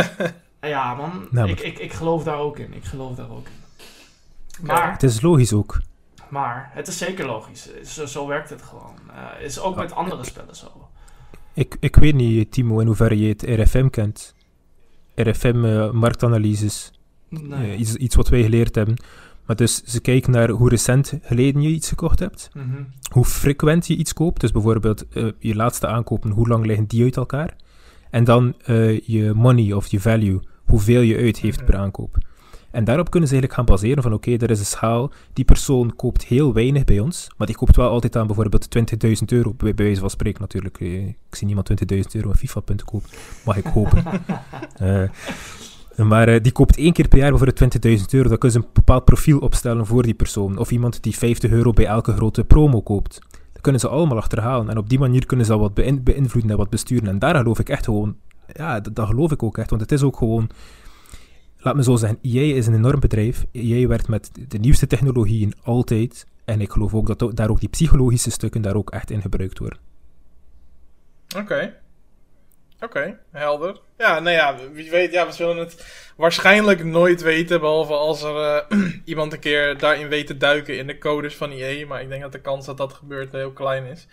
ja, 0.60 0.94
man. 0.94 1.28
Nou, 1.30 1.48
ik, 1.50 1.60
ik, 1.60 1.78
ik 1.78 1.92
geloof 1.92 2.24
daar 2.24 2.38
ook 2.38 2.58
in. 2.58 2.72
Ik 2.74 2.84
geloof 2.84 3.16
daar 3.16 3.30
ook 3.30 3.46
in. 3.46 4.66
Maar, 4.66 4.92
Het 4.92 5.02
is 5.02 5.20
logisch 5.20 5.52
ook. 5.52 5.80
maar 6.28 6.70
het 6.74 6.88
is 6.88 6.98
zeker 6.98 7.26
logisch. 7.26 7.68
Zo, 7.84 8.06
zo 8.06 8.26
werkt 8.26 8.50
het 8.50 8.62
gewoon. 8.62 8.94
Eh 9.38 9.44
is 9.44 9.58
ook 9.58 9.74
Ja. 9.76 9.82
met 9.82 9.92
andere 9.92 10.24
spellen 10.24 10.56
zo. 10.56 10.88
Ik, 11.52 11.76
ik 11.80 11.96
weet 11.96 12.14
niet, 12.14 12.52
Timo, 12.52 12.78
in 12.78 12.86
hoeverre 12.86 13.18
je 13.18 13.28
het 13.28 13.42
RFM 13.42 13.88
kent. 13.88 14.34
RFM 15.14 15.64
eh, 15.64 15.90
Nee. 17.28 17.72
eh, 17.72 17.78
iets, 17.80 17.94
iets 17.94 18.14
wat 18.14 18.28
wij 18.28 18.42
geleerd 18.42 18.74
hebben. 18.74 18.96
Maar 19.46 19.56
dus 19.56 19.82
ze 19.84 20.00
kijken 20.00 20.32
naar 20.32 20.48
hoe 20.50 20.68
recent 20.68 21.18
geleden 21.22 21.62
je 21.62 21.68
iets 21.68 21.88
gekocht 21.88 22.18
hebt, 22.18 22.50
Mhm. 22.54 22.66
hoe 23.10 23.24
frequent 23.24 23.86
je 23.86 23.96
iets 23.96 24.12
koopt. 24.12 24.40
Dus 24.40 24.50
bijvoorbeeld 24.52 25.08
eh, 25.08 25.26
je 25.38 25.54
laatste 25.54 25.86
aankopen, 25.86 26.30
hoe 26.30 26.48
lang 26.48 26.66
liggen 26.66 26.86
die 26.86 27.02
uit 27.04 27.16
elkaar? 27.16 27.56
En 28.10 28.24
dan 28.24 28.54
eh, 28.64 29.00
je 29.00 29.32
money 29.34 29.72
of 29.72 29.86
je 29.86 30.00
value, 30.00 30.40
hoeveel 30.64 31.00
je 31.00 31.16
uitgeeft 31.16 31.56
Mhm. 31.60 31.66
per 31.70 31.76
aankoop. 31.76 32.18
En 32.70 32.84
daarop 32.84 33.10
kunnen 33.10 33.28
ze 33.28 33.34
eigenlijk 33.34 33.68
gaan 33.68 33.76
baseren 33.76 34.02
van 34.02 34.12
oké, 34.12 34.30
er 34.36 34.50
is 34.50 34.58
een 34.58 34.64
schaal, 34.64 35.12
die 35.32 35.44
persoon 35.44 35.96
koopt 35.96 36.24
heel 36.24 36.52
weinig 36.52 36.84
bij 36.84 36.98
ons, 37.00 37.28
maar 37.36 37.46
die 37.46 37.56
koopt 37.56 37.76
wel 37.76 37.88
altijd 37.88 38.16
aan 38.16 38.26
bijvoorbeeld 38.26 38.70
20.000 38.70 39.32
euro, 39.32 39.54
bij, 39.56 39.74
bij 39.74 39.84
wijze 39.84 40.00
van 40.00 40.10
spreken 40.10 40.40
natuurlijk. 40.40 40.80
Eh, 40.80 41.06
Ik 41.06 41.16
zie 41.30 41.46
niemand 41.46 41.66
20.000 41.66 42.14
euro 42.14 42.28
in 42.30 42.36
FIFA-punten 42.36 42.86
kopen, 42.86 43.08
mag 43.44 43.56
ik 43.56 43.64
hopen. 43.66 44.02
Eh, 44.76 45.02
maar 45.96 46.28
eh, 46.28 46.42
die 46.42 46.52
koopt 46.52 46.76
één 46.76 46.92
keer 46.92 47.08
per 47.08 47.18
jaar 47.18 47.30
bijvoorbeeld 47.30 47.76
20.000 48.00 48.04
euro, 48.10 48.28
dan 48.28 48.38
kunnen 48.38 48.60
ze 48.60 48.66
een 48.66 48.72
bepaald 48.72 49.04
profiel 49.04 49.38
opstellen 49.38 49.86
voor 49.86 50.02
die 50.02 50.14
persoon. 50.14 50.58
Of 50.58 50.70
iemand 50.70 51.02
die 51.02 51.16
50 51.16 51.50
euro 51.50 51.72
bij 51.72 51.86
elke 51.86 52.12
grote 52.12 52.44
promo 52.44 52.82
koopt. 52.82 53.18
Dat 53.52 53.60
kunnen 53.62 53.80
ze 53.80 53.88
allemaal 53.88 54.16
achterhalen. 54.16 54.68
En 54.68 54.78
op 54.78 54.88
die 54.88 54.98
manier 54.98 55.26
kunnen 55.26 55.46
ze 55.46 55.52
dat 55.52 55.60
wat 55.60 55.74
beïn- 55.74 56.02
beïnvloeden 56.02 56.50
en 56.50 56.56
wat 56.56 56.70
besturen. 56.70 57.08
En 57.08 57.18
daar 57.18 57.36
geloof 57.36 57.58
ik 57.58 57.68
echt 57.68 57.84
gewoon... 57.84 58.16
Ja, 58.52 58.80
dat, 58.80 59.06
geloof 59.06 59.32
ik 59.32 59.42
ook 59.42 59.58
echt. 59.58 59.70
Want 59.70 59.82
het 59.82 59.92
is 59.92 60.02
ook 60.02 60.16
gewoon... 60.16 60.50
Laat 61.58 61.74
me 61.76 61.82
zo 61.82 61.96
zeggen, 61.96 62.18
EA 62.22 62.54
is 62.54 62.66
een 62.66 62.74
enorm 62.74 63.00
bedrijf. 63.00 63.46
EA 63.52 63.86
werkt 63.88 64.08
met 64.08 64.30
de 64.48 64.58
nieuwste 64.58 64.86
technologieën 64.86 65.52
altijd. 65.62 66.26
En 66.44 66.60
ik 66.60 66.70
geloof 66.70 66.94
ook 66.94 67.18
dat 67.18 67.36
daar 67.36 67.50
ook 67.50 67.60
die 67.60 67.68
psychologische 67.68 68.30
stukken 68.30 68.62
daar 68.62 68.74
ook 68.74 68.90
echt 68.90 69.10
in 69.10 69.20
gebruikt 69.20 69.58
worden. 69.58 69.78
Oké. 71.36 71.74
Oké, 72.80 73.18
helder. 73.32 73.80
Ja, 73.98 74.20
nou 74.20 74.36
ja, 74.36 74.56
wie 74.72 74.90
weet, 74.90 75.12
ja, 75.12 75.26
we 75.26 75.32
zullen 75.32 75.56
het 75.56 75.86
waarschijnlijk 76.16 76.84
nooit 76.84 77.22
weten, 77.22 77.60
behalve 77.60 77.92
als 77.92 78.22
er 78.22 78.36
eh, 78.36 78.80
iemand 79.04 79.32
een 79.32 79.38
keer 79.38 79.78
daarin 79.78 80.08
weet 80.08 80.26
te 80.26 80.36
duiken 80.36 80.78
in 80.78 80.86
de 80.86 80.98
codes 80.98 81.34
van 81.34 81.50
EA, 81.50 81.86
maar 81.86 82.02
ik 82.02 82.08
denk 82.08 82.22
dat 82.22 82.32
de 82.32 82.40
kans 82.40 82.66
dat 82.66 82.76
dat 82.76 82.92
gebeurt 82.92 83.32
heel 83.32 83.52
klein 83.52 83.86
is. 83.86 84.06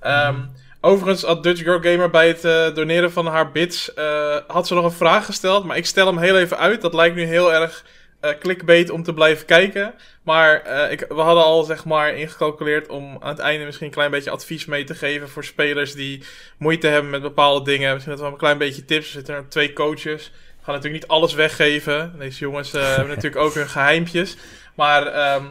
Ehm, 0.00 0.40
Overigens 0.84 1.22
had 1.22 1.42
Dutch 1.42 1.62
Girl 1.62 1.80
Gamer 1.80 2.10
bij 2.10 2.28
het 2.28 2.44
eh, 2.44 2.74
doneren 2.74 3.12
van 3.12 3.26
haar 3.26 3.52
bits, 3.52 3.94
eh, 3.94 4.36
had 4.46 4.66
ze 4.66 4.74
nog 4.74 4.84
een 4.84 4.90
vraag 4.90 5.24
gesteld, 5.24 5.64
maar 5.64 5.76
ik 5.76 5.86
stel 5.86 6.06
hem 6.06 6.18
heel 6.18 6.38
even 6.38 6.58
uit. 6.58 6.80
Dat 6.80 6.94
lijkt 6.94 7.16
nu 7.16 7.24
heel 7.24 7.52
erg 7.52 7.84
eh 8.22 8.38
clickbait 8.38 8.90
om 8.90 9.02
te 9.02 9.14
blijven 9.14 9.46
kijken. 9.46 9.94
Maar 10.22 10.62
eh, 10.62 10.92
ik, 10.92 11.04
we 11.08 11.20
hadden 11.20 11.44
al 11.44 11.62
zeg 11.62 11.84
maar 11.84 12.14
ingecalculeerd 12.14 12.88
om 12.88 13.16
aan 13.20 13.28
het 13.28 13.38
einde 13.38 13.64
misschien 13.64 13.86
een 13.86 13.92
klein 13.92 14.10
beetje 14.10 14.30
advies 14.30 14.64
mee 14.64 14.84
te 14.84 14.94
geven 14.94 15.28
voor 15.28 15.44
spelers 15.44 15.94
die 15.94 16.22
moeite 16.58 16.86
hebben 16.86 17.10
met 17.10 17.22
bepaalde 17.22 17.64
dingen. 17.70 17.92
Misschien 17.92 18.16
dat 18.16 18.24
we 18.24 18.32
een 18.32 18.38
klein 18.38 18.58
beetje 18.58 18.84
tips. 18.84 19.06
Er 19.06 19.12
zitten 19.12 19.34
er 19.34 19.48
twee 19.48 19.72
coaches. 19.72 20.30
We 20.30 20.64
gaan 20.64 20.74
natuurlijk 20.74 21.02
niet 21.02 21.10
alles 21.10 21.34
weggeven. 21.34 22.14
Deze 22.18 22.38
jongens 22.38 22.74
eh, 22.74 22.86
hebben 22.86 23.08
natuurlijk 23.16 23.42
ook 23.42 23.54
hun 23.54 23.68
geheimpjes. 23.68 24.36
Maar 24.74 25.06
ehm, 25.06 25.44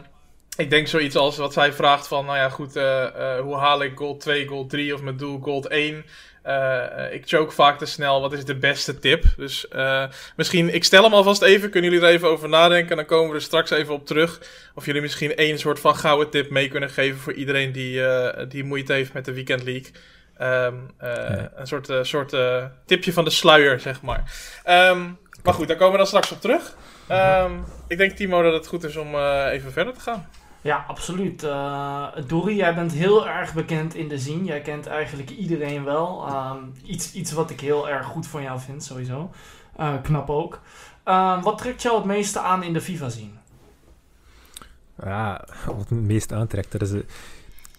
ik 0.56 0.70
denk 0.70 0.86
zoiets 0.86 1.16
als 1.16 1.36
wat 1.36 1.52
zij 1.52 1.72
vraagt 1.72 2.08
van, 2.08 2.24
nou 2.24 2.38
ja 2.38 2.48
goed, 2.48 2.74
hoe 3.42 3.56
haal 3.56 3.82
ik 3.82 3.96
gold 3.96 4.20
2, 4.20 4.46
gold 4.46 4.70
3 4.70 4.94
of 4.94 5.02
mijn 5.02 5.16
doel 5.16 5.38
gold 5.40 5.66
1? 5.66 6.04
Eh, 6.42 7.04
eh, 7.04 7.12
ik 7.12 7.28
choke 7.28 7.52
vaak 7.52 7.78
te 7.78 7.86
snel. 7.86 8.20
Wat 8.20 8.32
is 8.32 8.44
de 8.44 8.54
beste 8.54 8.98
tip? 8.98 9.24
Dus 9.36 9.68
eh, 9.68 10.04
misschien, 10.36 10.74
ik 10.74 10.84
stel 10.84 11.02
hem 11.02 11.12
alvast 11.12 11.42
even. 11.42 11.70
Kunnen 11.70 11.90
jullie 11.90 12.06
er 12.06 12.12
even 12.12 12.28
over 12.28 12.48
nadenken? 12.48 12.96
Dan 12.96 13.04
komen 13.04 13.28
we 13.28 13.34
er 13.34 13.42
straks 13.42 13.70
even 13.70 13.94
op 13.94 14.06
terug. 14.06 14.40
Of 14.74 14.86
jullie 14.86 15.00
misschien 15.00 15.36
één 15.36 15.58
soort 15.58 15.80
van 15.80 15.96
gouden 15.96 16.30
tip 16.30 16.50
mee 16.50 16.68
kunnen 16.68 16.90
geven 16.90 17.20
voor 17.20 17.32
iedereen 17.32 17.72
die, 17.72 18.02
die 18.48 18.64
moeite 18.64 18.92
heeft 18.92 19.12
met 19.12 19.24
de 19.24 19.32
Weekend 19.32 19.62
League. 19.62 19.92
Ja. 20.38 21.50
Een 21.54 21.66
soort, 21.66 21.88
soort 22.02 22.36
tipje 22.86 23.12
van 23.12 23.24
de 23.24 23.30
sluier, 23.30 23.80
zeg 23.80 24.02
maar. 24.02 24.32
Ehm, 24.64 25.00
maar 25.42 25.54
goed, 25.54 25.68
daar 25.68 25.76
komen 25.76 25.92
we 25.92 25.98
dan 25.98 26.06
straks 26.06 26.32
op 26.32 26.40
terug. 26.40 26.76
Ehm, 27.08 27.52
ik 27.88 27.98
denk, 27.98 28.12
Timo, 28.12 28.42
dat 28.42 28.52
het 28.52 28.66
goed 28.66 28.84
is 28.84 28.96
om 28.96 29.16
even 29.44 29.72
verder 29.72 29.94
te 29.94 30.00
gaan. 30.00 30.28
Ja, 30.62 30.84
absoluut. 30.88 31.42
Eh 31.42 32.06
Dori, 32.26 32.56
jij 32.56 32.74
bent 32.74 32.92
heel 32.92 33.28
erg 33.28 33.54
bekend 33.54 33.94
in 33.94 34.08
de 34.08 34.18
scene. 34.18 34.44
Jij 34.44 34.60
kent 34.60 34.86
eigenlijk 34.86 35.30
iedereen 35.30 35.84
wel. 35.84 36.26
Ehm, 36.26 36.56
iets, 36.84 37.12
iets 37.12 37.32
wat 37.32 37.50
ik 37.50 37.60
heel 37.60 37.88
erg 37.88 38.06
goed 38.06 38.26
van 38.26 38.42
jou 38.42 38.60
vind, 38.60 38.84
sowieso. 38.84 39.30
Eh, 39.76 39.94
knap 40.02 40.30
ook. 40.30 40.60
Ehm, 41.04 41.40
wat 41.42 41.58
trekt 41.58 41.82
jou 41.82 41.96
het 41.96 42.04
meeste 42.04 42.40
aan 42.40 42.62
in 42.62 42.72
de 42.72 42.80
FIFA-scene? 42.80 43.30
Ja, 45.04 45.44
wat 45.66 45.88
het 45.88 45.90
meest 46.00 46.32
aantrekt, 46.32 46.72
dat 46.72 46.82
is... 46.82 46.92
eh, 46.92 47.00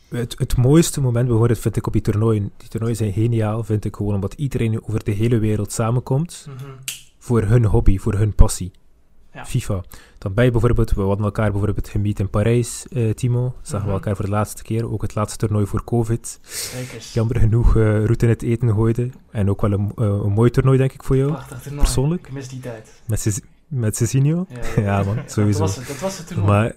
het, 0.09 0.35
het 0.37 0.57
mooiste 0.57 1.01
moment 1.01 1.27
bijvoorbeeld 1.27 1.59
vind 1.59 1.75
ik 1.75 1.87
op 1.87 1.93
die 1.93 2.01
toernooien. 2.01 2.51
Die 2.57 2.67
toernooien 2.69 2.95
zijn 2.97 3.13
geniaal, 3.13 3.63
vind 3.63 3.85
ik 3.85 3.95
gewoon, 3.95 4.13
omdat 4.13 4.33
iedereen 4.33 4.83
over 4.83 5.03
de 5.03 5.11
hele 5.11 5.37
wereld 5.39 5.71
samenkomt 5.71 6.47
Mhm. 6.49 6.69
voor 7.17 7.41
hun 7.41 7.65
hobby, 7.65 7.97
voor 7.97 8.13
hun 8.13 8.35
passie. 8.35 8.71
Ja. 9.33 9.45
FIFA. 9.45 9.83
Dan 10.17 10.33
ben 10.33 10.45
je 10.45 10.51
bijvoorbeeld, 10.51 10.91
we 10.91 11.01
hadden 11.01 11.25
elkaar 11.25 11.51
bijvoorbeeld 11.51 11.89
gemiet 11.89 12.19
in 12.19 12.29
Parijs, 12.29 12.85
eh, 12.87 13.09
Timo. 13.13 13.55
Zagen 13.61 13.77
Mhm. 13.79 13.87
we 13.87 13.93
elkaar 13.93 14.15
voor 14.15 14.25
de 14.25 14.31
laatste 14.31 14.63
keer, 14.63 14.91
ook 14.91 15.01
het 15.01 15.15
laatste 15.15 15.37
toernooi 15.37 15.65
voor 15.65 15.83
COVID. 15.83 16.39
Zeker. 16.41 16.99
Jammer 17.13 17.39
genoeg 17.39 17.75
uh, 17.75 17.83
route 17.83 18.25
in 18.25 18.31
het 18.31 18.41
eten 18.41 18.69
gooide. 18.73 19.09
En 19.31 19.49
ook 19.49 19.61
wel 19.61 19.71
een, 19.71 19.91
eh, 19.95 20.05
een 20.05 20.31
mooi 20.31 20.49
toernooi, 20.49 20.77
denk 20.77 20.93
ik, 20.93 21.03
voor 21.03 21.17
jou. 21.17 21.31
Prachtig 21.31 21.61
toernooi. 21.61 21.83
persoonlijk? 21.83 22.27
Ik 22.27 22.33
mis 22.33 22.47
die 22.47 22.59
tijd. 22.59 23.01
Met, 23.07 23.41
met 23.67 23.95
Cezinio. 23.95 24.45
Ja, 24.75 24.81
Ja, 24.81 25.03
man, 25.13 25.17
sowieso. 25.25 25.59
Dat 25.59 25.67
was 25.67 25.75
het, 25.75 25.87
dat 25.87 25.99
was 25.99 26.17
het 26.17 26.27
toernooi. 26.27 26.47
Maar, 26.51 26.75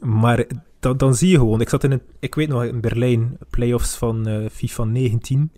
maar 0.00 0.46
dan, 0.80 0.96
dan 0.96 1.14
zie 1.14 1.28
je 1.30 1.36
gewoon, 1.38 1.60
ik 1.60 1.68
zat 1.68 1.84
in 1.84 1.90
een, 1.90 2.02
ik 2.18 2.34
weet 2.34 2.48
nog 2.48 2.64
in 2.64 2.80
Berlijn, 2.80 3.36
playoffs 3.50 3.94
van 3.96 4.26
eh, 4.26 4.48
FIFA 4.52 4.84
19. 4.84 5.52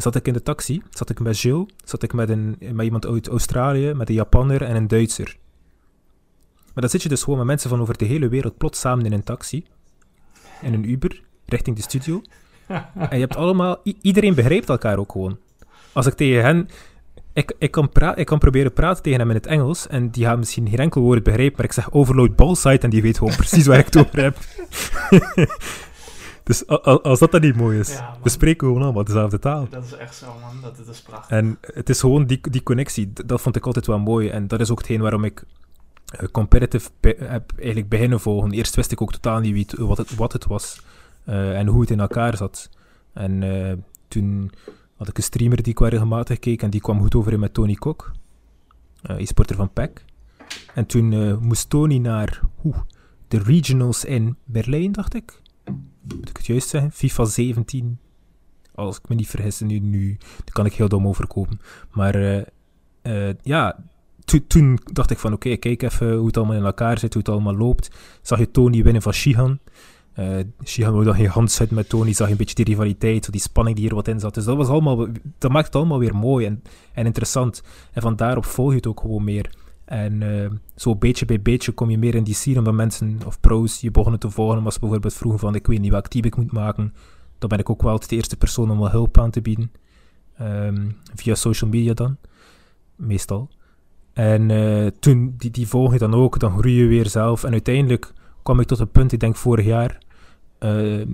Zat 0.00 0.14
ik 0.14 0.26
in 0.26 0.32
de 0.32 0.42
taxi, 0.42 0.82
zat 0.90 1.10
ik 1.10 1.20
met 1.20 1.38
Gilles, 1.38 1.66
zat 1.84 2.02
ik 2.02 2.12
met, 2.12 2.28
een, 2.28 2.56
met 2.72 2.84
iemand 2.84 3.06
uit 3.06 3.28
Australië, 3.28 3.92
met 3.94 4.08
een 4.08 4.14
Japanner 4.14 4.62
en 4.62 4.76
een 4.76 4.88
Duitser. 4.88 5.36
Maar 6.56 6.82
dan 6.82 6.88
zit 6.88 7.02
je 7.02 7.08
dus 7.08 7.22
gewoon 7.22 7.38
met 7.38 7.46
mensen 7.46 7.70
van 7.70 7.80
over 7.80 7.98
de 7.98 8.04
hele 8.04 8.28
wereld 8.28 8.56
plots 8.58 8.80
samen 8.80 9.04
in 9.04 9.12
een 9.12 9.24
taxi, 9.24 9.64
in 10.62 10.74
een 10.74 10.90
Uber, 10.90 11.22
richting 11.46 11.76
de 11.76 11.82
studio. 11.82 12.22
En 12.94 13.08
je 13.10 13.20
hebt 13.20 13.36
allemaal, 13.36 13.76
iedereen 14.00 14.34
begrijpt 14.34 14.68
elkaar 14.68 14.98
ook 14.98 15.12
gewoon. 15.12 15.38
Als 15.92 16.06
ik 16.06 16.14
tegen 16.14 16.42
hen, 16.42 16.68
ik, 17.32 17.54
ik, 17.58 17.70
kan 17.70 17.88
pra- 17.88 18.16
ik 18.16 18.26
kan 18.26 18.38
proberen 18.38 18.72
praten 18.72 19.02
tegen 19.02 19.18
hem 19.18 19.28
in 19.28 19.34
het 19.34 19.46
Engels 19.46 19.86
en 19.86 20.10
die 20.10 20.24
gaan 20.24 20.38
misschien 20.38 20.68
geen 20.68 20.78
enkel 20.78 21.02
woord 21.02 21.22
begrijpen, 21.22 21.56
maar 21.56 21.64
ik 21.64 21.72
zeg 21.72 21.92
overload 21.92 22.36
ballsite 22.36 22.84
en 22.84 22.90
die 22.90 23.02
weet 23.02 23.18
gewoon 23.18 23.36
precies 23.36 23.66
waar 23.66 23.78
ik 23.78 23.84
het 23.84 23.96
over 23.96 24.22
heb. 24.22 24.36
Dus 26.50 26.66
als 27.02 27.18
dat 27.18 27.30
dan 27.30 27.40
niet 27.40 27.56
mooi 27.56 27.78
is, 27.78 27.92
Ja, 27.92 28.16
we 28.22 28.28
spreken 28.28 28.66
gewoon 28.66 28.82
allemaal 28.82 29.04
dezelfde 29.04 29.38
taal. 29.38 29.66
Dat 29.68 29.84
is 29.84 29.92
echt 29.92 30.14
zo, 30.14 30.26
man. 30.26 30.60
Dat, 30.62 30.76
dat 30.76 30.88
is 30.88 31.00
prachtig. 31.00 31.36
En 31.36 31.58
het 31.60 31.88
is 31.88 32.00
gewoon 32.00 32.26
die, 32.26 32.40
die 32.50 32.62
connectie, 32.62 33.12
dat 33.12 33.40
vond 33.40 33.56
ik 33.56 33.66
altijd 33.66 33.86
wel 33.86 33.98
mooi. 33.98 34.28
En 34.28 34.48
dat 34.48 34.60
is 34.60 34.70
ook 34.70 34.78
hetgeen 34.78 35.00
waarom 35.00 35.24
ik 35.24 35.44
eh, 36.06 36.28
competitive 36.28 36.90
heb 37.16 37.52
eigenlijk 37.56 37.88
beginnen 37.88 38.20
volgen. 38.20 38.50
Eerst 38.50 38.74
wist 38.74 38.92
ik 38.92 39.02
ook 39.02 39.12
totaal 39.12 39.40
niet 39.40 39.52
wie 39.52 39.66
het, 39.68 39.78
wat, 39.78 39.98
het, 39.98 40.14
wat 40.14 40.32
het 40.32 40.46
was 40.46 40.82
eh, 41.24 41.58
en 41.58 41.66
hoe 41.66 41.80
het 41.80 41.90
in 41.90 42.00
elkaar 42.00 42.36
zat. 42.36 42.70
En 43.12 43.42
eh, 43.42 43.76
toen 44.08 44.50
had 44.96 45.08
ik 45.08 45.16
een 45.16 45.22
streamer 45.22 45.62
die 45.62 45.72
ik 45.72 45.78
wel 45.78 45.88
regelmatig 45.88 46.38
keek 46.38 46.62
en 46.62 46.70
die 46.70 46.80
kwam 46.80 47.00
goed 47.00 47.14
overeen 47.14 47.40
met 47.40 47.54
Tony 47.54 47.74
Kok, 47.74 48.12
eh 49.02 49.20
e-sporter 49.20 49.56
van 49.56 49.72
PEC. 49.72 50.04
En 50.74 50.86
toen 50.86 51.38
moest 51.42 51.70
Tony 51.70 51.98
naar 51.98 52.40
oeh, 52.64 52.78
de 53.28 53.38
regionals 53.38 54.04
in 54.04 54.36
Berlijn, 54.44 54.92
dacht 54.92 55.14
ik. 55.14 55.40
Moet 56.02 56.28
ik 56.28 56.36
het 56.36 56.46
juist 56.46 56.68
zeggen? 56.68 56.92
FIFA 56.92 57.24
17 57.24 57.98
als 58.74 58.96
ik 58.96 59.08
me 59.08 59.14
niet 59.14 59.28
vergis, 59.28 59.60
nu, 59.60 59.78
nu 59.78 60.18
kan 60.52 60.66
ik 60.66 60.72
heel 60.72 60.88
dom 60.88 61.06
overkomen. 61.06 61.60
Maar 61.92 62.14
eh, 62.14 62.42
eh, 63.02 63.34
ja, 63.42 63.84
to- 64.24 64.46
toen 64.46 64.78
dacht 64.92 65.10
ik 65.10 65.18
van 65.18 65.32
oké, 65.32 65.56
kijk 65.56 65.82
even 65.82 66.12
hoe 66.16 66.26
het 66.26 66.36
allemaal 66.36 66.56
in 66.56 66.64
elkaar 66.64 66.98
zit, 66.98 67.12
hoe 67.12 67.22
het 67.22 67.32
allemaal 67.32 67.56
loopt. 67.56 67.90
Zag 68.22 68.38
je 68.38 68.50
Tony 68.50 68.82
winnen 68.82 69.02
van 69.02 69.12
Shihan. 69.12 69.58
Eh 70.12 70.38
Shihan 70.64 71.04
dan 71.04 71.14
geen 71.14 71.26
hand 71.26 71.50
zetten 71.50 71.76
met 71.76 71.88
Tony, 71.88 72.12
zag 72.12 72.26
je 72.26 72.32
een 72.32 72.38
beetje 72.38 72.54
die 72.54 72.64
rivaliteit, 72.64 73.32
die 73.32 73.40
spanning 73.40 73.76
die 73.76 73.88
er 73.88 73.94
wat 73.94 74.08
in 74.08 74.20
zat. 74.20 74.34
Dus 74.34 74.44
dat, 74.44 74.56
was 74.56 74.68
allemaal, 74.68 75.06
dat 75.38 75.50
maakt 75.50 75.66
het 75.66 75.76
allemaal 75.76 75.98
weer 75.98 76.16
mooi 76.16 76.46
en, 76.46 76.62
en 76.92 77.06
interessant. 77.06 77.62
En 77.92 78.02
van 78.02 78.16
daarop 78.16 78.44
volg 78.44 78.70
je 78.70 78.76
het 78.76 78.86
ook 78.86 79.00
gewoon 79.00 79.24
meer. 79.24 79.50
En 79.90 80.22
eh, 80.22 80.50
zo 80.74 80.96
beetje 80.96 81.24
bij 81.24 81.42
beetje 81.42 81.72
kom 81.72 81.90
je 81.90 81.98
meer 81.98 82.14
in 82.14 82.24
die 82.24 82.34
scene, 82.34 82.58
omdat 82.58 82.74
mensen 82.74 83.18
of 83.26 83.40
pro's 83.40 83.80
je 83.80 83.90
begonnen 83.90 84.20
te 84.20 84.30
volgen. 84.30 84.62
Was 84.62 84.78
bijvoorbeeld 84.78 85.14
vroegen 85.14 85.40
van 85.40 85.54
ik 85.54 85.66
weet 85.66 85.80
niet 85.80 85.90
welk 85.90 86.08
team 86.08 86.24
ik 86.24 86.36
moet 86.36 86.52
maken 86.52 86.92
dan 87.40 87.48
ben 87.48 87.58
ik 87.58 87.70
ook 87.70 87.82
wel 87.82 87.98
de 87.98 88.16
eerste 88.16 88.36
persoon 88.36 88.70
om 88.70 88.78
wel 88.78 88.90
hulp 88.90 89.18
aan 89.18 89.30
te 89.30 89.40
bieden. 89.40 89.72
Ehm, 90.36 90.88
via 91.14 91.34
social 91.34 91.70
media 91.70 91.94
dan, 91.94 92.16
meestal. 92.96 93.48
En 94.12 94.50
eh, 94.50 94.86
toen, 94.86 95.34
die, 95.38 95.50
die 95.50 95.68
volg 95.68 95.92
je 95.92 95.98
dan 95.98 96.14
ook, 96.14 96.38
dan 96.38 96.58
groei 96.58 96.74
je 96.74 96.86
weer 96.86 97.08
zelf. 97.08 97.44
En 97.44 97.52
uiteindelijk 97.52 98.12
kwam 98.42 98.60
ik 98.60 98.66
tot 98.66 98.78
een 98.78 98.90
punt, 98.90 99.12
ik 99.12 99.20
denk 99.20 99.36
vorig 99.36 99.64
jaar, 99.64 99.98
eh, 100.58 101.06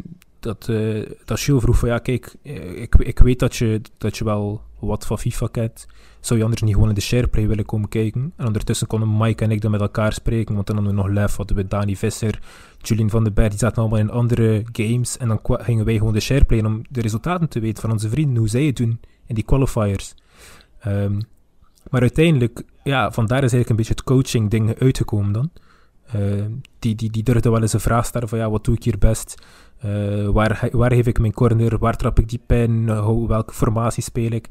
dat, 0.47 0.69
eh 0.69 1.11
dat 1.25 1.41
vroeg 1.41 1.79
van 1.79 1.89
ja, 1.89 1.99
kijk, 1.99 2.35
eh, 2.43 2.83
ik, 2.83 2.95
ik 2.95 3.19
weet 3.19 3.39
dat 3.39 3.57
je, 3.57 3.81
dat 3.99 4.17
je 4.17 4.25
wel 4.25 4.61
wat 4.79 5.07
van 5.07 5.19
FIFA 5.19 5.47
kent. 5.47 5.87
Zou 6.21 6.39
je 6.39 6.45
anders 6.45 6.63
niet 6.63 6.75
gewoon 6.75 6.89
in 6.89 6.95
de 6.95 7.01
shareplay 7.01 7.47
willen 7.47 7.65
komen 7.65 7.89
kijken? 7.89 8.33
En 8.37 8.47
ondertussen 8.47 8.87
konden 8.87 9.17
Mike 9.17 9.45
en 9.45 9.51
ik 9.51 9.61
dan 9.61 9.71
met 9.71 9.81
elkaar 9.81 10.13
spreken, 10.13 10.55
want 10.55 10.67
dan 10.67 10.77
hadden 10.77 10.95
we 10.95 11.01
nog 11.03 11.11
Lef, 11.11 11.37
hadden 11.37 11.57
we 11.57 11.67
Dani 11.67 11.97
Visser, 11.97 12.39
Julian 12.79 13.11
van 13.11 13.25
den 13.25 13.35
Berg, 13.35 13.49
die 13.49 13.59
zaten 13.59 13.79
allemaal 13.79 13.99
in 13.99 14.11
andere 14.11 14.65
games. 14.73 15.17
En 15.17 15.29
dan 15.29 15.41
gingen 15.43 15.85
wij 15.85 15.97
gewoon 15.97 16.13
de 16.13 16.21
shareplay 16.21 16.65
om 16.65 16.83
de 16.91 17.01
resultaten 17.01 17.49
te 17.49 17.61
weten 17.61 17.83
van 17.83 17.91
onze 17.91 18.09
vrienden, 18.09 18.37
hoe 18.37 18.49
zij 18.49 18.65
het 18.65 18.77
doen 18.77 19.01
in 19.27 19.35
die 19.35 19.45
qualifiers. 19.45 20.15
Ehm, 20.79 21.21
maar 21.91 22.01
uiteindelijk, 22.01 22.63
ja, 22.85 23.13
vandaar 23.13 23.45
is 23.45 23.53
eigenlijk 23.53 23.71
een 23.71 23.77
beetje 23.77 23.93
het 23.93 24.03
coaching 24.03 24.51
ding 24.51 24.79
uitgekomen 24.79 25.33
dan. 25.33 25.51
Ehm, 26.13 26.51
die, 26.79 26.95
die, 26.95 27.11
die 27.11 27.23
durfde 27.23 27.51
wel 27.51 27.63
eens 27.63 27.73
een 27.73 27.81
vraag 27.81 28.07
stellen 28.07 28.29
van 28.29 28.39
ja, 28.39 28.51
wat 28.51 28.65
doe 28.65 28.75
ik 28.75 28.83
hier 28.85 28.99
best? 28.99 29.35
Eh, 29.79 30.27
waar, 30.29 30.69
waar 30.73 30.93
geef 30.93 31.07
ik 31.07 31.19
mijn 31.19 31.33
corner? 31.33 31.79
Waar 31.79 31.97
trap 31.97 32.19
ik 32.19 32.29
die? 32.29 32.41
Eh, 32.89 33.05
hoe- 33.05 33.29
welke 33.29 33.53
formatie 33.55 34.03
speel 34.03 34.31
ik? 34.31 34.49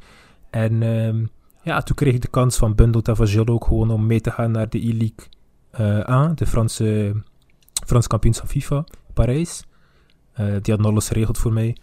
En 0.49 0.83
ehm, 0.83 1.25
ja, 1.63 1.81
toen 1.81 1.95
kreeg 1.95 2.13
ik 2.13 2.21
de 2.21 2.27
kans 2.27 2.57
van 2.57 2.75
van 3.15 3.27
Gilles 3.27 3.47
ook 3.47 3.63
gewoon 3.65 3.91
om 3.91 4.05
mee 4.05 4.21
te 4.21 4.31
gaan 4.31 4.51
naar 4.51 4.69
de 4.69 4.79
E-League 4.87 5.27
eh, 5.71 6.09
A, 6.09 6.31
de 6.35 6.45
Franse, 6.45 7.13
Frans 7.85 8.07
kampioenschap 8.07 8.47
FIFA, 8.47 8.83
Parijs. 9.13 9.63
Eh, 10.33 10.45
die 10.45 10.73
hadden 10.73 10.85
alles 10.91 11.07
geregeld 11.07 11.37
voor 11.37 11.53
mij. 11.53 11.77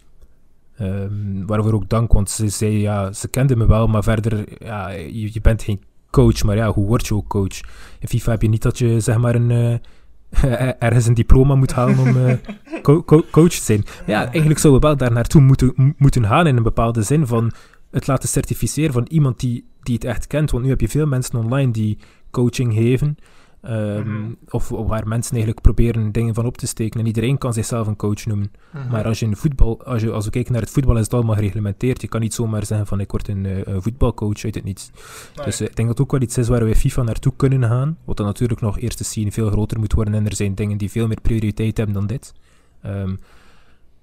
Ehm, 0.77 1.45
waarvoor 1.45 1.73
ook 1.73 1.89
dank, 1.89 2.13
want 2.13 2.29
ze 2.29 2.49
zei, 2.49 2.79
ja, 2.79 3.11
ze 3.11 3.27
kenden 3.27 3.57
me 3.57 3.65
wel, 3.67 3.87
maar 3.87 4.03
verder, 4.03 4.63
ja, 4.65 4.89
je, 4.89 5.33
je 5.33 5.41
bent 5.41 5.63
geen 5.63 5.81
coach, 6.13 6.43
maar 6.43 6.55
ja, 6.55 6.71
hoe 6.71 6.85
word 6.85 7.07
je 7.07 7.15
ook 7.15 7.27
coach? 7.27 7.59
In 7.99 8.07
FIFA 8.07 8.31
heb 8.31 8.41
je 8.41 8.49
niet 8.49 8.61
dat 8.61 8.77
je, 8.77 8.99
zeg 8.99 9.17
maar, 9.17 9.35
een, 9.35 9.51
eh, 9.51 10.71
ergens 10.87 11.05
een 11.05 11.13
diploma 11.13 11.55
moet 11.55 11.71
halen 11.73 11.97
om 11.97 12.27
eh, 12.27 12.35
co- 12.87 13.03
co- 13.03 13.25
coach 13.31 13.49
te 13.49 13.63
zijn. 13.63 13.83
Maar 13.85 14.15
ja, 14.15 14.23
eigenlijk 14.23 14.59
zouden 14.59 14.81
we 14.81 14.87
wel 14.87 14.97
daar 14.97 15.11
naartoe 15.11 15.41
moeten, 15.41 15.95
moeten 15.97 16.25
gaan 16.25 16.47
in 16.47 16.57
een 16.57 16.63
bepaalde 16.63 17.01
zin 17.01 17.27
van 17.27 17.51
het 17.91 18.07
laten 18.07 18.29
certificeren 18.29 18.93
van 18.93 19.05
iemand 19.09 19.39
die, 19.39 19.65
die 19.81 19.93
het 19.95 20.03
echt 20.03 20.27
kent. 20.27 20.51
Want 20.51 20.63
nu 20.63 20.69
heb 20.69 20.81
je 20.81 20.89
veel 20.89 21.05
mensen 21.05 21.39
online 21.39 21.71
die 21.71 21.97
coaching 22.31 22.73
geven. 22.73 23.17
Ehm, 23.63 24.09
Mhm. 24.09 24.31
of, 24.49 24.71
of 24.71 24.87
waar 24.87 25.07
mensen 25.07 25.31
eigenlijk 25.31 25.61
proberen 25.61 26.11
dingen 26.11 26.33
van 26.33 26.45
op 26.45 26.57
te 26.57 26.67
steken. 26.67 26.99
En 26.99 27.05
iedereen 27.05 27.37
kan 27.37 27.53
zichzelf 27.53 27.87
een 27.87 27.95
coach 27.95 28.25
noemen. 28.25 28.51
Mhm. 28.73 28.89
Maar 28.89 29.05
als 29.05 29.19
je 29.19 29.25
in 29.25 29.35
voetbal, 29.35 29.83
als, 29.85 30.01
je, 30.01 30.11
als 30.11 30.25
we 30.25 30.31
kijken 30.31 30.51
naar 30.53 30.61
het 30.61 30.71
voetbal, 30.71 30.95
is 30.97 31.03
het 31.03 31.13
allemaal 31.13 31.35
gereglementeerd. 31.35 32.01
Je 32.01 32.07
kan 32.07 32.21
niet 32.21 32.33
zomaar 32.33 32.65
zeggen 32.65 32.87
van 32.87 32.99
ik 32.99 33.11
word 33.11 33.27
een 33.27 33.45
eh, 33.45 33.75
voetbalcoach 33.79 34.43
uit 34.43 34.55
het 34.55 34.63
niets. 34.63 34.91
Nee. 35.35 35.45
Dus 35.45 35.59
eh, 35.59 35.67
ik 35.67 35.75
denk 35.75 35.87
dat 35.87 35.97
het 35.97 36.01
ook 36.07 36.11
wel 36.11 36.21
iets 36.21 36.37
is 36.37 36.47
waar 36.47 36.65
we 36.65 36.75
FIFA 36.75 37.01
naartoe 37.03 37.33
kunnen 37.35 37.63
gaan. 37.69 37.97
Wat 38.05 38.17
dan 38.17 38.25
natuurlijk 38.25 38.61
nog 38.61 38.79
eerst 38.79 38.97
te 38.97 39.03
zien 39.03 39.31
veel 39.31 39.49
groter 39.49 39.79
moet 39.79 39.93
worden. 39.93 40.13
En 40.13 40.25
er 40.25 40.35
zijn 40.35 40.55
dingen 40.55 40.77
die 40.77 40.91
veel 40.91 41.07
meer 41.07 41.21
prioriteit 41.21 41.77
hebben 41.77 41.95
dan 41.95 42.07
dit. 42.07 42.33
Ehm, 42.81 43.15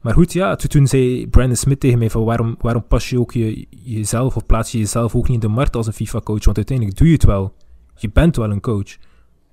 maar 0.01 0.13
goed, 0.15 0.33
ja, 0.33 0.57
toen, 0.57 0.69
toen 0.69 0.87
zei 0.87 1.29
Brandon 1.29 1.57
Smith 1.57 1.81
tegen 1.81 1.99
mij 1.99 2.11
van 2.11 2.25
waarom, 2.25 2.57
waarom 2.61 2.85
pas 2.89 3.11
je 3.11 3.21
ook 3.21 3.33
je, 3.33 3.67
jezelf 3.71 4.37
of 4.37 4.47
plaats 4.47 4.73
je 4.73 4.79
jezelf 4.79 5.15
ook 5.15 5.29
niet 5.29 5.43
in 5.43 5.49
de 5.49 5.55
markt 5.55 5.77
als 5.77 5.87
een 5.87 5.93
FIFA-coach? 5.93 6.45
Want 6.45 6.57
uiteindelijk 6.57 6.97
doe 6.99 7.07
je 7.07 7.13
het 7.13 7.25
wel. 7.25 7.55
Je 7.95 8.11
bent 8.13 8.37
wel 8.37 8.51
een 8.51 8.61
coach. 8.61 8.97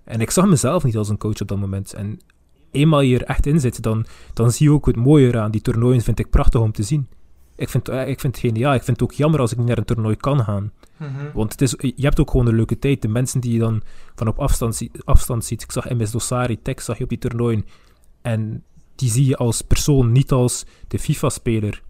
En 0.08 0.22
ik 0.22 0.32
zag 0.32 0.46
mezelf 0.46 0.84
niet 0.84 0.98
als 0.98 1.10
een 1.10 1.18
coach 1.18 1.42
op 1.42 1.48
dat 1.48 1.60
moment. 1.60 1.94
En 1.94 2.20
eenmaal 2.72 3.02
je 3.02 3.20
er 3.20 3.26
echt 3.26 3.46
in 3.46 3.60
zit, 3.60 3.82
dan, 3.82 4.06
dan 4.34 4.52
zie 4.52 4.68
je 4.68 4.74
ook 4.74 4.86
het 4.86 4.96
mooie 4.96 5.28
eraan. 5.28 5.52
Die 5.52 5.62
toernooien 5.62 6.02
vind 6.02 6.20
ik 6.20 6.30
prachtig 6.30 6.62
om 6.62 6.72
te 6.72 6.84
zien. 6.84 7.08
Ik 7.56 7.70
vind, 7.70 7.90
eh, 7.90 8.08
ik 8.08 8.20
vind 8.20 8.36
het 8.36 8.46
geniaal. 8.46 8.74
Ik 8.74 8.84
vind 8.84 9.00
het 9.00 9.10
ook 9.10 9.16
jammer 9.16 9.40
als 9.40 9.52
ik 9.52 9.58
niet 9.58 9.68
naar 9.68 9.78
een 9.78 9.86
toernooi 9.86 10.16
kan 10.16 10.44
gaan. 10.44 10.72
Mhm. 10.98 11.32
Want 11.34 11.52
het 11.52 11.62
is, 11.62 11.76
je 11.78 12.04
hebt 12.04 12.20
ook 12.20 12.32
gewoon 12.32 12.48
een 12.48 12.56
leuke 12.56 12.80
tijd. 12.80 13.02
De 13.02 13.08
mensen 13.08 13.40
die 13.40 13.54
je 13.54 13.60
dan 13.60 13.82
van 14.16 14.28
op 14.28 14.40
afstand, 14.40 14.88
afstand 15.04 15.46
ziet. 15.46 15.64
Ik 15.64 15.72
zag 15.72 15.90
MS 15.90 16.12
Dossari, 16.12 16.62
Tex 16.62 16.86
zag 16.86 16.98
je 16.98 17.04
op 17.04 17.10
die 17.10 17.18
toernooien. 17.18 17.66
En 18.22 18.64
die 18.96 19.10
zie 19.10 19.26
je 19.26 19.38
als 19.38 19.62
persoon, 19.62 20.12
niet 20.12 20.32
als 20.32 20.66
de 20.88 21.00
FIFA-speler. 21.00 21.82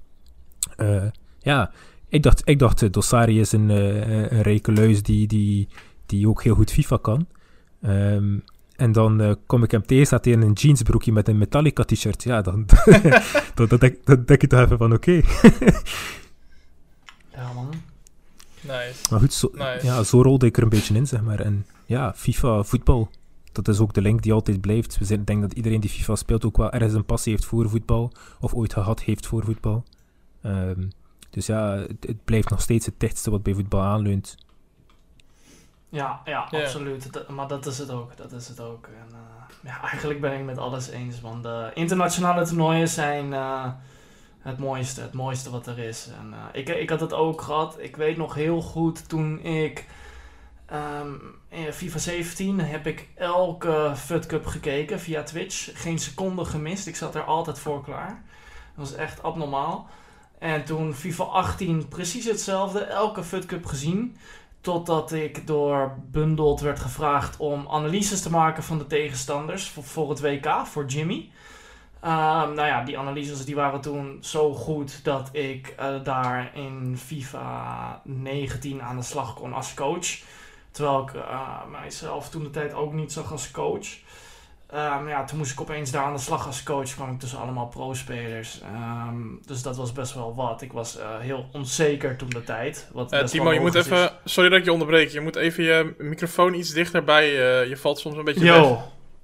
Eh, 0.76 1.06
ja, 1.40 1.72
ik 2.10 2.24
dacht, 2.24 2.42
ik 2.46 2.60
dacht 2.60 2.82
eh, 2.82 2.92
Dossari 2.92 3.40
is 3.40 3.52
een, 3.52 3.70
eh, 3.70 4.32
een 4.32 5.02
die, 5.02 5.28
die, 5.28 5.68
die 6.06 6.30
ook 6.30 6.44
heel 6.44 6.56
goed 6.56 6.72
FIFA 6.72 6.98
kan. 6.98 7.28
Ehm, 7.88 8.38
en 8.76 8.92
dan 8.92 9.22
eh, 9.22 9.32
kom 9.46 9.64
ik 9.64 9.72
hem 9.72 9.86
tegen, 9.86 10.06
staat 10.06 10.26
hij 10.26 10.34
in 10.34 10.42
een 10.42 10.54
jeansbroekje 10.54 11.12
met 11.12 11.28
een 11.28 11.38
Metallica 11.38 11.84
t-shirt. 11.84 12.24
Ja, 12.24 12.42
dan, 12.42 12.66
dan, 13.56 13.68
dan, 13.68 13.80
denk, 13.80 14.06
dan 14.06 14.24
denk 14.26 14.42
je 14.42 14.48
toch 14.48 14.60
even 14.60 14.78
van 14.78 14.94
oké. 14.94 15.22
Ja, 17.34 17.54
man. 17.54 17.70
Nice. 18.62 18.94
Maar 19.10 19.20
goed, 19.20 19.34
zo, 19.34 19.52
Nice. 19.54 19.86
ja, 19.86 20.04
zo 20.04 20.22
rolde 20.22 20.46
ik 20.46 20.58
er 20.58 20.64
een 20.64 20.70
beetje 20.70 20.96
in, 20.96 21.08
zeg 21.08 21.22
maar. 21.22 21.40
En 21.40 21.66
ja, 21.86 22.14
FIFA, 22.14 22.64
voetbal, 22.64 23.10
dat 23.52 23.68
is 23.68 23.80
ook 23.80 23.94
de 23.94 24.02
link 24.02 24.22
die 24.24 24.34
altijd 24.34 24.62
blijft. 24.62 24.98
We 24.98 25.06
zijn, 25.06 25.20
ik 25.20 25.28
denk 25.28 25.42
dat 25.42 25.54
iedereen 25.54 25.80
die 25.80 25.90
FIFA 25.90 26.16
speelt 26.16 26.46
ook 26.46 26.58
wel 26.58 26.72
ergens 26.72 26.94
een 26.94 27.06
passie 27.06 27.32
heeft 27.32 27.46
voor 27.46 27.70
voetbal, 27.70 28.12
of 28.40 28.54
ooit 28.54 28.74
gehad 28.74 29.02
heeft 29.02 29.28
voor 29.28 29.44
voetbal. 29.44 29.84
Ehm, 30.42 30.88
dus 31.30 31.46
ja, 31.46 31.76
het, 31.78 32.06
het 32.08 32.26
blijft 32.26 32.50
nog 32.50 32.62
steeds 32.62 32.86
het 32.86 33.00
dichtste 33.00 33.32
wat 33.32 33.44
bij 33.44 33.54
voetbal 33.54 33.82
aanleunt. 33.82 34.38
Ja, 35.90 36.22
ja, 36.26 36.48
absoluut. 36.64 37.14
Dat- 37.14 37.28
maar 37.30 37.48
dat 37.48 37.66
is 37.66 37.78
het 37.78 37.92
ook. 37.92 38.18
Dat 38.18 38.32
is 38.32 38.48
het 38.48 38.60
ook. 38.60 38.88
En, 38.88 39.08
eh, 39.16 39.72
ja, 39.72 39.82
eigenlijk 39.82 40.22
ben 40.22 40.34
ik 40.40 40.46
met 40.46 40.58
alles 40.58 40.90
eens. 40.90 41.22
Want 41.22 41.44
de 41.44 41.72
internationale 41.74 42.46
toernooien 42.46 42.88
zijn 42.88 43.34
eh, 43.34 43.66
het 44.40 44.58
mooiste. 44.58 45.02
Het 45.02 45.14
mooiste 45.14 45.50
wat 45.50 45.68
er 45.68 45.80
is. 45.80 46.10
En, 46.20 46.34
eh, 46.34 46.60
ik, 46.62 46.70
ik 46.70 46.90
had 46.90 47.00
het 47.00 47.14
ook 47.14 47.42
gehad. 47.42 47.76
Ik 47.80 47.96
weet 47.96 48.18
nog 48.18 48.34
heel 48.34 48.62
goed 48.62 49.10
toen 49.10 49.40
ik... 49.44 49.86
ehm, 50.66 51.12
in 51.50 51.74
FIFA 51.74 51.98
17 51.98 52.60
heb 52.60 52.88
ik 52.88 53.08
elke 53.16 53.92
FUT 53.96 54.26
Cup 54.26 54.46
gekeken 54.46 55.00
via 55.00 55.24
Twitch. 55.24 55.82
Geen 55.82 56.00
seconde 56.00 56.46
gemist. 56.46 56.88
Ik 56.88 56.96
zat 56.96 57.16
er 57.16 57.24
altijd 57.24 57.60
voor 57.60 57.84
klaar. 57.84 58.24
Dat 58.76 58.90
was 58.90 58.94
echt 58.98 59.24
abnormaal. 59.24 59.88
En 60.40 60.64
toen 60.66 60.94
FIFA 60.94 61.24
18 61.24 61.88
precies 61.88 62.26
hetzelfde. 62.26 62.80
Elke 62.80 63.24
FUT 63.24 63.46
Cup 63.46 63.66
gezien. 63.66 64.18
Totdat 64.68 65.12
ik 65.12 65.48
door 65.48 65.98
Bundled 66.12 66.60
werd 66.60 66.80
gevraagd 66.80 67.38
om 67.38 67.68
analyses 67.70 68.22
te 68.22 68.30
maken 68.30 68.64
van 68.64 68.78
de 68.78 68.88
tegenstanders 68.88 69.70
voor, 69.70 69.84
voor 69.84 70.10
het 70.10 70.20
WK, 70.20 70.66
voor 70.66 70.86
Jimmy. 70.86 71.30
Ehm, 72.02 72.54
nou 72.54 72.68
ja, 72.68 72.84
die 72.84 73.00
analyses 73.00 73.46
die 73.46 73.56
waren 73.56 73.82
toen 73.82 74.18
zo 74.22 74.54
goed 74.54 75.04
dat 75.04 75.30
ik 75.32 75.68
eh, 75.68 76.04
daar 76.04 76.52
in 76.54 76.98
FIFA 76.98 78.02
19 78.04 78.82
aan 78.82 78.96
de 78.96 79.02
slag 79.02 79.34
kon 79.34 79.54
als 79.54 79.74
coach. 79.74 80.08
Terwijl 80.72 81.02
ik 81.02 81.14
eh, 81.14 81.66
mijzelf 81.72 82.30
toen 82.30 82.44
de 82.44 82.50
tijd 82.50 82.74
ook 82.74 82.94
niet 82.94 83.12
zag 83.12 83.32
als 83.32 83.52
coach. 83.52 83.88
Ehm, 84.72 85.08
ja, 85.08 85.24
toen 85.24 85.38
moest 85.38 85.52
ik 85.52 85.62
opeens 85.62 85.92
daar 85.92 86.04
aan 86.04 86.14
de 86.14 86.20
slag 86.20 86.46
als 86.46 86.64
coach. 86.64 86.94
kwam 86.96 87.12
ik 87.12 87.20
tussen 87.20 87.40
allemaal 87.40 87.68
pro-spelers. 87.68 88.62
Ehm, 88.62 89.16
dus 89.46 89.62
dat 89.62 89.78
was 89.78 89.92
best 89.92 90.14
wel 90.14 90.36
wat. 90.36 90.62
Ik 90.62 90.72
was 90.72 90.98
eh, 90.98 91.06
heel 91.20 91.50
onzeker 91.54 92.16
toen 92.16 92.30
de 92.30 92.44
tijd. 92.44 92.90
Wat 92.94 93.12
Eh, 93.12 93.24
Timo, 93.24 93.54
je 93.54 93.60
moet 93.60 93.76
even... 93.76 94.10
Sorry 94.26 94.50
dat 94.50 94.60
ik 94.60 94.66
je 94.66 94.72
onderbreek. 94.72 95.10
Je 95.10 95.20
moet 95.22 95.36
even 95.36 95.64
je 95.64 95.94
microfoon 95.98 96.54
iets 96.54 96.74
dichterbij. 96.74 97.26
eh 97.26 97.70
je 97.70 97.78
valt 97.78 98.00
soms 98.00 98.18
een 98.18 98.24
beetje 98.24 98.44
weg. 98.44 98.56
Yo. 98.56 98.82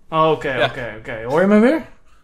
Oh, 0.10 0.32
Oké, 0.32 0.64
oké, 0.70 0.96
oké. 1.00 1.24
Hoor 1.28 1.42
je 1.42 1.48
me 1.48 1.60
weer? 1.60 1.82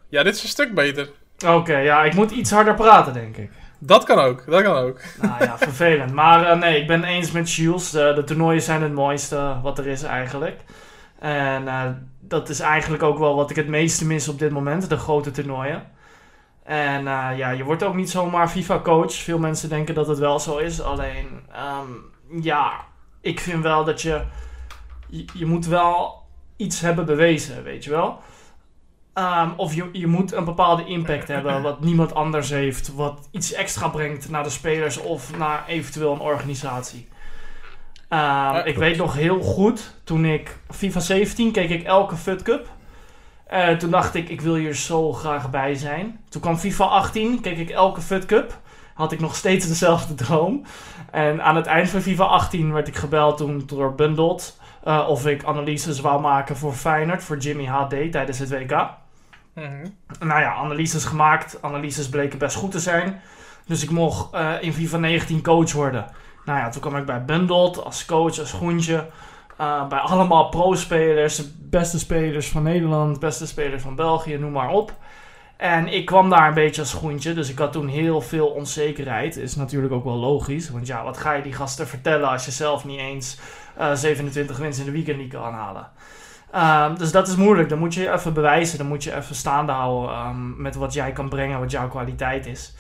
Ja, 0.09 0.23
dit 0.23 0.35
is 0.35 0.43
een 0.43 0.49
stuk 0.49 0.73
beter. 0.73 1.09
Oké, 1.47 1.77
ja, 1.77 2.03
ik 2.03 2.13
moet 2.13 2.31
iets 2.31 2.51
harder 2.51 2.73
praten, 2.75 3.13
denk 3.13 3.37
ik. 3.37 3.51
Dat 3.79 4.03
kan 4.03 4.19
ook, 4.19 4.43
dat 4.45 4.63
kan 4.63 4.75
ook. 4.75 4.99
Nou 5.21 5.43
ja, 5.43 5.57
vervelend. 5.69 6.13
Maar 6.13 6.57
nee, 6.57 6.81
ik 6.81 6.87
ben 6.87 7.03
eens 7.03 7.31
met 7.31 7.51
Jules. 7.53 7.89
De, 7.89 8.11
de 8.15 8.23
toernooien 8.23 8.61
zijn 8.61 8.81
het 8.81 8.93
mooiste 8.93 9.55
wat 9.63 9.77
er 9.77 9.87
is 9.87 10.03
eigenlijk. 10.03 10.59
En 11.19 11.67
dat 12.29 12.49
is 12.49 12.59
eigenlijk 12.59 13.03
ook 13.03 13.17
wel 13.17 13.35
wat 13.35 13.49
ik 13.49 13.55
het 13.55 13.67
meeste 13.67 14.05
mis 14.05 14.27
op 14.27 14.39
dit 14.39 14.51
moment, 14.51 14.89
de 14.89 14.97
grote 14.97 15.31
toernooien. 15.31 15.83
En 16.63 17.07
eh, 17.07 17.37
ja, 17.37 17.49
je 17.49 17.63
wordt 17.63 17.83
ook 17.83 17.95
niet 17.95 18.09
zomaar 18.09 18.49
FIFA-coach. 18.49 19.13
Veel 19.13 19.39
mensen 19.39 19.69
denken 19.69 19.95
dat 19.95 20.07
het 20.07 20.17
wel 20.17 20.39
zo 20.39 20.57
is. 20.57 20.81
Alleen, 20.81 21.27
ehm, 21.51 21.91
ja, 22.41 22.85
ik 23.21 23.39
vind 23.39 23.63
wel 23.63 23.83
dat 23.83 24.01
je, 24.01 24.23
je... 25.07 25.25
Je 25.33 25.45
moet 25.45 25.65
wel 25.65 26.23
iets 26.55 26.81
hebben 26.81 27.05
bewezen, 27.05 27.63
weet 27.63 27.83
je 27.83 27.89
wel. 27.89 28.19
Ehm, 29.13 29.49
of 29.55 29.73
je, 29.73 29.89
je 29.91 30.07
moet 30.07 30.31
een 30.31 30.45
bepaalde 30.45 30.85
impact 30.85 31.27
hebben 31.33 31.61
wat 31.61 31.79
niemand 31.79 32.13
anders 32.13 32.49
heeft. 32.49 32.93
Wat 32.93 33.27
iets 33.31 33.53
extra 33.53 33.87
brengt 33.87 34.29
naar 34.29 34.43
de 34.43 34.49
spelers 34.49 34.97
of 34.97 35.37
naar 35.37 35.67
eventueel 35.67 36.13
een 36.13 36.19
organisatie. 36.19 37.07
Ehm, 38.09 38.65
ik 38.65 38.77
weet 38.77 38.97
nog 38.97 39.13
heel 39.13 39.41
goed, 39.41 39.93
toen 40.03 40.25
ik 40.25 40.57
FIFA 40.69 40.99
17 40.99 41.51
keek 41.51 41.69
ik 41.69 41.83
elke 41.83 42.15
FUT 42.15 42.41
Cup. 42.41 42.67
Uh, 43.53 43.69
toen 43.69 43.89
dacht 43.91 44.15
ik, 44.15 44.29
ik 44.29 44.41
wil 44.41 44.55
hier 44.55 44.75
zo 44.75 45.13
graag 45.13 45.49
bij 45.49 45.75
zijn. 45.75 46.19
Toen 46.29 46.41
kwam 46.41 46.57
FIFA 46.57 46.85
18, 46.85 47.41
keek 47.41 47.57
ik 47.57 47.69
elke 47.69 48.01
FUT 48.01 48.25
Cup. 48.25 48.59
Had 48.93 49.11
ik 49.11 49.19
nog 49.19 49.35
steeds 49.35 49.67
dezelfde 49.67 50.15
droom. 50.25 50.63
En 51.11 51.43
aan 51.43 51.55
het 51.55 51.65
eind 51.65 51.89
van 51.89 52.01
FIFA 52.01 52.23
18 52.23 52.73
werd 52.73 52.87
ik 52.87 52.95
gebeld 52.95 53.37
toen 53.37 53.63
door 53.65 53.95
Bundled. 53.95 54.57
Uh, 54.87 55.05
of 55.09 55.27
ik 55.27 55.43
analyses 55.43 55.99
wou 55.99 56.21
maken 56.21 56.57
voor 56.57 56.73
Feyenoord, 56.73 57.23
voor 57.23 57.37
Jimmy 57.37 57.65
HD 57.65 58.11
tijdens 58.11 58.39
het 58.39 58.49
WK. 58.49 58.89
Mhm. 59.53 59.85
Nou 60.19 60.41
ja, 60.41 60.53
analyses 60.53 61.05
gemaakt. 61.05 61.57
Analyses 61.61 62.09
bleken 62.09 62.39
best 62.39 62.55
goed 62.55 62.71
te 62.71 62.79
zijn. 62.79 63.21
Dus 63.65 63.83
ik 63.83 63.89
mocht 63.89 64.33
uh, 64.35 64.53
in 64.59 64.73
FIFA 64.73 64.97
19 64.97 65.41
coach 65.41 65.73
worden. 65.73 66.05
Nou 66.45 66.59
ja, 66.59 66.69
toen 66.69 66.81
kwam 66.81 66.95
ik 66.95 67.05
bij 67.05 67.25
Bundled 67.25 67.83
als 67.83 68.05
coach, 68.05 68.39
als 68.39 68.51
groentje. 68.51 69.05
Uh, 69.61 69.87
bij 69.87 69.99
allemaal 69.99 70.49
pro-spelers, 70.49 71.41
beste 71.57 71.99
spelers 71.99 72.49
van 72.49 72.63
Nederland, 72.63 73.19
beste 73.19 73.47
spelers 73.47 73.81
van 73.81 73.95
België, 73.95 74.37
noem 74.37 74.51
maar 74.51 74.69
op. 74.69 74.93
En 75.57 75.87
ik 75.87 76.05
kwam 76.05 76.29
daar 76.29 76.47
een 76.47 76.53
beetje 76.53 76.81
als 76.81 76.93
groentje, 76.93 77.33
dus 77.33 77.49
ik 77.49 77.57
had 77.57 77.71
toen 77.71 77.87
heel 77.87 78.21
veel 78.21 78.47
onzekerheid. 78.47 79.35
Is 79.35 79.55
natuurlijk 79.55 79.93
ook 79.93 80.03
wel 80.03 80.15
logisch, 80.15 80.69
want 80.69 80.87
ja, 80.87 81.03
wat 81.03 81.17
ga 81.17 81.33
je 81.33 81.41
die 81.43 81.53
gasten 81.53 81.87
vertellen 81.87 82.29
als 82.29 82.45
je 82.45 82.51
zelf 82.51 82.85
niet 82.85 82.99
eens 82.99 83.39
uh, 83.79 83.93
27 83.93 84.57
winst 84.57 84.79
in 84.79 84.85
de 84.85 84.91
weekend 84.91 85.17
niet 85.17 85.33
kan 85.33 85.53
halen? 85.53 85.87
Um, 86.55 86.97
dus 86.97 87.11
dat 87.11 87.27
is 87.27 87.35
moeilijk. 87.35 87.69
Dan 87.69 87.79
moet 87.79 87.93
je 87.93 88.01
je 88.01 88.11
even 88.11 88.33
bewijzen. 88.33 88.77
Dan 88.77 88.87
moet 88.87 89.03
je 89.03 89.15
even 89.15 89.35
staande 89.35 89.71
houden 89.71 90.17
um, 90.17 90.61
met 90.61 90.75
wat 90.75 90.93
jij 90.93 91.11
kan 91.11 91.29
brengen, 91.29 91.59
wat 91.59 91.71
jouw 91.71 91.87
kwaliteit 91.87 92.45
is. 92.45 92.73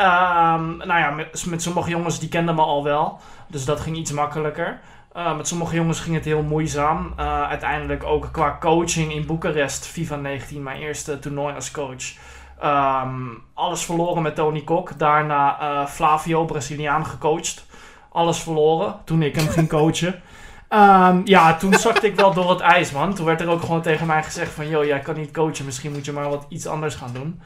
Um, 0.00 0.76
nou 0.76 0.98
ja, 1.00 1.10
met, 1.10 1.46
met, 1.46 1.62
sommige 1.62 1.90
jongens 1.90 2.18
die 2.18 2.28
kenden 2.28 2.54
me 2.54 2.62
al 2.62 2.84
wel. 2.84 3.20
Dus 3.46 3.64
dat 3.64 3.80
ging 3.80 3.96
iets 3.96 4.12
makkelijker. 4.12 4.80
Uh, 5.16 5.36
met 5.36 5.48
sommige 5.48 5.74
jongens 5.74 6.00
ging 6.00 6.14
het 6.14 6.24
heel 6.24 6.42
moeizaam. 6.42 7.12
Uh, 7.18 7.42
uiteindelijk 7.42 8.04
ook 8.04 8.28
qua 8.32 8.56
coaching 8.60 9.12
in 9.12 9.26
Boekarest, 9.26 9.86
FIFA 9.86 10.16
19, 10.16 10.62
mijn 10.62 10.80
eerste 10.80 11.18
toernooi 11.18 11.54
als 11.54 11.70
coach. 11.70 12.04
alles 13.54 13.84
verloren 13.84 14.22
met 14.22 14.34
Tony 14.34 14.60
Kok. 14.60 14.98
Daarna 14.98 15.60
uh, 15.60 15.86
Flavio, 15.86 16.44
Braziliaan, 16.44 17.06
gecoacht. 17.06 17.66
Alles 18.12 18.38
verloren 18.38 18.94
toen 19.04 19.22
ik 19.22 19.36
hem 19.36 19.48
ging 19.48 19.68
coachen. 19.78 20.22
Um, 20.68 21.22
ja, 21.24 21.54
toen 21.54 21.74
zakte 21.74 22.06
ik 22.06 22.16
wel 22.16 22.34
door 22.34 22.50
het 22.50 22.60
ijs, 22.60 22.92
man. 22.92 23.14
Toen 23.14 23.26
werd 23.26 23.40
er 23.40 23.48
ook 23.48 23.60
gewoon 23.60 23.82
tegen 23.82 24.06
mij 24.06 24.22
gezegd 24.22 24.52
van... 24.52 24.68
...joh, 24.68 24.84
jij 24.84 24.98
kan 24.98 25.16
niet 25.16 25.30
coachen, 25.30 25.64
misschien 25.64 25.92
moet 25.92 26.04
je 26.04 26.12
maar 26.12 26.28
wat 26.28 26.46
iets 26.48 26.66
anders 26.66 26.94
gaan 26.94 27.12
doen. 27.12 27.40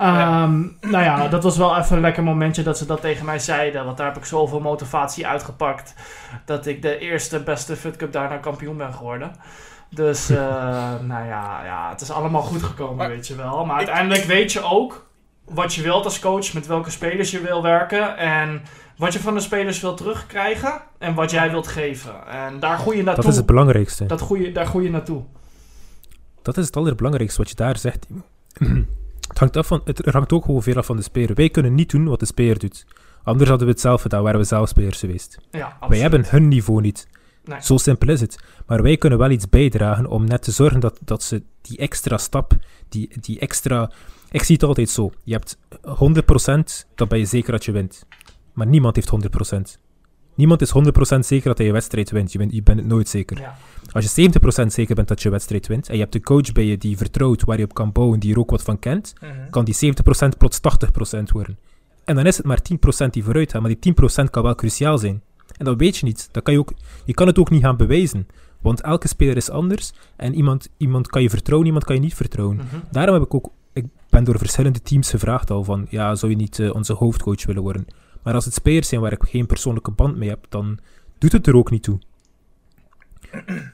Um, 0.00 0.76
nou 0.80 1.04
ja, 1.04 1.28
dat 1.28 1.42
was 1.42 1.56
wel 1.56 1.76
even 1.78 1.96
een 1.96 2.02
lekker 2.02 2.22
momentje 2.22 2.62
dat 2.62 2.78
ze 2.78 2.86
dat 2.86 3.00
tegen 3.00 3.24
mij 3.24 3.38
zeiden. 3.38 3.84
Want 3.84 3.96
daar 3.96 4.06
heb 4.06 4.16
ik 4.16 4.24
zoveel 4.24 4.60
motivatie 4.60 5.26
uitgepakt... 5.26 5.94
...dat 6.44 6.66
ik 6.66 6.82
de 6.82 6.98
eerste 6.98 7.42
beste 7.42 7.76
Fut 7.76 7.96
Cup 7.96 8.12
daarna 8.12 8.36
kampioen 8.36 8.76
ben 8.76 8.94
geworden. 8.94 9.32
Dus, 9.90 10.30
uh, 10.30 10.38
nou 11.10 11.26
ja, 11.26 11.64
ja, 11.64 11.90
het 11.90 12.00
is 12.00 12.10
allemaal 12.10 12.42
goed 12.42 12.62
gekomen, 12.62 12.96
maar, 12.96 13.08
weet 13.08 13.26
je 13.26 13.34
wel. 13.34 13.64
Maar 13.64 13.76
uiteindelijk 13.76 14.24
weet 14.24 14.52
je 14.52 14.62
ook 14.62 15.06
wat 15.44 15.74
je 15.74 15.82
wilt 15.82 16.04
als 16.04 16.18
coach... 16.18 16.52
...met 16.52 16.66
welke 16.66 16.90
spelers 16.90 17.30
je 17.30 17.40
wil 17.40 17.62
werken 17.62 18.16
en 18.16 18.62
wat 18.96 19.12
je 19.12 19.20
van 19.20 19.34
de 19.34 19.40
spelers 19.40 19.80
wilt 19.80 19.96
terugkrijgen 19.96 20.80
en 20.98 21.14
wat 21.14 21.30
jij 21.30 21.50
wilt 21.50 21.66
geven. 21.66 22.26
En 22.26 22.60
daar 22.60 22.78
groei 22.78 22.96
je 22.96 23.02
naartoe. 23.02 23.22
Dat 23.22 23.32
is 23.32 23.38
het 23.38 23.46
belangrijkste. 23.46 24.06
Dat 24.06 24.20
groei, 24.20 24.52
daar 24.52 24.66
groei 24.66 24.84
je 24.84 24.90
naartoe. 24.90 25.22
Dat 26.42 26.56
is 26.56 26.66
het 26.66 26.76
allerbelangrijkste 26.76 27.38
wat 27.38 27.48
je 27.48 27.56
daar 27.56 27.78
zegt. 27.78 28.06
het, 29.28 29.38
hangt 29.38 29.56
af 29.56 29.66
van, 29.66 29.80
het 29.84 30.06
hangt 30.06 30.32
ook 30.32 30.44
gewoon 30.44 30.62
veel 30.62 30.76
af 30.76 30.86
van 30.86 30.96
de 30.96 31.02
speler. 31.02 31.34
Wij 31.34 31.50
kunnen 31.50 31.74
niet 31.74 31.90
doen 31.90 32.08
wat 32.08 32.20
de 32.20 32.26
speler 32.26 32.58
doet. 32.58 32.86
Anders 33.22 33.48
hadden 33.48 33.66
we 33.66 33.72
het 33.72 33.82
zelf 33.82 34.02
gedaan, 34.02 34.22
waren 34.22 34.40
we 34.40 34.46
zelf 34.46 34.68
spelers 34.68 34.98
geweest. 34.98 35.38
Ja, 35.50 35.76
wij 35.88 35.98
hebben 35.98 36.24
hun 36.28 36.48
niveau 36.48 36.80
niet. 36.80 37.08
Nee. 37.44 37.62
Zo 37.62 37.76
simpel 37.76 38.08
is 38.08 38.20
het. 38.20 38.38
Maar 38.66 38.82
wij 38.82 38.96
kunnen 38.96 39.18
wel 39.18 39.30
iets 39.30 39.48
bijdragen 39.48 40.06
om 40.06 40.24
net 40.24 40.42
te 40.42 40.50
zorgen 40.50 40.80
dat, 40.80 40.98
dat 41.04 41.22
ze 41.22 41.42
die 41.60 41.78
extra 41.78 42.18
stap, 42.18 42.56
die, 42.88 43.10
die 43.20 43.38
extra... 43.38 43.90
Ik 44.30 44.42
zie 44.42 44.54
het 44.54 44.64
altijd 44.64 44.90
zo. 44.90 45.12
Je 45.24 45.32
hebt 45.32 45.56
100%, 46.82 46.86
dan 46.94 47.08
ben 47.08 47.18
je 47.18 47.24
zeker 47.24 47.52
dat 47.52 47.64
je 47.64 47.72
wint. 47.72 48.06
Maar 48.52 48.66
niemand 48.66 48.96
heeft 48.96 49.10
100%. 49.76 49.83
Niemand 50.34 50.60
is 50.60 50.72
100% 51.16 51.18
zeker 51.18 51.48
dat 51.48 51.58
hij 51.58 51.66
je 51.66 51.72
wedstrijd 51.72 52.10
wint. 52.10 52.32
Je 52.32 52.38
bent, 52.38 52.52
je 52.52 52.62
bent 52.62 52.78
het 52.78 52.88
nooit 52.88 53.08
zeker. 53.08 53.38
Ja. 53.38 53.56
Als 53.92 54.14
je 54.14 54.30
70% 54.62 54.66
zeker 54.66 54.94
bent 54.94 55.08
dat 55.08 55.22
je 55.22 55.30
wedstrijd 55.30 55.66
wint 55.66 55.88
en 55.88 55.94
je 55.94 56.00
hebt 56.00 56.14
een 56.14 56.22
coach 56.22 56.52
bij 56.52 56.64
je 56.64 56.78
die 56.78 56.96
vertrouwt, 56.96 57.44
waar 57.44 57.58
je 57.58 57.64
op 57.64 57.74
kan 57.74 57.92
bouwen, 57.92 58.20
die 58.20 58.32
er 58.32 58.38
ook 58.38 58.50
wat 58.50 58.62
van 58.62 58.78
kent, 58.78 59.14
mm 59.20 59.28
-hmm. 59.28 59.50
kan 59.50 59.64
die 59.64 59.94
70% 60.24 60.28
plots 60.38 60.60
80% 61.18 61.22
worden. 61.32 61.58
En 62.04 62.14
dan 62.14 62.26
is 62.26 62.36
het 62.36 62.46
maar 62.46 62.60
10% 63.06 63.10
die 63.10 63.24
vooruit 63.24 63.50
gaat, 63.50 63.62
maar 63.62 63.74
die 63.80 63.94
10% 64.24 64.30
kan 64.30 64.42
wel 64.42 64.54
cruciaal 64.54 64.98
zijn. 64.98 65.22
En 65.56 65.64
dat 65.64 65.78
weet 65.78 65.96
je 65.96 66.06
niet. 66.06 66.28
Dat 66.32 66.42
kan 66.42 66.52
je, 66.52 66.58
ook, 66.58 66.72
je 67.04 67.14
kan 67.14 67.26
het 67.26 67.38
ook 67.38 67.50
niet 67.50 67.62
gaan 67.62 67.76
bewijzen. 67.76 68.26
Want 68.60 68.80
elke 68.80 69.08
speler 69.08 69.36
is 69.36 69.50
anders 69.50 69.92
en 70.16 70.34
iemand, 70.34 70.68
iemand 70.76 71.06
kan 71.06 71.22
je 71.22 71.30
vertrouwen, 71.30 71.66
iemand 71.66 71.84
kan 71.84 71.94
je 71.94 72.00
niet 72.00 72.14
vertrouwen. 72.14 72.56
Mm 72.56 72.62
-hmm. 72.70 72.82
Daarom 72.90 73.14
heb 73.14 73.24
ik 73.24 73.34
ook, 73.34 73.50
ik 73.72 73.84
ben 74.08 74.24
door 74.24 74.38
verschillende 74.38 74.82
teams 74.82 75.10
gevraagd 75.10 75.50
al 75.50 75.64
van, 75.64 75.86
ja, 75.90 76.14
zou 76.14 76.32
je 76.32 76.38
niet 76.38 76.58
uh, 76.58 76.74
onze 76.74 76.92
hoofdcoach 76.92 77.46
willen 77.46 77.62
worden? 77.62 77.86
Maar 78.24 78.34
als 78.34 78.44
het 78.44 78.54
spelers 78.54 78.88
zijn 78.88 79.00
waar 79.00 79.12
ik 79.12 79.22
geen 79.22 79.46
persoonlijke 79.46 79.90
band 79.90 80.16
mee 80.16 80.28
heb, 80.28 80.46
dan 80.48 80.78
doet 81.18 81.32
het 81.32 81.46
er 81.46 81.56
ook 81.56 81.70
niet 81.70 81.82
toe. 81.82 81.98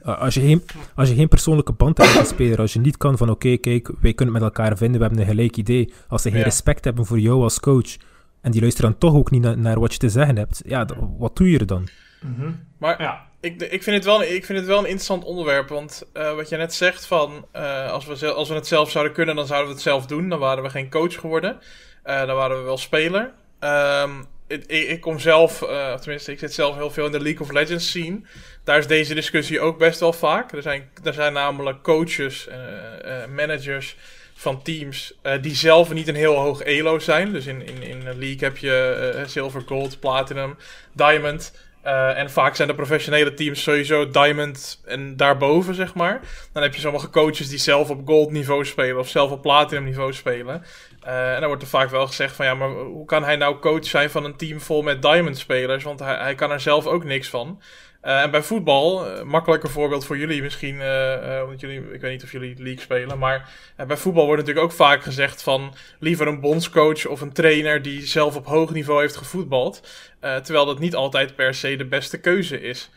Uh, 0.05 0.19
als, 0.21 0.33
je 0.33 0.41
geen, 0.41 0.63
als 0.95 1.09
je 1.09 1.15
geen 1.15 1.27
persoonlijke 1.27 1.71
band 1.71 1.97
hebt 1.97 2.09
met 2.13 2.19
een 2.21 2.25
speler, 2.27 2.59
als 2.59 2.73
je 2.73 2.79
niet 2.79 2.97
kan 2.97 3.17
van 3.17 3.29
oké, 3.29 3.47
okay, 3.47 3.57
kijk, 3.57 3.91
wij 4.01 4.13
kunnen 4.13 4.35
het 4.35 4.43
met 4.43 4.53
elkaar 4.57 4.77
vinden, 4.77 4.97
we 5.01 5.05
hebben 5.05 5.23
een 5.23 5.29
gelijk 5.29 5.57
idee. 5.57 5.93
Als 6.07 6.21
ze 6.21 6.29
geen 6.29 6.37
Ja. 6.39 6.43
respect 6.45 6.83
hebben 6.85 7.05
voor 7.05 7.19
jou 7.19 7.41
als 7.43 7.59
coach 7.59 7.95
en 8.41 8.51
die 8.51 8.61
luisteren 8.61 8.89
dan 8.91 8.99
toch 8.99 9.13
ook 9.13 9.31
niet 9.31 9.41
na- 9.41 9.55
naar 9.55 9.79
wat 9.79 9.91
je 9.93 9.99
te 9.99 10.09
zeggen 10.09 10.37
hebt, 10.37 10.61
ja, 10.65 10.85
d- 10.85 10.93
wat 11.17 11.35
doe 11.37 11.51
je 11.51 11.59
er 11.59 11.65
dan? 11.65 11.87
Mhm. 12.21 12.51
Maar 12.77 13.01
Ja. 13.01 13.25
ik, 13.39 13.61
ik, 13.61 13.83
vind 13.83 13.95
het 13.95 14.05
wel, 14.05 14.23
ik 14.23 14.45
vind 14.45 14.57
het 14.59 14.67
wel 14.67 14.77
een 14.77 14.83
interessant 14.85 15.23
onderwerp. 15.23 15.69
Want 15.69 16.03
eh, 16.13 16.35
wat 16.35 16.49
je 16.49 16.57
net 16.57 16.73
zegt 16.73 17.05
van... 17.05 17.45
eh, 17.51 17.91
als, 17.91 18.05
we 18.05 18.15
zel- 18.15 18.33
als 18.33 18.49
we 18.49 18.55
het 18.55 18.67
zelf 18.67 18.91
zouden 18.91 19.13
kunnen, 19.13 19.35
dan 19.35 19.47
zouden 19.47 19.67
we 19.67 19.73
het 19.73 19.83
zelf 19.83 20.05
doen. 20.05 20.29
Dan 20.29 20.39
waren 20.39 20.63
we 20.63 20.69
geen 20.69 20.89
coach 20.89 21.13
geworden. 21.19 21.57
Eh, 22.03 22.25
dan 22.25 22.35
waren 22.35 22.57
we 22.57 22.63
wel 22.63 22.77
speler. 22.77 23.31
Ehm, 23.59 24.09
ik, 24.51 24.65
ik, 24.89 25.01
kom 25.01 25.19
zelf... 25.19 25.61
eh, 25.61 25.93
tenminste, 25.93 26.31
ik 26.31 26.39
zit 26.39 26.53
zelf 26.53 26.75
heel 26.75 26.91
veel 26.91 27.05
in 27.05 27.11
de 27.11 27.19
League 27.19 27.41
of 27.41 27.51
Legends 27.51 27.89
scene. 27.89 28.21
Daar 28.63 28.77
is 28.77 28.87
deze 28.87 29.13
discussie 29.13 29.59
ook 29.59 29.77
best 29.77 29.99
wel 29.99 30.13
vaak. 30.13 30.51
Er 30.51 30.61
zijn, 30.61 30.89
er 31.03 31.13
zijn 31.13 31.33
namelijk 31.33 31.83
coaches, 31.83 32.47
eh, 32.47 33.25
managers 33.35 33.95
van 34.33 34.61
teams... 34.63 35.13
die 35.41 35.55
zelf 35.55 35.93
niet 35.93 36.07
een 36.07 36.15
heel 36.15 36.35
hoog 36.35 36.61
elo 36.61 36.99
zijn. 36.99 37.31
Dus 37.31 37.45
in, 37.45 37.67
in, 37.67 37.83
in 37.83 38.07
een 38.07 38.19
league 38.19 38.39
heb 38.39 38.57
je 38.57 39.23
silver, 39.25 39.61
gold, 39.65 39.99
platinum, 39.99 40.57
diamond... 40.93 41.53
Uh, 41.85 42.17
en 42.17 42.31
vaak 42.31 42.55
zijn 42.55 42.67
de 42.67 42.75
professionele 42.75 43.33
teams 43.33 43.63
sowieso 43.63 44.09
diamond 44.09 44.81
en 44.85 45.17
daarboven, 45.17 45.75
zeg 45.75 45.93
maar. 45.93 46.19
Dan 46.51 46.63
heb 46.63 46.75
je 46.75 46.81
sommige 46.81 47.09
coaches 47.09 47.49
die 47.49 47.59
zelf 47.59 47.89
op 47.89 48.07
gold 48.07 48.31
niveau 48.31 48.65
spelen 48.65 48.99
of 48.99 49.09
zelf 49.09 49.31
op 49.31 49.41
platinum 49.41 49.83
niveau 49.83 50.13
spelen. 50.13 50.63
Uh, 51.07 51.33
en 51.33 51.39
dan 51.39 51.47
wordt 51.47 51.61
er 51.61 51.69
vaak 51.69 51.89
wel 51.89 52.07
gezegd 52.07 52.35
van 52.35 52.45
ja, 52.45 52.55
maar 52.55 52.69
hoe 52.69 53.05
kan 53.05 53.23
hij 53.23 53.35
nou 53.35 53.59
coach 53.59 53.85
zijn 53.85 54.09
van 54.09 54.25
een 54.25 54.35
team 54.35 54.59
vol 54.59 54.81
met 54.81 55.01
diamond 55.01 55.37
spelers? 55.37 55.83
Want 55.83 55.99
hij, 55.99 56.15
hij 56.15 56.35
kan 56.35 56.51
er 56.51 56.59
zelf 56.59 56.85
ook 56.85 57.03
niks 57.03 57.29
van. 57.29 57.61
Uh, 58.03 58.21
en 58.21 58.31
bij 58.31 58.43
voetbal, 58.43 59.07
uh, 59.07 59.23
makkelijker 59.23 59.69
voorbeeld 59.69 60.05
voor 60.05 60.17
jullie 60.17 60.41
misschien, 60.41 60.75
uh, 60.75 61.41
omdat 61.43 61.59
jullie, 61.59 61.93
ik 61.93 62.01
weet 62.01 62.11
niet 62.11 62.23
of 62.23 62.31
jullie 62.31 62.55
league 62.57 62.81
spelen, 62.81 63.17
maar 63.17 63.49
bij 63.87 63.97
voetbal 63.97 64.25
wordt 64.25 64.39
natuurlijk 64.41 64.65
ook 64.65 64.77
vaak 64.77 65.03
gezegd 65.03 65.43
van 65.43 65.73
liever 65.99 66.27
een 66.27 66.39
bondscoach 66.39 67.05
of 67.05 67.21
een 67.21 67.33
trainer 67.33 67.81
die 67.81 68.05
zelf 68.05 68.35
op 68.35 68.45
hoog 68.45 68.71
niveau 68.71 69.01
heeft 69.01 69.15
gevoetbald, 69.15 69.87
uh, 70.21 70.35
terwijl 70.35 70.65
dat 70.65 70.79
niet 70.79 70.95
altijd 70.95 71.35
per 71.35 71.53
se 71.53 71.75
de 71.75 71.85
beste 71.85 72.19
keuze 72.19 72.61
is. 72.61 72.89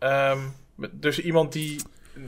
Um, 0.00 0.54
dus 0.92 1.20
iemand 1.20 1.52
die 1.52 1.80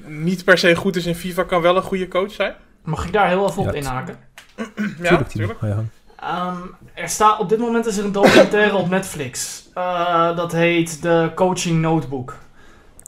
niet 0.07 0.45
per 0.45 0.59
se 0.59 0.75
goed 0.75 0.97
is 0.97 1.07
in 1.07 1.15
FIFA 1.15 1.43
kan 1.43 1.63
wel 1.63 1.77
een 1.77 1.83
goede 1.83 2.09
coach 2.09 2.33
zijn? 2.33 2.55
Mag 2.85 3.07
ik 3.07 3.13
daar 3.13 3.29
heel 3.29 3.49
even 3.49 3.63
op 3.63 3.67
Ja, 3.67 3.73
inhaken? 3.73 4.19
Ja, 5.03 5.25
ja. 5.61 5.85
Um, 6.49 6.75
er 6.95 7.09
staat, 7.09 7.39
op 7.39 7.49
dit 7.49 7.59
moment 7.59 7.87
is 7.87 7.97
er 7.97 8.05
een 8.05 8.13
documentaire 8.13 8.77
op 8.77 8.89
Netflix. 8.89 9.69
Uh, 9.75 10.37
dat 10.37 10.53
heet 10.53 11.03
de 11.03 11.31
Coaching 11.35 11.81
Notebook. 11.81 12.37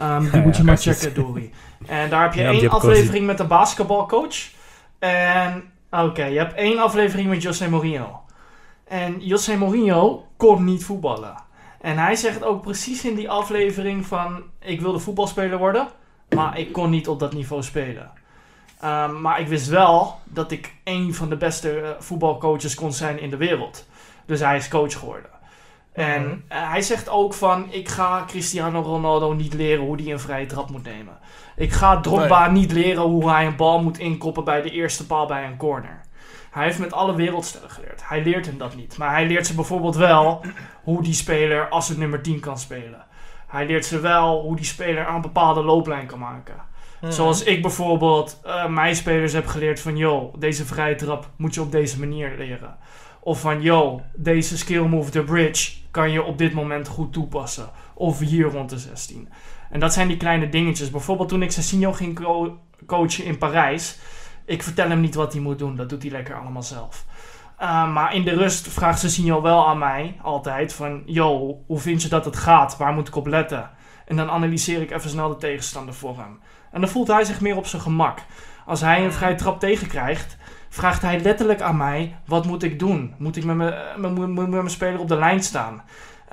Um, 0.02 0.20
die 0.20 0.30
Ja, 0.30 0.40
moet 0.40 0.56
je 0.56 0.62
ja, 0.62 0.68
maar 0.68 0.76
checken, 0.76 1.14
Dory. 1.14 1.52
En 1.86 2.10
daar 2.10 2.22
heb 2.22 2.34
je 2.34 2.42
één 2.44 2.70
aflevering 2.70 3.26
met 3.26 3.38
de 3.38 3.44
basketbalcoach. 3.44 4.36
En 4.98 5.72
Oké, 6.00 6.24
je 6.24 6.38
hebt 6.38 6.54
één 6.54 6.78
aflevering 6.78 7.28
met 7.28 7.42
José 7.42 7.68
Mourinho. 7.68 8.20
En 8.84 9.20
José 9.20 9.56
Mourinho 9.56 10.26
kon 10.36 10.64
niet 10.64 10.84
voetballen. 10.84 11.34
En 11.80 11.98
hij 11.98 12.14
zegt 12.14 12.44
ook 12.44 12.62
precies 12.62 13.04
in 13.04 13.14
die 13.14 13.30
aflevering 13.30 14.06
van... 14.06 14.42
Ik 14.60 14.80
wilde 14.80 14.98
voetbalspeler 14.98 15.58
worden, 15.58 15.88
maar 16.34 16.58
ik 16.58 16.72
kon 16.72 16.90
niet 16.90 17.08
op 17.08 17.18
dat 17.18 17.32
niveau 17.32 17.62
spelen. 17.62 18.10
Um, 18.84 19.20
maar 19.20 19.40
ik 19.40 19.48
wist 19.48 19.66
wel 19.66 20.18
dat 20.24 20.50
ik 20.50 20.74
een 20.84 21.14
van 21.14 21.28
de 21.28 21.36
beste 21.36 21.80
uh, 21.80 21.88
voetbalcoaches 21.98 22.74
kon 22.74 22.92
zijn 22.92 23.20
in 23.20 23.30
de 23.30 23.36
wereld. 23.36 23.86
Dus 24.26 24.40
hij 24.40 24.56
is 24.56 24.68
coach 24.68 24.98
geworden. 24.98 25.30
En 25.92 26.24
uh, 26.24 26.70
hij 26.70 26.82
zegt 26.82 27.08
ook 27.08 27.34
van... 27.34 27.66
Ik 27.70 27.88
ga 27.88 28.24
Cristiano 28.26 28.80
Ronaldo 28.80 29.32
niet 29.32 29.54
leren 29.54 29.84
hoe 29.84 30.02
hij 30.02 30.12
een 30.12 30.20
vrije 30.20 30.46
trap 30.46 30.70
moet 30.70 30.84
nemen. 30.84 31.18
Ik 31.56 31.72
ga 31.72 32.00
Drogba 32.00 32.46
nee. 32.46 32.60
niet 32.60 32.72
leren 32.72 33.02
hoe 33.02 33.30
hij 33.30 33.46
een 33.46 33.56
bal 33.56 33.82
moet 33.82 33.98
inkoppen 33.98 34.44
bij 34.44 34.62
de 34.62 34.70
eerste 34.70 35.06
paal 35.06 35.26
bij 35.26 35.44
een 35.44 35.56
corner. 35.56 36.00
Hij 36.50 36.64
heeft 36.64 36.78
met 36.78 36.92
alle 36.92 37.14
wereldsterren 37.14 37.70
geleerd. 37.70 38.08
Hij 38.08 38.22
leert 38.22 38.46
hem 38.46 38.58
dat 38.58 38.76
niet. 38.76 38.98
Maar 38.98 39.10
hij 39.10 39.26
leert 39.26 39.46
ze 39.46 39.54
bijvoorbeeld 39.54 39.96
wel 39.96 40.44
hoe 40.84 41.02
die 41.02 41.14
speler 41.14 41.68
als 41.68 41.88
het 41.88 41.98
nummer 41.98 42.22
10 42.22 42.40
kan 42.40 42.58
spelen. 42.58 43.04
Hij 43.46 43.66
leert 43.66 43.84
ze 43.84 44.00
wel 44.00 44.40
hoe 44.40 44.56
die 44.56 44.64
speler 44.64 45.06
aan 45.06 45.14
een 45.14 45.20
bepaalde 45.20 45.62
looplijn 45.62 46.06
kan 46.06 46.18
maken. 46.18 46.70
Mm. 47.02 47.10
Zoals 47.10 47.42
ik 47.42 47.62
bijvoorbeeld 47.62 48.40
uh, 48.46 48.68
mijn 48.68 48.96
spelers 48.96 49.32
heb 49.32 49.46
geleerd 49.46 49.80
van... 49.80 49.96
Yo, 49.96 50.32
deze 50.38 50.64
vrije 50.64 50.94
trap 50.94 51.30
moet 51.36 51.54
je 51.54 51.60
op 51.60 51.72
deze 51.72 51.98
manier 51.98 52.34
leren. 52.38 52.76
Of 53.20 53.40
van, 53.40 53.62
yo, 53.62 54.00
deze 54.14 54.58
skill 54.58 54.82
move, 54.82 55.10
the 55.10 55.22
bridge, 55.22 55.72
kan 55.90 56.10
je 56.10 56.22
op 56.22 56.38
dit 56.38 56.52
moment 56.52 56.88
goed 56.88 57.12
toepassen. 57.12 57.70
Of 57.94 58.18
hier 58.18 58.46
rond 58.46 58.70
de 58.70 58.78
16. 58.78 59.28
En 59.70 59.80
dat 59.80 59.92
zijn 59.92 60.08
die 60.08 60.16
kleine 60.16 60.48
dingetjes. 60.48 60.90
Bijvoorbeeld 60.90 61.28
toen 61.28 61.42
ik 61.42 61.52
Cecchino 61.52 61.92
ging 61.92 62.14
co 62.14 62.58
coachen 62.86 63.24
in 63.24 63.38
Parijs. 63.38 63.98
Ik 64.44 64.62
vertel 64.62 64.88
hem 64.88 65.00
niet 65.00 65.14
wat 65.14 65.32
hij 65.32 65.42
moet 65.42 65.58
doen. 65.58 65.76
Dat 65.76 65.88
doet 65.88 66.02
hij 66.02 66.10
lekker 66.10 66.34
allemaal 66.34 66.62
zelf. 66.62 67.06
Uh, 67.60 67.92
maar 67.92 68.14
in 68.14 68.24
de 68.24 68.34
rust 68.34 68.68
vraagt 68.68 69.00
Cecchino 69.00 69.42
wel 69.42 69.68
aan 69.68 69.78
mij 69.78 70.18
altijd 70.22 70.72
van... 70.72 71.02
Yo, 71.06 71.58
hoe 71.66 71.78
vind 71.78 72.02
je 72.02 72.08
dat 72.08 72.24
het 72.24 72.36
gaat? 72.36 72.76
Waar 72.76 72.92
moet 72.92 73.08
ik 73.08 73.16
op 73.16 73.26
letten? 73.26 73.70
En 74.06 74.16
dan 74.16 74.30
analyseer 74.30 74.80
ik 74.80 74.90
even 74.90 75.10
snel 75.10 75.28
de 75.28 75.36
tegenstander 75.36 75.94
voor 75.94 76.16
hem. 76.18 76.40
En 76.72 76.80
dan 76.80 76.90
voelt 76.90 77.08
hij 77.08 77.24
zich 77.24 77.40
meer 77.40 77.56
op 77.56 77.66
zijn 77.66 77.82
gemak. 77.82 78.18
Als 78.66 78.80
hij 78.80 79.04
een 79.04 79.12
vrije 79.12 79.34
trap 79.34 79.60
tegenkrijgt, 79.60 80.36
vraagt 80.68 81.02
hij 81.02 81.20
letterlijk 81.20 81.60
aan 81.60 81.76
mij: 81.76 82.16
wat 82.26 82.46
moet 82.46 82.62
ik 82.62 82.78
doen? 82.78 83.14
Moet 83.18 83.36
ik 83.36 83.44
met 83.44 83.56
mijn 84.48 84.70
speler 84.70 85.00
op 85.00 85.08
de 85.08 85.16
lijn 85.16 85.42
staan? 85.42 85.82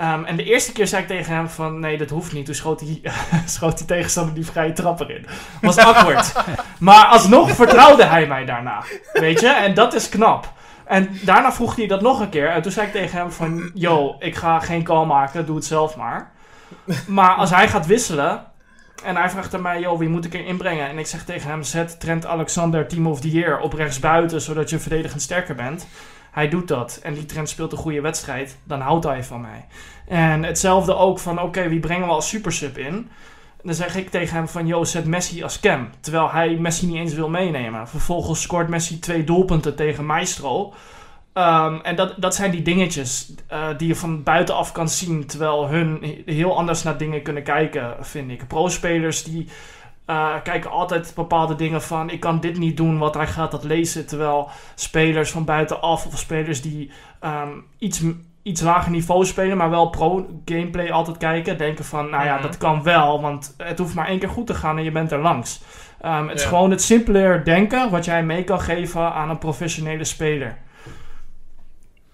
Um, 0.02 0.26
en 0.26 0.36
de 0.36 0.44
eerste 0.44 0.72
keer 0.72 0.88
zei 0.88 1.02
ik 1.02 1.08
tegen 1.08 1.34
hem 1.34 1.50
van 1.50 1.80
nee, 1.80 1.98
dat 1.98 2.10
hoeft 2.10 2.34
niet. 2.34 2.46
Toen 2.46 2.56
schoot 2.56 2.80
hij, 2.80 3.02
schoot 3.46 3.78
die 3.78 3.88
tegenstander 3.88 4.34
die 4.34 4.46
vrije 4.46 4.74
trap 4.74 5.00
erin. 5.00 5.26
Was 5.62 5.78
awkward. 5.86 6.34
maar 6.80 7.06
alsnog 7.06 7.52
vertrouwde 7.52 8.04
hij 8.04 8.28
mij 8.28 8.46
daarna. 8.46 8.84
Weet 9.14 9.40
je? 9.40 9.48
En 9.48 9.74
dat 9.74 9.94
is 9.94 10.10
knap. 10.10 10.54
En 10.86 11.10
daarna 11.22 11.52
vroeg 11.52 11.76
hij 11.76 11.88
dat 11.88 12.02
nog 12.02 12.20
een 12.20 12.30
keer. 12.30 12.50
En 12.50 12.62
toen 12.62 12.72
zei 12.72 12.86
ik 12.86 12.92
tegen 12.92 13.18
hem 13.18 13.32
van... 13.32 13.72
Yo, 13.74 14.16
ik 14.20 14.36
ga 14.36 14.60
geen 14.60 14.84
call 14.84 15.06
maken. 15.06 15.46
Doe 15.46 15.56
het 15.56 15.66
zelf 15.66 15.96
maar. 15.96 16.32
Maar 17.08 17.36
als 17.36 17.50
hij 17.50 17.68
gaat 17.68 17.86
wisselen... 17.86 18.44
En 19.04 19.16
hij 19.16 19.30
vraagt 19.30 19.54
aan 19.54 19.62
mij, 19.62 19.80
joh, 19.80 20.00
wie 20.00 20.10
moet 20.10 20.26
ik 20.26 20.34
er 20.34 20.46
inbrengen? 20.46 20.90
En 20.90 20.98
ik 20.98 21.08
zeg 21.08 21.24
tegen 21.24 21.50
hem, 21.50 21.64
zet 21.64 22.00
Trent 22.00 22.26
Alexander, 22.26 22.88
team 22.88 23.08
of 23.08 23.20
the 23.20 23.30
year, 23.30 23.60
op 23.60 23.74
rechtsbuiten, 23.74 24.42
zodat 24.42 24.70
je 24.70 24.80
verdedigend 24.80 25.22
sterker 25.22 25.56
bent. 25.56 25.88
Hij 26.32 26.50
doet 26.50 26.68
dat. 26.68 27.00
En 27.04 27.14
die 27.14 27.26
Trent 27.26 27.50
speelt 27.50 27.72
een 27.72 27.78
goede 27.78 28.02
wedstrijd. 28.02 28.58
Dan 28.64 28.82
houdt 28.82 29.06
hij 29.06 29.24
van 29.24 29.42
mij. 29.42 29.66
En 30.08 30.44
hetzelfde 30.44 30.96
ook 30.96 31.20
van, 31.20 31.42
oké, 31.42 31.70
wie 31.70 31.80
brengen 31.80 32.08
we 32.08 32.14
als 32.14 32.30
supersub 32.30 32.78
in? 32.78 33.10
Dan 33.64 33.74
zeg 33.74 33.96
ik 33.96 34.10
tegen 34.10 34.36
hem 34.36 34.48
van, 34.48 34.68
joh, 34.68 34.86
zet 34.86 35.06
Messi 35.06 35.44
als 35.44 35.60
cam. 35.60 35.90
Terwijl 36.00 36.32
hij 36.32 36.56
Messi 36.56 36.88
niet 36.88 36.96
eens 36.96 37.14
wil 37.14 37.30
meenemen. 37.30 37.88
Vervolgens 37.88 38.42
scoort 38.42 38.68
Messi 38.68 39.00
twee 39.00 39.24
doelpunten 39.24 39.76
tegen 39.76 40.06
Maestro. 40.06 40.74
Um, 41.40 41.82
en 41.82 41.96
dat, 41.96 42.14
dat 42.18 42.36
zijn 42.36 42.52
die 42.52 42.62
dingetjes 42.62 43.34
uh, 43.52 43.68
die 43.78 43.88
je 43.88 43.96
van 43.96 44.24
buitenaf 44.24 44.72
kan 44.72 44.90
zien. 44.90 45.26
Terwijl 45.26 45.68
hun 45.68 46.22
heel 46.26 46.58
anders 46.58 46.84
naar 46.84 46.98
dingen 46.98 47.22
kunnen 47.22 47.44
kijken, 47.44 47.96
vind 48.00 48.32
ik. 48.32 48.48
Pro-spelers 48.48 49.24
die 49.24 49.50
uh, 50.08 50.34
kijken 50.44 50.72
altijd 50.72 51.12
bepaalde 51.16 51.56
dingen 51.56 51.82
van... 51.82 52.10
ik 52.10 52.20
kan 52.20 52.40
dit 52.40 52.58
niet 52.58 52.78
doen, 52.78 52.98
wat 52.98 53.14
hij 53.14 53.28
gaat 53.28 53.52
dat 53.52 53.64
lezen. 53.64 54.08
Terwijl 54.08 54.50
spelers 54.76 55.32
van 55.32 55.46
buitenaf 55.46 56.06
of 56.06 56.18
spelers 56.18 56.62
die 56.62 56.92
um, 57.24 57.66
iets, 57.78 58.02
iets 58.44 58.62
lager 58.62 58.92
niveau 58.92 59.26
spelen... 59.26 59.58
maar 59.58 59.70
wel 59.70 59.90
pro-gameplay 59.90 60.92
altijd 60.92 61.18
kijken. 61.18 61.58
Denken 61.58 61.86
van, 61.86 62.10
nou 62.10 62.24
ja, 62.24 62.36
mm-hmm. 62.36 62.48
dat 62.48 62.58
kan 62.58 62.84
wel. 62.84 63.22
Want 63.22 63.54
het 63.58 63.80
hoeft 63.80 63.96
maar 63.96 64.08
één 64.08 64.20
keer 64.20 64.30
goed 64.30 64.48
te 64.48 64.54
gaan 64.54 64.78
en 64.78 64.84
je 64.84 64.92
bent 64.92 65.12
er 65.12 65.22
langs. 65.22 65.62
Um, 66.06 66.12
het 66.12 66.28
ja. 66.28 66.34
is 66.34 66.44
gewoon 66.44 66.72
het 66.72 66.82
simpeler 66.82 67.44
denken... 67.44 67.90
wat 67.90 68.06
jij 68.06 68.24
mee 68.24 68.44
kan 68.44 68.62
geven 68.62 69.14
aan 69.14 69.30
een 69.30 69.38
professionele 69.38 70.04
speler. 70.04 70.58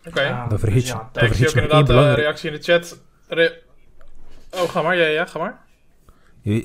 Oké. 0.08 0.20
Okay. 0.20 0.47
Dan 0.49 0.60
vergeet 0.60 0.80
dus 0.80 0.89
je, 0.89 0.93
ja, 0.93 1.10
dan 1.12 1.28
vergeet 1.28 1.38
je 1.38 1.47
ook 1.47 1.53
je 1.53 1.62
inderdaad 1.62 1.82
uh, 1.82 1.88
belangrijk... 1.88 2.20
reactie 2.20 2.51
in 2.51 2.56
de 2.56 2.64
chat. 2.64 3.01
Re 3.28 3.62
oh, 4.49 4.70
ga 4.70 4.82
maar. 4.82 4.95
Ja, 4.95 5.06
ja, 5.06 5.26
ga 5.26 5.39
maar. 5.39 5.64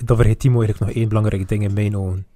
Dan 0.05 0.17
vergeet 0.17 0.39
Timo 0.39 0.59
eigenlijk 0.61 0.87
nog 0.87 1.01
één 1.01 1.09
belangrijk 1.09 1.49
ding 1.49 1.63
in 1.63 1.73
mijn 1.73 1.97
ogen. 1.97 2.27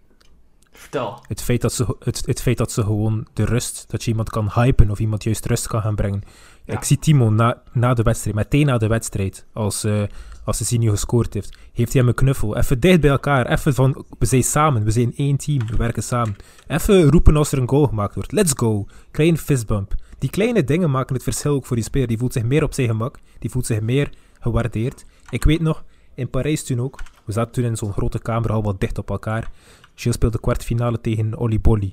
Vertel. 0.72 1.24
Het 1.28 1.42
feit, 1.42 1.60
dat 1.60 1.72
ze, 1.72 1.96
het, 1.98 2.22
het 2.26 2.42
feit 2.42 2.56
dat 2.56 2.72
ze 2.72 2.82
gewoon 2.82 3.26
de 3.32 3.44
rust, 3.44 3.84
dat 3.88 4.04
je 4.04 4.10
iemand 4.10 4.30
kan 4.30 4.50
hypen 4.54 4.90
of 4.90 4.98
iemand 4.98 5.24
juist 5.24 5.46
rust 5.46 5.66
kan 5.66 5.80
gaan 5.80 5.94
brengen. 5.94 6.22
Ja. 6.64 6.74
Ik 6.74 6.82
zie 6.82 6.98
Timo 6.98 7.30
na, 7.30 7.62
na 7.72 7.94
de 7.94 8.02
wedstrijd, 8.02 8.36
meteen 8.36 8.66
na 8.66 8.78
de 8.78 8.86
wedstrijd, 8.86 9.46
als, 9.52 9.84
uh, 9.84 10.02
als 10.44 10.56
Cezinio 10.56 10.90
gescoord 10.90 11.34
heeft, 11.34 11.58
heeft 11.72 11.92
hij 11.92 12.00
hem 12.00 12.10
een 12.10 12.16
knuffel. 12.16 12.56
Even 12.56 12.80
dicht 12.80 13.00
bij 13.00 13.10
elkaar, 13.10 13.46
even 13.46 13.74
van, 13.74 14.04
we 14.18 14.26
zijn 14.26 14.42
samen, 14.42 14.84
we 14.84 14.90
zijn 14.90 15.12
één 15.16 15.36
team, 15.36 15.66
we 15.66 15.76
werken 15.76 16.02
samen. 16.02 16.36
Even 16.66 17.10
roepen 17.10 17.36
als 17.36 17.52
er 17.52 17.58
een 17.58 17.68
goal 17.68 17.86
gemaakt 17.86 18.14
wordt. 18.14 18.32
Let's 18.32 18.52
go. 18.56 18.86
Klein 19.10 19.38
fistbump. 19.38 19.94
Die 20.24 20.32
kleine 20.32 20.64
dingen 20.64 20.90
maken 20.90 21.14
het 21.14 21.22
verschil 21.22 21.52
ook 21.52 21.66
voor 21.66 21.76
die 21.76 21.84
speler. 21.84 22.08
Die 22.08 22.18
voelt 22.18 22.32
zich 22.32 22.42
meer 22.42 22.62
op 22.62 22.74
zijn 22.74 22.88
gemak, 22.88 23.18
die 23.38 23.50
voelt 23.50 23.66
zich 23.66 23.80
meer 23.80 24.10
gewaardeerd. 24.40 25.04
Ik 25.30 25.44
weet 25.44 25.60
nog, 25.60 25.84
in 26.14 26.30
Parijs 26.30 26.64
toen 26.64 26.80
ook, 26.80 27.00
we 27.24 27.32
zaten 27.32 27.52
toen 27.52 27.64
in 27.64 27.76
zo'n 27.76 27.92
grote 27.92 28.18
kamer, 28.18 28.52
al 28.52 28.62
wat 28.62 28.80
dicht 28.80 28.98
op 28.98 29.10
elkaar. 29.10 29.50
Gilles 29.94 30.16
speelde 30.16 30.40
kwartfinale 30.40 31.00
tegen 31.00 31.38
Oli 31.38 31.60
Bolly. 31.60 31.92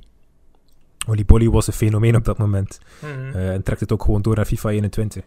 Oli 1.07 1.25
Bolly 1.25 1.49
was 1.49 1.67
een 1.67 1.73
fenomeen 1.73 2.15
op 2.15 2.25
dat 2.25 2.37
moment. 2.37 2.79
Uh, 3.03 3.53
en 3.53 3.63
trekt 3.63 3.79
het 3.79 3.91
ook 3.91 4.03
gewoon 4.03 4.21
door 4.21 4.35
naar 4.35 4.45
FIFA 4.45 4.69
21. 4.69 5.23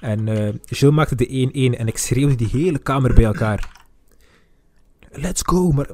En 0.00 0.26
uh, 0.26 0.54
Gilles 0.64 0.94
maakte 0.94 1.14
de 1.14 1.48
1-1 1.74 1.78
en 1.78 1.86
ik 1.86 1.98
schreeuwde 1.98 2.34
die 2.34 2.48
hele 2.48 2.78
kamer 2.78 3.14
bij 3.14 3.24
elkaar. 3.24 3.84
Let's 5.10 5.42
go, 5.44 5.70
maar 5.70 5.90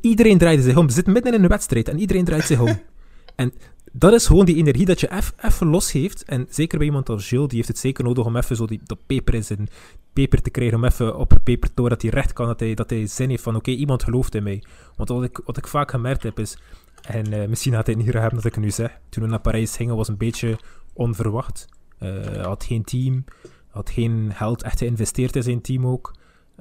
iedereen 0.00 0.38
draaide 0.38 0.62
zich 0.62 0.76
om. 0.76 0.86
We 0.86 0.92
zitten 0.92 1.12
midden 1.12 1.34
in 1.34 1.42
een 1.42 1.48
wedstrijd 1.48 1.88
en 1.88 1.98
iedereen 1.98 2.24
draait 2.24 2.44
zich 2.44 2.60
om. 2.60 2.80
en 3.36 3.52
dat 3.92 4.12
is 4.12 4.26
gewoon 4.26 4.44
die 4.44 4.56
energie 4.56 4.86
dat 4.86 5.00
je 5.00 5.22
even 5.40 5.66
losgeeft. 5.66 6.24
En 6.24 6.46
zeker 6.50 6.78
bij 6.78 6.86
iemand 6.86 7.08
als 7.08 7.28
Gilles, 7.28 7.48
die 7.48 7.56
heeft 7.56 7.68
het 7.68 7.78
zeker 7.78 8.04
nodig 8.04 8.24
om 8.24 8.36
even 8.36 8.56
zo 8.56 8.66
die, 8.66 8.80
dat 8.84 8.98
peper 9.06 9.34
in 9.34 9.44
zijn 9.44 9.68
peper 10.12 10.42
te 10.42 10.50
krijgen. 10.50 10.76
Om 10.76 10.84
even 10.84 11.16
op 11.18 11.38
peper 11.44 11.74
te 11.74 11.88
dat 11.88 12.02
hij 12.02 12.10
recht 12.10 12.32
kan, 12.32 12.46
dat 12.46 12.60
hij, 12.60 12.74
dat 12.74 12.90
hij 12.90 13.06
zin 13.06 13.28
heeft 13.28 13.42
van 13.42 13.56
oké, 13.56 13.70
iemand 13.70 14.02
gelooft 14.02 14.34
in 14.34 14.42
mij. 14.42 14.62
Want 14.96 15.08
wat 15.08 15.22
ik, 15.22 15.40
wat 15.44 15.56
ik 15.56 15.66
vaak 15.66 15.90
gemerkt 15.90 16.22
heb 16.22 16.38
is, 16.38 16.56
en 17.02 17.32
uh, 17.32 17.48
misschien 17.48 17.74
had 17.74 17.86
hij 17.86 17.94
het 17.94 18.04
niet 18.04 18.14
hebben 18.14 18.34
dat 18.34 18.44
ik 18.44 18.54
het 18.54 18.64
nu 18.64 18.70
zeg, 18.70 18.98
toen 19.08 19.22
we 19.22 19.28
naar 19.28 19.40
Parijs 19.40 19.76
gingen 19.76 19.96
was 19.96 20.08
een 20.08 20.16
beetje 20.16 20.58
onverwacht. 20.92 21.68
Uh, 22.02 22.44
had 22.44 22.64
geen 22.64 22.84
team, 22.84 23.24
had 23.68 23.90
geen 23.90 24.32
geld 24.34 24.62
echt 24.62 24.78
geïnvesteerd 24.78 25.36
in 25.36 25.42
zijn 25.42 25.60
team 25.60 25.86
ook 25.86 26.14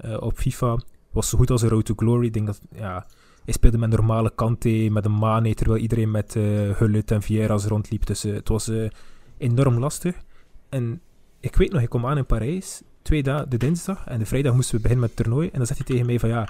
uh, 0.06 0.22
op 0.22 0.38
FIFA. 0.38 0.78
Was 1.12 1.30
zo 1.30 1.38
goed 1.38 1.52
als 1.52 1.62
een 1.62 1.70
Road 1.70 1.86
to 1.86 1.94
Glory. 1.96 2.26
Ik 2.26 2.34
denk 2.34 2.46
dat, 2.46 2.62
ja, 2.76 3.06
hij 3.50 3.58
speelde 3.58 3.78
met 3.78 3.90
normale 3.90 4.32
Kante, 4.36 4.88
met 4.92 5.06
een 5.06 5.18
Mane, 5.18 5.54
terwijl 5.54 5.82
iedereen 5.82 6.12
met 6.12 6.36
uh, 6.36 6.44
Hullet 6.76 7.12
en 7.12 7.22
Vieira's 7.22 7.66
rondliep. 7.66 8.06
Dus 8.06 8.26
uh, 8.26 8.34
het 8.34 8.50
was 8.50 8.70
uh, 8.70 8.90
enorm 9.38 9.80
lastig. 9.80 10.16
En 10.70 11.02
ik 11.40 11.56
weet 11.56 11.72
nog, 11.72 11.82
ik 11.82 11.90
kom 11.90 12.06
aan 12.06 12.18
in 12.18 12.26
Parijs, 12.26 12.82
twee 13.02 13.24
dagen, 13.24 13.50
de 13.50 13.58
dinsdag, 13.58 14.08
en 14.08 14.20
de 14.20 14.26
vrijdag 14.26 14.54
moesten 14.54 14.76
we 14.76 14.82
beginnen 14.82 15.08
met 15.08 15.18
het 15.18 15.26
toernooi. 15.26 15.50
En 15.50 15.58
dan 15.58 15.68
zegt 15.68 15.80
hij 15.80 15.88
tegen 15.88 16.06
mij 16.06 16.20
van, 16.20 16.30
ja, 16.30 16.48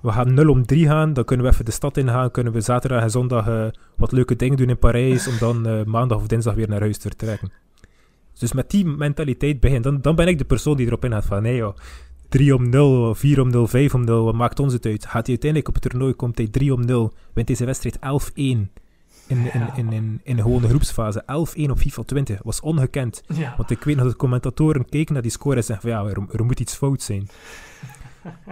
we 0.00 0.12
gaan 0.12 0.34
0 0.34 0.48
om 0.48 0.66
3 0.66 0.86
gaan, 0.86 1.12
dan 1.12 1.24
kunnen 1.24 1.46
we 1.46 1.52
even 1.52 1.64
de 1.64 1.70
stad 1.70 1.96
ingaan, 1.96 2.30
kunnen 2.30 2.52
we 2.52 2.60
zaterdag 2.60 3.02
en 3.02 3.10
zondag 3.10 3.70
wat 3.96 4.12
leuke 4.12 4.36
dingen 4.36 4.56
doen 4.56 4.68
in 4.68 4.78
Parijs, 4.78 5.26
om 5.26 5.38
dan 5.38 5.90
maandag 5.90 6.18
of 6.18 6.26
dinsdag 6.26 6.54
weer 6.54 6.68
naar 6.68 6.80
huis 6.80 6.98
te 6.98 7.08
vertrekken. 7.08 7.52
Dus 8.38 8.52
met 8.52 8.70
die 8.70 8.84
mentaliteit 8.86 9.60
begin, 9.60 9.82
dan, 9.82 10.00
dan 10.00 10.14
ben 10.14 10.28
ik 10.28 10.38
de 10.38 10.44
persoon 10.44 10.76
die 10.76 10.86
erop 10.86 11.04
ingaat 11.04 11.26
van, 11.26 11.42
nee 11.42 11.56
joh, 11.56 11.76
3 12.30 12.54
om 12.54 12.68
0, 12.68 13.14
4 13.14 13.40
om 13.40 13.50
0, 13.50 13.66
5 13.66 13.94
om 13.94 14.04
0, 14.04 14.24
wat 14.24 14.34
maakt 14.34 14.58
ons 14.58 14.72
het 14.72 14.86
uit? 14.86 15.02
Gaat 15.02 15.12
hij 15.12 15.38
uiteindelijk 15.38 15.68
op 15.68 15.74
het 15.74 15.90
toernooi, 15.90 16.14
komt 16.14 16.38
hij 16.38 16.48
3 16.48 16.72
om 16.72 16.84
0, 16.84 17.12
wint 17.32 17.46
deze 17.46 17.64
wedstrijd 17.64 17.96
11-1 17.96 18.00
in, 18.34 18.68
in, 19.26 19.70
in, 19.76 19.92
in, 19.92 20.20
in 20.22 20.36
de 20.36 20.42
gewone 20.42 20.68
groepsfase. 20.68 21.22
11-1 21.22 21.70
op 21.70 21.78
FIFA 21.78 22.02
20, 22.02 22.40
was 22.42 22.60
ongekend. 22.60 23.22
Ja. 23.34 23.54
Want 23.56 23.70
ik 23.70 23.84
weet 23.84 23.94
nog 23.94 24.04
dat 24.04 24.12
de 24.12 24.18
commentatoren 24.18 24.88
keken 24.88 25.12
naar 25.12 25.22
die 25.22 25.30
score 25.30 25.56
en 25.56 25.64
zeggen 25.64 25.90
van, 25.90 26.00
ja, 26.00 26.10
er, 26.10 26.36
er 26.38 26.44
moet 26.44 26.60
iets 26.60 26.74
fout 26.74 27.02
zijn. 27.02 27.28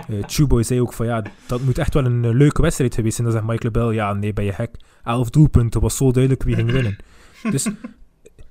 Uh, 0.09 0.23
Chuboy 0.27 0.63
zei 0.63 0.81
ook 0.81 0.93
van 0.93 1.07
ja, 1.07 1.23
dat 1.47 1.61
moet 1.61 1.79
echt 1.79 1.95
wel 1.95 2.05
een 2.05 2.25
uh, 2.25 2.33
leuke 2.33 2.63
wedstrijd 2.63 2.95
geweest 2.95 3.17
zijn. 3.17 3.27
Dan 3.27 3.37
zegt 3.37 3.49
Michael 3.49 3.73
Bell, 3.73 3.95
ja 3.95 4.13
nee, 4.13 4.33
ben 4.33 4.45
je 4.45 4.53
gek. 4.53 4.71
Elf 5.05 5.31
doelpunten, 5.31 5.81
was 5.81 5.97
zo 5.97 6.11
duidelijk 6.11 6.43
wie 6.43 6.55
ging 6.55 6.71
winnen. 6.71 6.97
dus 7.51 7.69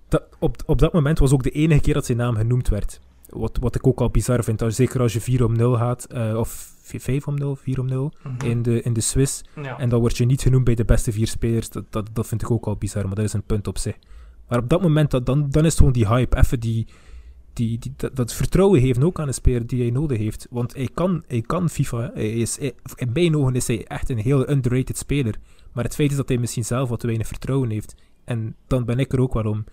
dat, 0.08 0.24
op, 0.40 0.64
op 0.66 0.80
dat 0.80 0.94
moment 0.94 1.20
was 1.20 1.32
ook 1.32 1.44
de 1.44 1.50
enige 1.50 1.82
keer 1.82 1.94
dat 1.94 2.06
zijn 2.06 2.18
naam 2.18 2.36
genoemd 2.36 2.70
werd. 2.70 3.00
Wat, 3.38 3.58
wat 3.62 3.76
ik 3.76 3.88
ook 3.88 4.00
al 4.02 4.10
bizar 4.10 4.44
vind, 4.44 4.62
als, 4.62 4.76
zeker 4.76 5.02
als 5.02 5.14
je 5.14 5.22
4 5.22 5.46
om 5.46 5.56
0 5.56 5.74
gaat, 5.76 6.08
uh, 6.14 6.38
of 6.38 6.74
5 6.82 7.28
om 7.28 7.36
0, 7.36 7.56
4 7.56 7.80
om 7.80 7.86
0 7.86 8.12
Mhm. 8.24 8.46
in, 8.46 8.62
de, 8.62 8.82
in 8.82 8.94
de 8.94 9.02
Swiss. 9.02 9.44
Ja. 9.62 9.80
En 9.80 9.90
dan 9.90 10.00
word 10.00 10.18
je 10.18 10.26
niet 10.26 10.42
genoemd 10.42 10.64
bij 10.64 10.76
de 10.76 10.86
beste 10.86 11.12
vier 11.12 11.28
spelers. 11.28 11.70
Dat, 11.70 11.84
dat, 11.90 12.10
dat 12.14 12.28
vind 12.28 12.42
ik 12.42 12.52
ook 12.52 12.66
al 12.66 12.76
bizar, 12.76 13.06
maar 13.06 13.16
dat 13.16 13.26
is 13.26 13.34
een 13.34 13.44
punt 13.44 13.68
op 13.68 13.78
zich. 13.78 13.96
Maar 14.48 14.60
op 14.60 14.70
dat 14.70 14.82
moment, 14.82 15.12
dat, 15.12 15.26
dan, 15.26 15.50
dan 15.50 15.62
is 15.64 15.70
het 15.70 15.78
gewoon 15.78 15.94
die 15.94 16.08
hype. 16.08 16.38
Even 16.38 16.60
die, 16.60 16.88
die, 17.54 17.78
die, 17.80 17.94
dat, 17.96 18.16
dat 18.16 18.34
vertrouwen 18.34 18.82
geven 18.82 19.04
ook 19.04 19.20
aan 19.20 19.28
een 19.28 19.34
speler 19.34 19.68
die 19.68 19.82
hij 19.82 19.90
nodig 19.92 20.18
heeft. 20.18 20.48
Want 20.50 20.74
hij 20.74 20.90
kan, 20.94 21.24
hij 21.28 21.42
kan 21.42 21.70
FIFA. 21.70 22.12
Hij 22.14 22.30
is, 22.34 22.58
hij- 22.60 22.74
in 22.96 23.10
mijn 23.14 23.36
ogen 23.38 23.56
is 23.56 23.68
hij 23.68 23.86
echt 23.88 24.10
een 24.10 24.18
heel 24.18 24.50
underrated 24.50 24.98
speler. 24.98 25.36
Maar 25.74 25.84
het 25.84 25.96
feit 25.96 26.12
is 26.12 26.18
dat 26.18 26.28
hij 26.30 26.38
misschien 26.38 26.66
zelf 26.66 26.90
wat 26.90 27.00
te 27.00 27.06
weinig 27.08 27.28
vertrouwen 27.28 27.70
heeft. 27.70 27.96
En 28.24 28.56
dan 28.68 28.86
ben 28.86 29.00
ik 29.00 29.14
er 29.14 29.22
ook 29.22 29.34
wel 29.34 29.44
om 29.52 29.64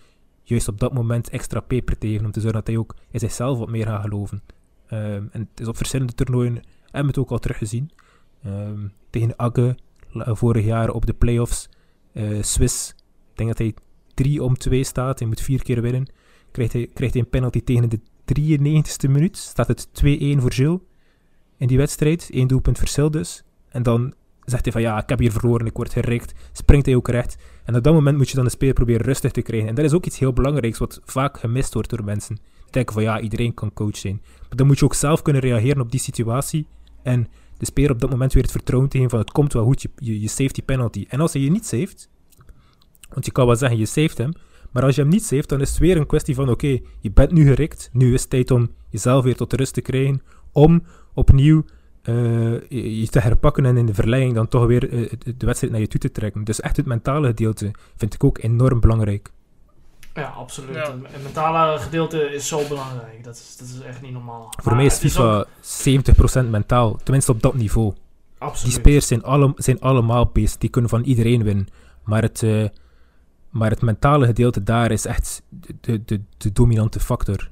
juist 0.45 0.69
op 0.69 0.81
dat 0.81 0.93
moment 0.95 1.29
extra 1.29 1.61
peper 1.61 1.99
te 1.99 2.07
geven. 2.07 2.25
Om 2.25 2.31
te 2.33 2.41
zorgen 2.41 2.59
dat 2.59 2.67
hij 2.69 2.77
ook 2.77 2.95
in 3.11 3.21
zichzelf 3.21 3.59
wat 3.59 3.69
meer 3.71 3.87
gaat 3.87 4.03
geloven. 4.03 4.43
Ehm, 4.87 5.27
en 5.31 5.49
het 5.51 5.61
is 5.61 5.67
op 5.69 5.77
verschillende 5.77 6.13
toernooien, 6.13 6.55
hebben 6.83 7.01
we 7.01 7.07
het 7.07 7.19
ook 7.19 7.31
al 7.31 7.39
teruggezien. 7.39 7.91
Ehm, 8.43 8.87
tegen 9.11 9.37
Agge, 9.37 9.77
la- 10.11 10.35
vorig 10.35 10.65
jaar 10.65 10.91
op 10.91 11.07
de 11.07 11.15
playoffs. 11.15 11.69
eh 12.13 12.43
Swiss, 12.43 12.91
ik 13.31 13.37
denk 13.37 13.49
dat 13.49 13.59
hij 13.59 13.75
3 14.15 14.43
om 14.43 14.57
2 14.57 14.85
staat. 14.85 15.19
Hij 15.19 15.29
moet 15.29 15.41
vier 15.41 15.63
keer 15.63 15.83
winnen. 15.83 16.07
Krijgt 16.51 16.73
hij, 16.73 16.87
krijgt 16.95 17.15
hij 17.15 17.23
een 17.23 17.31
penalty 17.31 17.61
tegen 17.63 17.89
de 17.89 18.01
93ste 18.25 19.09
minuut. 19.09 19.37
Staat 19.37 19.69
het 19.69 19.89
2-1 19.93 20.41
voor 20.41 20.53
Gilles 20.53 20.79
in 21.57 21.67
die 21.67 21.77
wedstrijd. 21.77 22.29
Eén 22.33 22.47
doelpunt 22.47 22.79
verschil 22.79 23.11
dus. 23.11 23.43
En 23.69 23.83
dan 23.83 24.15
zegt 24.45 24.65
hij 24.65 24.73
van 24.73 24.83
ja, 24.83 25.03
ik 25.03 25.09
heb 25.09 25.19
hier 25.19 25.33
verloren, 25.33 25.67
ik 25.67 25.77
word 25.77 25.93
gerikt. 25.93 26.35
Springt 26.53 26.87
hij 26.87 26.95
ook 26.95 27.09
recht. 27.09 27.37
En 27.65 27.77
op 27.77 27.83
dat 27.83 27.95
moment 27.95 28.17
moet 28.17 28.29
je 28.29 28.37
dan 28.37 28.45
de 28.45 28.51
speler 28.51 28.75
proberen 28.75 29.07
rustig 29.07 29.31
te 29.31 29.43
krijgen. 29.43 29.69
En 29.69 29.75
dat 29.75 29.85
is 29.85 29.93
ook 29.93 30.07
iets 30.07 30.19
heel 30.19 30.33
belangrijks 30.33 30.79
wat 30.79 31.01
vaak 31.05 31.39
gemist 31.39 31.75
wordt 31.75 31.91
door 31.91 32.05
mensen. 32.05 32.35
Die 32.37 32.71
denken 32.71 32.95
van 32.95 33.03
ja, 33.03 33.21
iedereen 33.21 33.55
kan 33.55 33.73
coach 33.73 33.97
zijn. 33.97 34.21
Maar 34.23 34.57
dan 34.57 34.67
moet 34.67 34.79
je 34.79 34.85
ook 34.85 34.95
zelf 34.95 35.23
kunnen 35.23 35.43
reageren 35.43 35.81
op 35.81 35.91
die 35.91 36.01
situatie. 36.01 36.67
En 37.03 37.29
de 37.59 37.67
speler 37.67 37.91
op 37.91 38.01
dat 38.01 38.11
moment 38.11 38.33
weer 38.33 38.43
het 38.43 38.53
vertrouwen 38.53 38.91
te 38.91 38.97
geven 38.97 39.11
van 39.11 39.21
het 39.21 39.31
komt 39.31 39.53
wel 39.53 39.65
goed, 39.65 39.83
je, 39.83 39.91
je, 39.97 40.21
je 40.21 40.29
saved 40.29 40.55
die 40.55 40.65
penalty. 40.65 41.05
En 41.09 41.21
als 41.21 41.33
hij 41.33 41.43
je 41.43 41.51
niet 41.51 41.67
saved, 41.67 42.09
want 43.09 43.27
je 43.27 43.33
kan 43.33 43.47
wel 43.47 43.57
zeggen 43.57 43.79
je 43.79 43.87
saved 43.87 44.19
hem, 44.19 44.33
maar 44.71 44.83
als 44.83 44.95
je 44.95 45.01
hem 45.01 45.11
niet 45.11 45.25
saved, 45.25 45.49
dan 45.49 45.61
is 45.61 45.69
het 45.69 45.79
weer 45.79 45.97
een 45.97 46.07
kwestie 46.07 46.35
van 46.35 46.49
oké, 46.49 46.81
je 47.01 47.11
bent 47.11 47.33
nu 47.33 47.47
gerikt, 47.47 47.91
nu 47.93 48.15
is 48.15 48.21
het 48.21 48.31
tijd 48.31 48.51
om 48.51 48.71
jezelf 48.91 49.25
weer 49.25 49.37
tot 49.37 49.53
rust 49.53 49.75
te 49.75 49.81
krijgen, 49.81 50.23
om 50.53 50.83
opnieuw 51.15 51.65
je 52.05 53.01
je 53.01 53.09
te 53.09 53.19
herpakken 53.21 53.67
en 53.67 53.77
in 53.77 53.87
de 53.87 53.95
verleiding 53.95 54.35
dan 54.35 54.49
toch 54.49 54.67
weer 54.67 54.93
eh, 54.93 55.11
de 55.37 55.47
wedstrijd 55.47 55.73
naar 55.73 55.83
je 55.83 55.89
toe 55.89 56.01
te 56.01 56.13
trekken. 56.13 56.45
Dus 56.45 56.61
echt 56.61 56.77
het 56.77 56.87
mentale 56.87 57.27
gedeelte 57.27 57.71
vind 57.97 58.15
ik 58.15 58.25
ook 58.25 58.39
enorm 58.43 58.81
belangrijk. 58.81 59.31
Ja, 60.15 60.27
absoluut. 60.29 60.75
Ja. 60.75 60.95
Het 61.03 61.23
mentale 61.23 61.79
gedeelte 61.79 62.19
is 62.35 62.49
zo 62.49 62.61
belangrijk. 62.69 63.25
Dat 63.25 63.35
is, 63.35 63.57
dat 63.59 63.69
is 63.69 63.81
echt 63.81 64.03
niet 64.03 64.13
normaal. 64.13 64.43
Voor 64.51 64.65
Maar 64.65 64.75
mij 64.77 64.85
is 64.85 65.19
ook- 65.19 65.47
FIFA 65.63 66.43
70% 66.45 66.51
mentaal, 66.51 66.97
tenminste 67.03 67.33
op 67.33 67.43
dat 67.43 67.55
niveau. 67.55 67.93
Die 67.93 68.03
Absoluut. 68.39 68.75
spelers 68.75 69.07
zijn, 69.07 69.23
alle, 69.23 69.53
zijn 69.57 69.81
allemaal 69.81 70.31
beest. 70.33 70.61
Die 70.61 70.71
kunnen 70.71 70.91
van 70.91 71.03
iedereen 71.03 71.43
winnen. 71.43 71.67
Maar 72.05 72.23
het, 72.23 72.43
eh, 72.43 72.65
maar 73.51 73.71
het 73.71 73.83
mentale 73.83 74.27
gedeelte 74.27 74.63
daar 74.63 74.91
is 74.91 75.05
echt 75.07 75.43
de, 75.81 76.05
de, 76.05 76.21
de 76.37 76.53
dominante 76.53 77.01
factor. 77.01 77.49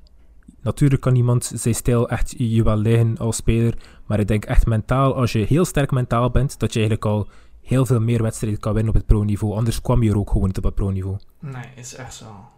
Natuurlijk 0.63 1.01
kan 1.01 1.15
iemand 1.17 1.53
zijn 1.55 1.75
stijl 1.75 2.09
echt 2.09 2.35
je 2.39 2.63
wel 2.63 2.77
liggen 2.77 3.19
als 3.19 3.37
speler. 3.37 3.75
Maar 4.07 4.21
ik 4.21 4.29
denk 4.29 4.45
echt 4.45 4.67
mentaal, 4.67 5.15
als 5.15 5.33
je 5.33 5.39
heel 5.39 5.65
sterk 5.65 5.91
mentaal 5.91 6.31
bent, 6.31 6.59
dat 6.59 6.73
je 6.73 6.79
eigenlijk 6.79 7.09
al 7.09 7.29
heel 7.63 7.87
veel 7.87 8.01
meer 8.01 8.23
wedstrijden 8.23 8.61
kan 8.61 8.75
winnen 8.75 8.93
op 8.95 8.99
het 8.99 9.09
pro-niveau. 9.09 9.55
Anders 9.57 9.81
kwam 9.81 10.03
je 10.03 10.11
er 10.11 10.19
ook 10.19 10.31
gewoon 10.31 10.47
niet 10.47 10.59
op 10.59 10.65
het 10.65 10.75
pro-niveau. 10.75 11.17
Nee, 11.41 11.65
is 11.75 11.95
echt 11.95 12.15
zo. 12.15 12.49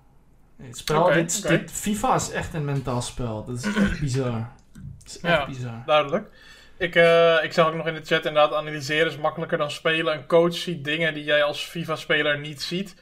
Het 0.56 0.76
spel, 0.76 1.12
dit, 1.12 1.70
FIFA 1.72 2.14
is 2.14 2.30
echt 2.30 2.54
een 2.54 2.64
mentaal 2.64 3.02
spel. 3.02 3.44
Dat 3.44 3.56
is 3.58 3.64
echt 3.64 4.00
bizar. 4.00 4.50
Het 5.02 5.06
is 5.06 5.20
echt 5.20 5.38
Ja. 5.38 5.46
bizar. 5.46 5.82
Duidelijk. 5.86 6.28
Ik, 6.78 6.94
eh, 6.94 7.44
ik 7.44 7.52
zag 7.52 7.66
ook 7.68 7.74
nog 7.74 7.86
in 7.86 7.94
de 7.94 8.04
chat 8.04 8.24
inderdaad 8.24 8.52
analyseren 8.52 9.06
is 9.06 9.18
makkelijker 9.18 9.58
dan 9.58 9.70
spelen. 9.70 10.14
Een 10.14 10.26
coach 10.26 10.54
ziet 10.54 10.84
dingen 10.84 11.14
die 11.14 11.24
jij 11.24 11.42
als 11.42 11.64
FIFA-speler 11.64 12.38
niet 12.40 12.62
ziet. 12.62 12.94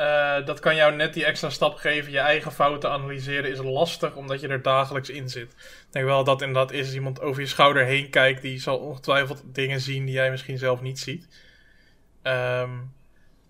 Eh, 0.00 0.46
dat 0.46 0.60
kan 0.60 0.76
jou 0.76 0.94
net 0.94 1.14
die 1.14 1.24
extra 1.24 1.50
stap 1.50 1.74
geven. 1.74 2.12
Je 2.12 2.18
eigen 2.18 2.52
fouten 2.52 2.90
analyseren 2.90 3.50
is 3.50 3.58
lastig, 3.58 4.16
omdat 4.16 4.40
je 4.40 4.48
er 4.48 4.62
dagelijks 4.62 5.10
in 5.10 5.28
zit. 5.28 5.52
Ik 5.52 5.86
denk 5.90 6.04
wel 6.04 6.24
dat 6.24 6.40
inderdaad 6.40 6.72
is 6.72 6.94
iemand 6.94 7.20
over 7.20 7.40
je 7.40 7.46
schouder 7.46 7.84
heen 7.84 8.10
kijkt. 8.10 8.42
Die 8.42 8.60
zal 8.60 8.78
ongetwijfeld 8.78 9.42
dingen 9.44 9.80
zien 9.80 10.04
die 10.04 10.14
jij 10.14 10.30
misschien 10.30 10.58
zelf 10.58 10.80
niet 10.80 10.98
ziet. 10.98 11.28
Ehm, 12.22 12.70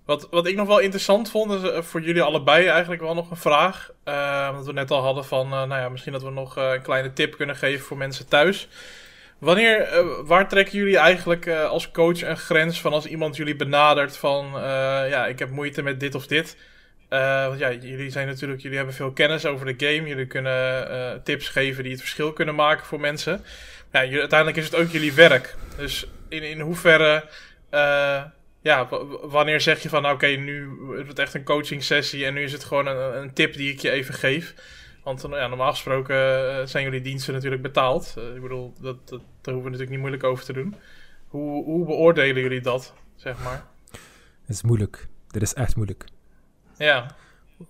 wat, 0.04 0.28
wat 0.30 0.46
ik 0.46 0.56
nog 0.56 0.66
wel 0.66 0.78
interessant 0.78 1.30
vond, 1.30 1.52
is 1.52 1.70
eh, 1.70 1.82
voor 1.82 2.00
jullie 2.00 2.22
allebei 2.22 2.66
eigenlijk 2.66 3.02
wel 3.02 3.14
nog 3.14 3.30
een 3.30 3.36
vraag. 3.36 3.90
Eh, 4.04 4.54
wat 4.54 4.66
we 4.66 4.72
net 4.72 4.90
al 4.90 5.02
hadden 5.02 5.24
van, 5.24 5.44
eh, 5.44 5.50
nou 5.50 5.80
ja, 5.80 5.88
misschien 5.88 6.12
dat 6.12 6.22
we 6.22 6.30
nog 6.30 6.56
een 6.56 6.82
kleine 6.82 7.12
tip 7.12 7.36
kunnen 7.36 7.56
geven 7.56 7.84
voor 7.86 7.96
mensen 7.96 8.28
thuis. 8.28 8.68
Wanneer, 9.40 9.80
eh, 9.80 10.04
waar 10.24 10.48
trekken 10.48 10.78
jullie 10.78 10.98
eigenlijk 10.98 11.46
eh, 11.46 11.68
als 11.68 11.90
coach 11.90 12.22
een 12.22 12.36
grens 12.36 12.80
van 12.80 12.92
als 12.92 13.06
iemand 13.06 13.36
jullie 13.36 13.56
benadert 13.56 14.16
van, 14.16 14.46
eh, 14.46 14.62
ja, 15.08 15.26
ik 15.26 15.38
heb 15.38 15.50
moeite 15.50 15.82
met 15.82 16.00
dit 16.00 16.14
of 16.14 16.26
dit. 16.26 16.56
Want 17.08 17.58
ja, 17.58 17.72
jullie 17.72 18.10
zijn 18.10 18.26
natuurlijk, 18.26 18.60
jullie 18.60 18.76
hebben 18.76 18.94
veel 18.94 19.12
kennis 19.12 19.46
over 19.46 19.66
de 19.66 19.86
game. 19.86 20.08
Jullie 20.08 20.26
kunnen 20.26 21.22
tips 21.24 21.48
geven 21.48 21.82
die 21.82 21.92
het 21.92 22.00
verschil 22.00 22.32
kunnen 22.32 22.54
maken 22.54 22.86
voor 22.86 23.00
mensen. 23.00 23.44
Ja, 23.92 23.98
uiteindelijk 23.98 24.56
is 24.56 24.64
het 24.64 24.74
ook 24.74 24.88
jullie 24.90 25.12
werk. 25.12 25.54
Dus 25.76 26.06
in, 26.28 26.42
in 26.42 26.60
hoeverre, 26.60 27.24
ja, 28.62 28.88
wanneer 29.22 29.60
zeg 29.60 29.82
je 29.82 29.88
van, 29.88 30.02
nou, 30.02 30.14
oké, 30.14 30.26
nu 30.26 30.68
is 31.00 31.08
het 31.08 31.18
echt 31.18 31.34
een 31.34 31.44
coaching 31.44 31.82
sessie 31.82 32.24
en 32.24 32.34
nu 32.34 32.42
is 32.42 32.52
het 32.52 32.64
gewoon 32.64 32.86
een, 32.86 33.16
een 33.16 33.32
tip 33.32 33.54
die 33.54 33.72
ik 33.72 33.80
je 33.80 33.90
even 33.90 34.14
geef. 34.14 34.54
Want 35.04 35.22
nou 35.22 35.36
ja, 35.36 35.46
normaal 35.46 35.70
gesproken 35.70 36.16
eh, 36.16 36.66
zijn 36.66 36.84
jullie 36.84 37.00
diensten 37.00 37.34
natuurlijk 37.34 37.62
betaald. 37.62 38.14
Eh, 38.18 38.34
ik 38.34 38.42
bedoel, 38.42 38.72
dat, 38.80 39.08
dat, 39.08 39.20
daar 39.40 39.54
hoeven 39.54 39.62
we 39.62 39.62
natuurlijk 39.62 39.90
niet 39.90 39.98
moeilijk 39.98 40.24
over 40.24 40.44
te 40.44 40.52
doen. 40.52 40.74
Hoe, 41.28 41.64
hoe 41.64 41.86
beoordelen 41.86 42.42
jullie 42.42 42.60
dat, 42.60 42.94
zeg 43.16 43.44
maar? 43.44 43.64
Dat 44.46 44.56
is 44.56 44.62
moeilijk. 44.62 45.08
Dat 45.28 45.42
is 45.42 45.54
echt 45.54 45.76
moeilijk. 45.76 46.04
Ja, 46.76 47.16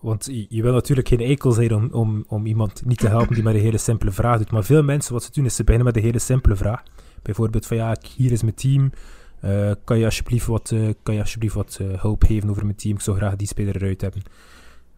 Want 0.01 0.25
je, 0.25 0.47
je 0.49 0.63
wil 0.63 0.73
natuurlijk 0.73 1.09
geen 1.09 1.21
eikel 1.21 1.53
zijn 1.53 1.75
om, 1.75 1.89
om, 1.93 2.25
om 2.29 2.47
iemand 2.47 2.85
niet 2.85 2.99
te 2.99 3.09
helpen 3.09 3.35
die 3.35 3.43
maar 3.43 3.55
een 3.55 3.61
hele 3.61 3.79
simpele 3.79 4.11
vraag 4.11 4.39
doet. 4.39 4.51
Maar 4.51 4.65
veel 4.65 4.83
mensen, 4.83 5.13
wat 5.13 5.23
ze 5.23 5.33
doen, 5.33 5.45
is 5.45 5.55
ze 5.55 5.65
beginnen 5.65 5.87
met 5.87 5.97
een 5.97 6.03
hele 6.03 6.19
simpele 6.19 6.57
vraag. 6.57 6.83
Bijvoorbeeld 7.23 7.67
van 7.67 7.77
ja, 7.77 7.97
hier 8.17 8.33
is 8.33 8.43
mijn 8.43 8.55
team. 8.55 8.93
Eh, 9.41 9.71
kan 9.85 9.99
je 9.99 10.05
alsjeblieft 10.05 10.47
wat, 10.47 10.75
kan 11.03 11.15
je 11.15 11.21
alsjeblieft 11.21 11.55
wat 11.55 11.81
hulp 11.97 12.25
geven 12.25 12.51
over 12.51 12.65
mijn 12.65 12.77
team? 12.77 12.95
Ik 12.95 13.01
zou 13.01 13.17
graag 13.17 13.37
die 13.37 13.47
speler 13.47 13.77
eruit 13.77 14.01
hebben. 14.01 14.23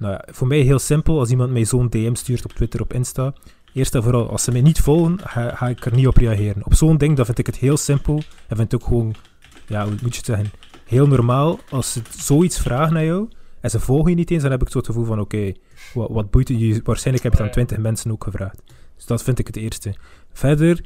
Nou 0.03 0.15
ja, 0.15 0.25
voor 0.33 0.47
mij 0.47 0.59
heel 0.59 0.79
simpel. 0.79 1.19
Als 1.19 1.31
iemand 1.31 1.51
mij 1.53 1.65
zo'n 1.65 1.89
DM 1.89 2.15
stuurt 2.15 2.45
op 2.45 2.53
Twitter, 2.53 2.81
op 2.81 2.93
Insta. 2.93 3.33
Eerst 3.73 3.95
en 3.95 4.03
vooral, 4.03 4.31
als 4.31 4.43
ze 4.45 4.53
mij 4.53 4.61
niet 4.61 4.81
volgen, 4.81 5.19
ga, 5.25 5.55
ga 5.55 5.69
ik 5.69 5.85
er 5.85 5.95
niet 5.95 6.07
op 6.07 6.17
reageren. 6.17 6.65
Op 6.65 6.75
zo'n 6.75 6.97
ding, 6.97 7.17
dan 7.17 7.25
vind 7.25 7.39
ik 7.39 7.47
het 7.47 7.57
heel 7.57 7.77
simpel. 7.77 8.23
En 8.47 8.57
vind 8.57 8.73
ik 8.73 8.81
ook 8.81 8.87
gewoon, 8.87 9.15
ja, 9.67 9.83
hoe 9.83 9.93
moet 10.03 10.13
je 10.13 10.17
het 10.17 10.27
zeggen? 10.27 10.51
Heel 10.85 11.07
normaal. 11.07 11.59
Als 11.71 11.93
ze 11.93 12.01
zoiets 12.19 12.61
vragen 12.61 12.93
naar 12.93 13.05
jou, 13.05 13.29
en 13.61 13.71
ze 13.71 13.81
volgen 13.81 14.11
je 14.11 14.17
niet 14.17 14.31
eens, 14.31 14.43
dan 14.43 14.51
heb 14.51 14.63
ik 14.63 14.71
zo 14.71 14.79
het 14.79 14.87
gevoel 14.87 15.05
van, 15.05 15.21
oké, 15.21 15.53
wat, 15.95 16.09
wat 16.11 16.31
boeit 16.31 16.49
je? 16.49 16.81
Waarschijnlijk 16.85 17.25
heb 17.25 17.33
je 17.33 17.39
het 17.39 17.47
aan. 17.47 17.67
20 17.67 17.79
mensen 17.79 18.11
ook 18.11 18.25
gevraagd. 18.25 18.63
Dus 18.97 19.07
dat 19.07 19.23
vind 19.23 19.39
ik 19.39 19.47
het 19.47 19.57
eerste. 19.57 19.95
Verder, 20.33 20.85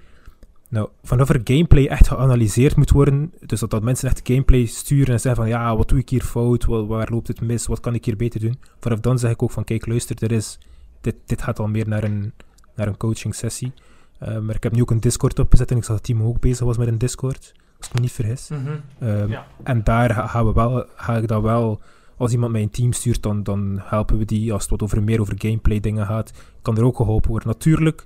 nou, 0.69 0.89
vanaf 1.03 1.29
er 1.29 1.41
gameplay 1.45 1.87
echt 1.87 2.09
geanalyseerd 2.09 2.77
moet 2.77 2.91
worden, 2.91 3.33
dus 3.47 3.61
dat, 3.61 3.71
dat 3.71 3.83
mensen 3.83 4.09
echt 4.09 4.21
gameplay 4.25 4.65
sturen 4.67 5.13
en 5.13 5.21
zeggen 5.21 5.43
van, 5.43 5.51
ja, 5.51 5.77
wat 5.77 5.89
doe 5.89 5.99
ik 5.99 6.09
hier 6.09 6.23
fout, 6.23 6.65
Wa- 6.65 6.85
waar, 6.87 7.09
loopt 7.11 7.29
het 7.29 7.41
mis, 7.41 7.67
wat 7.67 7.81
kan 7.81 7.95
ik 7.95 8.05
hier 8.05 8.17
beter 8.17 8.41
doen? 8.41 8.59
Vanaf 8.81 9.01
dan 9.01 9.19
zeg 9.19 9.31
ik 9.31 9.43
ook 9.43 9.51
van, 9.51 9.65
kijk, 9.65 9.87
luister, 9.87 10.17
er 10.23 10.33
is, 10.33 10.59
dit, 11.01 11.15
dit 11.27 11.43
gaat 11.43 11.59
al 11.59 11.69
meer 11.69 11.89
naar 11.89 12.05
een, 12.05 12.33
naar 12.75 12.87
een 12.87 12.97
coaching 12.97 13.35
sessie. 13.35 13.73
Eh, 14.19 14.39
maar 14.39 14.55
ik 14.55 14.63
heb 14.63 14.73
nu 14.73 14.81
ook 14.81 14.91
een 14.91 15.01
Discord 15.01 15.39
opgezet 15.39 15.71
en 15.71 15.77
ik 15.77 15.85
zag 15.85 15.97
dat 15.97 16.05
Timo 16.05 16.27
ook 16.27 16.41
bezig 16.41 16.67
was 16.67 16.77
met 16.79 16.89
een 16.89 16.99
Discord, 16.99 17.53
als 17.79 17.89
ik 17.89 17.95
me 17.95 18.01
niet 18.01 18.13
vergis. 18.13 18.49
Mhm. 18.49 18.61
Ehm, 18.99 19.31
Ja. 19.31 19.47
En 19.63 19.85
daar 19.85 20.11
ga, 20.11 20.27
gaan 20.27 20.47
we 20.47 20.53
wel, 20.53 20.85
ga 20.97 21.17
ik 21.17 21.29
dat 21.29 21.43
wel, 21.43 21.81
als 22.17 22.33
iemand 22.33 22.53
mij 22.53 22.63
een 22.63 22.71
team 22.71 22.93
stuurt, 22.93 23.23
dan, 23.23 23.43
dan 23.43 23.81
helpen 23.83 24.19
we 24.19 24.25
die. 24.25 24.53
Als 24.53 24.63
het 24.63 24.71
wat 24.71 24.83
over, 24.83 25.03
meer 25.03 25.21
over 25.21 25.35
gameplay 25.39 25.81
dingen 25.81 26.07
gaat, 26.07 26.33
kan 26.63 26.77
er 26.77 26.85
ook 26.85 26.97
geholpen 26.97 27.31
worden. 27.31 27.49
Natuurlijk, 27.49 28.05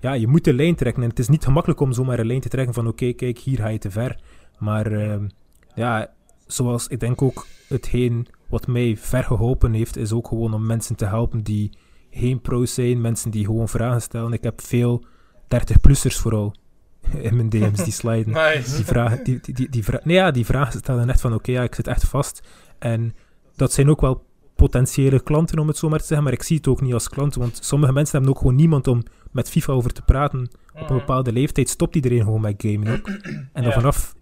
ja, 0.00 0.12
je 0.12 0.26
moet 0.26 0.44
de 0.44 0.54
lijn 0.54 0.74
trekken. 0.74 1.02
En 1.02 1.08
het 1.08 1.18
is 1.18 1.28
niet 1.28 1.44
gemakkelijk 1.44 1.80
om 1.80 1.92
zomaar 1.92 2.18
een 2.18 2.26
lijn 2.26 2.40
te 2.40 2.48
trekken 2.48 2.74
van 2.74 2.86
oké, 2.86 3.12
kijk, 3.12 3.38
hier 3.38 3.58
ga 3.58 3.68
je 3.68 3.78
te 3.78 3.90
ver. 3.90 4.20
Maar 4.58 4.92
ehm, 4.92 5.28
ja, 5.74 6.10
zoals 6.46 6.88
ik 6.88 7.00
denk 7.00 7.22
ook 7.22 7.46
hetgeen 7.68 8.26
wat 8.48 8.66
mij 8.66 8.96
ver 8.96 9.24
geholpen 9.24 9.72
heeft, 9.72 9.96
is 9.96 10.12
ook 10.12 10.28
gewoon 10.28 10.54
om 10.54 10.66
mensen 10.66 10.96
te 10.96 11.04
helpen 11.04 11.42
die 11.42 11.70
geen 12.10 12.40
pro's 12.40 12.74
zijn, 12.74 13.00
mensen 13.00 13.30
die 13.30 13.44
gewoon 13.44 13.68
vragen 13.68 14.02
stellen. 14.02 14.32
Ik 14.32 14.42
heb 14.42 14.60
veel 14.60 15.04
30-plussers 15.42 16.16
vooral 16.20 16.54
in 17.20 17.36
mijn 17.36 17.48
DM's 17.48 17.84
die 17.84 17.92
sliden. 17.92 18.32
nice. 18.54 18.76
Die 18.76 18.84
vragen, 18.84 19.24
die, 19.24 19.38
die, 19.42 19.54
die, 19.54 19.68
die 19.68 19.84
vra- 19.84 20.00
nee, 20.04 20.16
ja, 20.16 20.30
die 20.30 20.46
vragen 20.46 20.78
stellen 20.78 21.08
echt 21.08 21.20
van, 21.20 21.34
oké, 21.34 21.52
ja, 21.52 21.62
ik 21.62 21.74
zit 21.74 21.86
echt 21.86 22.04
vast. 22.04 22.42
En 22.78 23.14
dat 23.56 23.72
zijn 23.72 23.90
ook 23.90 24.00
wel 24.00 24.26
potentiële 24.56 25.22
klanten, 25.22 25.58
om 25.58 25.68
het 25.68 25.76
zo 25.76 25.88
maar 25.88 25.98
te 25.98 26.04
zeggen, 26.04 26.24
maar 26.24 26.32
ik 26.32 26.42
zie 26.42 26.56
het 26.56 26.66
ook 26.68 26.80
niet 26.80 26.92
als 26.92 27.08
klanten, 27.08 27.40
want 27.40 27.58
sommige 27.62 27.92
mensen 27.92 28.12
hebben 28.16 28.30
ook 28.34 28.40
gewoon 28.40 28.54
niemand 28.54 28.86
om 28.86 29.02
met 29.30 29.50
FIFA 29.50 29.72
over 29.72 29.92
te 29.92 30.02
praten. 30.02 30.40
Op 30.40 30.74
een 30.74 30.82
Mhm. 30.84 30.94
bepaalde 30.94 31.32
leeftijd 31.32 31.68
stopt 31.68 31.94
iedereen 31.96 32.22
gewoon 32.22 32.40
met 32.40 32.54
gamen 32.58 32.92
ook. 32.98 33.08
En 33.52 33.62
dan 33.62 33.72
vanaf, 33.72 34.14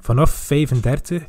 vanaf 0.00 0.30
35 0.30 1.22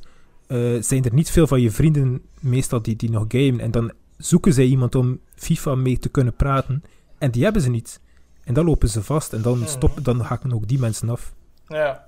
eh, 0.48 0.60
zijn 0.80 1.04
er 1.04 1.14
niet 1.14 1.32
veel 1.32 1.48
van 1.48 1.62
je 1.62 1.72
vrienden 1.72 2.22
meestal 2.40 2.82
die, 2.82 2.96
die 2.96 3.10
nog 3.12 3.26
gamen. 3.28 3.60
En 3.60 3.72
dan 3.72 3.92
zoeken 4.18 4.54
zij 4.54 4.66
iemand 4.66 4.96
om 4.96 5.20
FIFA 5.36 5.76
mee 5.76 5.98
te 6.00 6.10
kunnen 6.10 6.36
praten. 6.36 6.84
En 7.18 7.32
die 7.32 7.44
hebben 7.44 7.62
ze 7.62 7.70
niet. 7.70 8.02
En 8.44 8.54
dan 8.54 8.66
lopen 8.66 8.90
ze 8.90 9.04
vast 9.04 9.34
en 9.34 9.42
dan, 9.42 9.58
Mhm. 9.58 9.68
stop, 9.68 10.00
dan 10.04 10.20
haken 10.20 10.54
ook 10.54 10.68
die 10.68 10.80
mensen 10.80 11.10
af. 11.10 11.34
Ja. 11.68 12.08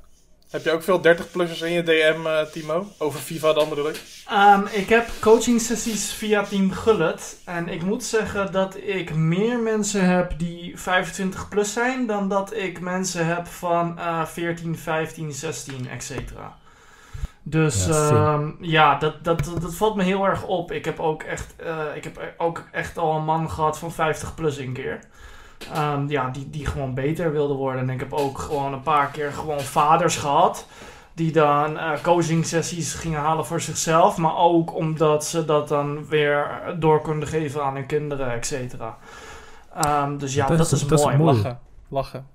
Heb 0.49 0.63
je 0.63 0.71
ook 0.71 0.83
veel 0.83 1.01
30-plussers 1.01 1.61
in 1.61 1.71
je 1.71 1.83
DM, 1.83 2.25
eh, 2.25 2.41
Timo? 2.41 2.87
Over 2.97 3.19
FIFA 3.19 3.53
dan 3.53 3.69
bedoel 3.69 3.89
ik? 3.89 4.01
Um, 4.31 4.65
ik 4.71 4.89
heb 4.89 5.09
coaching 5.19 5.61
sessies 5.61 6.13
via 6.13 6.43
Team 6.43 6.71
Gullet. 6.71 7.37
En 7.45 7.67
ik 7.67 7.81
moet 7.81 8.03
zeggen 8.03 8.51
dat 8.51 8.77
ik 8.77 9.15
meer 9.15 9.59
mensen 9.59 10.05
heb 10.05 10.33
die 10.37 10.79
25 10.79 11.49
plus 11.49 11.73
zijn 11.73 12.05
dan 12.05 12.29
dat 12.29 12.53
ik 12.53 12.79
mensen 12.79 13.25
heb 13.25 13.47
van 13.47 13.95
uh, 13.99 14.25
14, 14.25 14.77
15, 14.77 15.31
16, 15.31 15.89
etc. 15.89 16.11
Dus 17.43 17.85
ja, 17.85 18.33
um, 18.33 18.57
ja 18.61 18.97
dat, 18.97 19.23
dat, 19.23 19.43
dat 19.61 19.75
valt 19.75 19.95
me 19.95 20.03
heel 20.03 20.25
erg 20.25 20.45
op. 20.45 20.71
Ik 20.71 20.85
heb 20.85 20.99
ook 20.99 21.23
echt, 21.23 21.55
uh, 21.63 21.95
ik 21.95 22.03
heb 22.03 22.33
ook 22.37 22.63
echt 22.71 22.97
al 22.97 23.15
een 23.15 23.25
man 23.25 23.51
gehad 23.51 23.79
van 23.79 23.91
50 23.91 24.35
plus 24.35 24.57
een 24.57 24.73
keer. 24.73 24.99
Um, 25.77 26.09
ja, 26.09 26.29
die, 26.29 26.49
die 26.49 26.65
gewoon 26.65 26.93
beter 26.93 27.31
wilde 27.31 27.53
worden. 27.53 27.81
En 27.81 27.89
ik 27.89 27.99
heb 27.99 28.13
ook 28.13 28.37
gewoon 28.37 28.73
een 28.73 28.81
paar 28.81 29.11
keer 29.11 29.31
gewoon 29.31 29.59
vaders 29.59 30.17
gehad. 30.17 30.67
Die 31.13 31.31
dan 31.31 31.73
uh, 31.73 31.91
coaching 32.03 32.45
sessies 32.45 32.93
gingen 32.93 33.19
halen 33.19 33.45
voor 33.45 33.61
zichzelf. 33.61 34.17
Maar 34.17 34.37
ook 34.37 34.75
omdat 34.75 35.25
ze 35.25 35.45
dat 35.45 35.67
dan 35.67 36.07
weer 36.07 36.47
door 36.79 37.01
konden 37.01 37.27
geven 37.27 37.63
aan 37.63 37.75
hun 37.75 37.85
kinderen, 37.85 38.31
et 38.31 38.45
cetera. 38.45 38.97
Um, 39.85 40.17
dus 40.17 40.33
ja, 40.33 40.47
dat, 40.47 40.57
dat 40.57 40.71
is, 40.71 40.81
is, 40.81 40.87
dat 40.87 41.03
mooi. 41.03 41.13
Is 41.13 41.19
mooi. 41.21 41.35
Lachen. 41.35 41.59
Lachen. 41.89 42.27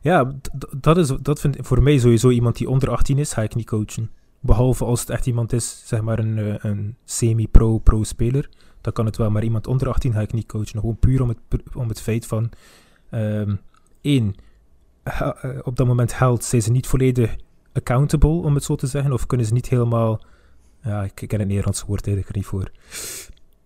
Ja, 0.00 0.32
dat, 0.76 0.96
is, 0.96 1.08
dat 1.08 1.40
vind 1.40 1.58
ik 1.58 1.64
voor 1.64 1.82
mij 1.82 1.98
sowieso 1.98 2.30
iemand 2.30 2.56
die 2.56 2.68
onder 2.68 2.90
18 2.90 3.18
is, 3.18 3.32
ga 3.32 3.42
ik 3.42 3.54
niet 3.54 3.66
coachen. 3.66 4.10
Behalve 4.40 4.84
als 4.84 5.00
het 5.00 5.10
echt 5.10 5.26
iemand 5.26 5.52
is, 5.52 5.82
zeg 5.84 6.00
maar 6.00 6.18
een, 6.18 6.38
eh, 6.38 6.54
een 6.70 6.96
semi-pro-pro-speler. 7.04 8.48
Dan 8.80 8.92
kan 8.92 9.06
het 9.06 9.16
wel, 9.16 9.30
maar 9.30 9.44
iemand 9.44 9.66
onder 9.66 9.88
18 9.88 10.12
ga 10.12 10.20
ik 10.20 10.32
niet 10.32 10.46
coachen. 10.46 10.80
Gewoon 10.80 10.98
puur 10.98 11.22
om 11.22 11.28
het, 11.28 11.38
om 11.74 11.88
het 11.88 12.00
feit 12.00 12.26
van... 12.26 12.50
Um, 13.10 13.60
één, 14.00 14.34
uh, 15.04 15.30
op 15.62 15.76
dat 15.76 15.86
moment 15.86 16.18
held 16.18 16.44
zijn 16.44 16.62
ze 16.62 16.70
niet 16.70 16.86
volledig 16.86 17.36
accountable, 17.72 18.28
om 18.42 18.54
het 18.54 18.64
zo 18.64 18.74
te 18.74 18.86
zeggen. 18.86 19.12
Of 19.12 19.26
kunnen 19.26 19.46
ze 19.46 19.52
niet 19.52 19.68
helemaal... 19.68 20.20
Ja, 20.82 21.02
ik 21.02 21.14
ken 21.14 21.38
het 21.38 21.48
Nederlandse 21.48 21.86
woord 21.86 22.06
eigenlijk 22.06 22.36
niet 22.36 22.46
voor. 22.46 22.70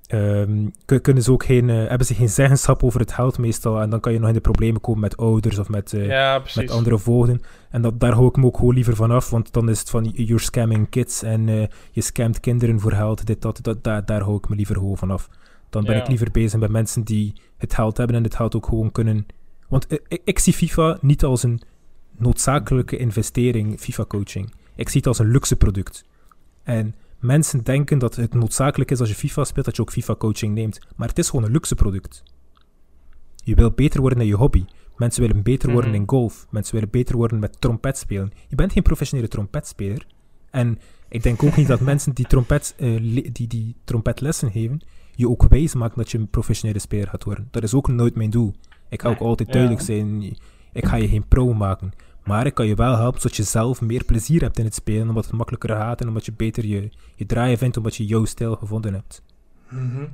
Um, 0.08 0.72
kunnen 1.02 1.22
ze 1.22 1.32
ook 1.32 1.44
geen, 1.44 1.68
uh, 1.68 1.88
hebben 1.88 2.06
ze 2.06 2.14
geen 2.14 2.28
zeggenschap 2.28 2.82
over 2.82 3.00
het 3.00 3.12
geld 3.12 3.38
meestal. 3.38 3.80
En 3.80 3.90
dan 3.90 4.00
kan 4.00 4.12
je 4.12 4.18
nog 4.18 4.28
in 4.28 4.34
de 4.34 4.40
problemen 4.40 4.80
komen 4.80 5.00
met 5.00 5.16
ouders 5.16 5.58
of 5.58 5.68
met, 5.68 5.92
uh, 5.92 6.06
ja, 6.06 6.42
met 6.54 6.70
andere 6.70 6.98
voogden. 6.98 7.42
En 7.74 7.82
dat, 7.82 8.00
daar 8.00 8.12
hou 8.12 8.26
ik 8.26 8.36
me 8.36 8.44
ook 8.44 8.56
gewoon 8.56 8.74
liever 8.74 8.96
van 8.96 9.10
af. 9.10 9.30
Want 9.30 9.52
dan 9.52 9.68
is 9.68 9.78
het 9.78 9.90
van, 9.90 10.04
you're 10.04 10.42
scamming 10.42 10.88
kids 10.88 11.22
en 11.22 11.48
uh, 11.48 11.66
je 11.90 12.00
scamt 12.00 12.40
kinderen 12.40 12.80
voor 12.80 12.92
geld. 12.92 13.26
Dit, 13.26 13.42
dat, 13.42 13.58
dat, 13.62 13.84
daar, 13.84 14.04
daar 14.04 14.20
hou 14.20 14.36
ik 14.36 14.48
me 14.48 14.56
liever 14.56 14.74
gewoon 14.74 14.96
van 14.96 15.10
af. 15.10 15.28
Dan 15.70 15.84
ben 15.84 15.94
ja. 15.94 16.00
ik 16.00 16.08
liever 16.08 16.30
bezig 16.30 16.60
met 16.60 16.70
mensen 16.70 17.02
die 17.02 17.32
het 17.56 17.74
geld 17.74 17.96
hebben 17.96 18.16
en 18.16 18.22
het 18.22 18.34
geld 18.34 18.56
ook 18.56 18.66
gewoon 18.66 18.92
kunnen... 18.92 19.26
Want 19.68 19.86
ik, 19.92 20.20
ik 20.24 20.38
zie 20.38 20.52
FIFA 20.52 20.98
niet 21.00 21.24
als 21.24 21.42
een 21.42 21.60
noodzakelijke 22.18 22.96
investering, 22.96 23.80
FIFA-coaching. 23.80 24.52
Ik 24.74 24.88
zie 24.88 24.98
het 24.98 25.06
als 25.06 25.18
een 25.18 25.30
luxe 25.30 25.56
product. 25.56 26.04
En 26.62 26.94
mensen 27.18 27.64
denken 27.64 27.98
dat 27.98 28.16
het 28.16 28.34
noodzakelijk 28.34 28.90
is 28.90 29.00
als 29.00 29.08
je 29.08 29.14
FIFA 29.14 29.44
speelt, 29.44 29.64
dat 29.64 29.76
je 29.76 29.82
ook 29.82 29.92
FIFA-coaching 29.92 30.54
neemt. 30.54 30.78
Maar 30.96 31.08
het 31.08 31.18
is 31.18 31.28
gewoon 31.28 31.44
een 31.44 31.52
luxe 31.52 31.74
product. 31.74 32.22
Je 33.44 33.54
wil 33.54 33.70
beter 33.70 34.00
worden 34.00 34.20
in 34.20 34.26
je 34.26 34.34
hobby. 34.34 34.64
Mensen 34.97 35.22
willen 35.22 35.42
beter 35.42 35.70
worden 35.70 35.90
mm 35.90 35.97
-hmm. 35.97 36.05
in 36.05 36.11
golf. 36.11 36.47
Mensen 36.51 36.74
willen 36.74 36.90
beter 36.90 37.16
worden 37.16 37.38
met 37.38 37.61
trompet 37.61 37.99
spelen. 37.99 38.32
Je 38.49 38.57
bent 38.57 38.72
geen 38.72 38.82
professionele 38.82 39.28
trompetspeler. 39.28 40.07
En 40.51 40.78
ik 41.09 41.22
denk 41.22 41.42
ook 41.42 41.57
niet 41.57 41.66
dat 41.66 41.80
mensen 41.90 42.14
die, 42.14 42.26
trompet, 42.26 42.74
uh, 42.78 43.22
die, 43.32 43.47
die 43.47 43.76
trompetlessen 43.84 44.51
geven, 44.51 44.80
je 45.14 45.28
ook 45.28 45.49
wijs 45.49 45.74
maken 45.74 45.99
dat 45.99 46.11
je 46.11 46.18
een 46.18 46.28
professionele 46.28 46.78
speler 46.78 47.09
gaat 47.09 47.24
worden. 47.24 47.49
Dat 47.51 47.62
is 47.62 47.74
ook 47.74 47.88
nooit 47.88 48.14
mijn 48.14 48.30
doel. 48.30 48.55
Ik 48.88 49.03
ga 49.03 49.09
ook 49.09 49.18
altijd 49.18 49.53
duidelijk 49.53 49.80
ja. 49.80 49.86
zijn, 49.86 50.22
ik 50.72 50.86
ga 50.86 50.97
je 50.97 51.09
geen 51.09 51.28
pro 51.28 51.55
maken. 51.55 51.92
Maar 52.24 52.47
ik 52.47 52.55
kan 52.55 52.66
je 52.66 52.74
wel 52.74 52.97
helpen 52.97 53.20
zodat 53.20 53.36
je 53.36 53.42
zelf 53.42 53.80
meer 53.80 54.05
plezier 54.05 54.40
hebt 54.40 54.59
in 54.59 54.64
het 54.64 54.74
spelen, 54.74 55.09
omdat 55.09 55.24
het 55.24 55.34
makkelijker 55.34 55.68
gaat 55.68 56.01
en 56.01 56.09
omdat 56.09 56.24
je 56.24 56.32
beter 56.32 56.66
je, 56.66 56.90
je 57.14 57.26
draaien 57.26 57.59
vindt, 57.59 57.76
omdat 57.76 57.97
je 57.97 58.07
jouw 58.07 58.24
stijl 58.24 58.57
gevonden 58.57 58.95
hebt. 58.95 59.22
Mm 59.68 59.90
-hmm. 59.90 60.09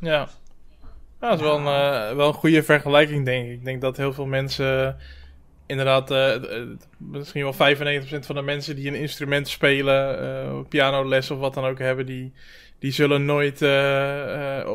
Ja. 0.00 0.28
Ja, 1.20 1.28
dat 1.28 1.38
is 1.38 1.44
wel 1.44 1.56
een, 1.56 2.10
uh, 2.10 2.16
wel 2.16 2.28
een 2.28 2.34
goede 2.34 2.62
vergelijking, 2.62 3.24
denk 3.24 3.46
ik. 3.46 3.52
Ik 3.52 3.64
denk 3.64 3.80
dat 3.80 3.96
heel 3.96 4.12
veel 4.12 4.26
mensen, 4.26 4.96
inderdaad, 5.66 6.10
uh, 6.10 6.34
misschien 6.96 7.42
wel 7.42 7.52
95% 7.52 8.26
van 8.26 8.34
de 8.34 8.42
mensen 8.42 8.76
die 8.76 8.88
een 8.88 8.94
instrument 8.94 9.48
spelen, 9.48 10.22
uh, 10.22 10.60
pianoles 10.68 11.30
of 11.30 11.38
wat 11.38 11.54
dan 11.54 11.64
ook 11.64 11.78
hebben, 11.78 12.06
die, 12.06 12.32
die 12.78 12.92
zullen 12.92 13.24
nooit 13.24 13.62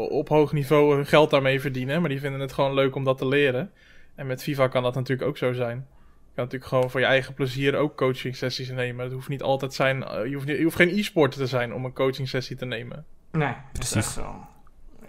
op 0.09 0.29
hoog 0.29 0.51
niveau 0.53 0.95
hun 0.95 1.05
geld 1.05 1.29
daarmee 1.29 1.61
verdienen. 1.61 1.99
Maar 1.99 2.09
die 2.09 2.19
vinden 2.19 2.39
het 2.39 2.53
gewoon 2.53 2.73
leuk 2.73 2.95
om 2.95 3.03
dat 3.03 3.17
te 3.17 3.27
leren. 3.27 3.71
En 4.15 4.27
met 4.27 4.43
FIFA 4.43 4.67
kan 4.67 4.83
dat 4.83 4.95
natuurlijk 4.95 5.27
ook 5.27 5.37
zo 5.37 5.53
zijn. 5.53 5.75
Je 5.77 6.37
kan 6.37 6.43
natuurlijk 6.43 6.71
gewoon 6.71 6.89
voor 6.89 6.99
je 6.99 7.05
eigen 7.05 7.33
plezier 7.33 7.75
ook 7.75 7.97
coaching 7.97 8.35
sessies 8.35 8.69
nemen. 8.69 9.03
Het 9.03 9.13
hoeft 9.13 9.29
niet 9.29 9.41
altijd 9.41 9.73
zijn. 9.73 9.97
Je 9.99 10.33
hoeft, 10.33 10.45
niet, 10.45 10.57
je 10.57 10.63
hoeft 10.63 10.75
geen 10.75 10.97
e-sporter 10.97 11.39
te 11.39 11.47
zijn 11.47 11.73
om 11.73 11.85
een 11.85 11.93
coaching 11.93 12.27
sessie 12.27 12.55
te 12.55 12.65
nemen. 12.65 13.05
Nee, 13.31 13.53
precies. 13.73 14.13
zo. 14.13 14.50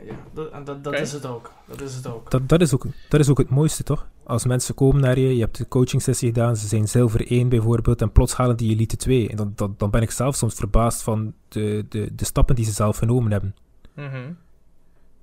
Ja, 0.05 0.15
dat, 0.35 0.67
dat, 0.67 0.85
dat 0.85 0.95
is 0.95 1.13
het 1.13 1.27
ook. 1.27 1.53
Dat 1.67 1.81
is 1.81 1.95
het 1.95 2.07
ook. 2.07 2.31
Dat, 2.31 2.49
dat, 2.49 2.61
is 2.61 2.75
ook. 2.75 2.87
dat 3.09 3.21
is 3.21 3.29
ook 3.29 3.39
het 3.39 3.49
mooiste, 3.49 3.83
toch? 3.83 4.09
Als 4.25 4.45
mensen 4.45 4.75
komen 4.75 5.01
naar 5.01 5.19
je, 5.19 5.35
je 5.35 5.41
hebt 5.41 5.57
de 5.57 5.69
coaching 5.69 6.03
sessie 6.03 6.29
gedaan, 6.29 6.57
ze 6.57 6.67
zijn 6.67 6.89
zilver 6.89 7.31
1 7.31 7.49
bijvoorbeeld, 7.49 8.03
en 8.03 8.13
plots 8.13 8.35
halen 8.35 8.57
die 8.57 8.71
elite 8.71 8.97
2. 8.97 9.29
En 9.29 9.37
dan, 9.37 9.53
dan, 9.57 9.75
dan 9.79 9.91
ben 9.91 10.03
ik 10.03 10.11
zelf 10.11 10.35
soms 10.37 10.55
verbaasd 10.55 11.03
van 11.03 11.35
de, 11.49 11.85
de, 11.89 12.15
de 12.15 12.25
stappen 12.25 12.55
die 12.55 12.65
ze 12.65 12.73
zelf 12.73 12.97
genomen 12.97 13.33
hebben. 13.33 13.55
Mm 13.95 14.09
-hmm. 14.09 14.37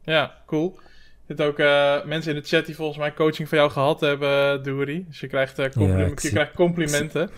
Ja, 0.01 0.35
cool. 0.45 0.75
Er 0.77 1.35
zitten 1.35 1.45
ook 1.45 1.59
uh, 1.59 2.05
mensen 2.05 2.35
in 2.35 2.41
de 2.41 2.47
chat 2.47 2.65
die 2.65 2.75
volgens 2.75 2.97
mij 2.97 3.13
coaching 3.13 3.49
van 3.49 3.57
jou 3.57 3.71
gehad 3.71 3.99
hebben, 3.99 4.63
Doeri. 4.63 5.05
Dus 5.07 5.19
je 5.19 5.27
krijgt, 5.27 5.59
uh, 5.59 5.65
compliment, 5.65 5.99
ja, 5.99 6.05
je 6.05 6.19
zie, 6.19 6.29
krijgt 6.29 6.53
complimenten. 6.53 7.29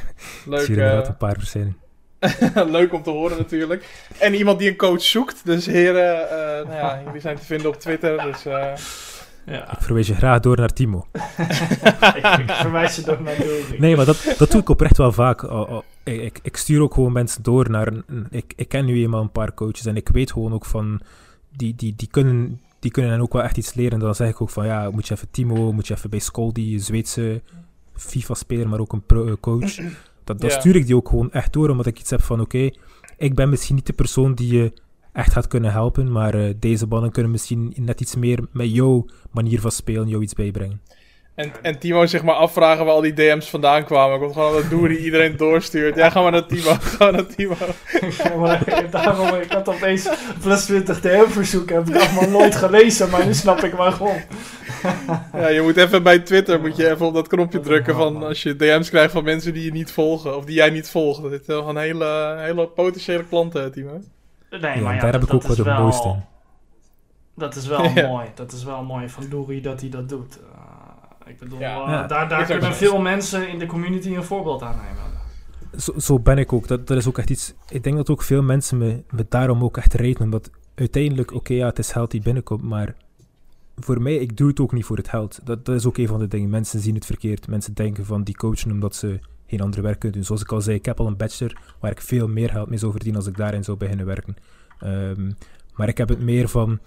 Leuk. 0.46 0.68
Ik 0.68 0.76
uh, 0.76 0.92
een 0.92 1.16
paar 1.16 1.34
procent. 1.34 1.76
Leuk 2.76 2.92
om 2.92 3.02
te 3.02 3.10
horen 3.10 3.38
natuurlijk. 3.38 3.88
En 4.18 4.34
iemand 4.34 4.58
die 4.58 4.68
een 4.70 4.76
coach 4.76 5.02
zoekt. 5.02 5.40
Dus 5.44 5.66
heren, 5.66 6.28
nou 6.66 6.76
ja, 6.76 7.00
jullie 7.04 7.20
zijn 7.20 7.36
te 7.36 7.44
vinden 7.44 7.68
op 7.68 7.80
Twitter. 7.80 8.22
Dus, 8.22 8.42
ja. 8.42 9.72
Ik 9.72 9.80
verwijs 9.80 10.06
je 10.06 10.14
graag 10.14 10.40
door 10.40 10.56
naar 10.56 10.72
Timo. 10.72 11.06
ik 12.46 12.50
verwijs 12.50 12.96
je 12.96 13.02
door 13.02 13.22
naar 13.22 13.36
Doeri. 13.36 13.78
Nee, 13.78 13.96
maar 13.96 14.06
dat, 14.06 14.34
dat 14.38 14.50
doe 14.50 14.60
ik 14.60 14.68
oprecht 14.68 14.96
wel 14.96 15.12
vaak. 15.12 15.42
Oh, 15.42 15.70
oh, 15.70 15.82
ik, 16.02 16.38
ik, 16.42 16.56
stuur 16.56 16.80
ook 16.80 16.94
gewoon 16.94 17.12
mensen 17.12 17.42
door 17.42 17.70
naar... 17.70 17.86
Een, 17.86 18.26
ik, 18.30 18.52
ik 18.56 18.68
ken 18.68 18.84
nu 18.84 19.02
eenmaal 19.02 19.20
een 19.20 19.32
paar 19.32 19.54
coaches 19.54 19.86
en 19.86 19.96
ik 19.96 20.08
weet 20.08 20.32
gewoon 20.32 20.52
ook 20.52 20.64
van... 20.64 21.00
Die, 21.56 21.74
die, 21.74 21.94
die 21.96 22.08
kunnen 22.10 22.60
die 22.80 22.90
kunnen 22.90 23.10
dan 23.10 23.20
ook 23.20 23.32
wel 23.32 23.42
echt 23.42 23.56
iets 23.56 23.74
leren. 23.74 23.98
Dan 23.98 24.14
zeg 24.14 24.28
ik 24.28 24.40
ook 24.40 24.50
van, 24.50 24.66
ja, 24.66 24.90
moet 24.90 25.08
je 25.08 25.14
even 25.14 25.30
Timo, 25.30 25.72
moet 25.72 25.86
je 25.86 25.94
even 25.94 26.10
bij 26.10 26.78
Zweedse 26.78 27.42
FIFA-speler, 27.94 28.68
maar 28.68 28.80
ook 28.80 28.92
een 28.92 29.06
pro, 29.06 29.26
uh, 29.26 29.32
coach. 29.40 29.78
Dat, 30.32 30.40
dat 30.40 30.52
ja. 30.52 30.60
stuur 30.60 30.76
ik 30.76 30.86
die 30.86 30.96
ook 30.96 31.08
gewoon 31.08 31.32
echt 31.32 31.52
door, 31.52 31.70
omdat 31.70 31.86
ik 31.86 31.98
iets 31.98 32.10
heb 32.10 32.22
van, 32.22 32.40
oké, 32.40 32.56
okay, 32.56 32.76
ik 33.16 33.34
ben 33.34 33.48
misschien 33.48 33.74
niet 33.74 33.86
de 33.86 33.92
persoon 33.92 34.34
die 34.34 34.52
je 34.52 34.72
echt 35.12 35.32
gaat 35.32 35.46
kunnen 35.46 35.72
helpen, 35.72 36.12
maar 36.12 36.34
uh, 36.34 36.54
deze 36.58 36.86
mannen 36.86 37.10
kunnen 37.10 37.30
misschien 37.30 37.72
net 37.76 38.00
iets 38.00 38.16
meer 38.16 38.46
met 38.52 38.74
jouw 38.74 39.06
manier 39.30 39.60
van 39.60 39.70
spelen 39.70 40.08
jou 40.08 40.22
iets 40.22 40.34
bijbrengen. 40.34 40.80
En, 41.40 41.52
en 41.62 41.78
Timo 41.78 42.06
zich 42.06 42.22
maar 42.22 42.34
afvragen 42.34 42.84
waar 42.84 42.94
al 42.94 43.00
die 43.00 43.12
DM's 43.12 43.48
vandaan 43.48 43.84
kwamen. 43.84 44.18
Komt 44.18 44.32
gewoon 44.32 44.52
dat 44.52 44.70
Doer 44.70 44.88
die 44.88 44.98
iedereen 44.98 45.36
doorstuurt. 45.36 45.96
Ja, 45.96 46.10
ga 46.10 46.22
maar 46.22 46.30
naar 46.30 46.46
Timo. 46.46 46.74
Ga 46.80 46.96
maar 46.98 47.12
naar 47.12 47.26
Timo. 47.26 47.54
ja, 48.00 48.36
maar, 48.36 48.86
daarom, 48.90 49.34
ik 49.34 49.52
had 49.52 49.68
opeens 49.68 50.08
plus 50.42 50.64
20 50.64 51.00
DM-verzoeken. 51.00 51.76
Heb 51.76 51.88
ik 51.88 52.02
allemaal 52.02 52.28
nooit 52.40 52.54
gelezen, 52.54 53.10
maar 53.10 53.26
nu 53.26 53.34
snap 53.34 53.58
ik 53.58 53.72
waarom. 53.72 54.16
ja, 55.32 55.48
je 55.48 55.60
moet 55.62 55.76
even 55.76 56.02
bij 56.02 56.18
Twitter 56.18 56.60
moet 56.60 56.76
je 56.76 56.90
even 56.90 57.06
op 57.06 57.14
dat 57.14 57.28
knopje 57.28 57.60
drukken 57.60 57.94
van 57.94 58.22
als 58.22 58.42
je 58.42 58.56
DM's 58.56 58.88
krijgt 58.88 59.12
van 59.12 59.24
mensen 59.24 59.52
die 59.52 59.64
je 59.64 59.72
niet 59.72 59.92
volgen. 59.92 60.36
Of 60.36 60.44
die 60.44 60.54
jij 60.54 60.70
niet 60.70 60.90
volgt. 60.90 61.22
Dat 61.22 61.32
is 61.32 61.40
gewoon 61.46 61.76
hele, 61.76 62.36
hele 62.38 62.68
potentiële 62.68 63.24
klanten, 63.24 63.72
Timo. 63.72 64.00
Nee, 64.50 64.60
ja, 64.60 64.80
maar 64.80 64.94
ja, 64.94 65.00
daar 65.00 65.12
dat, 65.12 65.20
heb 65.20 65.22
ik 65.22 65.34
ook 65.34 65.42
wat 65.42 65.56
wel. 65.56 66.22
Dat 67.34 67.56
is 67.56 67.66
wel 67.66 67.84
ja. 67.94 68.08
mooi. 68.08 68.26
Dat 68.34 68.52
is 68.52 68.64
wel 68.64 68.82
mooi 68.82 69.08
van 69.08 69.28
Doeri 69.28 69.60
dat 69.60 69.80
hij 69.80 69.90
dat 69.90 70.08
doet. 70.08 70.38
Ik 71.30 71.38
bedoel, 71.38 71.58
ja, 71.58 71.82
uh, 71.82 71.88
ja, 71.88 72.06
daar, 72.06 72.28
daar 72.28 72.46
kunnen 72.46 72.74
veel 72.74 73.00
mensen 73.00 73.48
in 73.48 73.58
de 73.58 73.66
community 73.66 74.14
een 74.14 74.24
voorbeeld 74.24 74.62
aan 74.62 74.76
nemen. 74.76 75.80
Zo, 75.80 75.98
zo, 75.98 76.18
ben 76.18 76.38
ik 76.38 76.52
ook. 76.52 76.68
Dat, 76.68 76.86
dat 76.86 76.96
is 76.96 77.06
ook 77.06 77.18
echt 77.18 77.30
iets... 77.30 77.54
Ik 77.68 77.82
denk 77.82 77.96
dat 77.96 78.10
ook 78.10 78.22
veel 78.22 78.42
mensen 78.42 78.78
me, 78.78 79.02
me 79.10 79.26
daarom 79.28 79.64
ook 79.64 79.76
echt 79.76 79.94
reten. 79.94 80.24
Omdat 80.24 80.50
uiteindelijk, 80.74 81.30
oké, 81.30 81.38
okay, 81.38 81.56
ja, 81.56 81.66
het 81.66 81.78
is 81.78 81.92
geld 81.92 82.10
die 82.10 82.22
binnenkomt, 82.22 82.62
maar 82.62 82.94
voor 83.76 84.02
mij, 84.02 84.14
ik 84.14 84.36
doe 84.36 84.48
het 84.48 84.60
ook 84.60 84.72
niet 84.72 84.84
voor 84.84 84.96
het 84.96 85.08
geld. 85.08 85.40
Dat, 85.44 85.64
dat 85.64 85.76
is 85.76 85.86
ook 85.86 85.98
een 85.98 86.06
van 86.06 86.18
de 86.18 86.28
dingen. 86.28 86.50
Mensen 86.50 86.80
zien 86.80 86.94
het 86.94 87.06
verkeerd. 87.06 87.48
Mensen 87.48 87.74
denken 87.74 88.04
van 88.04 88.22
die 88.22 88.36
coachen 88.36 88.70
omdat 88.70 88.94
ze 88.94 89.18
geen 89.46 89.60
andere 89.60 89.82
werk 89.82 89.98
kunnen 89.98 90.18
doen. 90.18 90.26
Zoals 90.26 90.42
ik 90.42 90.52
al 90.52 90.60
zei, 90.60 90.76
ik 90.76 90.84
heb 90.84 91.00
al 91.00 91.06
een 91.06 91.16
bachelor 91.16 91.56
waar 91.80 91.90
ik 91.90 92.00
veel 92.00 92.28
meer 92.28 92.50
geld 92.50 92.68
mee 92.68 92.78
zou 92.78 92.92
verdienen 92.92 93.20
als 93.20 93.28
ik 93.28 93.36
daarin 93.36 93.64
zou 93.64 93.76
beginnen 93.76 94.06
werken. 94.06 94.36
Um, 94.84 95.36
maar 95.74 95.88
ik 95.88 95.98
heb 95.98 96.08
het 96.08 96.20
meer 96.20 96.48
van 96.48 96.78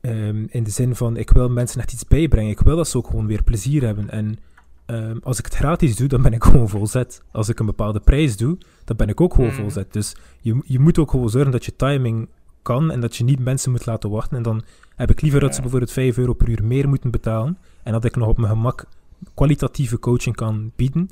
Um, 0.00 0.46
in 0.50 0.62
de 0.62 0.70
zin 0.70 0.94
van, 0.94 1.16
ik 1.16 1.30
wil 1.30 1.48
mensen 1.48 1.80
echt 1.80 1.92
iets 1.92 2.04
bijbrengen. 2.04 2.50
Ik 2.50 2.60
wil 2.60 2.76
dat 2.76 2.88
ze 2.88 2.96
ook 2.96 3.06
gewoon 3.06 3.26
weer 3.26 3.42
plezier 3.42 3.82
hebben. 3.82 4.10
En 4.10 4.38
um, 4.86 5.20
als 5.22 5.38
ik 5.38 5.44
het 5.44 5.54
gratis 5.54 5.96
doe, 5.96 6.08
dan 6.08 6.22
ben 6.22 6.32
ik 6.32 6.44
gewoon 6.48 6.68
volzet. 6.68 7.22
Als 7.32 7.48
ik 7.48 7.58
een 7.58 7.66
bepaalde 7.66 8.00
prijs 8.00 8.36
doe, 8.36 8.58
dan 8.84 8.96
ben 8.96 9.08
ik 9.08 9.20
ook 9.20 9.34
gewoon 9.34 9.50
mm. 9.50 9.56
volzet. 9.56 9.92
Dus 9.92 10.16
je, 10.40 10.60
je 10.64 10.78
moet 10.78 10.98
ook 10.98 11.10
gewoon 11.10 11.30
zorgen 11.30 11.52
dat 11.52 11.64
je 11.64 11.76
timing 11.76 12.28
kan 12.62 12.90
en 12.90 13.00
dat 13.00 13.16
je 13.16 13.24
niet 13.24 13.38
mensen 13.38 13.70
moet 13.70 13.86
laten 13.86 14.10
wachten. 14.10 14.36
En 14.36 14.42
dan 14.42 14.62
heb 14.96 15.10
ik 15.10 15.20
liever 15.20 15.40
dat 15.40 15.54
ze 15.54 15.60
bijvoorbeeld 15.60 15.92
5 15.92 16.18
euro 16.18 16.32
per 16.32 16.48
uur 16.48 16.64
meer 16.64 16.88
moeten 16.88 17.10
betalen 17.10 17.58
en 17.82 17.92
dat 17.92 18.04
ik 18.04 18.16
nog 18.16 18.28
op 18.28 18.36
mijn 18.36 18.52
gemak 18.52 18.86
kwalitatieve 19.34 19.98
coaching 19.98 20.36
kan 20.36 20.72
bieden, 20.76 21.10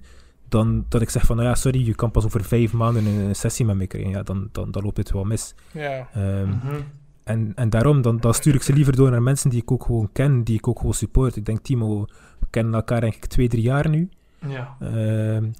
dan 0.49 0.85
dat 0.89 1.03
ik 1.03 1.11
zeg 1.11 1.27
van, 1.27 1.37
nou 1.37 1.49
ja, 1.49 1.55
sorry, 1.55 1.87
je 1.87 1.95
kan 1.95 2.11
pas 2.11 2.25
over 2.25 2.45
vijf 2.45 2.73
maanden 2.73 3.07
een, 3.07 3.37
sessie 3.37 3.65
met 3.65 3.77
me 3.77 3.87
krijgen. 3.87 4.11
Ja, 4.11 4.23
dan, 4.23 4.49
dan, 4.53 4.71
dan 4.71 4.83
loopt 4.83 4.97
het 4.97 5.11
wel 5.11 5.25
mis. 5.25 5.55
Ja. 5.73 6.09
Ehm, 6.13 6.49
mhm. 6.49 6.81
En, 7.27 7.53
en 7.55 7.71
daarom, 7.71 8.03
dan, 8.03 8.17
dan 8.17 8.35
stuur 8.35 8.55
ik 8.55 8.63
ze 8.63 8.73
liever 8.73 8.97
door 8.97 9.11
naar 9.11 9.23
mensen 9.23 9.51
die 9.51 9.63
ik 9.63 9.71
ook 9.71 9.85
gewoon 9.85 10.13
ken, 10.13 10.45
die 10.45 10.57
ik 10.57 10.69
ook 10.69 10.79
gewoon 10.79 10.95
support. 10.95 11.37
Ik 11.37 11.45
denk, 11.45 11.59
Timo, 11.61 12.05
we 12.39 12.47
kennen 12.51 12.75
elkaar 12.75 13.01
denk 13.01 13.15
ik 13.15 13.27
twee, 13.27 13.49
drie 13.49 13.63
jaar 13.63 13.89
nu. 13.89 14.09
Ja. 14.49 14.77
Ehm, 14.81 15.51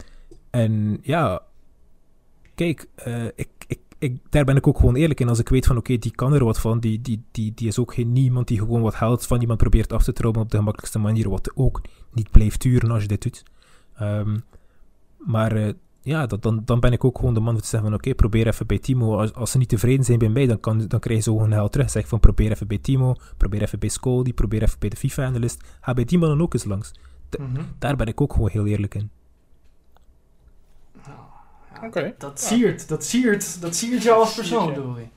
en 0.51 0.99
ja, 1.03 1.43
kijk, 2.55 2.89
uh, 3.07 3.25
ik, 3.25 3.49
ik, 3.67 3.79
ik, 3.99 4.19
daar 4.31 4.45
ben 4.45 4.57
ik 4.57 4.67
ook 4.67 4.79
gewoon 4.79 4.95
eerlijk 4.95 5.21
in. 5.21 5.29
Als 5.29 5.39
ik 5.39 5.49
weet 5.49 5.67
van 5.67 5.77
oké, 5.77 5.97
die 5.97 6.15
kan 6.15 6.33
er 6.33 6.45
wat 6.45 6.61
van, 6.61 6.81
die, 6.81 7.01
die, 7.01 7.25
die, 7.31 7.53
die 7.55 7.69
is 7.69 7.79
ook 7.79 7.95
geen 7.95 8.13
niemand 8.13 8.49
die 8.49 8.59
gewoon 8.59 8.83
wat 8.83 8.95
geld 8.95 9.27
van 9.27 9.41
iemand 9.41 9.59
probeert 9.59 9.93
af 9.93 10.03
te 10.05 10.13
trouwen 10.13 10.41
op 10.41 10.51
de 10.51 10.57
gemakkelijkste 10.57 10.99
manier, 10.99 11.29
wat 11.29 11.53
ook 11.55 11.83
niet 12.13 12.31
blijft 12.31 12.63
duren 12.63 12.91
als 12.91 13.03
je 13.03 13.09
dit 13.09 13.23
doet. 13.23 13.43
Um, 14.01 14.45
maar 15.19 15.57
uh, 15.57 15.73
ja, 16.07 16.27
dat, 16.27 16.43
dan, 16.43 16.63
dan 16.65 16.81
ben 16.81 16.93
ik 16.93 17.05
ook 17.05 17.19
gewoon 17.19 17.35
de 17.35 17.41
man 17.41 17.55
om 17.55 17.61
te 17.61 17.67
zeggen 17.67 17.89
van 17.89 17.99
oké, 17.99 18.15
probeer 18.15 18.47
even 18.47 18.67
bij 18.67 18.79
Timo. 18.79 19.17
Als, 19.19 19.35
als, 19.35 19.51
ze 19.51 19.59
niet 19.59 19.69
tevreden 19.69 20.05
zijn 20.05 20.19
bij 20.19 20.29
mij, 20.29 20.47
dan, 20.47 20.61
kan, 20.61 20.87
dan 20.89 21.01
krijgen 21.01 21.25
ze 21.25 21.31
gewoon 21.31 21.53
geld 21.53 21.73
terug. 21.73 21.91
Zeg 21.91 22.09
van 22.09 22.21
probeer 22.21 22.51
even 22.51 22.67
bij 22.67 22.79
Timo, 22.79 23.15
probeer 23.37 23.63
even 23.63 23.79
bij 23.79 23.89
Scoldy, 23.89 24.33
probeer 24.33 24.63
even 24.63 24.79
bij 24.79 24.89
de 24.89 24.97
FIFA-analyst. 24.97 25.65
Ga 25.81 25.95
bij 25.95 26.05
die 26.05 26.19
mannen 26.19 26.41
ook 26.41 26.55
eens 26.55 26.65
langs. 26.65 26.93
Mm 27.39 27.47
-hmm. 27.55 27.67
Daar 27.79 27.97
ben 27.97 28.07
ik 28.07 28.21
ook 28.21 28.33
gewoon 28.33 28.51
heel 28.51 28.67
eerlijk 28.67 28.95
in. 28.95 29.11
Oké. 31.85 32.15
Dat, 32.19 32.41
siert, 32.41 32.89
dat 32.89 33.05
siert, 33.05 33.61
dat 33.61 33.77
siert 33.77 34.03
jou 34.03 34.21
als 34.21 34.35
persoon, 34.35 34.75
Dory. 34.75 35.11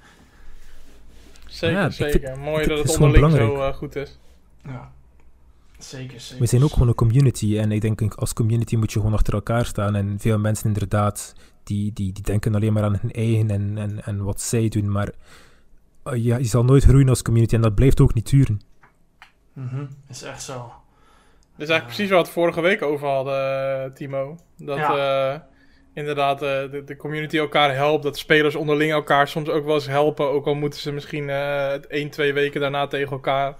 Zeker, 1.46 1.78
ja, 1.78 1.90
zeker. 1.90 2.20
Vind, 2.20 2.38
Mooi 2.38 2.68
dat 2.68 2.78
het, 2.78 2.88
het 2.88 3.02
onderling 3.02 3.32
zo 3.32 3.56
uh, 3.56 3.74
goed 3.74 3.96
is. 3.96 4.20
Ja. 4.64 4.92
Zeker, 5.80 6.20
zeker. 6.20 6.42
We 6.42 6.46
zijn 6.46 6.64
ook 6.64 6.74
gewoon 6.74 6.88
een 6.88 6.96
community 6.96 7.58
en 7.58 7.72
ik 7.72 7.82
denk 7.82 8.14
als 8.14 8.34
community 8.34 8.76
moet 8.76 8.92
je 8.92 9.00
gewoon 9.00 9.14
achter 9.14 9.34
elkaar 9.34 9.66
staan 9.66 9.96
en 9.96 10.20
veel 10.20 10.40
mensen 10.40 10.68
inderdaad 10.68 11.34
die, 11.64 11.94
die, 11.94 12.14
die 12.14 12.24
denken 12.24 12.56
alleen 12.56 12.74
maar 12.74 12.84
aan 12.84 12.98
hun 13.02 13.12
eigen 13.12 13.50
en, 13.50 13.78
en, 13.78 14.04
en 14.04 14.24
wat 14.24 14.42
zij 14.42 14.70
doen, 14.70 14.92
maar 14.92 15.12
uh, 16.06 16.24
ja, 16.26 16.38
je 16.38 16.46
zal 16.46 16.64
nooit 16.64 16.84
groeien 16.84 17.10
als 17.10 17.22
community 17.22 17.56
en 17.56 17.62
dat 17.62 17.76
blijft 17.76 18.00
ook 18.00 18.14
niet 18.14 18.30
duren. 18.30 18.62
Mm 19.54 19.68
-hmm. 19.68 19.88
Is 20.10 20.24
echt 20.24 20.44
zo. 20.44 20.54
Dat 20.54 21.68
is 21.68 21.74
eigenlijk 21.74 21.86
precies 21.86 22.10
wat 22.10 22.28
we 22.28 22.34
vorige 22.34 22.62
week 22.62 22.82
over 22.82 23.08
hadden, 23.08 23.94
Timo. 23.94 24.38
Dat 24.58 24.78
ja. 24.78 25.34
uh, 25.34 25.40
inderdaad 25.94 26.44
uh, 26.44 26.50
de, 26.50 26.84
de, 26.86 26.96
community 26.96 27.38
elkaar 27.38 27.76
helpt. 27.76 28.04
Dat 28.04 28.18
spelers 28.18 28.56
onderling 28.56 28.92
elkaar 28.92 29.28
soms 29.28 29.50
ook 29.50 29.66
wel 29.66 29.76
eens 29.76 29.88
helpen. 29.88 30.30
Ook 30.30 30.46
al 30.46 30.54
moeten 30.54 30.80
ze 30.80 30.92
misschien 30.92 31.28
uh, 31.28 31.72
één, 31.72 32.10
twee 32.10 32.34
weken 32.34 32.62
daarna 32.62 32.88
tegen 32.88 33.12
elkaar. 33.12 33.56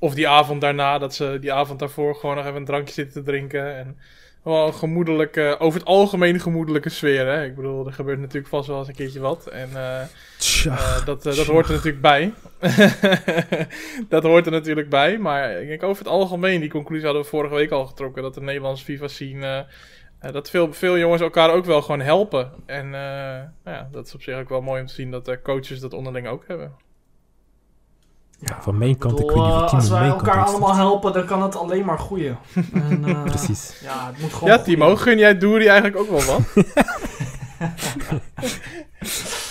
Of 0.00 0.14
die 0.14 0.28
avond 0.28 0.60
daarna, 0.60 0.98
dat 0.98 1.14
ze 1.14 1.38
die 1.40 1.52
avond 1.52 1.78
daarvoor 1.78 2.14
gewoon 2.14 2.36
nog 2.36 2.44
even 2.44 2.56
een 2.56 2.64
drankje 2.64 2.94
zitten 2.94 3.24
te 3.24 3.30
drinken. 3.30 3.76
En 3.76 3.96
wel 4.42 4.66
een 4.66 4.74
gemoedelijke, 4.74 5.56
over 5.58 5.78
het 5.78 5.88
algemeen 5.88 6.40
gemoedelijke 6.40 6.88
sfeer. 6.88 7.26
Hè? 7.26 7.44
Ik 7.44 7.54
bedoel, 7.54 7.86
er 7.86 7.92
gebeurt 7.92 8.18
natuurlijk 8.18 8.48
vast 8.48 8.68
wel 8.68 8.78
eens 8.78 8.88
een 8.88 8.94
keertje 8.94 9.20
wat. 9.20 9.46
En 9.46 9.68
uh, 9.74 10.00
tja, 10.38 10.72
uh, 10.72 11.04
dat, 11.04 11.26
uh, 11.26 11.34
dat 11.34 11.46
hoort 11.46 11.66
er 11.66 11.72
natuurlijk 11.72 12.02
bij. 12.02 12.32
dat 14.08 14.22
hoort 14.22 14.46
er 14.46 14.52
natuurlijk 14.52 14.88
bij. 14.88 15.18
Maar 15.18 15.60
ik 15.60 15.68
denk 15.68 15.82
over 15.82 16.04
het 16.04 16.12
algemeen, 16.12 16.60
die 16.60 16.70
conclusie 16.70 17.04
hadden 17.04 17.22
we 17.22 17.28
vorige 17.28 17.54
week 17.54 17.70
al 17.70 17.86
getrokken. 17.86 18.22
Dat 18.22 18.34
de 18.34 18.40
Nederlandse 18.40 18.84
FIFA 18.84 19.08
zien 19.08 19.44
dat 20.32 20.50
veel, 20.50 20.72
veel 20.72 20.98
jongens 20.98 21.22
elkaar 21.22 21.50
ook 21.50 21.64
wel 21.64 21.82
gewoon 21.82 22.00
helpen. 22.00 22.52
En 22.66 22.90
nou 22.90 23.50
ja, 23.64 23.88
dat 23.92 24.06
is 24.06 24.14
op 24.14 24.22
zich 24.22 24.38
ook 24.38 24.48
wel 24.48 24.62
mooi 24.62 24.80
om 24.80 24.86
te 24.86 24.94
zien 24.94 25.10
dat 25.10 25.24
de 25.24 25.42
coaches 25.42 25.80
dat 25.80 25.92
onderling 25.92 26.28
ook 26.28 26.44
hebben. 26.46 26.72
Ja, 28.40 28.62
van 28.62 28.78
mijn 28.78 28.98
kant, 28.98 29.14
bedoel, 29.14 29.30
ik 29.30 29.36
weet 29.36 29.44
niet 29.44 29.54
of 29.54 29.72
Als 29.72 29.88
wij 29.88 30.08
elkaar 30.08 30.44
allemaal 30.44 30.74
helpen, 30.74 31.12
dan 31.12 31.24
kan 31.24 31.42
het 31.42 31.56
alleen 31.56 31.84
maar 31.84 31.98
groeien. 31.98 32.38
En, 32.72 33.08
uh, 33.08 33.22
Precies. 33.32 33.78
Ja, 33.82 34.06
het 34.06 34.20
moet 34.20 34.32
gewoon 34.32 34.48
Ja, 34.48 34.58
Timo, 34.58 34.96
gun 34.96 35.18
jij 35.18 35.38
Doeri 35.38 35.66
eigenlijk 35.66 35.96
ook 35.96 36.10
wel 36.10 36.36
wat? 36.36 36.64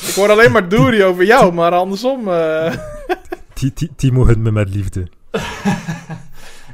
ik 0.07 0.13
hoor 0.15 0.29
alleen 0.29 0.51
maar 0.51 0.69
Doeri 0.69 1.03
over 1.03 1.23
jou, 1.23 1.53
maar 1.53 1.71
andersom... 1.71 2.27
Uh... 2.27 2.73
Timo 3.95 4.25
hunt 4.25 4.37
me 4.37 4.51
met 4.51 4.69
liefde. 4.69 5.01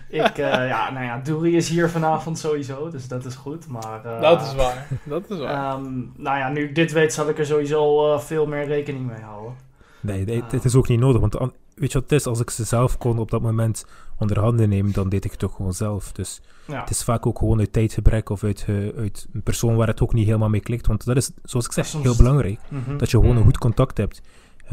ik, 0.09 0.37
uh, 0.37 0.67
ja, 0.67 0.91
nou 0.91 1.05
ja, 1.05 1.21
Doeri 1.23 1.55
is 1.55 1.69
hier 1.69 1.89
vanavond 1.89 2.39
sowieso, 2.39 2.89
dus 2.89 3.07
dat 3.07 3.25
is 3.25 3.35
goed, 3.35 3.67
maar... 3.67 4.01
dat 4.21 4.41
is 4.41 4.55
waar, 4.55 4.87
dat 5.03 5.29
is 5.29 5.37
waar. 5.37 5.75
Um, 5.75 6.11
nou 6.17 6.37
ja, 6.37 6.49
nu 6.49 6.63
ik 6.63 6.75
dit 6.75 6.91
weet, 6.91 7.13
zal 7.13 7.29
ik 7.29 7.39
er 7.39 7.45
sowieso 7.45 8.17
veel 8.17 8.45
meer 8.45 8.65
rekening 8.65 9.07
mee 9.07 9.21
houden. 9.21 9.53
Nee, 9.99 10.25
nee 10.25 10.43
het 10.49 10.65
is 10.65 10.75
ook 10.75 10.87
niet 10.87 10.99
nodig, 10.99 11.21
want 11.21 11.37
weet 11.75 11.91
je 11.91 11.99
wat 11.99 12.09
het 12.09 12.19
is? 12.19 12.25
Als 12.25 12.39
ik 12.39 12.49
ze 12.49 12.63
zelf 12.63 12.97
kon 12.97 13.19
op 13.19 13.31
dat 13.31 13.41
moment 13.41 13.85
onder 14.17 14.39
handen 14.39 14.69
nemen, 14.69 14.91
dan 14.91 15.09
deed 15.09 15.25
ik 15.25 15.31
het 15.31 15.39
toch 15.39 15.55
gewoon 15.55 15.73
zelf. 15.73 16.11
Dus 16.11 16.41
ja. 16.67 16.79
het 16.79 16.89
is 16.89 17.03
vaak 17.03 17.25
ook 17.25 17.37
gewoon 17.37 17.59
uit 17.59 17.73
tijdgebrek 17.73 18.29
of 18.29 18.43
uit, 18.43 18.65
uh, 18.69 18.97
uit 18.97 19.27
een 19.33 19.43
persoon 19.43 19.75
waar 19.75 19.87
het 19.87 20.01
ook 20.01 20.13
niet 20.13 20.25
helemaal 20.25 20.49
mee 20.49 20.61
klikt. 20.61 20.87
Want 20.87 21.05
dat 21.05 21.15
is, 21.15 21.31
zoals 21.43 21.65
ik 21.65 21.71
zeg, 21.71 21.85
Soms... 21.85 22.03
heel 22.03 22.15
belangrijk. 22.15 22.59
Mm 22.69 22.83
-hmm. 22.85 22.97
Dat 22.97 23.11
je 23.11 23.19
gewoon 23.19 23.37
een 23.37 23.43
goed 23.43 23.57
contact 23.57 23.97
hebt. 23.97 24.21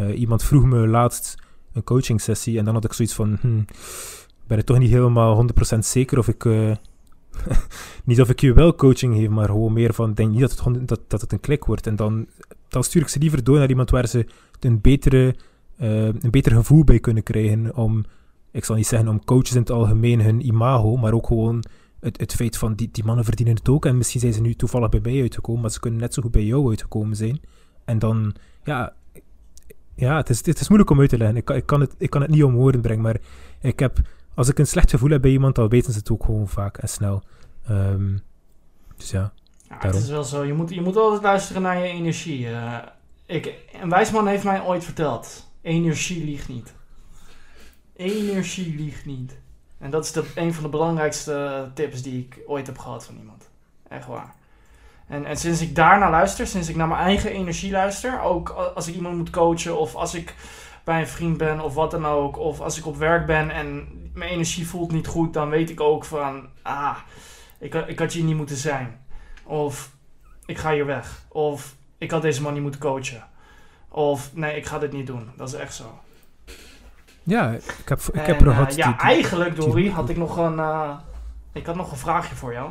Uh, 0.00 0.18
iemand 0.18 0.44
vroeg 0.44 0.64
me 0.64 0.86
laatst 0.86 1.34
een 1.72 1.84
coaching 1.84 2.20
sessie 2.20 2.58
en 2.58 2.64
dan 2.64 2.74
had 2.74 2.84
ik 2.84 2.92
zoiets 2.92 3.14
van, 3.14 3.38
hm, 3.40 3.62
ben 4.46 4.58
ik 4.58 4.64
toch 4.64 4.78
niet 4.78 4.90
helemaal 4.90 5.46
100% 5.74 5.78
zeker 5.78 6.18
of 6.18 6.28
ik... 6.28 6.44
Uh, 6.44 6.74
niet 8.04 8.20
of 8.20 8.28
ik 8.28 8.40
je 8.40 8.52
wel 8.52 8.74
coaching 8.74 9.16
geef, 9.16 9.28
maar 9.28 9.46
gewoon 9.46 9.72
meer 9.72 9.94
van, 9.94 10.14
denk 10.14 10.30
niet 10.30 10.40
dat 10.40 10.64
het, 10.64 10.88
dat, 10.88 11.00
dat 11.08 11.20
het 11.20 11.32
een 11.32 11.40
klik 11.40 11.64
wordt. 11.64 11.86
En 11.86 11.96
dan, 11.96 12.26
dan 12.68 12.84
stuur 12.84 13.02
ik 13.02 13.08
ze 13.08 13.18
liever 13.18 13.44
door 13.44 13.58
naar 13.58 13.68
iemand 13.68 13.90
waar 13.90 14.06
ze 14.06 14.26
een 14.60 14.80
betere 14.80 15.34
uh, 15.82 16.04
een 16.04 16.30
beter 16.30 16.52
gevoel 16.52 16.84
bij 16.84 17.00
kunnen 17.00 17.22
krijgen 17.22 17.76
om, 17.76 18.04
ik 18.50 18.64
zal 18.64 18.76
niet 18.76 18.86
zeggen 18.86 19.08
om 19.08 19.24
coaches 19.24 19.54
in 19.54 19.60
het 19.60 19.70
algemeen 19.70 20.20
hun 20.20 20.46
imago, 20.46 20.96
maar 20.96 21.12
ook 21.12 21.26
gewoon 21.26 21.64
het, 22.00 22.20
het 22.20 22.34
feit 22.34 22.56
van 22.56 22.74
die, 22.74 22.88
die 22.92 23.04
mannen 23.04 23.24
verdienen 23.24 23.54
het 23.54 23.68
ook 23.68 23.86
en 23.86 23.96
misschien 23.96 24.20
zijn 24.20 24.32
ze 24.32 24.40
nu 24.40 24.54
toevallig 24.54 24.88
bij 24.88 25.00
mij 25.00 25.20
uitgekomen, 25.20 25.60
maar 25.60 25.70
ze 25.70 25.80
kunnen 25.80 26.00
net 26.00 26.14
zo 26.14 26.22
goed 26.22 26.30
bij 26.30 26.44
jou 26.44 26.68
uitgekomen 26.68 27.16
zijn. 27.16 27.40
En 27.84 27.98
dan, 27.98 28.34
ja, 28.64 28.92
ja 29.94 30.16
het, 30.16 30.30
is, 30.30 30.46
het 30.46 30.60
is 30.60 30.68
moeilijk 30.68 30.90
om 30.90 31.00
uit 31.00 31.08
te 31.08 31.18
leggen. 31.18 31.36
Ik, 31.36 31.50
ik, 31.50 31.66
kan 31.66 31.80
het, 31.80 31.94
ik 31.98 32.10
kan 32.10 32.20
het 32.20 32.30
niet 32.30 32.44
om 32.44 32.54
woorden 32.54 32.80
brengen, 32.80 33.02
maar 33.02 33.16
ik 33.60 33.78
heb, 33.78 34.00
als 34.34 34.48
ik 34.48 34.58
een 34.58 34.66
slecht 34.66 34.90
gevoel 34.90 35.10
heb 35.10 35.22
bij 35.22 35.30
iemand, 35.30 35.54
dan 35.54 35.68
weten 35.68 35.92
ze 35.92 35.98
het 35.98 36.10
ook 36.10 36.24
gewoon 36.24 36.48
vaak 36.48 36.76
en 36.76 36.88
snel. 36.88 37.22
Um, 37.70 38.20
dus 38.96 39.10
ja. 39.10 39.32
ja 39.68 39.76
het 39.78 39.94
is 39.94 40.08
wel 40.08 40.24
zo. 40.24 40.44
Je 40.44 40.52
moet, 40.52 40.74
je 40.74 40.80
moet 40.80 40.96
altijd 40.96 41.22
luisteren 41.22 41.62
naar 41.62 41.78
je 41.78 41.84
energie. 41.84 42.48
Uh, 42.48 42.78
ik, 43.26 43.54
een 43.82 43.88
wijsman 43.88 44.26
heeft 44.26 44.44
mij 44.44 44.62
ooit 44.62 44.84
verteld 44.84 45.50
Energie 45.62 46.24
liegt 46.24 46.48
niet. 46.48 46.74
Energie 47.96 48.74
liegt 48.76 49.04
niet. 49.04 49.38
En 49.78 49.90
dat 49.90 50.04
is 50.04 50.12
de, 50.12 50.24
een 50.34 50.54
van 50.54 50.62
de 50.62 50.68
belangrijkste 50.68 51.70
tips 51.74 52.02
die 52.02 52.18
ik 52.18 52.40
ooit 52.46 52.66
heb 52.66 52.78
gehad 52.78 53.04
van 53.04 53.16
iemand. 53.18 53.50
Echt 53.88 54.06
waar. 54.06 54.34
En, 55.06 55.24
en 55.24 55.36
sinds 55.36 55.60
ik 55.60 55.74
daarna 55.74 56.10
luister, 56.10 56.46
sinds 56.46 56.68
ik 56.68 56.76
naar 56.76 56.88
mijn 56.88 57.00
eigen 57.00 57.30
energie 57.30 57.70
luister, 57.70 58.20
ook 58.20 58.48
als 58.48 58.88
ik 58.88 58.94
iemand 58.94 59.16
moet 59.16 59.30
coachen 59.30 59.78
of 59.78 59.94
als 59.94 60.14
ik 60.14 60.34
bij 60.84 61.00
een 61.00 61.08
vriend 61.08 61.36
ben 61.36 61.60
of 61.60 61.74
wat 61.74 61.90
dan 61.90 62.06
ook, 62.06 62.38
of 62.38 62.60
als 62.60 62.78
ik 62.78 62.86
op 62.86 62.96
werk 62.96 63.26
ben 63.26 63.50
en 63.50 63.88
mijn 64.14 64.30
energie 64.30 64.66
voelt 64.66 64.92
niet 64.92 65.06
goed, 65.06 65.32
dan 65.32 65.48
weet 65.48 65.70
ik 65.70 65.80
ook 65.80 66.04
van, 66.04 66.48
ah, 66.62 66.96
ik, 67.58 67.74
ik 67.74 67.98
had 67.98 68.12
hier 68.12 68.24
niet 68.24 68.36
moeten 68.36 68.56
zijn. 68.56 69.04
Of 69.44 69.90
ik 70.46 70.58
ga 70.58 70.72
hier 70.72 70.86
weg. 70.86 71.24
Of 71.28 71.76
ik 71.98 72.10
had 72.10 72.22
deze 72.22 72.42
man 72.42 72.52
niet 72.52 72.62
moeten 72.62 72.80
coachen. 72.80 73.24
Of 73.92 74.30
nee, 74.34 74.56
ik 74.56 74.66
ga 74.66 74.78
dit 74.78 74.92
niet 74.92 75.06
doen. 75.06 75.30
Dat 75.36 75.48
is 75.48 75.54
echt 75.54 75.74
zo. 75.74 76.00
Ja, 77.22 77.50
ik 77.50 77.88
heb, 77.88 78.00
ik 78.00 78.26
heb 78.26 78.40
er 78.40 78.46
uh, 78.46 78.68
Ja, 78.68 78.86
die, 78.86 78.96
eigenlijk, 78.96 79.56
Dory, 79.56 79.88
had 79.88 80.08
ik 80.08 80.16
nog 80.16 80.36
een... 80.36 80.54
Uh, 80.54 80.96
ik 81.52 81.66
had 81.66 81.76
nog 81.76 81.90
een 81.90 81.96
vraagje 81.96 82.34
voor 82.34 82.52
jou. 82.52 82.70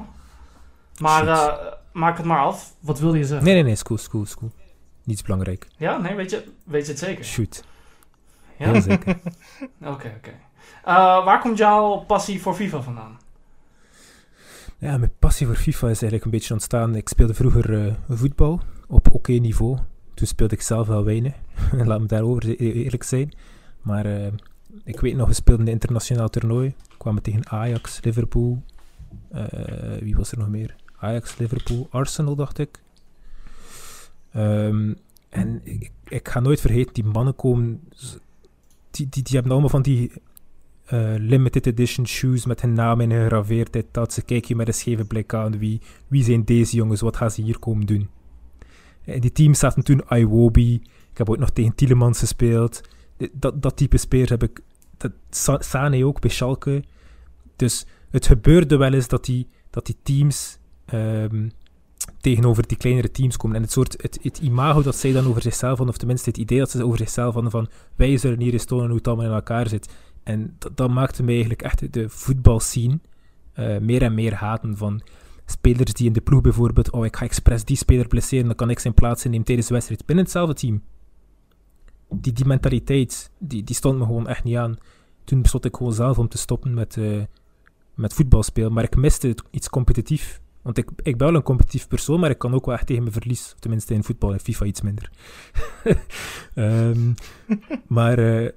Maar 0.99 1.26
uh, 1.26 1.53
maak 1.91 2.17
het 2.17 2.26
maar 2.26 2.39
af. 2.39 2.74
Wat 2.80 2.99
wilde 2.99 3.17
je 3.17 3.26
zeggen? 3.26 3.45
Nee, 3.45 3.53
nee, 3.53 3.63
nee. 3.63 3.84
Cool, 3.84 3.99
is 3.99 4.36
cool. 4.36 4.51
Niets 5.03 5.22
belangrijk. 5.22 5.67
Ja? 5.78 5.97
Nee, 5.97 6.15
weet 6.15 6.30
je, 6.30 6.43
weet 6.63 6.86
je 6.86 6.91
het 6.91 6.99
zeker? 6.99 7.26
Shoot. 7.26 7.63
Ja? 8.57 8.72
Heel 8.72 8.82
zeker. 8.82 9.09
Oké, 9.80 9.89
oké. 9.89 10.13
Okay. 10.17 11.24
waar 11.24 11.39
komt 11.39 11.57
jouw 11.57 11.97
passie 11.97 12.41
voor 12.41 12.53
FIFA 12.53 12.82
vandaan? 12.82 13.19
Ja, 14.78 14.97
mijn 14.97 15.13
passie 15.19 15.47
voor 15.47 15.55
FIFA 15.55 15.86
is 15.89 16.01
eigenlijk 16.01 16.26
een 16.26 16.32
beetje 16.32 16.53
ontstaan. 16.53 16.95
Ik 16.95 17.09
speelde 17.09 17.34
vroeger 17.34 17.95
voetbal 18.09 18.61
op 18.88 19.07
oké 19.07 19.15
okay 19.15 19.38
niveau. 19.38 19.78
Toen 20.14 20.28
speelde 20.28 20.55
ik 20.55 20.62
zelf 20.62 20.88
wel 20.88 21.03
weinig. 21.03 21.34
Laat 21.86 21.99
me 21.99 22.05
daarover 22.05 22.49
e- 22.49 22.55
e- 22.57 22.72
eerlijk 22.72 23.03
zijn. 23.03 23.34
Maar 23.82 24.05
uh, 24.05 24.28
ik 24.84 24.99
weet 24.99 25.16
nog, 25.16 25.28
we 25.28 25.34
speelden 25.34 25.66
een 25.66 25.72
internationaal 25.72 26.30
toernooi. 26.30 26.76
Kwamen 26.97 27.22
tegen 27.22 27.49
Ajax, 27.49 27.99
Liverpool. 28.03 28.64
Uh, 29.34 29.43
wie 29.99 30.16
was 30.16 30.32
er 30.32 30.38
nog 30.38 30.49
meer? 30.49 30.76
Ajax, 30.97 31.38
Liverpool, 31.38 31.88
Arsenal, 31.89 32.36
dacht 32.36 32.57
ik. 32.59 32.80
Um, 34.36 34.95
en 35.30 35.62
ik, 35.64 35.91
ik, 36.07 36.28
ga 36.30 36.39
nooit 36.39 36.62
vergeten, 36.62 36.93
die 36.93 37.03
mannen 37.03 37.36
komen. 37.36 37.82
Die, 38.91 39.09
die, 39.09 39.24
die 39.24 39.34
hebben 39.34 39.51
allemaal 39.51 39.70
van 39.70 39.82
die 39.82 40.12
uh, 40.93 41.14
limited 41.18 41.66
edition 41.66 42.07
shoes 42.07 42.45
met 42.45 42.62
hun 42.62 42.74
naam 42.74 43.01
in 43.01 43.12
gegraveerd. 43.12 43.84
Dat 43.91 44.14
ze 44.14 44.22
kijken 44.22 44.47
je 44.47 44.55
met 44.55 44.68
een 44.68 44.74
scheve 44.74 45.05
blik 45.05 45.34
aan. 45.34 45.57
Wie, 45.57 45.82
wie 46.07 46.24
zijn 46.24 46.43
deze 46.43 46.76
jongens? 46.76 47.01
Wat 47.01 47.18
gaan 47.18 47.32
ze 47.32 47.41
hier 47.41 47.59
komen 47.59 47.86
doen? 47.86 48.09
In 49.04 49.22
die 49.22 49.32
teams 49.32 49.60
zaten 49.60 49.84
toen 49.84 50.04
Iwobi. 50.10 50.74
Ik 51.12 51.18
heb 51.18 51.30
ooit 51.30 51.39
nog 51.39 51.49
tegen 51.49 51.76
Tielemans 51.76 52.20
gespeeld. 52.20 52.82
Dat, 53.32 53.62
dat 53.62 53.78
type 53.78 53.97
spelers 53.97 54.30
heb 54.30 54.43
ik... 54.43 54.62
Dat, 54.97 55.12
Sane 55.60 56.06
ook 56.06 56.22
bij 56.22 56.30
Schalke. 56.30 56.84
Dus 57.56 57.86
het 58.10 58.28
gebeurde 58.28 58.78
wel 58.78 58.93
eens 58.93 59.08
dat 59.08 59.26
die, 59.26 59.47
dat 59.70 59.86
die 59.86 59.97
teams 60.04 60.58
ehm, 60.86 61.49
tegenover 62.22 62.68
die 62.68 62.78
kleinere 62.78 63.12
teams 63.12 63.38
komen. 63.38 63.56
En 63.56 63.62
het 63.62 63.72
soort, 63.72 64.02
het, 64.02 64.20
het 64.22 64.38
imago 64.38 64.82
dat 64.82 64.95
zij 64.95 65.12
dan 65.12 65.28
over 65.28 65.41
zichzelf 65.41 65.70
hadden, 65.70 65.89
of 65.89 65.97
tenminste 65.97 66.30
het 66.30 66.38
idee 66.38 66.60
dat 66.60 66.70
ze 66.70 66.86
over 66.86 66.97
zichzelf 66.97 67.34
hadden 67.34 67.52
van 67.52 67.70
wij 67.95 68.18
zullen 68.18 68.39
hier 68.39 68.54
eens 68.54 68.66
tonen 68.66 68.88
hoe 68.88 68.97
het 68.97 69.08
allemaal 69.08 69.26
in 69.26 69.32
elkaar 69.32 69.68
zit. 69.68 69.89
En 70.24 70.56
dat, 70.60 70.78
dat 70.78 70.89
maakte 70.89 71.24
mij 71.24 71.34
eigenlijk 71.34 71.62
echt 71.62 71.93
de 71.93 72.10
voetbalscene 72.10 72.99
uh, 73.60 73.78
meer 73.78 74.02
en 74.02 74.14
meer 74.14 74.34
haten 74.34 74.78
van 74.78 75.02
spelers 75.52 75.93
die 75.93 76.08
in 76.08 76.14
de 76.14 76.22
ploeg 76.22 76.41
bijvoorbeeld, 76.41 76.91
oh 76.91 77.06
ik 77.06 77.16
ga 77.16 77.26
expres 77.26 77.64
die 77.64 77.78
speler 77.78 78.08
blesseren, 78.08 78.45
dan 78.45 78.56
kan 78.56 78.70
ik 78.70 78.80
zijn 78.80 78.93
plaats 78.93 79.26
innemen 79.26 79.45
tijdens 79.45 79.68
de 79.68 79.74
wedstrijd 79.74 80.06
binnen 80.06 80.24
hetzelfde 80.24 80.54
team. 80.54 80.82
Die, 82.10 82.34
die 82.34 82.45
mentaliteit, 82.45 83.32
die, 83.39 83.64
die 83.64 83.76
stond 83.76 83.99
me 83.99 84.06
gewoon 84.06 84.28
echt 84.28 84.43
niet 84.43 84.58
aan. 84.58 84.78
Toen 85.24 85.41
besloot 85.41 85.66
ik 85.66 85.76
gewoon 85.76 85.93
zelf 85.93 86.18
om 86.18 86.28
te 86.28 86.38
stoppen 86.38 86.74
met, 86.74 86.95
uh, 86.95 87.24
met 87.95 88.14
voetbalspelen, 88.14 88.74
maar 88.74 88.84
ik 88.84 88.95
miste 88.95 89.36
iets 89.49 89.70
competitief. 89.70 90.41
Want 90.62 90.78
ik, 90.78 90.89
ik 90.95 91.18
ben 91.18 91.28
wel 91.28 91.36
een 91.36 91.43
competitief 91.43 91.88
persoon, 91.88 92.20
maar 92.20 92.30
ik 92.30 92.38
kan 92.38 92.54
ook 92.54 92.66
wel 92.66 92.76
echt 92.76 92.88
tegen 92.88 93.02
mijn 93.02 93.14
verlies. 93.14 93.56
Tenminste 93.60 93.93
in 93.93 94.04
voetbal 94.04 94.34
en 94.34 94.39
FIFA 94.39 94.66
iets 94.66 94.82
minder. 94.82 95.12
um, 96.56 97.14
maar 97.88 98.20
uh, 98.20 98.49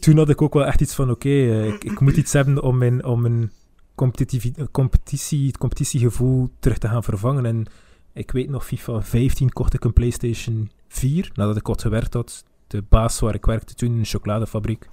toen 0.00 0.16
had 0.16 0.28
ik 0.28 0.42
ook 0.42 0.54
wel 0.54 0.66
echt 0.66 0.80
iets 0.80 0.94
van: 0.94 1.10
oké, 1.10 1.28
okay, 1.28 1.46
uh, 1.46 1.66
ik, 1.66 1.84
ik, 1.84 2.00
moet 2.00 2.16
iets 2.16 2.32
hebben 2.32 2.62
om 2.62 2.78
mijn, 2.78 3.04
om 3.04 3.20
mijn 3.20 3.52
competitie, 3.96 5.46
het 5.46 5.58
competitiegevoel 5.58 6.50
terug 6.58 6.78
te 6.78 6.88
gaan 6.88 7.02
vervangen. 7.02 7.46
En 7.46 7.66
ik 8.12 8.30
weet 8.30 8.48
nog, 8.48 8.66
FIFA 8.66 9.02
15 9.02 9.50
kocht 9.50 9.74
ik 9.74 9.84
een 9.84 9.92
PlayStation 9.92 10.70
4, 10.88 11.30
nadat 11.34 11.56
ik 11.56 11.66
wat 11.66 11.82
gewerkt 11.82 12.14
had. 12.14 12.44
De 12.66 12.82
baas 12.88 13.20
waar 13.20 13.34
ik 13.34 13.46
werkte 13.46 13.74
toen 13.74 13.98
een 13.98 14.04
chocoladefabriek, 14.04 14.88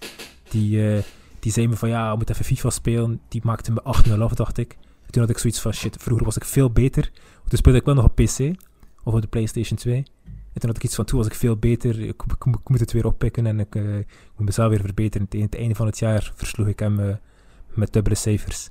die, 0.50 0.78
uh, 0.78 1.04
die 1.40 1.52
zei 1.52 1.68
me 1.68 1.76
van 1.76 1.90
ja, 1.90 2.12
we 2.12 2.16
moeten 2.16 2.36
even 2.36 2.48
FIFA 2.48 2.70
spelen. 2.70 3.22
Die 3.28 3.42
maakte 3.44 3.72
me 3.72 3.82
8-0 4.18 4.20
af, 4.20 4.34
dacht 4.34 4.58
ik. 4.58 4.78
En 5.06 5.12
toen 5.12 5.22
had 5.22 5.32
ik 5.32 5.38
zoiets 5.38 5.60
van 5.60 5.74
shit, 5.74 5.98
vroeger 6.00 6.26
was 6.26 6.36
ik 6.36 6.46
veel 6.46 6.72
beter. 6.72 7.12
Toen 7.48 7.58
speelde 7.58 7.80
ik 7.80 7.86
wel 7.86 7.96
nog 7.96 8.06
op 8.06 8.16
PC, 8.16 8.56
of 9.04 9.14
op 9.14 9.22
de 9.22 9.28
PlayStation 9.28 9.78
2. 9.78 9.96
En 9.96 10.60
toen 10.60 10.70
had 10.70 10.78
ik 10.78 10.84
iets 10.84 10.96
van, 10.96 11.06
toen 11.06 11.18
was 11.18 11.28
ik 11.28 11.34
veel 11.34 11.58
beter, 11.58 12.00
ik, 12.00 12.24
moet 12.64 12.80
het 12.80 12.92
weer 12.92 13.06
oppikken 13.06 13.46
en 13.46 13.60
ik, 13.60 13.76
uh, 13.76 13.98
ik 13.98 14.32
moet 14.36 14.46
mezelf 14.46 14.70
weer 14.70 14.82
verbeteren. 14.82 15.28
Tegen 15.28 15.46
het 15.46 15.56
einde 15.56 15.76
van 15.76 15.86
het 15.86 16.00
jaar 16.00 16.32
versloeg 16.36 16.68
ik 16.68 16.80
hem 16.80 17.20
met 17.74 17.94
dubbele 17.94 18.16
cijfers. 18.16 18.70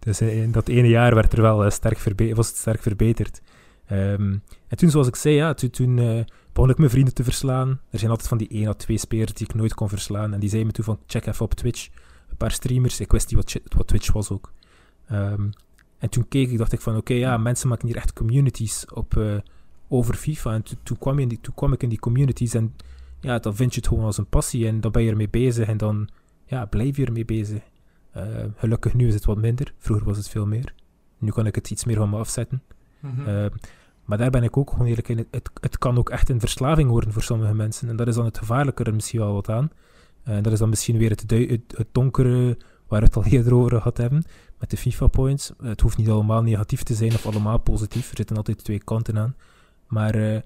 Dus 0.00 0.20
in 0.20 0.52
dat 0.52 0.68
ene 0.68 0.88
jaar 0.88 1.14
werd 1.14 1.32
er 1.32 1.42
wel 1.42 1.64
uh, 1.64 1.70
sterk 1.70 1.98
was 2.34 2.48
het 2.48 2.56
sterk 2.56 2.82
verbeterd. 2.82 3.40
Um, 3.92 4.42
en 4.68 4.76
toen, 4.76 4.90
zoals 4.90 5.06
ik 5.06 5.16
zei, 5.16 5.34
ja, 5.34 5.54
toen, 5.54 5.96
uh, 5.96 6.20
begon 6.52 6.70
ik 6.70 6.78
mijn 6.78 6.90
vrienden 6.90 7.14
te 7.14 7.24
verslaan. 7.24 7.80
Er 7.90 7.98
zijn 7.98 8.10
altijd 8.10 8.28
van 8.28 8.38
die 8.38 8.48
één 8.48 8.68
of 8.68 8.74
twee 8.74 8.98
spelers 8.98 9.32
die 9.32 9.46
ik 9.48 9.54
nooit 9.54 9.74
kon 9.74 9.88
verslaan. 9.88 10.32
En 10.32 10.40
die 10.40 10.48
zeiden 10.48 10.70
me 10.70 10.74
toen 10.74 10.84
van, 10.84 10.98
check 11.06 11.26
even 11.26 11.44
op 11.44 11.54
Twitch. 11.54 11.88
Een 12.30 12.36
paar 12.36 12.50
streamers. 12.50 13.00
Ik 13.00 13.12
wist 13.12 13.30
niet 13.30 13.60
wat, 13.76 13.86
Twitch 13.86 14.12
was 14.12 14.30
ook. 14.30 14.52
Um, 15.12 15.50
en 15.98 16.10
toen 16.10 16.28
keek 16.28 16.50
ik, 16.50 16.58
dacht 16.58 16.72
ik 16.72 16.80
van, 16.80 16.96
oké, 16.96 17.14
ja, 17.14 17.36
mensen 17.36 17.68
maken 17.68 17.86
hier 17.86 17.96
echt 17.96 18.12
communities 18.12 18.84
op, 18.94 19.42
over 19.88 20.14
FIFA. 20.14 20.54
En 20.54 20.62
toen 20.82 20.98
kwam, 20.98 21.18
in 21.18 21.28
die, 21.28 21.40
toen 21.40 21.54
kwam 21.54 21.72
ik 21.72 21.82
in 21.82 21.88
die 21.88 21.98
communities 21.98 22.54
en 22.54 22.74
ja, 23.20 23.38
dan 23.38 23.56
vind 23.56 23.74
je 23.74 23.80
het 23.80 23.88
gewoon 23.88 24.04
als 24.04 24.18
een 24.18 24.28
passie. 24.28 24.66
En 24.66 24.80
dan 24.80 24.92
ben 24.92 25.02
je 25.02 25.10
ermee 25.10 25.28
bezig 25.28 25.68
en 25.68 25.76
dan 25.76 26.08
ja, 26.46 26.64
blijf 26.64 26.96
je 26.96 27.04
ermee 27.04 27.24
bezig. 27.24 27.60
Uh, 28.16 28.24
gelukkig 28.56 28.94
nu 28.94 29.06
is 29.06 29.14
het 29.14 29.24
wat 29.24 29.36
minder. 29.36 29.74
Vroeger 29.78 30.06
was 30.06 30.16
het 30.16 30.28
veel 30.28 30.46
meer. 30.46 30.74
Nu 31.18 31.30
kan 31.30 31.46
ik 31.46 31.54
het 31.54 31.70
iets 31.70 31.84
meer 31.84 31.96
van 31.96 32.10
me 32.10 32.18
afzetten. 32.18 32.62
Mm 33.00 33.10
-hmm. 33.14 33.28
uh, 33.28 33.46
maar 34.04 34.18
daar 34.18 34.30
ben 34.30 34.42
ik 34.42 34.56
ook 34.56 34.70
gewoon 34.70 34.86
eerlijk 34.86 35.08
in. 35.08 35.26
Het, 35.30 35.50
het 35.60 35.78
kan 35.78 35.98
ook 35.98 36.10
echt 36.10 36.28
een 36.28 36.40
verslaving 36.40 36.90
worden 36.90 37.12
voor 37.12 37.22
sommige 37.22 37.54
mensen. 37.54 37.88
En 37.88 37.96
dat 37.96 38.08
is 38.08 38.14
dan 38.14 38.24
het 38.24 38.38
gevaarlijke 38.38 38.84
er 38.84 38.94
misschien 38.94 39.20
wel 39.20 39.32
wat 39.32 39.48
aan. 39.48 39.70
En 40.22 40.36
uh, 40.36 40.42
dat 40.42 40.52
is 40.52 40.58
dan 40.58 40.68
misschien 40.68 40.98
weer 40.98 41.10
het, 41.10 41.30
het, 41.30 41.60
het, 41.76 41.88
donkere 41.92 42.58
waar 42.88 43.00
we 43.00 43.06
het 43.06 43.16
al 43.16 43.24
eerder 43.34 43.54
over 43.54 43.70
gehad 43.70 43.96
hebben. 43.96 44.24
Met 44.58 44.70
de 44.70 44.76
FIFA 44.76 45.06
points. 45.06 45.52
Het 45.62 45.80
hoeft 45.80 45.96
niet 45.96 46.08
allemaal 46.08 46.42
negatief 46.42 46.82
te 46.82 46.94
zijn 46.94 47.14
of 47.14 47.26
allemaal 47.26 47.58
positief. 47.58 48.10
Er 48.10 48.16
zitten 48.16 48.36
altijd 48.36 48.64
twee 48.64 48.84
kanten 48.84 49.18
aan. 49.18 49.36
Maar 49.86 50.42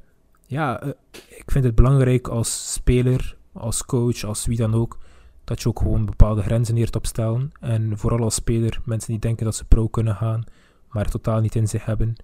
ja, 0.47 0.83
ik 1.29 1.45
vind 1.47 1.65
het 1.65 1.75
belangrijk 1.75 2.29
als 2.29 2.73
speler, 2.73 3.37
als 3.53 3.85
coach, 3.85 4.25
als 4.25 4.47
wie 4.47 4.57
dan 4.57 4.75
ook 4.75 4.99
dat 5.45 5.63
je 5.63 5.69
ook 5.69 5.79
gewoon 5.79 6.05
bepaalde 6.05 6.43
grenzen 6.43 6.75
neert 6.75 6.97
opstellen. 6.97 7.53
En 7.61 7.99
vooral 7.99 8.23
als 8.23 8.35
speler, 8.35 8.81
mensen 8.85 9.11
die 9.11 9.21
denken 9.21 9.45
dat 9.45 9.55
ze 9.55 9.65
pro 9.65 9.89
kunnen 9.89 10.15
gaan, 10.15 10.45
maar 10.89 11.11
totaal 11.11 11.41
niet 11.41 11.55
in 11.55 11.69
zich 11.69 11.85
hebben. 11.85 12.15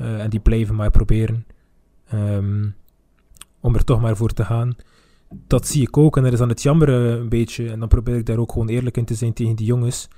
Uh, 0.00 0.22
en 0.22 0.30
die 0.30 0.40
blijven 0.40 0.74
maar 0.74 0.90
proberen 0.90 1.46
um, 2.14 2.74
om 3.60 3.74
er 3.74 3.84
toch 3.84 4.00
maar 4.00 4.16
voor 4.16 4.32
te 4.32 4.44
gaan. 4.44 4.76
Dat 5.46 5.66
zie 5.66 5.82
ik 5.82 5.96
ook 5.96 6.16
en 6.16 6.22
dat 6.22 6.32
is 6.32 6.38
dan 6.38 6.48
het 6.48 6.62
jammer 6.62 6.88
een 6.88 7.28
beetje. 7.28 7.70
En 7.70 7.78
dan 7.78 7.88
probeer 7.88 8.16
ik 8.16 8.26
daar 8.26 8.38
ook 8.38 8.52
gewoon 8.52 8.68
eerlijk 8.68 8.96
in 8.96 9.04
te 9.04 9.14
zijn 9.14 9.32
tegen 9.32 9.56
die 9.56 9.66
jongens. 9.66 10.08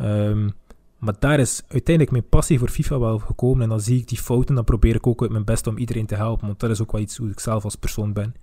Um, 0.00 0.52
maar 0.98 1.14
daar 1.18 1.40
is 1.40 1.62
uiteindelijk 1.68 2.10
mijn 2.10 2.28
passie 2.28 2.58
voor 2.58 2.68
FIFA 2.68 2.98
wel 2.98 3.18
gekomen. 3.18 3.62
En 3.62 3.68
dan 3.68 3.80
zie 3.80 3.98
ik 3.98 4.08
die 4.08 4.18
fouten, 4.18 4.54
dan 4.54 4.64
probeer 4.64 4.94
ik 4.94 5.06
ook 5.06 5.22
uit 5.22 5.30
mijn 5.30 5.44
best 5.44 5.66
om 5.66 5.78
iedereen 5.78 6.06
te 6.06 6.14
helpen. 6.14 6.46
Want 6.46 6.60
dat 6.60 6.70
is 6.70 6.82
ook 6.82 6.92
wel 6.92 7.00
iets 7.00 7.16
hoe 7.16 7.30
ik 7.30 7.40
zelf 7.40 7.64
als 7.64 7.76
persoon 7.76 8.12
ben. 8.12 8.34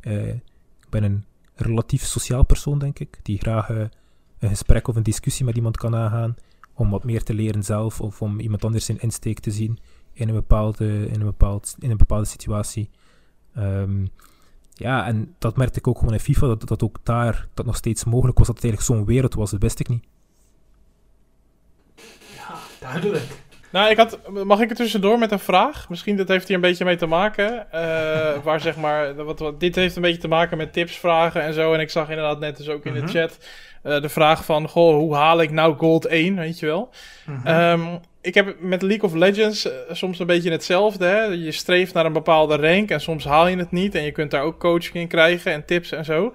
Uh, 0.00 0.28
ik 0.28 0.88
ben 0.90 1.02
een 1.02 1.24
relatief 1.62 2.04
sociaal 2.04 2.44
persoon, 2.44 2.78
denk 2.78 2.98
ik, 2.98 3.18
die 3.22 3.38
graag 3.38 3.70
uh, 3.70 3.84
een 4.38 4.48
gesprek 4.48 4.88
of 4.88 4.96
een 4.96 5.02
discussie 5.02 5.44
met 5.44 5.56
iemand 5.56 5.76
kan 5.76 5.94
aangaan, 5.94 6.36
om 6.74 6.90
wat 6.90 7.04
meer 7.04 7.22
te 7.22 7.34
leren 7.34 7.62
zelf, 7.62 8.00
of 8.00 8.22
om 8.22 8.40
iemand 8.40 8.64
anders 8.64 8.84
zijn 8.84 9.00
insteek 9.00 9.40
te 9.40 9.50
zien 9.50 9.78
in 10.12 10.28
een 10.28 10.34
bepaalde, 10.34 11.06
in 11.06 11.20
een 11.20 11.26
bepaald, 11.26 11.76
in 11.78 11.90
een 11.90 11.96
bepaalde 11.96 12.24
situatie. 12.24 12.90
Um, 13.56 14.08
ja, 14.74 15.06
en 15.06 15.34
dat 15.38 15.56
merkte 15.56 15.78
ik 15.78 15.86
ook 15.86 15.98
gewoon 15.98 16.12
in 16.12 16.20
FIFA, 16.20 16.46
dat, 16.46 16.68
dat 16.68 16.82
ook 16.82 16.98
daar 17.02 17.48
dat 17.54 17.66
nog 17.66 17.76
steeds 17.76 18.04
mogelijk 18.04 18.38
was, 18.38 18.46
dat 18.46 18.56
het 18.56 18.64
eigenlijk 18.64 18.94
zo'n 18.94 19.06
wereld 19.06 19.34
was, 19.34 19.50
dat 19.50 19.62
wist 19.62 19.80
ik 19.80 19.88
niet. 19.88 20.04
Ja, 22.36 22.58
duidelijk. 22.80 23.42
Nou, 23.72 23.90
ik 23.90 23.96
had, 23.96 24.18
mag 24.44 24.60
ik 24.60 24.70
er 24.70 24.76
tussendoor 24.76 25.18
met 25.18 25.30
een 25.30 25.38
vraag? 25.38 25.88
Misschien 25.88 26.16
dat 26.16 26.28
heeft 26.28 26.46
hier 26.46 26.56
een 26.56 26.62
beetje 26.62 26.84
mee 26.84 26.96
te 26.96 27.06
maken. 27.06 27.66
Uh, 27.74 27.80
waar 28.42 28.60
zeg 28.60 28.76
maar, 28.76 29.14
wat, 29.14 29.38
wat, 29.38 29.60
dit 29.60 29.74
heeft 29.74 29.96
een 29.96 30.02
beetje 30.02 30.20
te 30.20 30.28
maken 30.28 30.56
met 30.56 30.72
tips, 30.72 30.96
vragen 30.96 31.42
en 31.42 31.54
zo. 31.54 31.72
En 31.72 31.80
ik 31.80 31.90
zag 31.90 32.08
inderdaad 32.08 32.40
net 32.40 32.56
dus 32.56 32.68
ook 32.68 32.84
in 32.84 32.94
de 32.94 33.06
chat 33.06 33.38
uh, 33.84 34.00
de 34.00 34.08
vraag 34.08 34.44
van, 34.44 34.68
goh, 34.68 34.94
hoe 34.94 35.14
haal 35.14 35.40
ik 35.40 35.50
nou 35.50 35.76
Gold 35.76 36.06
1, 36.06 36.36
weet 36.36 36.58
je 36.58 36.66
wel? 36.66 36.90
-hmm. 37.24 37.46
um, 37.46 38.00
ik 38.20 38.34
heb 38.34 38.60
met 38.60 38.82
League 38.82 39.04
of 39.04 39.14
Legends 39.14 39.66
uh, 39.66 39.72
soms 39.90 40.18
een 40.18 40.26
beetje 40.26 40.50
hetzelfde. 40.50 41.04
Hè? 41.04 41.22
Je 41.22 41.52
streeft 41.52 41.94
naar 41.94 42.06
een 42.06 42.12
bepaalde 42.12 42.56
rank 42.56 42.90
en 42.90 43.00
soms 43.00 43.24
haal 43.24 43.46
je 43.46 43.56
het 43.56 43.70
niet. 43.70 43.94
En 43.94 44.02
je 44.02 44.12
kunt 44.12 44.30
daar 44.30 44.42
ook 44.42 44.60
coaching 44.60 44.94
in 44.94 45.08
krijgen 45.08 45.52
en 45.52 45.64
tips 45.64 45.92
en 45.92 46.04
zo. 46.04 46.34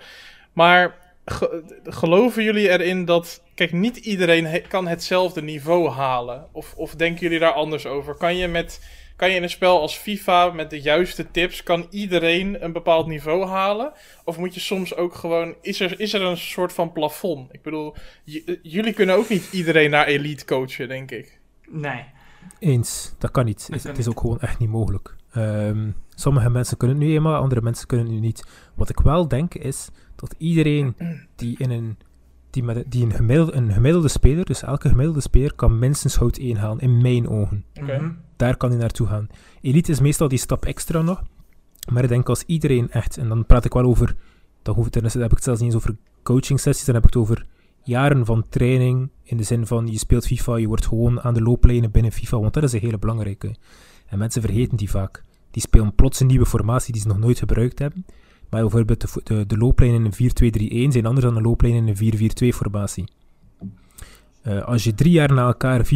Maar 0.53 0.95
ge 1.25 1.63
geloven 1.83 2.43
jullie 2.43 2.69
erin 2.69 3.05
dat 3.05 3.41
Kijk, 3.57 3.71
niet 3.71 3.97
iedereen 3.97 4.61
kan 4.67 4.87
hetzelfde 4.87 5.41
niveau 5.41 5.89
halen. 5.89 6.47
Of, 6.51 6.73
of 6.75 6.95
denken 6.95 7.21
jullie 7.21 7.39
daar 7.39 7.51
anders 7.51 7.85
over? 7.85 8.15
Kan 8.15 8.35
je, 8.35 8.47
met, 8.47 8.81
kan 9.15 9.29
je 9.29 9.35
in 9.35 9.43
een 9.43 9.49
spel 9.49 9.81
als 9.81 9.95
FIFA 9.95 10.51
met 10.51 10.69
de 10.69 10.81
juiste 10.81 11.31
tips, 11.31 11.63
kan 11.63 11.87
iedereen 11.89 12.63
een 12.63 12.71
bepaald 12.71 13.07
niveau 13.07 13.45
halen? 13.45 13.91
Of 14.23 14.37
moet 14.37 14.53
je 14.53 14.59
soms 14.59 14.95
ook 14.95 15.15
gewoon, 15.15 15.55
is 15.61 15.79
er, 15.79 15.99
is 15.99 16.13
er 16.13 16.21
een 16.21 16.37
soort 16.37 16.73
van 16.73 16.91
plafond? 16.91 17.53
Ik 17.53 17.61
bedoel, 17.61 17.95
jullie 18.61 18.93
kunnen 18.93 19.15
ook 19.15 19.29
niet 19.29 19.49
iedereen 19.51 19.89
naar 19.89 20.05
elite 20.05 20.45
coachen, 20.45 20.87
denk 20.87 21.11
ik. 21.11 21.39
Nee. 21.69 22.03
Eens, 22.59 23.13
dat 23.17 23.31
kan 23.31 23.45
niet. 23.45 23.67
Het, 23.71 23.83
het 23.83 23.97
is 23.97 24.07
ook 24.07 24.19
gewoon 24.19 24.39
echt 24.39 24.59
niet 24.59 24.69
mogelijk. 24.69 25.15
Um, 25.35 25.95
sommige 26.15 26.49
mensen 26.49 26.77
kunnen 26.77 26.97
het 26.97 27.05
nu 27.05 27.13
eenmaal, 27.13 27.41
andere 27.41 27.61
mensen 27.61 27.87
kunnen 27.87 28.05
het 28.05 28.15
nu 28.15 28.21
niet. 28.21 28.43
Wat 28.75 28.89
ik 28.89 28.99
wel 28.99 29.27
denk 29.27 29.53
is 29.53 29.89
dat 30.15 30.35
iedereen 30.37 30.95
die 31.35 31.55
in 31.57 31.71
een 31.71 31.97
die, 32.49 32.63
met, 32.63 32.91
die 32.91 33.05
een, 33.05 33.11
gemiddelde, 33.11 33.55
een 33.55 33.71
gemiddelde 33.71 34.07
speler, 34.07 34.45
dus 34.45 34.63
elke 34.63 34.89
gemiddelde 34.89 35.21
speler, 35.21 35.53
kan 35.53 35.79
minstens 35.79 36.15
hout 36.15 36.37
1 36.37 36.57
halen, 36.57 36.79
in 36.79 37.01
mijn 37.01 37.29
ogen. 37.29 37.65
Okay. 37.81 38.15
Daar 38.35 38.57
kan 38.57 38.69
hij 38.69 38.79
naartoe 38.79 39.07
gaan. 39.07 39.27
Elite 39.61 39.91
is 39.91 39.99
meestal 39.99 40.27
die 40.27 40.37
stap 40.37 40.65
extra 40.65 41.01
nog, 41.01 41.23
maar 41.91 42.03
ik 42.03 42.09
denk 42.09 42.29
als 42.29 42.43
iedereen 42.45 42.91
echt, 42.91 43.17
en 43.17 43.27
dan 43.27 43.45
praat 43.45 43.65
ik 43.65 43.73
wel 43.73 43.83
over, 43.83 44.15
dan, 44.61 44.75
hoef 44.75 44.85
ik, 44.85 44.93
dan 44.93 45.03
heb 45.03 45.23
ik 45.23 45.29
het 45.29 45.43
zelfs 45.43 45.61
niet 45.61 45.73
eens 45.73 45.83
over 45.83 45.97
coaching 46.23 46.59
sessies, 46.59 46.85
dan 46.85 46.95
heb 46.95 47.03
ik 47.03 47.13
het 47.13 47.21
over 47.21 47.45
jaren 47.83 48.25
van 48.25 48.45
training, 48.49 49.09
in 49.23 49.37
de 49.37 49.43
zin 49.43 49.67
van 49.67 49.87
je 49.87 49.97
speelt 49.97 50.25
FIFA, 50.25 50.55
je 50.55 50.67
wordt 50.67 50.87
gewoon 50.87 51.21
aan 51.21 51.33
de 51.33 51.41
looplijnen 51.41 51.91
binnen 51.91 52.11
FIFA, 52.11 52.39
want 52.39 52.53
dat 52.53 52.63
is 52.63 52.73
een 52.73 52.79
hele 52.79 52.99
belangrijke. 52.99 53.55
En 54.07 54.17
mensen 54.17 54.41
vergeten 54.41 54.77
die 54.77 54.89
vaak. 54.89 55.23
Die 55.51 55.61
spelen 55.61 55.95
plots 55.95 56.19
een 56.19 56.27
nieuwe 56.27 56.45
formatie 56.45 56.93
die 56.93 57.01
ze 57.01 57.07
nog 57.07 57.17
nooit 57.17 57.39
gebruikt 57.39 57.79
hebben. 57.79 58.05
Maar 58.49 58.61
bijvoorbeeld 58.61 59.01
de, 59.01 59.21
de, 59.23 59.45
de 59.45 59.57
looplijn 59.57 59.93
in 59.93 60.05
een 60.05 60.89
4-2-3-1 60.89 60.91
zijn 60.91 61.05
anders 61.05 61.25
dan 61.25 61.33
de 61.33 61.41
looplijn 61.41 61.73
in 61.73 61.95
een 61.97 62.53
4-4-2 62.53 62.55
formatie. 62.55 63.05
Uh, 64.43 64.63
als 64.63 64.83
je 64.83 64.95
drie 64.95 65.11
jaar 65.11 65.33
na 65.33 65.45
elkaar 65.45 65.85
4-2-3-1 65.85 65.89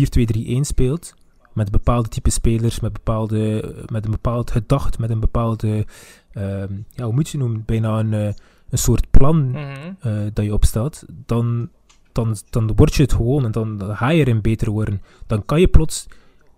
speelt, 0.62 1.16
met 1.54 1.72
bepaalde 1.72 2.10
type 2.10 2.30
spelers, 2.30 2.80
met, 2.80 2.94
bepaalde, 2.94 3.76
met 3.92 4.06
een 4.06 4.12
bepaald 4.12 4.52
gedacht, 4.52 5.00
met 5.00 5.10
een 5.10 5.20
bepaalde, 5.20 5.86
uh, 6.34 6.64
ja, 6.94 7.04
hoe 7.04 7.14
moet 7.14 7.30
je 7.30 7.38
noemen, 7.38 7.64
bijna 7.66 8.00
een, 8.00 8.12
uh, 8.12 8.26
een 8.70 8.78
soort 8.78 9.12
plan 9.12 9.38
mm 9.38 9.56
-hmm. 9.56 10.30
dat 10.34 10.46
je 10.46 10.54
opstelt, 10.54 11.06
dan, 11.26 11.70
dan, 12.12 12.36
dan 12.50 12.76
word 12.76 12.96
je 12.96 13.02
het 13.02 13.14
gewoon 13.14 13.46
en 13.46 13.52
dan, 13.52 13.78
dan 13.78 13.96
ga 13.96 14.10
je 14.10 14.20
erin 14.20 14.42
beter 14.42 14.72
worden. 14.72 15.02
Dan 15.28 15.46
kan 15.46 15.60
je 15.60 15.68
plots, 15.68 16.08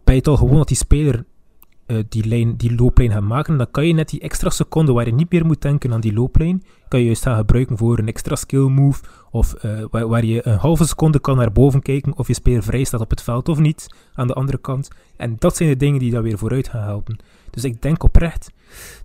bij 0.04 0.16
het 0.16 0.28
al 0.28 0.38
gewoon 0.38 0.58
dat 0.58 0.68
die 0.68 0.78
speler 0.78 1.26
eh, 1.86 1.98
die, 2.10 2.28
lijn, 2.28 2.58
die 2.58 2.76
looplijn 2.76 3.12
gaan 3.12 3.28
maken, 3.28 3.58
dan 3.58 3.72
kan 3.72 3.88
je 3.88 3.94
net 3.94 4.10
die 4.10 4.20
extra 4.20 4.50
seconde 4.50 4.92
waar 4.92 5.06
je 5.06 5.14
niet 5.14 5.32
meer 5.32 5.46
moet 5.46 5.62
denken 5.62 5.94
aan 5.94 6.02
die 6.02 6.14
looplijn, 6.14 6.64
kan 6.88 7.00
je 7.00 7.06
juist 7.06 7.24
gaan 7.24 7.38
gebruiken 7.38 7.78
voor 7.78 8.00
een 8.00 8.08
extra 8.08 8.36
skill 8.36 8.68
move, 8.68 9.04
of 9.32 9.54
eh, 9.54 9.84
waar, 9.90 10.08
waar, 10.08 10.26
je 10.26 10.48
een 10.48 10.58
halve 10.58 10.86
seconde 10.86 11.20
kan 11.20 11.38
naar 11.38 11.52
boven 11.52 11.82
kijken 11.82 12.18
of 12.18 12.28
je 12.28 12.34
speler 12.34 12.64
vrij 12.64 12.84
staat 12.84 13.02
op 13.02 13.10
het 13.10 13.22
veld 13.22 13.50
of 13.50 13.60
niet, 13.60 13.88
aan 14.14 14.28
de 14.28 14.34
andere 14.34 14.58
kant. 14.58 14.90
En 15.18 15.36
dat 15.40 15.56
zijn 15.56 15.70
de 15.70 15.76
dingen 15.76 16.00
die 16.00 16.12
dat 16.12 16.24
weer 16.24 16.38
vooruit 16.38 16.68
gaan 16.68 16.84
helpen. 16.84 17.18
Dus 17.50 17.64
ik 17.64 17.82
denk 17.82 18.04
oprecht 18.04 18.52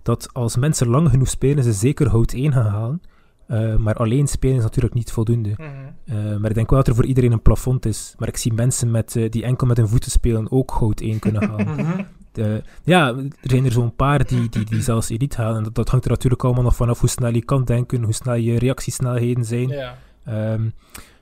dat 0.03 0.29
als 0.33 0.57
mensen 0.57 0.87
lang 0.87 1.09
genoeg 1.09 1.29
spelen, 1.29 1.63
ze 1.63 1.73
zeker 1.73 2.09
hout 2.09 2.33
1 2.33 2.53
gaan 2.53 2.65
halen. 2.65 3.01
Uh, 3.47 3.75
maar 3.75 3.95
alleen 3.95 4.27
spelen 4.27 4.57
is 4.57 4.63
natuurlijk 4.63 4.93
niet 4.93 5.11
voldoende. 5.11 5.49
Mm 5.49 5.65
-hmm. 6.05 6.41
maar 6.41 6.49
ik 6.49 6.55
denk 6.55 6.69
wel 6.69 6.79
dat 6.79 6.87
er 6.87 6.95
voor 6.95 7.05
iedereen 7.05 7.31
een 7.31 7.41
plafond 7.41 7.85
is. 7.85 8.15
Maar 8.17 8.27
ik 8.27 8.37
zie 8.37 8.53
mensen 8.53 8.91
met, 8.91 9.15
uh, 9.15 9.29
die 9.29 9.43
enkel 9.43 9.67
met 9.67 9.77
hun 9.77 9.87
voeten 9.87 10.11
spelen 10.11 10.51
ook 10.51 10.71
goud 10.71 11.01
1 11.01 11.19
kunnen 11.19 11.43
halen. 11.49 11.67
Mhm. 11.67 12.01
De, 12.31 12.63
ja, 12.83 13.07
er 13.17 13.49
zijn 13.49 13.65
er 13.65 13.71
zo'n 13.71 13.95
paar 13.95 14.27
die, 14.27 14.49
die, 14.49 14.65
die 14.65 14.81
zelfs 14.81 15.09
elite 15.09 15.41
halen. 15.41 15.57
En 15.57 15.63
dat, 15.63 15.75
dat, 15.75 15.89
hangt 15.89 16.05
er 16.05 16.11
natuurlijk 16.11 16.43
allemaal 16.43 16.63
nog 16.63 16.75
vanaf 16.75 16.99
hoe 16.99 17.09
snel 17.09 17.33
je 17.33 17.43
kan 17.43 17.63
denken, 17.63 18.03
hoe 18.03 18.13
snel 18.13 18.33
je 18.33 18.59
reactiesnelheden 18.59 19.45
zijn. 19.45 19.67
Yeah. 19.67 20.53
Um, 20.53 20.73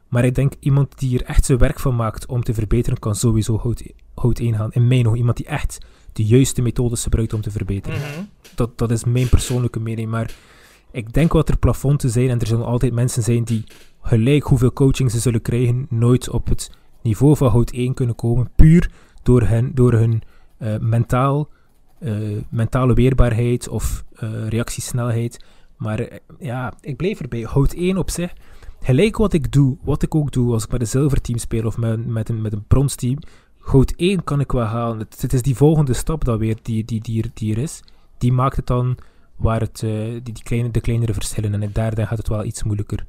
maar 0.08 0.26
ik 0.26 0.36
denk 0.36 0.54
iemand 0.60 1.00
die 1.00 1.20
er 1.20 1.26
echt 1.26 1.46
zijn 1.46 1.58
werk 1.58 1.80
van 1.80 1.96
maakt 1.96 2.26
om 2.26 2.44
te 2.44 2.54
verbeteren, 2.54 3.00
kan 3.00 3.16
sowieso 3.16 3.58
hout, 3.58 3.84
hout 4.16 4.40
1 4.40 4.54
halen. 4.54 4.74
In 4.74 4.88
mij 4.88 5.02
nog 5.02 5.16
iemand 5.16 5.38
die 5.38 5.46
echt 5.46 5.78
de 6.14 6.26
juiste 6.26 6.62
methodes 6.62 7.04
gebruikt 7.04 7.34
om 7.34 7.42
te 7.42 7.52
verbeteren. 7.52 7.98
Mm 7.98 8.06
-hmm. 8.16 8.30
dat, 8.56 8.78
dat 8.78 8.92
is 8.92 9.04
mijn 9.04 9.30
persoonlijke 9.30 9.80
mening. 9.80 10.10
Maar 10.10 10.36
ik 10.92 11.14
denk 11.14 11.34
wat 11.34 11.50
er 11.50 11.58
plafonds 11.58 12.06
zijn 12.06 12.30
en 12.30 12.40
er 12.40 12.48
zullen 12.48 12.66
altijd 12.66 12.94
mensen 12.94 13.24
zijn 13.24 13.44
die 13.44 13.64
gelijk 14.02 14.44
hoeveel 14.44 14.74
coaching 14.74 15.12
ze 15.12 15.20
zullen 15.20 15.42
krijgen, 15.42 15.88
nooit 15.90 16.30
op 16.30 16.48
het 16.48 16.72
niveau 17.02 17.36
van 17.36 17.50
hout 17.50 17.72
1 17.72 17.94
kunnen 17.94 18.16
komen, 18.16 18.52
puur 18.56 18.92
door, 19.24 19.42
hen, 19.42 19.72
door 19.74 19.94
hun 19.94 20.22
mentaal, 20.80 21.50
uh, 22.00 22.42
mentale 22.50 22.94
weerbaarheid 22.94 23.68
of 23.68 24.04
uh, 24.24 24.48
reactiesnelheid. 24.48 25.46
Maar 25.78 26.20
ja, 26.40 26.74
ik 26.82 26.98
blijf 26.98 27.20
erbij. 27.20 27.42
Hout 27.42 27.74
1 27.74 27.98
op 27.98 28.10
zich, 28.10 28.34
gelijk 28.82 29.18
wat 29.18 29.34
ik 29.34 29.52
doe, 29.52 29.78
wat 29.82 30.04
ik 30.04 30.16
ook 30.16 30.32
doe 30.32 30.54
als 30.54 30.64
ik 30.64 30.72
met 30.72 30.82
een 30.82 30.88
zilverteam 30.88 31.38
speel 31.38 31.66
of 31.66 31.78
met, 31.78 32.06
met 32.06 32.30
een, 32.30 32.42
met 32.42 32.54
een 32.54 32.64
bronsteam, 32.68 33.18
goud 33.60 33.94
1 33.96 34.24
kan 34.24 34.40
ik 34.40 34.52
wel 34.52 34.64
halen. 34.64 35.00
Het, 35.00 35.22
het, 35.22 35.34
is 35.34 35.42
die 35.42 35.56
volgende 35.56 35.94
stap 35.94 36.26
dan 36.26 36.38
weer 36.38 36.58
die, 36.62 36.86
die, 36.86 37.02
die, 37.02 37.32
die 37.34 37.56
er 37.56 37.62
is. 37.62 37.84
Die 38.18 38.32
maakt 38.32 38.56
het 38.56 38.68
dan 38.68 38.98
waar 39.36 39.60
het, 39.60 39.80
die, 39.80 40.22
die 40.22 40.44
kleine, 40.44 40.72
de 40.72 40.82
kleinere 40.82 41.14
verschillen. 41.14 41.62
En 41.62 41.70
daar 41.74 41.96
dan 41.96 42.08
gaat 42.08 42.18
het 42.18 42.28
wel 42.28 42.44
iets 42.44 42.64
moeilijker, 42.64 43.06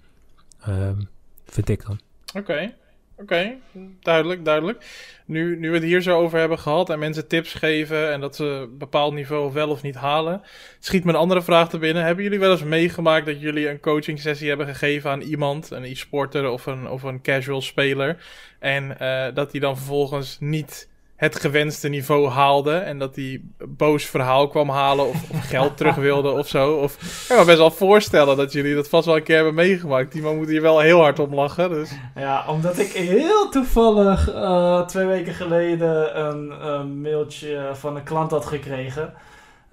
vind 1.45 1.69
ik 1.69 1.87
dan. 1.87 2.01
Oké. 2.35 2.75
Oké, 3.19 3.55
duidelijk, 4.01 4.45
duidelijk. 4.45 4.85
Nu, 5.25 5.59
nu 5.59 5.69
we 5.69 5.75
het 5.75 5.85
hier 5.85 6.03
zo 6.03 6.19
over 6.19 6.39
hebben 6.39 6.59
gehad 6.59 6.91
en 6.91 6.99
mensen 6.99 7.29
tips 7.29 7.55
geven 7.55 8.13
en 8.13 8.21
dat 8.21 8.37
ze 8.37 8.45
een 8.45 8.79
bepaald 8.79 9.15
niveau 9.15 9.53
wel 9.53 9.69
of 9.69 9.83
niet 9.83 9.95
halen, 9.95 10.43
schiet 10.79 11.05
me 11.05 11.11
een 11.11 11.19
andere 11.19 11.43
vraag 11.43 11.69
te 11.69 11.79
binnen. 11.79 12.05
Hebben 12.05 12.25
jullie 12.25 12.39
wel 12.39 12.51
eens 12.51 12.65
meegemaakt 12.65 13.27
dat 13.27 13.41
jullie 13.41 13.69
een 13.69 13.81
coaching 13.81 14.21
sessie 14.21 14.49
hebben 14.49 14.67
gegeven 14.67 15.11
aan 15.11 15.21
iemand, 15.21 15.71
een 15.71 15.85
e-sporter 15.85 16.49
of 16.49 16.67
een, 16.67 16.89
of 16.89 17.03
een 17.03 17.23
casual 17.23 17.61
speler, 17.61 18.25
en 18.59 18.97
uh, 19.03 19.27
dat 19.35 19.51
die 19.51 19.61
dan 19.61 19.77
vervolgens 19.77 20.37
niet 20.41 20.89
het 21.19 21.41
gewenste 21.41 21.89
niveau 21.89 22.29
haalde. 22.29 22.75
En 22.75 22.99
dat 22.99 23.17
hij 23.17 23.41
boos 23.69 24.05
verhaal 24.05 24.49
kwam 24.49 24.69
halen 24.69 25.09
of, 25.09 25.25
geld 25.41 25.77
terug 25.77 25.95
wilde 25.95 26.31
of 26.31 26.49
zo. 26.49 26.75
Of, 26.75 26.95
ik 26.95 27.25
kan 27.29 27.39
me 27.39 27.45
best 27.45 27.59
wel 27.59 27.71
voorstellen 27.71 28.37
dat 28.37 28.53
jullie 28.53 28.75
dat 28.75 28.89
vast 28.89 29.07
wel 29.07 29.17
een 29.17 29.23
keer 29.23 29.35
hebben 29.35 29.55
meegemaakt. 29.55 30.13
Die 30.13 30.23
man 30.23 30.37
moet 30.37 30.49
hier 30.49 30.63
wel 30.63 30.81
heel 30.81 31.01
hard 31.01 31.19
om 31.19 31.35
lachen. 31.35 31.71
Dus. 31.71 31.91
Ja, 32.15 32.45
omdat 32.49 32.79
ik 32.79 32.93
heel 32.93 33.49
toevallig 33.49 34.35
uh, 34.35 34.87
twee 34.87 35.07
weken 35.07 35.35
geleden 35.35 36.21
een, 36.27 37.01
mailtje 37.01 37.71
van 37.73 37.97
een 37.97 38.03
klant 38.03 38.31
had 38.31 38.47
gekregen. 38.47 39.15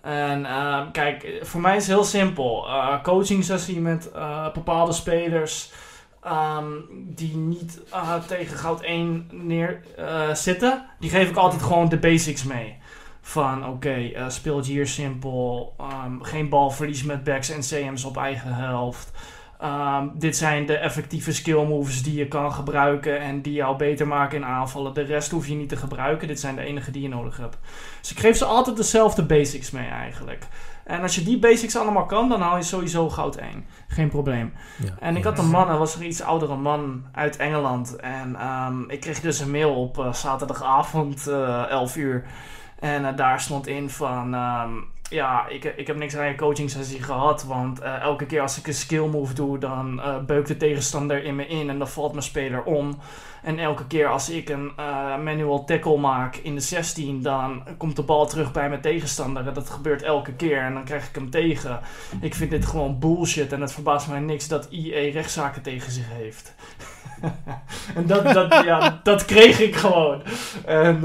En 0.02 0.42
uh, 0.42 0.82
kijk, 0.92 1.40
voor 1.42 1.62
mij 1.62 1.76
is 1.76 1.88
het 1.88 1.96
heel 1.96 2.04
simpel. 2.04 2.66
Uh, 2.68 3.04
coaching 3.04 3.80
met 3.82 4.12
bepaalde 4.54 4.94
spelers... 4.94 5.72
Um, 6.28 6.86
die 7.16 7.36
niet 7.36 7.82
uh, 7.94 8.24
tegen 8.24 8.58
goud 8.58 8.82
1 8.82 9.30
neer 9.32 9.82
uh, 10.00 10.34
zitten, 10.34 10.86
die 11.00 11.10
geef 11.10 11.30
ik 11.30 11.36
altijd 11.36 11.62
gewoon 11.62 11.90
de 11.90 11.98
basics 11.98 12.44
mee. 12.44 12.78
Van 13.22 13.66
oké, 13.66 13.70
okay, 13.70 14.14
uh, 14.16 14.30
speel 14.30 14.64
hier 14.64 14.88
simpel, 14.88 15.76
um, 16.06 16.24
geen 16.24 16.50
balverlies 16.50 17.04
met 17.04 17.24
backs 17.24 17.50
en 17.50 17.60
CM's 17.60 18.04
op 18.04 18.18
eigen 18.18 18.54
helft. 18.54 19.12
Um, 19.64 20.12
dit 20.16 20.38
zijn 20.38 20.66
de 20.66 20.78
effectieve 20.78 21.34
skill 21.34 21.66
moves 21.66 22.04
die 22.04 22.16
je 22.16 22.28
kan 22.28 22.54
gebruiken 22.54 23.20
en 23.20 23.42
die 23.42 23.54
jou 23.54 23.78
beter 23.78 24.08
maken 24.08 24.38
in 24.38 24.46
aanvallen. 24.46 24.94
De 24.94 25.02
rest 25.02 25.32
hoef 25.32 25.48
je 25.48 25.56
niet 25.56 25.70
te 25.70 25.76
gebruiken, 25.78 26.28
dit 26.28 26.40
zijn 26.40 26.56
de 26.56 26.62
enige 26.62 26.92
die 26.92 27.02
je 27.02 27.10
nodig 27.10 27.38
hebt. 27.38 27.58
Dus 28.02 28.12
ik 28.12 28.20
geef 28.20 28.38
ze 28.38 28.46
altijd 28.46 28.78
dezelfde 28.78 29.24
basics 29.24 29.72
mee 29.72 29.88
eigenlijk. 29.88 30.48
En 30.86 31.02
als 31.02 31.16
je 31.16 31.24
die 31.24 31.40
basics 31.40 31.78
allemaal 31.78 32.06
kan, 32.06 32.30
dan 32.30 32.42
haal 32.42 32.58
je 32.58 32.64
sowieso 32.64 33.10
goud 33.10 33.36
1. 33.36 33.66
Geen 33.88 34.10
probleem. 34.10 34.54
Ja, 34.84 34.96
en 35.00 35.16
ik 35.16 35.24
had 35.24 35.40
een 35.40 35.50
man, 35.50 35.70
er 35.70 35.78
was 35.78 35.96
een 35.96 36.06
iets 36.06 36.22
oudere 36.22 36.56
man 36.56 37.06
uit 37.12 37.38
Engeland. 37.38 37.96
En 37.96 38.48
um, 38.48 38.90
ik 38.90 39.00
kreeg 39.00 39.22
dus 39.22 39.40
een 39.40 39.52
mail 39.52 39.76
op 39.76 39.98
uh, 39.98 40.14
zaterdagavond, 40.14 41.28
uh, 41.28 41.70
11 41.70 41.96
uur. 41.96 42.26
En 42.80 43.02
uh, 43.02 43.16
daar 43.16 43.42
stond 43.42 43.68
in 43.68 43.90
van... 43.90 44.34
Um, 44.34 44.94
ja, 45.10 45.48
ik, 45.48 45.64
ik 45.64 45.88
heb 45.88 45.96
niks 45.96 46.16
aan 46.16 46.28
je 46.28 46.36
coaching 46.36 46.70
sessie 46.70 47.04
gehad. 47.04 47.44
Want 47.44 47.82
uh, 47.82 48.02
elke 48.02 48.26
keer 48.26 48.42
als 48.42 48.58
ik 48.58 48.68
een 48.68 48.74
skill 48.74 49.08
move 49.08 49.34
doe, 49.34 49.58
dan 49.58 50.00
uh, 50.00 50.18
beukt 50.26 50.48
de 50.48 50.58
tegenstander 50.58 51.24
in 51.24 51.36
me 51.36 51.48
in 51.48 51.70
en 51.70 51.78
dan 51.78 51.88
valt 51.88 52.12
mijn 52.12 52.24
speler 52.24 52.64
om. 52.64 53.00
En 53.44 53.60
elke 53.60 53.88
keer 53.88 54.08
als 54.08 54.30
ik 54.30 54.50
een 54.50 54.72
uh, 54.80 55.18
manual 55.18 55.64
tackle 55.66 55.98
maak 55.98 56.36
in 56.36 56.56
de 56.56 56.62
16, 56.62 57.22
dan 57.22 57.64
komt 57.78 57.96
de 57.96 58.02
bal 58.02 58.28
terug 58.28 58.52
bij 58.52 58.70
mijn 58.70 58.82
tegenstander. 58.82 59.48
En 59.48 59.54
dat 59.54 59.70
gebeurt 59.70 60.02
elke 60.02 60.34
keer 60.34 60.62
en 60.62 60.74
dan 60.74 60.84
krijg 60.84 61.08
ik 61.08 61.16
hem 61.16 61.30
tegen. 61.30 61.80
Ik 62.22 62.36
vind 62.36 62.50
dit 62.50 62.66
gewoon 62.66 63.00
bullshit 63.00 63.54
en 63.54 63.62
het 63.62 63.74
verbaast 63.74 64.08
mij 64.08 64.20
niks 64.20 64.48
dat 64.48 64.68
IE 64.70 65.12
rechtszaken 65.12 65.62
tegen 65.62 65.92
zich 65.92 66.10
heeft. 66.10 66.56
en 67.96 68.08
dat, 68.08 68.24
dat, 68.24 68.64
ja, 68.64 69.00
dat 69.04 69.26
kreeg 69.26 69.60
ik 69.60 69.76
gewoon. 69.76 70.22
En 70.66 71.02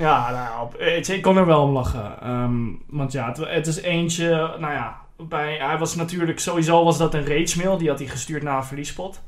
ja, 0.00 0.30
nou, 0.30 0.84
ik 1.12 1.22
kon 1.22 1.36
er 1.36 1.46
wel 1.46 1.62
om 1.62 1.72
lachen. 1.72 2.30
Um, 2.30 2.82
want 2.86 3.12
ja, 3.12 3.32
het, 3.40 3.66
is 3.66 3.80
eentje, 3.80 4.56
nou 4.58 4.72
ja, 4.72 5.00
bij, 5.16 5.56
hij 5.56 5.78
was 5.78 5.94
natuurlijk, 5.94 6.38
sowieso 6.38 6.84
was 6.84 6.98
dat 6.98 7.14
een 7.14 7.26
rage 7.26 7.58
mail. 7.58 7.78
Die 7.78 7.88
had 7.88 7.98
hij 7.98 8.08
gestuurd 8.08 8.42
naar 8.42 8.56
een 8.56 8.64
verliespot. 8.64 9.22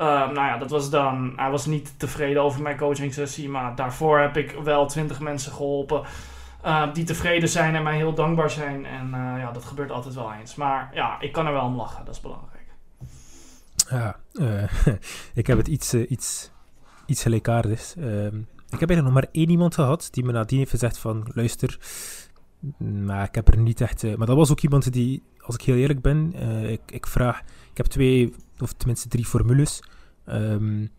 Um, 0.00 0.06
nou 0.06 0.34
ja, 0.34 0.58
dat 0.58 0.70
was 0.70 0.90
dan, 0.90 1.32
hij 1.36 1.50
was 1.50 1.66
niet 1.66 1.98
tevreden 1.98 2.42
over 2.42 2.62
mijn 2.62 2.76
coaching 2.76 3.14
sessie. 3.14 3.48
Maar 3.48 3.74
daarvoor 3.74 4.18
heb 4.18 4.36
ik 4.36 4.56
wel 4.64 4.86
twintig 4.86 5.20
mensen 5.20 5.52
geholpen. 5.52 6.02
Uh, 6.64 6.94
die 6.94 7.04
tevreden 7.04 7.48
zijn 7.48 7.74
en 7.74 7.82
mij 7.82 7.96
heel 7.96 8.14
dankbaar 8.14 8.50
zijn. 8.50 8.86
En 8.86 9.06
uh, 9.06 9.40
ja, 9.40 9.50
dat 9.52 9.64
gebeurt 9.64 9.90
altijd 9.90 10.14
wel 10.14 10.32
eens. 10.32 10.54
Maar 10.54 10.90
ja, 10.94 11.20
ik 11.20 11.32
kan 11.32 11.46
er 11.46 11.52
wel 11.52 11.64
om 11.64 11.76
lachen, 11.76 12.04
dat 12.04 12.14
is 12.14 12.20
belangrijk. 12.20 12.66
Ja, 13.90 14.16
uh, 14.32 14.62
ik 15.40 15.46
heb 15.46 15.58
het 15.58 15.68
iets, 15.68 15.94
iets, 15.94 16.50
iets 17.06 17.22
gelijkaardigs. 17.22 17.94
Uh, 17.96 18.26
ik 18.70 18.80
heb 18.80 18.88
eigenlijk 18.88 19.02
nog 19.02 19.12
maar 19.12 19.28
één 19.32 19.50
iemand 19.50 19.74
gehad 19.74 20.08
die 20.10 20.24
me 20.24 20.32
nadien 20.32 20.58
heeft 20.58 20.70
gezegd 20.70 20.98
van, 20.98 21.30
luister, 21.34 21.78
maar 22.78 23.24
ik 23.24 23.34
heb 23.34 23.48
er 23.48 23.58
niet 23.58 23.80
echt... 23.80 24.16
maar 24.16 24.26
dat 24.26 24.36
was 24.36 24.50
ook 24.50 24.60
iemand 24.60 24.92
die, 24.92 25.22
als 25.38 25.54
ik 25.54 25.62
heel 25.62 25.76
eerlijk 25.76 26.00
ben, 26.00 26.34
ik, 26.70 26.80
ik 26.86 27.06
vraag... 27.06 27.40
Ik 27.70 27.76
heb 27.76 27.86
twee, 27.86 28.34
of 28.58 28.72
tenminste 28.72 29.08
drie 29.08 29.24
formules, 29.24 29.82
um, 30.26 30.90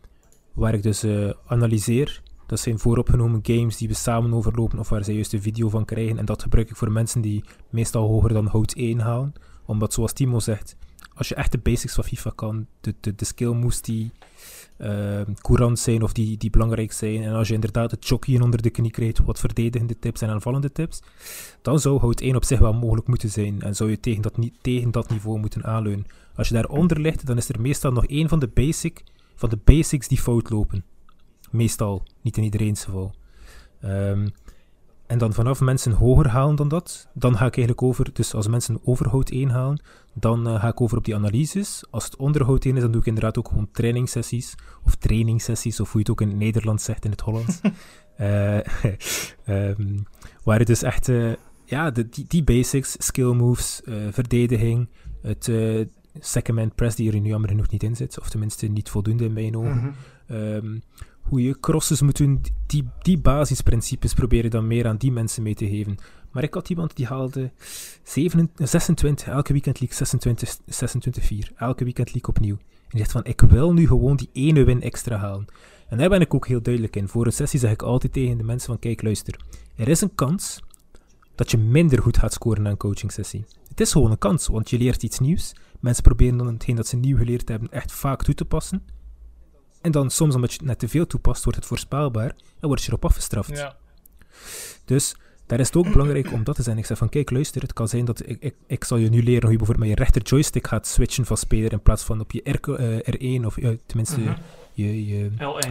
waar 0.53 0.73
ik 0.73 0.84
dus 0.84 1.06
analyseer. 1.45 2.22
Dat 2.52 2.60
zijn 2.60 2.80
vooropgenomen 2.80 3.39
games 3.43 3.77
die 3.77 3.88
we 3.88 3.93
samen 3.93 4.34
overlopen 4.34 4.80
of 4.80 4.89
waar 4.89 5.03
ze 5.03 5.14
juist 5.14 5.34
een 5.34 5.41
video 5.41 5.69
van 5.69 5.85
krijgen. 5.85 6.18
En 6.18 6.26
dat 6.26 6.41
gebruik 6.41 6.69
ik 6.69 6.76
voor 6.76 6.91
mensen 6.91 7.22
die 7.22 7.43
meestal 7.69 8.07
hoger 8.07 8.34
dan 8.34 8.45
hout 8.45 8.73
1 8.73 8.99
halen. 8.99 9.34
Omdat, 9.65 9.93
zoals 9.93 10.14
Timo 10.14 10.39
zegt, 10.39 10.76
als 11.14 11.27
je 11.27 11.35
echt 11.35 11.52
de 11.52 11.57
basics 11.57 11.93
van 11.93 12.03
FIFA 12.03 12.31
kan, 12.35 12.68
de, 12.81 12.95
de, 12.99 13.15
de 13.15 13.26
skill 13.26 13.53
moves 13.53 13.81
die 13.81 14.11
courant 15.41 15.80
zijn 15.80 16.03
of 16.03 16.14
die, 16.14 16.38
die 16.38 16.49
belangrijk 16.49 16.91
zijn, 16.91 17.24
en 17.24 17.34
als 17.34 17.48
je 17.48 17.53
inderdaad 17.53 17.91
het 17.91 18.06
chockiën 18.06 18.41
onder 18.41 18.62
de 18.62 18.70
knie 18.70 18.91
krijgt, 18.91 19.20
wat 19.20 19.40
verdedigende 19.40 19.99
tips 19.99 20.22
en 20.22 20.30
aanvallende 20.30 20.72
tips, 20.72 21.02
dan 21.62 21.80
zou 21.80 21.99
hout 21.99 22.22
1 22.22 22.36
op 22.36 22.44
zich 22.44 22.60
wel 22.60 22.74
mogelijk 22.74 23.08
moeten 23.08 23.30
zijn 23.30 23.62
en 23.62 23.76
zou 23.76 23.90
je 23.90 23.99
tegen 23.99 24.22
dat, 24.22 24.34
tegen 24.62 24.91
dat 24.91 25.10
niveau 25.10 25.40
moeten 25.40 25.64
aanleunen. 25.64 26.06
Als 26.36 26.48
je 26.48 26.53
daaronder 26.53 26.99
ligt, 26.99 27.26
dan 27.26 27.38
is 27.38 27.49
er 27.49 27.62
meestal 27.62 27.91
nog 27.91 28.06
één 28.06 28.30
van 28.30 28.40
de, 28.40 28.48
basic, 28.48 29.03
van 29.36 29.49
de 29.49 29.58
basics 29.64 30.08
die 30.08 30.20
fout 30.20 30.49
lopen. 30.49 30.84
Meestal, 31.52 32.03
niet 32.22 32.38
in 32.38 32.44
iedereen's 32.44 32.84
geval. 32.84 33.14
Um, 33.84 34.32
en 35.12 35.18
dan 35.18 35.34
vanaf 35.34 35.62
mensen 35.62 35.92
hoger 35.92 36.28
halen 36.28 36.56
dan 36.56 36.68
dat, 36.68 37.08
dan 37.14 37.32
ga 37.32 37.46
ik 37.46 37.56
eigenlijk 37.56 37.82
over, 37.82 38.14
dus 38.14 38.34
als 38.34 38.48
mensen 38.48 38.80
overhoud 38.84 39.30
1 39.30 39.50
halen, 39.50 39.82
dan 40.14 40.48
uh, 40.48 40.60
ga 40.60 40.68
ik 40.68 40.82
over 40.82 40.98
op 40.98 41.06
die 41.06 41.16
analyses. 41.16 41.84
Als 41.90 42.04
het 42.04 42.16
onderhoud 42.16 42.66
1 42.66 42.76
is, 42.76 42.82
dan 42.82 42.92
doe 42.92 43.02
ik 43.02 43.08
inderdaad 43.08 43.38
ook 43.38 43.48
gewoon 43.48 43.70
trainingssessies, 43.72 44.56
of 44.86 44.96
trainingssessies, 44.96 45.80
of 45.80 45.92
hoe 45.92 46.02
je 46.02 46.12
het 46.12 46.12
ook 46.12 46.22
in 46.22 46.28
het 46.28 46.38
Nederlands 46.38 46.84
zegt, 46.84 47.06
in 47.06 47.12
het 47.12 47.22
Hollands. 47.22 47.62
uh, 48.20 48.58
um, 49.78 50.06
waar 50.44 50.58
het 50.58 50.68
dus 50.68 50.84
echt, 50.84 51.08
uh, 51.08 51.34
ja, 51.66 51.92
de, 51.92 52.10
die, 52.10 52.26
die, 52.28 52.44
basics, 52.44 52.96
skill 53.00 53.34
moves, 53.34 53.82
verdediging, 54.12 54.90
het 55.22 55.52
second 56.20 56.58
man 56.58 56.76
press 56.76 56.96
die 56.96 57.12
er 57.12 57.20
nu 57.20 57.30
jammer 57.30 57.50
genoeg 57.50 57.70
niet 57.70 57.84
in 57.84 57.96
zit, 57.96 58.20
of 58.20 58.30
tenminste 58.30 58.68
niet 58.68 58.90
voldoende 58.90 59.24
in 59.24 59.34
mijn 59.34 59.58
ogen. 59.58 59.76
Mm 59.76 59.96
-hmm. 60.28 60.38
um, 60.38 60.82
hoe 61.22 61.41
je 61.43 61.60
crosses 61.60 62.02
moet 62.02 62.18
doen. 62.18 62.41
Die, 62.65 62.89
die 63.02 63.18
basisprincipes 63.18 64.14
proberen 64.14 64.52
dan 64.52 64.68
meer 64.68 64.88
aan 64.88 64.98
die 64.98 65.11
mensen 65.11 65.43
mee 65.43 65.56
te 65.56 65.68
geven. 65.68 65.98
Maar 66.31 66.43
ik 66.43 66.53
had 66.53 66.69
iemand 66.69 66.95
die 66.95 67.06
haalde 67.06 67.52
27, 68.03 68.69
26, 68.69 69.27
elke 69.27 69.53
weekend 69.53 69.80
league 69.80 69.98
26, 69.98 70.57
26 70.65 71.23
4. 71.26 71.52
Elke 71.56 71.84
weekend 71.84 72.14
league 72.14 72.30
opnieuw. 72.30 72.56
En 72.56 72.98
die 72.98 72.99
zegt 72.99 73.11
van, 73.11 73.26
ik 73.26 73.41
wil 73.41 73.73
nu 73.73 73.88
gewoon 73.88 74.15
die 74.15 74.30
ene 74.34 74.64
win 74.64 74.81
extra 74.81 75.18
halen. 75.18 75.45
En 75.88 75.98
daar 75.98 76.10
ben 76.10 76.22
ik 76.22 76.34
ook 76.34 76.48
heel 76.48 76.61
duidelijk 76.61 76.95
in. 76.95 77.07
Voor 77.07 77.26
een 77.26 77.31
sessie 77.31 77.60
zeg 77.60 77.72
ik 77.72 77.81
altijd 77.81 78.14
tegen 78.14 78.38
de 78.38 78.43
mensen 78.43 78.68
van, 78.68 78.80
kijk, 78.80 79.02
luister. 79.02 79.39
Er 79.76 79.88
is 79.88 80.02
een 80.02 80.15
kans 80.15 80.60
dat 81.35 81.52
je 81.52 81.57
minder 81.57 82.02
goed 82.02 82.18
gaat 82.18 82.34
scoren 82.34 82.61
na 82.61 82.69
een 82.69 82.77
coaching 82.77 83.11
sessie. 83.11 83.45
Het 83.68 83.81
is 83.81 83.91
gewoon 83.91 84.11
een 84.11 84.18
kans, 84.18 84.48
want 84.48 84.69
je 84.69 84.77
leert 84.77 85.03
iets 85.03 85.19
nieuws. 85.19 85.56
Mensen 85.80 86.03
proberen 86.03 86.38
dan 86.38 86.48
hetgeen 86.48 86.76
dat 86.76 86.88
ze 86.88 86.95
nieuw 86.95 87.18
geleerd 87.18 87.49
hebben 87.49 87.72
echt 87.72 87.91
vaak 87.91 88.23
toe 88.23 88.34
te 88.34 88.45
passen. 88.45 88.84
En 89.82 89.91
dan 89.91 90.10
soms, 90.10 90.36
omdat 90.36 90.52
je 90.52 90.58
het 90.58 90.68
net 90.68 90.80
te 90.80 90.88
veel 90.88 91.08
toepast, 91.08 91.44
wordt 91.44 91.60
het 91.60 91.68
voorspelbaar 91.68 92.36
en 92.60 92.68
word 92.68 92.82
je 92.82 92.88
erop 92.88 93.06
afgestraft. 93.06 93.58
Ja. 93.58 93.76
Dus 94.86 95.16
daar 95.45 95.60
is 95.60 95.68
het 95.68 95.76
ook 95.76 95.91
belangrijk 95.91 96.32
om 96.32 96.44
dat 96.44 96.56
te 96.56 96.64
zijn. 96.64 96.78
Ik 96.78 96.86
zeg 96.86 96.98
van, 96.98 97.10
kijk, 97.10 97.32
luister, 97.32 97.62
het 97.62 97.74
kan 97.74 97.88
zijn 97.88 98.06
dat 98.06 98.28
ik, 98.30 98.38
ik, 98.40 98.56
ik 98.68 98.84
zal 98.84 98.98
je 98.98 99.10
nu 99.10 99.24
leren 99.24 99.41
hoe 99.41 99.52
je 99.52 99.58
bijvoorbeeld 99.58 99.88
met 99.90 99.98
je 99.98 100.03
rechter 100.03 100.22
joystick 100.22 100.68
gaat 100.68 100.88
switchen 100.88 101.26
van 101.26 101.38
speler 101.38 101.72
in 101.72 101.82
plaats 101.82 102.03
van 102.03 102.20
op 102.20 102.32
je 102.32 102.41
R, 102.52 102.74
eh, 102.74 103.40
R1 103.41 103.45
of 103.45 103.58
uh, 103.58 103.78
tenminste 103.86 104.20
Mhm. 104.20 104.34
je, 104.74 105.06
je 105.08 105.30
L1. 105.38 105.70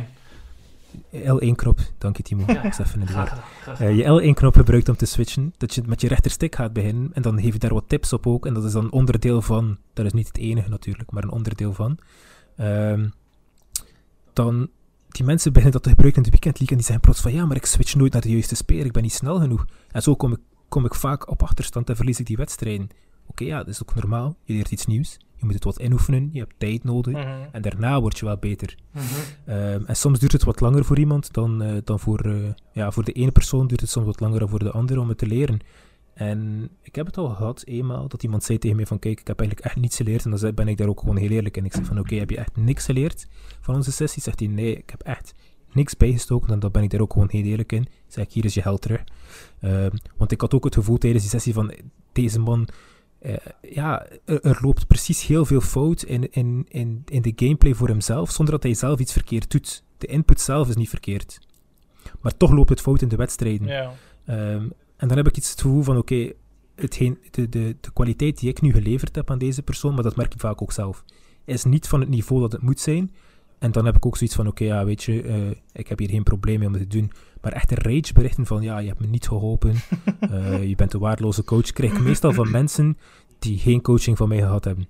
L1-knop. 1.15 1.79
Dank 1.99 2.17
je, 2.17 2.23
Timo. 2.23 2.45
Ja, 2.47 2.63
Ik 2.63 2.75
was 2.77 2.79
even 2.87 3.01
in 3.01 3.07
de 3.07 3.13
war. 3.13 3.43
Eh, 3.79 3.97
je 3.97 4.03
L1-knop 4.35 4.55
gebruikt 4.55 4.89
om 4.89 4.97
te 4.97 5.07
switchen, 5.07 5.55
dat 5.59 5.75
je 5.75 5.83
met 5.87 6.01
je 6.01 6.09
rechterstick 6.09 6.55
gaat 6.55 6.73
beginnen 6.73 7.11
en 7.13 7.23
dan 7.23 7.41
geef 7.41 7.53
je 7.53 7.59
daar 7.59 7.75
wat 7.75 7.85
tips 7.89 8.13
op 8.13 8.27
ook. 8.27 8.47
En 8.47 8.55
dat 8.55 8.65
is 8.65 8.73
dan 8.73 8.91
onderdeel 8.91 9.43
van, 9.43 9.79
dat 9.93 10.07
is 10.07 10.13
niet 10.13 10.27
het 10.27 10.37
enige 10.39 10.69
natuurlijk, 10.69 11.11
maar 11.11 11.23
een 11.23 11.31
onderdeel 11.31 11.73
van. 11.75 11.99
Ehm, 12.57 13.09
dan, 14.45 14.69
die 15.09 15.25
mensen 15.25 15.53
beginnen 15.53 15.73
dat 15.73 15.83
te 15.83 15.89
gebruiken 15.89 16.23
in 16.23 16.31
de 16.31 16.37
weekend 16.37 16.59
league 16.59 16.77
en 16.77 16.83
die 16.83 16.87
zeggen 16.87 17.05
plots 17.05 17.21
van 17.21 17.33
ja, 17.33 17.47
maar 17.47 17.57
ik 17.57 17.67
switch 17.67 17.95
nooit 17.95 18.13
naar 18.13 18.23
de 18.23 18.31
juiste 18.31 18.55
speler, 18.55 18.87
ik 18.87 18.93
ben 18.93 19.03
niet 19.03 19.13
snel 19.13 19.39
genoeg. 19.39 19.65
En 19.91 20.03
zo 20.03 20.15
kom 20.17 20.33
ik, 20.33 20.39
kom 20.69 20.85
ik 20.85 20.95
vaak 20.95 21.31
op 21.31 21.43
achterstand 21.43 21.89
en 21.89 21.97
verlies 21.97 22.21
ik 22.21 22.27
die 22.27 22.37
wedstrijden. 22.37 22.89
Oké, 23.27 23.45
ja, 23.45 23.59
dat 23.59 23.69
is 23.69 23.83
ook 23.83 23.95
normaal. 23.95 24.37
Je 24.45 24.53
leert 24.55 24.71
iets 24.71 24.87
nieuws, 24.87 25.19
je 25.37 25.45
moet 25.45 25.55
het 25.55 25.65
wat 25.65 25.79
inoefenen, 25.79 26.31
je 26.33 26.39
hebt 26.39 26.55
tijd 26.59 26.85
nodig. 26.85 27.13
Mhm. 27.13 27.29
En 27.53 27.63
daarna 27.63 28.01
word 28.01 28.19
je 28.19 28.25
wel 28.25 28.37
beter. 28.37 28.75
Mhm. 28.91 29.05
Ehm, 29.45 29.85
en 29.87 29.97
soms 29.97 30.19
duurt 30.19 30.33
het 30.33 30.45
wat 30.45 30.61
langer 30.61 30.85
voor 30.85 30.99
iemand 30.99 31.33
dan, 31.33 31.63
eh, 31.63 31.77
dan 31.85 32.01
voor, 32.01 32.21
eh, 32.21 32.53
ja, 32.73 32.91
voor 32.91 33.05
de 33.05 33.13
ene 33.13 33.31
persoon 33.31 33.67
duurt 33.67 33.81
het 33.81 33.91
soms 33.91 34.07
wat 34.07 34.21
langer 34.21 34.39
dan 34.39 34.49
voor 34.49 34.59
de 34.59 34.71
andere 34.71 35.01
om 35.01 35.09
het 35.09 35.19
te 35.19 35.27
leren. 35.27 35.59
En 36.21 36.71
ik 36.83 36.95
heb 36.95 37.07
het 37.07 37.17
al 37.17 37.29
gehad, 37.29 37.63
eenmaal, 37.67 38.09
dat 38.09 38.23
iemand 38.23 38.45
zei 38.45 38.59
tegen 38.59 38.77
mij 38.77 38.87
van 38.87 38.99
kijk, 38.99 39.21
ik 39.21 39.27
heb 39.27 39.39
eigenlijk 39.39 39.69
echt 39.69 39.81
niets 39.81 39.97
geleerd. 39.97 40.25
En 40.25 40.31
dan 40.31 40.55
ben 40.55 40.69
ik 40.69 40.77
daar 40.77 40.89
ook 40.89 41.01
gewoon 41.01 41.17
heel 41.17 41.31
eerlijk 41.31 41.57
in. 41.57 41.65
Ik 41.65 41.75
zeg 41.75 41.85
van 41.85 41.99
oké, 41.99 42.15
heb 42.15 42.31
je 42.31 42.37
echt 42.37 42.57
niks 42.57 42.85
geleerd 42.85 43.27
van 43.61 43.75
onze 43.75 43.93
sessie? 43.93 44.23
Zegt 44.23 44.39
hij 44.39 44.49
nee, 44.49 44.77
ik 44.77 44.91
heb 44.91 45.03
echt 45.03 45.35
niks 45.73 45.97
bijgestoken. 45.97 46.53
En 46.53 46.59
dan 46.59 46.71
ben 46.71 46.83
ik 46.83 46.91
daar 46.91 47.01
ook 47.01 47.13
gewoon 47.13 47.29
heel 47.31 47.45
eerlijk 47.45 47.73
in. 47.73 47.87
Zeg 48.07 48.25
ik, 48.25 48.33
hier 48.33 48.45
is 48.45 48.55
je 48.55 48.63
geld 48.63 48.81
terug. 48.83 49.05
Ehm, 49.61 49.91
want 50.17 50.33
ik 50.33 50.41
had 50.41 50.55
ook 50.55 50.65
het 50.65 50.75
gevoel 50.75 50.99
tijdens 50.99 51.23
die 51.23 51.33
sessie 51.33 51.53
van 51.53 51.75
deze 52.13 52.41
man... 52.41 52.69
eh, 53.19 53.35
ja, 53.63 54.07
er, 54.25 54.41
er 54.41 54.59
loopt 54.61 54.87
precies 54.87 55.27
heel 55.27 55.45
veel 55.45 55.61
fout 55.61 56.03
in, 56.03 56.33
in, 56.33 56.67
in, 56.69 57.03
in 57.07 57.23
de 57.23 57.33
gameplay 57.37 57.75
voor 57.75 57.89
hemzelf, 57.89 58.31
zonder 58.31 58.55
dat 58.55 58.63
hij 58.63 58.75
zelf 58.75 58.99
iets 58.99 59.13
verkeerd 59.13 59.51
doet. 59.51 59.85
De 59.99 60.07
input 60.07 60.41
zelf 60.41 60.69
is 60.69 60.77
niet 60.77 60.89
verkeerd. 60.89 61.39
Maar 62.21 62.37
toch 62.37 62.51
loopt 62.51 62.69
het 62.69 62.81
fout 62.81 63.03
in 63.03 63.09
de 63.09 63.17
wedstrijden. 63.17 63.67
Ja. 63.67 63.93
Ehm, 64.25 64.69
en 65.01 65.09
dan 65.09 65.17
heb 65.17 65.27
ik 65.27 65.37
iets 65.37 65.51
het 65.51 65.61
gevoel 65.61 65.83
van, 65.83 65.97
oké, 65.97 66.33
hetgeen 66.75 67.19
de, 67.31 67.49
de, 67.49 67.77
de 67.81 67.93
kwaliteit 67.93 68.39
die 68.39 68.49
ik 68.49 68.61
nu 68.61 68.73
geleverd 68.73 69.15
heb 69.15 69.31
aan 69.31 69.39
deze 69.39 69.63
persoon, 69.63 69.95
maar 69.95 70.03
dat 70.03 70.17
merk 70.17 70.35
ik 70.35 70.41
vaak 70.41 70.63
ook 70.63 70.73
zelf, 70.73 71.05
is 71.45 71.65
niet 71.65 71.89
van 71.89 72.01
het 72.01 72.09
niveau 72.09 72.41
dat 72.41 72.53
het 72.53 72.63
moet 72.63 72.81
zijn. 72.81 73.15
En 73.59 73.73
dan 73.73 73.85
heb 73.85 73.97
ik 73.97 74.07
ook 74.07 74.17
zoiets 74.17 74.37
van, 74.37 74.47
oké, 74.47 74.65
ja, 74.65 74.85
weet 74.85 75.03
je, 75.03 75.23
eh, 75.23 75.51
ik 75.73 75.89
heb 75.89 75.99
hier 75.99 76.09
geen 76.09 76.23
probleem 76.23 76.59
mee 76.59 76.69
om 76.69 76.73
dit 76.73 76.91
te 76.91 76.99
doen. 76.99 77.13
Maar 77.41 77.53
echt 77.53 77.71
een 77.71 77.77
rage 77.77 78.13
berichten 78.13 78.47
van, 78.47 78.63
ja, 78.63 78.79
je 78.79 78.89
hebt 78.89 79.01
me 79.01 79.07
niet 79.07 79.29
geholpen, 79.29 79.75
eh, 80.21 80.69
je 80.69 80.75
bent 80.75 80.93
een 80.93 81.01
waardeloze 81.01 81.45
coach, 81.45 81.73
krijg 81.73 81.93
ik 81.93 82.01
meestal 82.01 82.33
van 82.33 82.51
mensen 82.51 82.99
die 83.39 83.59
geen 83.59 83.81
coaching 83.81 84.17
van 84.17 84.29
mij 84.29 84.39
gehad 84.39 84.65
hebben. 84.65 84.89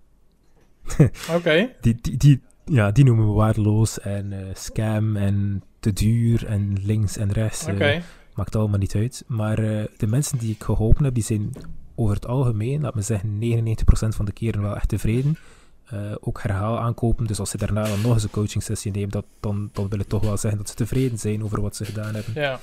Oké. 1.36 1.70
Die, 1.80 1.94
die, 2.00 2.16
die, 2.16 2.40
ja, 2.64 2.90
die 2.90 3.04
noemen 3.04 3.26
me 3.26 3.32
waardeloos 3.32 4.00
en 4.00 4.32
eh, 4.32 4.54
scam 4.54 5.16
en 5.16 5.62
te 5.80 5.92
duur 5.92 6.46
en 6.46 6.76
links 6.82 7.16
en 7.16 7.32
rechts. 7.32 7.66
Oké. 7.66 8.02
Maakt 8.40 8.56
allemaal 8.56 8.78
niet 8.78 8.94
uit. 8.94 9.24
Maar 9.26 9.58
eh, 9.58 9.84
de 9.96 10.06
mensen 10.06 10.38
die 10.38 10.50
ik 10.50 10.62
geholpen 10.62 11.04
heb, 11.04 11.14
die 11.14 11.22
zijn 11.22 11.52
over 11.94 12.14
het 12.14 12.26
algemeen, 12.26 12.80
laat 12.80 12.94
me 12.94 13.02
zeggen, 13.02 13.38
99% 13.40 14.08
van 14.08 14.24
de 14.24 14.32
keren 14.32 14.62
wel 14.62 14.76
echt 14.76 14.88
tevreden. 14.88 15.36
Eh, 15.84 15.98
ook 16.20 16.42
herhaal 16.42 16.78
aankopen. 16.78 17.26
Dus 17.26 17.38
als 17.38 17.50
ze 17.50 17.56
daarna 17.56 17.84
dan 17.84 18.00
nog 18.00 18.12
eens 18.12 18.22
een 18.22 18.30
coaching 18.30 18.62
sessie 18.62 18.92
nemen, 18.92 19.10
dat, 19.10 19.24
dan, 19.40 19.70
dan 19.72 19.88
wil 19.88 19.98
het 19.98 20.08
toch 20.08 20.22
wel 20.22 20.36
zeggen 20.36 20.58
dat 20.58 20.68
ze 20.68 20.74
tevreden 20.74 21.18
zijn 21.18 21.44
over 21.44 21.60
wat 21.60 21.76
ze 21.76 21.84
gedaan 21.84 22.14
hebben. 22.14 22.34
Ja. 22.34 22.60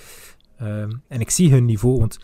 Ehm, 0.58 0.92
en 1.08 1.20
ik 1.20 1.30
zie 1.30 1.52
hun 1.52 1.66
niveau, 1.66 2.00
want 2.00 2.20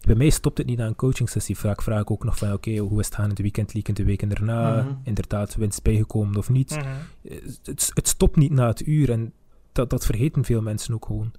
bij 0.00 0.14
mij 0.14 0.30
stopt 0.30 0.58
het 0.58 0.66
niet 0.66 0.78
na 0.78 0.86
een 0.86 0.94
coaching 0.94 1.30
sessie. 1.30 1.58
Vaak 1.58 1.82
vraag 1.82 2.00
ik 2.00 2.10
ook 2.10 2.24
nog 2.24 2.38
van, 2.38 2.52
oké, 2.52 2.76
hoe 2.76 3.00
is 3.00 3.06
het 3.06 3.14
gaan 3.14 3.28
in 3.28 3.34
de 3.34 3.42
weekend 3.42 3.74
league 3.74 3.94
in 3.94 4.02
de 4.02 4.10
weken 4.10 4.28
daarna? 4.28 4.82
Mhm. 4.82 4.92
Inderdaad, 5.02 5.54
winst 5.54 5.82
bijgekomen 5.82 6.36
of 6.36 6.48
niet? 6.48 6.70
Mhm. 6.70 6.86
Eh, 7.22 7.36
het, 7.64 7.90
het 7.94 8.08
stopt 8.08 8.36
niet 8.36 8.52
na 8.52 8.66
het 8.66 8.86
uur 8.86 9.10
en 9.10 9.32
dat, 9.72 9.90
dat 9.90 10.06
vergeten 10.06 10.44
veel 10.44 10.62
mensen 10.62 10.94
ook 10.94 11.06
gewoon. 11.06 11.32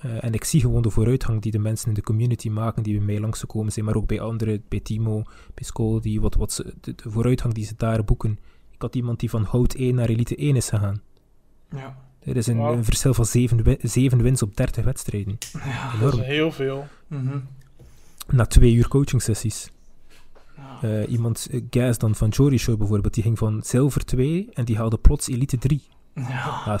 Eh, 0.00 0.24
en 0.24 0.32
ik 0.32 0.44
zie 0.44 0.60
gewoon 0.60 0.82
de 0.82 0.90
vooruitgang 0.90 1.42
die 1.42 1.52
de 1.52 1.58
mensen 1.58 1.88
in 1.88 1.94
de 1.94 2.02
community 2.02 2.48
maken, 2.48 2.82
die 2.82 2.96
bij 2.96 3.06
mij 3.06 3.20
langsgekomen 3.20 3.72
zijn, 3.72 3.84
maar 3.84 3.94
ook 3.94 4.06
bij 4.06 4.20
anderen, 4.20 4.62
bij 4.68 4.80
Timo, 4.80 5.22
bij 5.54 5.64
school, 5.64 6.00
die 6.00 6.20
wat, 6.20 6.34
wat 6.34 6.52
ze, 6.52 6.74
de, 6.80 6.94
de 6.94 7.10
vooruitgang 7.10 7.54
die 7.54 7.64
ze 7.64 7.74
daar 7.76 8.04
boeken. 8.04 8.38
Ik 8.70 8.82
had 8.82 8.94
iemand 8.94 9.20
die 9.20 9.30
van 9.30 9.42
hout 9.44 9.74
1 9.74 9.94
naar 9.94 10.08
elite 10.08 10.36
1 10.36 10.56
is 10.56 10.68
gegaan. 10.68 11.00
Ja. 11.70 11.96
Er 12.20 12.36
is 12.36 12.46
een, 12.46 12.58
een 12.58 12.84
verschil 12.84 13.14
van 13.14 13.24
7, 13.26 13.62
wi- 13.62 13.78
zeven 13.82 14.22
wins 14.22 14.42
op 14.42 14.56
30 14.56 14.84
wedstrijden. 14.84 15.38
Ja. 15.64 15.96
Dat 16.00 16.12
is 16.14 16.20
heel 16.20 16.52
veel. 16.52 16.86
Mhm. 17.06 17.38
Na 18.30 18.46
twee 18.46 18.74
uur 18.74 18.88
coaching 18.88 19.22
sessies. 19.22 19.70
Eh, 20.82 21.10
iemand, 21.10 21.48
uh, 21.50 21.62
Gaz 21.70 21.96
dan 21.96 22.14
van 22.14 22.28
Jory 22.28 22.56
Show 22.56 22.78
bijvoorbeeld, 22.78 23.14
die 23.14 23.22
ging 23.22 23.38
van 23.38 23.62
zilver 23.64 24.04
2 24.04 24.48
en 24.52 24.64
die 24.64 24.76
haalde 24.76 24.98
plots 24.98 25.28
elite 25.28 25.58
3. 25.58 25.82
Ja. 26.14 26.78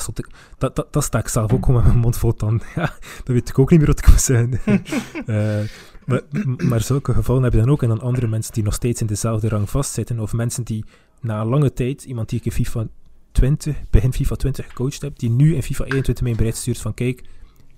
Dat, 0.58 0.76
dat, 0.76 0.86
dat 0.90 1.04
sta 1.04 1.18
ik 1.18 1.28
zelf 1.28 1.52
ook 1.52 1.64
gewoon 1.64 1.80
met 1.80 1.90
mijn 1.90 2.04
mond 2.04 2.18
vol 2.18 2.34
tanden. 2.34 2.66
Ja, 2.76 2.94
dan 3.24 3.34
weet 3.34 3.48
ik 3.48 3.58
ook 3.58 3.70
niet 3.70 3.78
meer 3.78 3.88
wat 3.88 3.98
ik 3.98 4.08
moet 4.08 4.20
zeggen. 4.20 4.60
Eh, 5.26 5.60
maar, 6.06 6.22
maar 6.56 6.80
zulke 6.80 7.14
gevallen 7.14 7.42
heb 7.42 7.52
je 7.52 7.58
dan 7.58 7.70
ook. 7.70 7.82
En 7.82 7.88
dan 7.88 8.00
andere 8.00 8.26
mensen 8.26 8.52
die 8.52 8.62
nog 8.62 8.74
steeds 8.74 9.00
in 9.00 9.06
dezelfde 9.06 9.48
rang 9.48 9.70
vastzitten. 9.70 10.20
Of 10.20 10.32
mensen 10.32 10.64
die 10.64 10.84
na 11.20 11.40
een 11.40 11.46
lange 11.46 11.72
tijd, 11.72 12.04
iemand 12.04 12.28
die 12.28 12.38
ik 12.38 12.44
in 12.44 12.52
FIFA 12.52 12.86
20, 13.32 13.76
begin 13.90 14.12
FIFA 14.12 14.34
20 14.34 14.66
gecoacht 14.66 15.02
heb, 15.02 15.18
die 15.18 15.30
nu 15.30 15.54
in 15.54 15.62
FIFA 15.62 15.84
21 15.84 16.24
mijn 16.24 16.36
bericht 16.36 16.56
stuurt 16.56 16.78
van 16.78 16.94
kijk, 16.94 17.24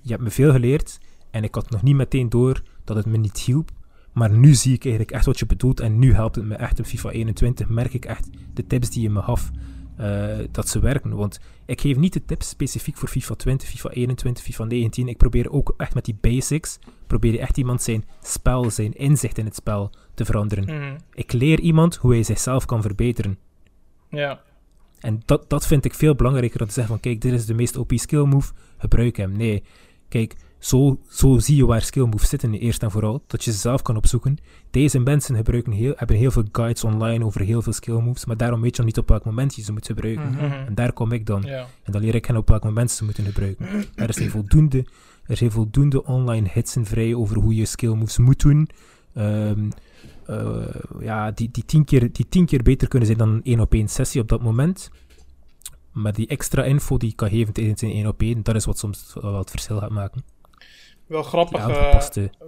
je 0.01 0.11
hebt 0.11 0.23
me 0.23 0.31
veel 0.31 0.53
geleerd 0.53 0.99
en 1.31 1.45
ik 1.45 1.55
had 1.55 1.71
nog 1.71 1.83
niet 1.83 1.97
meteen 1.97 2.29
door 2.29 2.63
dat 2.85 2.97
het 2.97 3.07
me 3.07 3.17
niet 3.17 3.39
hielp. 3.39 3.71
Maar 4.13 4.31
nu 4.31 4.55
zie 4.55 4.75
ik 4.75 4.83
eigenlijk 4.83 5.15
echt 5.15 5.27
wat 5.27 5.39
je 5.39 5.47
bedoelt 5.47 5.81
en 5.81 5.99
nu 5.99 6.15
helpt 6.15 6.35
het 6.35 6.45
me 6.45 6.55
echt 6.55 6.79
in 6.79 6.85
FIFA 6.85 7.11
21. 7.11 7.69
Merk 7.69 7.95
ik 7.95 8.05
echt 8.05 8.29
de 8.55 8.67
tips 8.67 8.91
die 8.91 9.03
je 9.03 9.11
me 9.11 9.23
gaf, 9.23 9.51
eh, 10.03 10.39
dat 10.51 10.69
ze 10.69 10.81
werken. 10.81 11.17
Want 11.17 11.41
ik 11.67 11.81
geef 11.81 11.97
niet 11.97 12.13
de 12.13 12.25
tips 12.25 12.49
specifiek 12.49 12.97
voor 12.97 13.09
FIFA 13.09 13.35
20, 13.35 13.69
FIFA 13.69 13.91
21, 13.91 14.45
FIFA 14.45 14.65
19. 14.65 15.09
Ik 15.09 15.17
probeer 15.17 15.51
ook 15.51 15.75
echt 15.77 15.95
met 15.95 16.05
die 16.05 16.19
basics, 16.21 16.79
probeer 17.07 17.39
echt 17.39 17.57
iemand 17.57 17.83
zijn 17.83 18.05
spel, 18.23 18.71
zijn 18.71 18.93
inzicht 18.93 19.39
in 19.39 19.45
het 19.45 19.55
spel 19.55 19.91
te 20.15 20.25
veranderen. 20.25 20.65
Mhm. 20.65 20.99
Ik 21.13 21.33
leer 21.33 21.61
iemand 21.61 21.97
hoe 21.97 22.13
hij 22.13 22.23
zichzelf 22.23 22.65
kan 22.65 22.83
verbeteren. 22.83 23.39
Ja. 24.09 24.41
En 25.01 25.23
dat, 25.25 25.51
dat 25.51 25.67
vind 25.67 25.85
ik 25.85 25.95
veel 25.95 26.15
belangrijker 26.15 26.59
dan 26.59 26.67
te 26.67 26.73
zeggen 26.73 26.93
van 26.93 27.03
kijk, 27.03 27.21
dit 27.21 27.33
is 27.33 27.47
de 27.47 27.55
meest 27.55 27.77
OP 27.77 27.93
skill 27.95 28.25
move, 28.25 28.53
gebruik 28.79 29.17
hem. 29.17 29.37
Nee, 29.37 29.63
kijk, 30.09 30.37
zo, 30.65 30.99
zo 31.09 31.39
zie 31.39 31.57
je 31.57 31.67
waar 31.67 31.83
skill 31.83 32.05
moves 32.05 32.29
zitten 32.29 32.55
eerst 32.55 32.83
en 32.83 32.91
vooral, 32.91 33.23
dat 33.27 33.45
je 33.45 33.53
ze 33.53 33.59
zelf 33.59 33.83
kan 33.83 33.97
opzoeken. 33.97 34.39
Deze 34.71 34.99
mensen 34.99 35.37
gebruiken 35.37 35.73
heel, 35.73 35.93
hebben 35.97 36.17
heel 36.17 36.31
veel 36.31 36.45
guides 36.53 36.85
online 36.85 37.25
over 37.25 37.41
heel 37.41 37.63
veel 37.63 37.73
skill 37.73 38.01
moves, 38.01 38.25
maar 38.25 38.37
daarom 38.37 38.61
weet 38.61 38.77
je 38.77 38.83
nog 38.83 38.87
niet 38.87 38.99
op 38.99 39.09
welk 39.09 39.25
moment 39.25 39.55
je 39.55 39.63
ze 39.63 39.73
moet 39.73 39.87
gebruiken. 39.87 40.31
Mhm. 40.31 40.45
Mhm. 40.45 40.67
En 40.67 40.75
daar 40.75 40.93
kom 40.93 41.13
ik 41.13 41.27
dan. 41.27 41.45
En 41.45 41.93
dan 41.93 42.01
leer 42.01 42.15
ik 42.15 42.25
hen 42.25 42.37
op 42.37 42.49
welk 42.49 42.65
moment 42.65 42.91
ze 42.91 42.97
ze 42.97 43.05
moeten 43.05 43.25
gebruiken. 43.25 43.67
Er 43.95 44.09
is 44.09 44.31
voldoende, 44.31 44.87
er 45.27 45.37
zijn 45.37 45.51
voldoende 45.51 46.05
online 46.05 46.49
hitsen 46.53 46.85
vrij 46.85 47.15
over 47.15 47.37
hoe 47.37 47.55
je 47.55 47.65
skill 47.65 47.95
moves 47.95 48.19
moet 48.19 48.41
doen. 48.41 48.69
Ehm, 49.15 49.71
eh, 50.27 50.75
ja, 51.01 51.31
die, 51.31 51.49
die, 51.53 51.65
tien 51.65 51.85
keer, 51.85 52.13
die 52.13 52.29
tien 52.29 52.47
keer 52.47 52.63
beter 52.63 52.89
kunnen 52.89 53.07
zijn 53.07 53.19
dan 53.19 53.29
een 53.29 53.45
één 53.45 53.61
op 53.61 53.73
één 53.73 53.89
sessie 53.89 54.21
op 54.21 54.29
dat 54.29 54.43
moment. 54.43 54.91
Maar 55.93 56.13
die 56.13 56.27
extra 56.27 56.65
info 56.65 56.97
die 56.97 57.11
ik 57.11 57.17
kan 57.17 57.29
geven 57.29 57.53
tijdens 57.53 57.83
een 57.83 57.91
één 57.91 58.07
op 58.07 58.21
één, 58.21 58.43
dat 58.43 58.55
is 58.55 58.65
wat 58.65 58.79
soms 58.79 59.17
wel 59.21 59.39
het 59.39 59.51
verschil 59.51 59.79
gaat 59.79 59.91
maken. 59.91 60.25
Wel 61.13 61.23
grappig. 61.23 61.59
Eh, 61.59 61.65
aangepaste... 61.65 62.31
eh, 62.41 62.47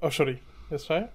oh, 0.00 0.10
sorry. 0.10 0.40
Dat 0.70 0.82
zei 0.82 1.00
je? 1.00 1.06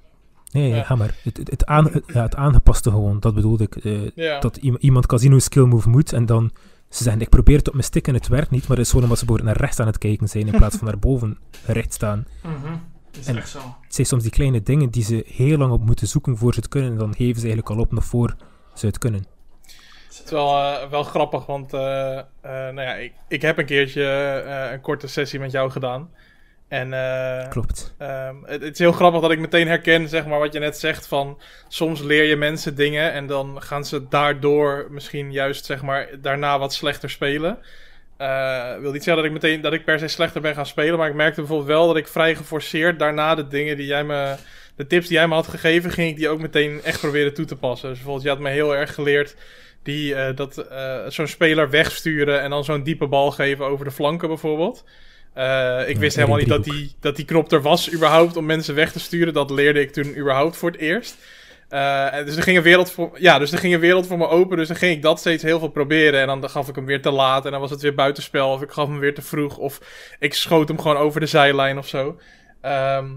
Nee, 0.60 0.70
ja. 0.70 0.84
ga 0.84 0.96
maar. 0.96 1.16
Het, 1.24 1.38
het, 1.38 1.50
het, 1.50 1.66
aan, 1.66 1.86
het, 1.90 2.04
ja, 2.14 2.22
het 2.22 2.36
aangepaste 2.36 2.90
gewoon, 2.90 3.20
dat 3.20 3.34
bedoelde 3.34 3.64
ik. 3.64 3.76
eh, 3.76 4.10
Ja. 4.16 4.40
dat 4.40 4.58
iem- 4.58 4.78
iemand 4.80 5.06
kan 5.06 5.20
zien 5.20 5.28
hoe 5.28 5.38
een 5.38 5.44
skill 5.44 5.64
move 5.64 5.90
moet 5.90 6.14
en 6.14 6.26
dan 6.26 6.52
ze 6.90 7.04
zeggen 7.04 7.22
ik 7.22 7.30
probeer 7.30 7.58
het 7.58 7.68
op 7.68 7.74
mijn 7.74 7.86
stick 7.86 8.08
en 8.08 8.14
het 8.14 8.28
werkt 8.28 8.50
niet, 8.50 8.68
maar 8.68 8.78
het 8.78 8.86
is 8.86 8.92
gewoon 8.92 9.04
omdat 9.12 9.20
ze 9.20 9.44
naar 9.44 9.58
rechts 9.58 9.80
aan 9.80 9.88
het 9.88 9.98
kijken 9.98 10.28
zijn 10.28 10.48
in 10.48 10.56
plaats 10.58 10.78
van 10.78 10.88
naar 10.88 11.00
boven 11.10 11.38
gericht 11.66 11.94
staan. 11.94 12.26
Mhm. 12.44 12.74
Is 13.20 13.28
En- 13.28 13.38
echt 13.38 13.50
zo. 13.50 13.60
Het 13.82 13.96
zijn 13.96 14.08
soms 14.08 14.24
die 14.24 14.32
kleine 14.32 14.62
dingen 14.64 14.90
die 14.90 15.04
ze 15.04 15.24
heel 15.28 15.58
lang 15.58 15.72
op 15.72 15.86
moeten 15.86 16.08
zoeken 16.08 16.38
voor 16.38 16.54
ze 16.54 16.60
het 16.60 16.70
kunnen 16.70 16.92
en 16.92 16.98
dan 16.98 17.16
geven 17.16 17.40
ze 17.42 17.48
eigenlijk 17.48 17.70
al 17.70 17.80
op 17.84 17.92
nog 17.92 18.06
voor 18.06 18.36
ze 18.74 18.86
het 18.86 18.98
kunnen. 18.98 19.26
Het 20.08 20.22
is 20.26 20.32
wel, 20.32 20.90
wel 20.90 21.04
grappig, 21.04 21.46
want 21.46 21.74
eh, 21.74 22.18
eh, 22.18 22.24
nou 22.42 22.82
ja, 22.82 22.94
ik, 22.96 23.14
ik 23.28 23.42
heb 23.42 23.58
een 23.58 23.66
keertje 23.66 24.04
eh, 24.46 24.72
een 24.72 24.82
korte 24.82 25.08
sessie 25.08 25.40
met 25.40 25.52
jou 25.52 25.72
gedaan. 25.72 26.10
En 26.70 26.94
eh, 26.94 27.50
Klopt. 27.50 27.94
Ehm, 27.98 28.36
het, 28.44 28.62
het 28.62 28.74
is 28.74 28.80
heel 28.80 28.92
grappig 28.92 29.22
dat 29.22 29.32
ik 29.32 29.40
meteen 29.40 29.68
herken, 29.68 30.10
zeg 30.10 30.26
maar, 30.26 30.40
wat 30.40 30.54
je 30.54 30.60
net 30.60 30.78
zegt 30.78 31.08
van... 31.08 31.40
Soms 31.68 32.02
leer 32.02 32.24
je 32.24 32.36
mensen 32.36 32.76
dingen 32.76 33.12
en 33.12 33.28
dan 33.28 33.62
gaan 33.62 33.86
ze 33.86 34.08
daardoor 34.08 34.88
misschien 34.90 35.32
juist, 35.32 35.66
zeg 35.66 35.82
maar, 35.82 36.10
daarna 36.22 36.60
wat 36.60 36.74
slechter 36.74 37.10
spelen. 37.10 37.58
Eh, 38.18 38.78
wil 38.78 38.92
niet 38.92 39.04
zeggen 39.04 39.24
dat 39.24 39.26
ik 39.26 39.42
meteen, 39.42 39.62
dat 39.62 39.74
ik 39.74 39.86
per 39.86 40.00
se 40.00 40.08
slechter 40.08 40.42
ben 40.42 40.56
gaan 40.56 40.66
spelen, 40.66 40.98
maar 40.98 41.10
ik 41.10 41.16
merkte 41.16 41.40
bijvoorbeeld 41.40 41.70
wel 41.70 41.88
dat 41.88 41.98
ik 41.98 42.08
vrij 42.08 42.36
geforceerd 42.36 43.00
daarna 43.00 43.36
de 43.36 43.48
dingen 43.48 43.78
die 43.78 43.86
jij 43.86 44.04
me... 44.04 44.36
De 44.76 44.88
tips 44.88 45.08
die 45.08 45.18
jij 45.18 45.28
me 45.28 45.34
had 45.34 45.48
gegeven, 45.48 45.92
ging 45.92 46.10
ik 46.10 46.16
die 46.16 46.30
ook 46.30 46.40
meteen 46.40 46.84
echt 46.84 47.00
proberen 47.00 47.34
toe 47.34 47.46
te 47.46 47.56
passen. 47.56 47.90
Dus 47.90 47.98
bijvoorbeeld, 47.98 48.26
je 48.26 48.32
had 48.34 48.40
me 48.40 48.50
heel 48.50 48.76
erg 48.76 48.94
geleerd 48.94 49.36
die, 49.84 50.16
eh, 50.16 50.36
dat 50.36 50.66
zo'n 51.08 51.28
speler 51.28 51.70
wegsturen 51.70 52.42
en 52.42 52.50
dan 52.50 52.64
zo'n 52.64 52.84
diepe 52.84 53.08
bal 53.08 53.32
geven 53.32 53.66
over 53.66 53.86
de 53.86 53.92
flanken 53.92 54.28
bijvoorbeeld. 54.28 54.84
Eh, 55.34 55.90
ik 55.90 55.98
wist 55.98 56.16
helemaal 56.16 56.38
niet 56.38 56.48
dat 56.48 56.64
die, 56.64 56.96
dat 57.00 57.16
die 57.16 57.26
knop 57.26 57.52
er 57.52 57.62
was 57.62 57.94
überhaupt 57.94 58.38
om 58.38 58.46
mensen 58.46 58.76
weg 58.76 58.92
te 58.92 59.00
sturen. 59.00 59.34
Dat 59.34 59.50
leerde 59.50 59.82
ik 59.82 59.92
toen 59.92 60.18
überhaupt 60.18 60.58
voor 60.58 60.72
het 60.72 60.80
eerst. 60.80 61.18
Eh, 61.70 62.14
en 62.14 62.26
dus 62.26 62.36
er 62.36 62.44
ging 62.44 62.58
een 62.58 62.64
wereld 62.64 62.92
voor, 62.92 63.12
ja, 63.20 63.40
dus 63.40 63.52
er 63.52 63.58
ging 63.58 63.74
een 63.74 63.80
wereld 63.80 64.08
voor 64.08 64.18
me 64.18 64.28
open. 64.28 64.58
Dus 64.58 64.68
dan 64.68 64.78
ging 64.78 64.96
ik 64.96 65.02
dat 65.02 65.20
steeds 65.20 65.44
heel 65.44 65.60
veel 65.60 65.70
proberen. 65.70 66.22
En 66.22 66.28
dan 66.28 66.50
gaf 66.50 66.68
ik 66.68 66.76
hem 66.76 66.86
weer 66.86 67.02
te 67.02 67.12
laat. 67.12 67.46
En 67.46 67.52
dan 67.52 67.62
was 67.62 67.70
het 67.70 67.82
weer 67.82 67.96
buitenspel. 67.96 68.52
Of 68.52 68.62
ik 68.62 68.72
gaf 68.72 68.88
hem 68.88 69.00
weer 69.00 69.14
te 69.14 69.22
vroeg. 69.22 69.58
Of 69.58 69.80
ik 70.20 70.34
schoot 70.34 70.68
hem 70.68 70.80
gewoon 70.80 70.98
over 70.98 71.20
de 71.20 71.26
zijlijn 71.26 71.78
of 71.78 71.88
zo. 71.88 72.20
Ehm, 72.62 73.08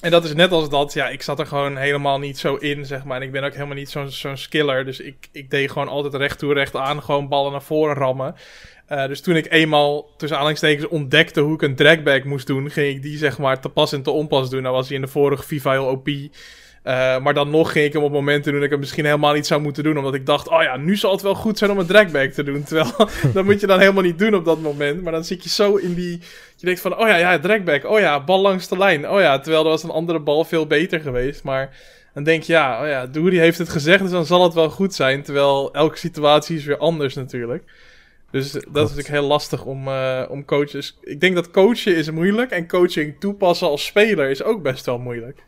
en 0.00 0.10
dat 0.10 0.24
is 0.24 0.34
net 0.34 0.52
als 0.52 0.68
dat. 0.68 0.92
Ja, 0.92 1.08
ik 1.08 1.22
zat 1.22 1.38
er 1.38 1.46
gewoon 1.46 1.76
helemaal 1.76 2.18
niet 2.18 2.38
zo 2.38 2.54
in, 2.54 2.86
zeg 2.86 3.04
maar. 3.04 3.16
En 3.16 3.26
ik 3.26 3.32
ben 3.32 3.44
ook 3.44 3.52
helemaal 3.52 3.74
niet 3.74 3.90
zo'n 3.90 4.10
zo'n 4.10 4.36
skiller. 4.36 4.84
Dus 4.84 5.00
ik, 5.00 5.28
ik 5.32 5.50
deed 5.50 5.70
gewoon 5.70 5.88
altijd 5.88 6.14
recht 6.14 6.38
toe, 6.38 6.54
recht 6.54 6.76
aan. 6.76 7.02
Gewoon 7.02 7.28
ballen 7.28 7.52
naar 7.52 7.62
voren 7.62 7.94
rammen. 7.94 8.34
Eh, 8.86 9.06
dus 9.06 9.20
toen 9.20 9.36
ik 9.36 9.52
eenmaal 9.52 10.06
tussen 10.16 10.36
aanhalingstekens 10.36 10.88
ontdekte 10.88 11.40
hoe 11.40 11.54
ik 11.54 11.62
een 11.62 11.76
dragback 11.76 12.24
moest 12.24 12.46
doen, 12.46 12.70
ging 12.70 12.96
ik 12.96 13.02
die 13.02 13.18
zeg 13.18 13.38
maar 13.38 13.60
te 13.60 13.68
pas 13.68 13.92
en 13.92 14.02
te 14.02 14.10
onpas 14.10 14.50
doen. 14.50 14.62
Nou 14.62 14.74
was 14.74 14.86
hij 14.86 14.96
in 14.96 15.02
de 15.02 15.08
vorige 15.08 15.42
FIFA 15.42 15.70
heel 15.70 15.86
OP. 15.86 16.08
Eh, 16.08 17.18
maar 17.18 17.34
dan 17.34 17.50
nog 17.50 17.72
ging 17.72 17.86
ik 17.86 17.92
hem 17.92 18.02
op 18.02 18.12
momenten 18.12 18.44
doen 18.44 18.54
dat 18.54 18.64
ik 18.64 18.70
hem 18.70 18.80
misschien 18.80 19.04
helemaal 19.04 19.34
niet 19.34 19.46
zou 19.46 19.60
moeten 19.60 19.84
doen. 19.84 19.98
Omdat 19.98 20.14
ik 20.14 20.26
dacht, 20.26 20.48
oh 20.48 20.62
ja, 20.62 20.76
nu 20.76 20.96
zal 20.96 21.12
het 21.12 21.22
wel 21.22 21.34
goed 21.34 21.58
zijn 21.58 21.70
om 21.70 21.78
een 21.78 21.86
dragback 21.86 22.30
te 22.30 22.42
doen. 22.42 22.62
Terwijl, 22.62 23.08
dat 23.34 23.44
moet 23.44 23.60
je 23.60 23.66
dan 23.66 23.78
helemaal 23.78 24.02
niet 24.02 24.18
doen 24.18 24.34
op 24.34 24.44
dat 24.44 24.60
moment. 24.60 25.02
Maar 25.02 25.12
dan 25.12 25.24
zit 25.24 25.42
je 25.42 25.48
zo 25.48 25.76
in 25.76 25.94
die... 25.94 26.20
Je 26.56 26.66
denkt 26.66 26.80
van, 26.80 26.98
oh 26.98 27.08
ja, 27.08 27.16
ja, 27.16 27.38
dragback. 27.38 27.84
Oh 27.84 27.98
ja, 27.98 28.24
bal 28.24 28.40
langs 28.40 28.68
de 28.68 28.78
lijn. 28.78 29.08
Oh 29.10 29.20
ja, 29.20 29.38
terwijl 29.38 29.64
er 29.64 29.70
was 29.70 29.82
een 29.82 29.90
andere 29.90 30.20
bal 30.20 30.44
veel 30.44 30.66
beter 30.66 31.00
geweest. 31.00 31.42
Maar 31.42 31.76
dan 32.14 32.24
denk 32.24 32.42
je, 32.42 32.52
ja, 32.52 32.82
oh 32.82 32.88
ja, 32.88 33.06
Doeri 33.06 33.38
heeft 33.38 33.58
het 33.58 33.68
gezegd, 33.68 34.02
dus 34.02 34.10
dan 34.10 34.26
zal 34.26 34.42
het 34.42 34.54
wel 34.54 34.70
goed 34.70 34.94
zijn. 34.94 35.22
Terwijl 35.22 35.74
elke 35.74 35.98
situatie 35.98 36.56
is 36.56 36.64
weer 36.64 36.78
anders 36.78 37.14
natuurlijk. 37.14 37.64
Dus 38.36 38.52
dat 38.52 38.62
is 38.62 38.72
natuurlijk 38.72 39.08
heel 39.08 39.26
lastig 39.26 39.64
om, 39.64 39.88
eh, 39.88 40.22
om 40.28 40.44
coaches... 40.44 40.98
Ik 41.00 41.20
denk 41.20 41.34
dat 41.34 41.50
coachen 41.50 41.96
is 41.96 42.10
moeilijk 42.10 42.50
en 42.50 42.68
coaching 42.68 43.16
toepassen 43.18 43.68
als 43.68 43.84
speler 43.84 44.30
is 44.30 44.42
ook 44.42 44.62
best 44.62 44.86
wel 44.86 44.98
moeilijk. 44.98 45.44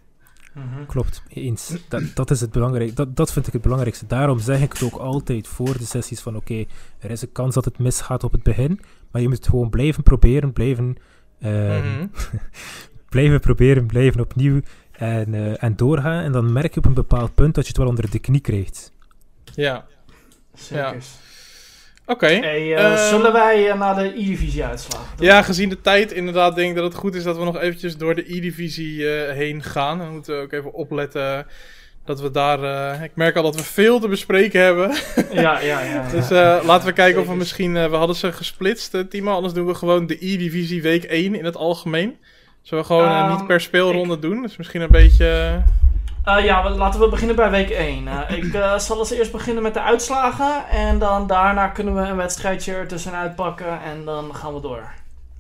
Mhm. 0.54 0.86
Klopt, 0.86 1.22
eens. 1.28 1.72
Dat, 1.88 2.02
dat 2.14 2.30
is 2.30 2.40
het 2.40 2.50
belangrijk. 2.50 2.96
Dat, 2.96 3.16
dat 3.16 3.32
vind 3.32 3.46
ik 3.46 3.52
het 3.52 3.62
belangrijkste. 3.62 4.06
Daarom 4.06 4.38
zeg 4.38 4.60
ik 4.62 4.72
het 4.72 4.82
ook 4.82 4.96
altijd 5.00 5.48
voor 5.48 5.78
de 5.78 5.84
sessies 5.84 6.20
van 6.20 6.36
oké, 6.36 6.64
er 6.98 7.10
is 7.10 7.22
een 7.22 7.32
kans 7.32 7.54
dat 7.54 7.64
het 7.64 7.78
misgaat 7.78 8.24
op 8.24 8.32
het 8.32 8.42
begin, 8.42 8.80
maar 9.10 9.22
je 9.22 9.28
moet 9.28 9.36
het 9.36 9.48
gewoon 9.48 9.70
blijven 9.70 10.02
proberen, 10.02 10.52
blijven, 10.52 10.96
ehm, 11.40 11.98
Mhm. 11.98 12.06
blijven 13.14 13.40
proberen, 13.40 13.86
blijven 13.86 14.20
opnieuw 14.20 14.60
en, 14.92 15.34
eh, 15.34 15.62
en 15.62 15.76
doorgaan. 15.76 16.22
En 16.22 16.32
dan 16.32 16.52
merk 16.52 16.74
je 16.74 16.80
op 16.80 16.86
een 16.86 16.94
bepaald 16.94 17.34
punt 17.34 17.54
dat 17.54 17.64
je 17.64 17.70
het 17.70 17.78
wel 17.78 17.88
onder 17.88 18.10
de 18.10 18.18
knie 18.18 18.40
krijgt. 18.40 18.92
Ja, 19.54 19.86
Zeker. 20.54 21.02
Oké. 22.08 22.26
Hey, 22.26 22.74
eh, 22.74 22.84
Ehm, 22.84 23.08
zullen 23.08 23.32
wij 23.32 23.70
eh, 23.70 23.78
naar 23.78 23.94
de 23.94 24.04
E-divisie 24.04 24.64
uitslagen? 24.64 25.06
Ja, 25.18 25.42
gezien 25.42 25.68
de 25.68 25.80
tijd 25.80 26.12
inderdaad 26.12 26.54
denk 26.54 26.70
ik 26.70 26.76
dat 26.76 26.84
het 26.84 26.94
goed 26.94 27.14
is 27.14 27.22
dat 27.22 27.36
we 27.36 27.44
nog 27.44 27.60
eventjes 27.60 27.96
door 27.96 28.14
de 28.14 28.34
E-divisie 28.34 29.10
eh, 29.10 29.34
heen 29.34 29.62
gaan. 29.62 29.98
Dan 29.98 30.12
moeten 30.12 30.36
we 30.36 30.42
ook 30.42 30.52
even 30.52 30.72
opletten 30.72 31.46
dat 32.04 32.20
we 32.20 32.30
daar... 32.30 33.04
ik 33.04 33.10
merk 33.14 33.36
al 33.36 33.42
dat 33.42 33.56
we 33.56 33.62
veel 33.62 34.00
te 34.00 34.08
bespreken 34.08 34.60
hebben. 34.62 34.94
ja, 35.32 35.60
ja, 35.60 35.80
ja. 35.80 36.08
Dus 36.14 36.28
ja. 36.28 36.60
laten 36.64 36.86
we 36.86 36.92
kijken 36.92 37.20
of 37.20 37.26
we 37.26 37.34
misschien... 37.34 37.72
we 37.72 37.96
hadden 37.96 38.16
ze 38.16 38.32
gesplitst, 38.32 39.10
Timo. 39.10 39.32
Anders 39.32 39.54
doen 39.54 39.66
we 39.66 39.74
gewoon 39.74 40.06
de 40.06 40.14
E-divisie 40.14 40.82
week 40.82 41.04
1 41.04 41.34
in 41.34 41.44
het 41.44 41.56
algemeen. 41.56 42.16
Zullen 42.68 42.84
we 42.84 42.90
gewoon 42.90 43.08
eh, 43.08 43.18
Ehm, 43.18 43.30
niet 43.30 43.46
per 43.46 43.60
speelronde 43.60 44.18
doen? 44.18 44.44
Is 44.44 44.56
misschien 44.56 44.80
een 44.80 44.90
beetje... 44.90 45.62
eh, 46.36 46.44
ja, 46.44 46.70
laten 46.70 47.00
we 47.00 47.08
beginnen 47.08 47.36
bij 47.36 47.50
week 47.50 47.70
1. 47.70 48.08
Eh, 48.08 48.36
ik 48.38 48.54
eh, 48.54 48.78
zal 48.78 48.98
als 48.98 49.10
eerst 49.10 49.32
beginnen 49.32 49.62
met 49.62 49.74
de 49.74 49.80
uitslagen. 49.80 50.68
En 50.68 50.98
dan 50.98 51.26
daarna 51.26 51.68
kunnen 51.68 51.94
we 51.94 52.00
een 52.00 52.16
wedstrijdje 52.16 52.74
er 52.74 52.88
tussenuit 52.88 53.34
pakken. 53.34 53.82
En 53.82 54.04
dan 54.04 54.34
gaan 54.34 54.54
we 54.54 54.60
door. 54.60 54.92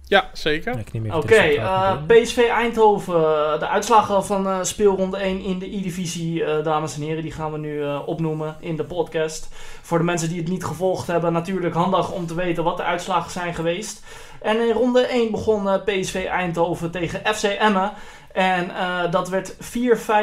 ja, 0.06 0.24
zeker. 0.32 0.84
Oké, 1.10 1.34
eh. 1.34 1.96
PSV 2.06 2.48
Eindhoven. 2.50 3.20
De 3.58 3.68
uitslagen 3.68 4.24
van 4.24 4.48
eh, 4.48 4.58
speelronde 4.62 5.16
1 5.16 5.40
in 5.40 5.58
de 5.58 5.76
E-divisie, 5.76 6.44
eh, 6.44 6.64
dames 6.64 6.94
en 6.94 7.02
heren, 7.02 7.22
die 7.22 7.32
gaan 7.32 7.52
we 7.52 7.58
nu 7.58 7.82
eh, 7.82 8.00
opnoemen 8.06 8.56
in 8.60 8.76
de 8.76 8.84
podcast. 8.84 9.48
Voor 9.82 9.98
de 9.98 10.04
mensen 10.04 10.28
die 10.28 10.38
het 10.38 10.48
niet 10.48 10.64
gevolgd 10.64 11.06
hebben, 11.06 11.32
natuurlijk 11.32 11.74
handig 11.74 12.12
om 12.12 12.26
te 12.26 12.34
weten 12.34 12.64
wat 12.64 12.76
de 12.76 12.82
uitslagen 12.82 13.30
zijn 13.30 13.54
geweest. 13.54 14.02
En 14.40 14.60
in 14.60 14.72
ronde 14.72 15.00
1 15.00 15.30
begon 15.30 15.82
PSV 15.84 16.26
Eindhoven 16.30 16.90
tegen 16.90 17.34
FC 17.34 17.42
Emmen. 17.42 17.92
En 18.38 18.70
eh, 18.76 19.10
dat 19.10 19.28
werd 19.28 19.54
4-5 19.54 19.58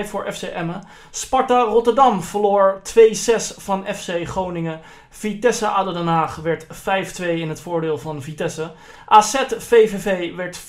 voor 0.04 0.34
FC 0.34 0.42
Emmen. 0.42 0.84
Sparta 1.10 1.62
Rotterdam 1.62 2.24
verloor 2.24 2.82
2-6 2.84 2.98
van 3.58 3.86
FC 3.96 4.28
Groningen. 4.28 4.82
Vitesse 5.10 5.68
ADO 5.68 5.94
Den 5.94 6.08
Haag 6.08 6.36
werd 6.36 6.66
5-2 6.66 6.68
in 7.26 7.50
het 7.50 7.62
voordeel 7.62 7.98
van 7.98 8.22
Vitesse. 8.22 8.72
AZ 9.06 9.36
VVV 9.58 10.36
werd 10.36 10.60
4-1 10.60 10.64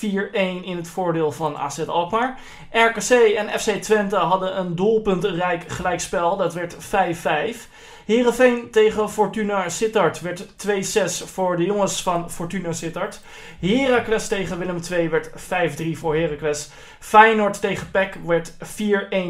in 0.63 0.77
het 0.77 0.87
voordeel 0.87 1.31
van 1.31 1.57
AZ 1.57 1.79
Alkmaar. 1.79 2.39
RKC 2.71 3.09
en 3.09 3.59
FC 3.59 3.71
Twente 3.71 4.15
hadden 4.15 4.59
een 4.59 4.75
doelpuntenrijk 4.75 5.63
gelijkspel. 5.67 6.37
Dat 6.37 6.53
werd 6.53 6.75
5-5. 6.75 6.77
Heerenveen 8.07 8.69
tegen 8.71 9.09
Fortuna 9.09 9.69
Sittard 9.69 10.21
werd 10.21 10.45
2-6 10.45 11.25
voor 11.25 11.57
de 11.57 11.63
jongens 11.63 12.01
van 12.01 12.31
Fortuna 12.31 12.71
Sittard. 12.71 13.21
Heracles 13.59 14.27
tegen 14.27 14.59
Willem 14.59 14.79
II 14.91 15.09
werd 15.09 15.29
5-3 15.29 15.97
voor 15.97 16.15
Heracles. 16.15 16.69
Feyenoord 16.99 17.61
tegen 17.61 17.91
PEC 17.91 18.17
werd 18.25 18.53
4-1 18.53 18.57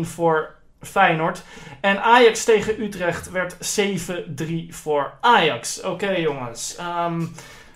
voor 0.02 0.56
Feyenoord. 0.82 1.44
En 1.82 2.04
Ajax 2.04 2.44
tegen 2.44 2.82
Utrecht 2.82 3.32
werd 3.32 3.56
7-3 3.56 4.70
voor 4.70 5.14
Ajax. 5.22 5.82
Oké 5.82 6.12
jongens. 6.12 6.76
Ehm, 6.76 7.26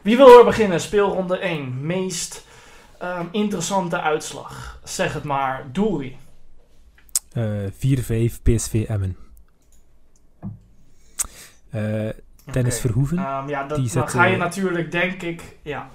wie 0.02 0.18
wil 0.18 0.38
er 0.38 0.45
beginnen? 0.45 0.82
Speelronde 0.82 1.38
1. 1.38 1.86
Meest 1.86 2.45
ehm, 2.98 3.26
interessante 3.32 4.02
uitslag. 4.02 4.80
Zeg 4.84 5.14
het 5.14 5.23
maar. 5.23 5.69
Doei. 5.72 6.18
Eh, 7.34 7.44
4-5 7.72 8.41
PSV 8.44 8.86
Emmen. 8.88 9.31
Eh, 11.72 12.10
Dennis 12.52 12.73
Oké. 12.77 12.81
Verhoeven. 12.88 13.18
Ehm, 13.18 13.49
ja, 13.49 13.68
dat, 13.68 13.77
die 13.77 13.91
dan 13.93 14.10
ga 14.10 14.26
je 14.26 14.34
eh, 14.34 14.39
natuurlijk, 14.39 14.91
denk 14.91 15.22
ik, 15.22 15.57
ja. 15.61 15.89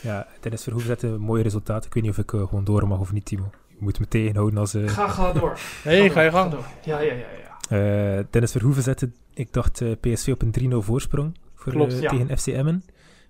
Ja, 0.00 0.26
Dennis 0.40 0.62
Verhoeven 0.62 0.88
zette 0.90 1.06
een 1.06 1.20
mooi 1.20 1.42
resultaat. 1.42 1.84
Ik 1.84 1.94
weet 1.94 2.02
niet 2.02 2.12
of 2.12 2.18
ik 2.18 2.32
eh, 2.32 2.40
gewoon 2.48 2.64
door 2.64 2.88
mag 2.88 2.98
of 2.98 3.12
niet, 3.12 3.24
Timo. 3.24 3.50
Je 3.68 3.76
moet 3.78 3.98
me 3.98 4.08
tegenhouden 4.08 4.58
als... 4.58 4.74
eh, 4.74 4.88
Ga, 4.88 5.08
ga 5.08 5.32
door. 5.32 5.58
hey, 5.82 6.10
ga 6.10 6.20
je 6.20 6.30
gang. 6.30 6.50
door. 6.50 6.64
Ja, 6.84 7.00
ja, 7.00 7.12
ja, 7.12 7.24
ja. 7.68 8.18
Eh, 8.18 8.24
Dennis 8.30 8.52
Verhoeven 8.52 8.82
zette, 8.82 9.10
ik 9.34 9.52
dacht, 9.52 9.80
eh, 9.80 9.90
PSV 10.00 10.28
op 10.28 10.42
een 10.42 10.72
3-0 10.72 10.76
voorsprong 10.84 11.38
voor, 11.54 11.72
Klopt, 11.72 11.92
eh, 11.92 12.00
ja. 12.00 12.08
tegen 12.08 12.38
FC 12.38 12.46
Emmen 12.46 12.84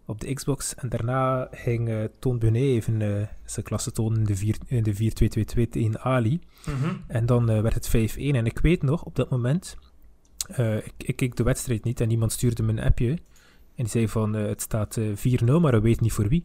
op 0.06 0.20
de 0.20 0.34
Xbox. 0.34 0.74
En 0.74 0.88
daarna 0.88 1.48
ging 1.50 1.88
eh 1.88 1.96
Toon 2.18 2.38
Benet 2.38 2.62
even 2.62 3.02
eh, 3.02 3.26
zijn 3.44 3.64
klasse 3.64 3.92
tonen 3.92 4.18
in 4.18 4.24
de 4.24 4.36
vier- 4.36 4.58
in 4.66 4.82
de 4.82 4.94
4-2-2-2 5.66 5.68
tegen 5.70 6.00
Ali. 6.00 6.40
Mhm. 6.66 6.94
En 7.06 7.26
dan 7.26 7.50
eh, 7.50 7.60
werd 7.60 7.74
het 7.74 7.88
5-1. 8.16 8.36
En 8.36 8.46
ik 8.46 8.58
weet 8.58 8.82
nog, 8.82 9.02
op 9.02 9.16
dat 9.16 9.30
moment, 9.30 9.76
eh, 10.48 10.76
ik, 10.76 10.92
ik 10.98 11.16
keek 11.16 11.36
de 11.36 11.42
wedstrijd 11.42 11.84
niet 11.84 12.00
en 12.00 12.10
iemand 12.10 12.32
stuurde 12.32 12.62
me 12.62 12.72
een 12.72 12.80
appje. 12.84 13.08
En 13.10 13.18
die 13.84 13.88
zei 13.88 14.08
van, 14.08 14.36
eh, 14.36 14.46
het 14.46 14.60
staat 14.62 14.96
eh, 14.96 15.04
4-0, 15.16 15.44
maar 15.60 15.72
hij 15.72 15.80
weet 15.80 16.00
niet 16.00 16.12
voor 16.12 16.28
wie. 16.28 16.42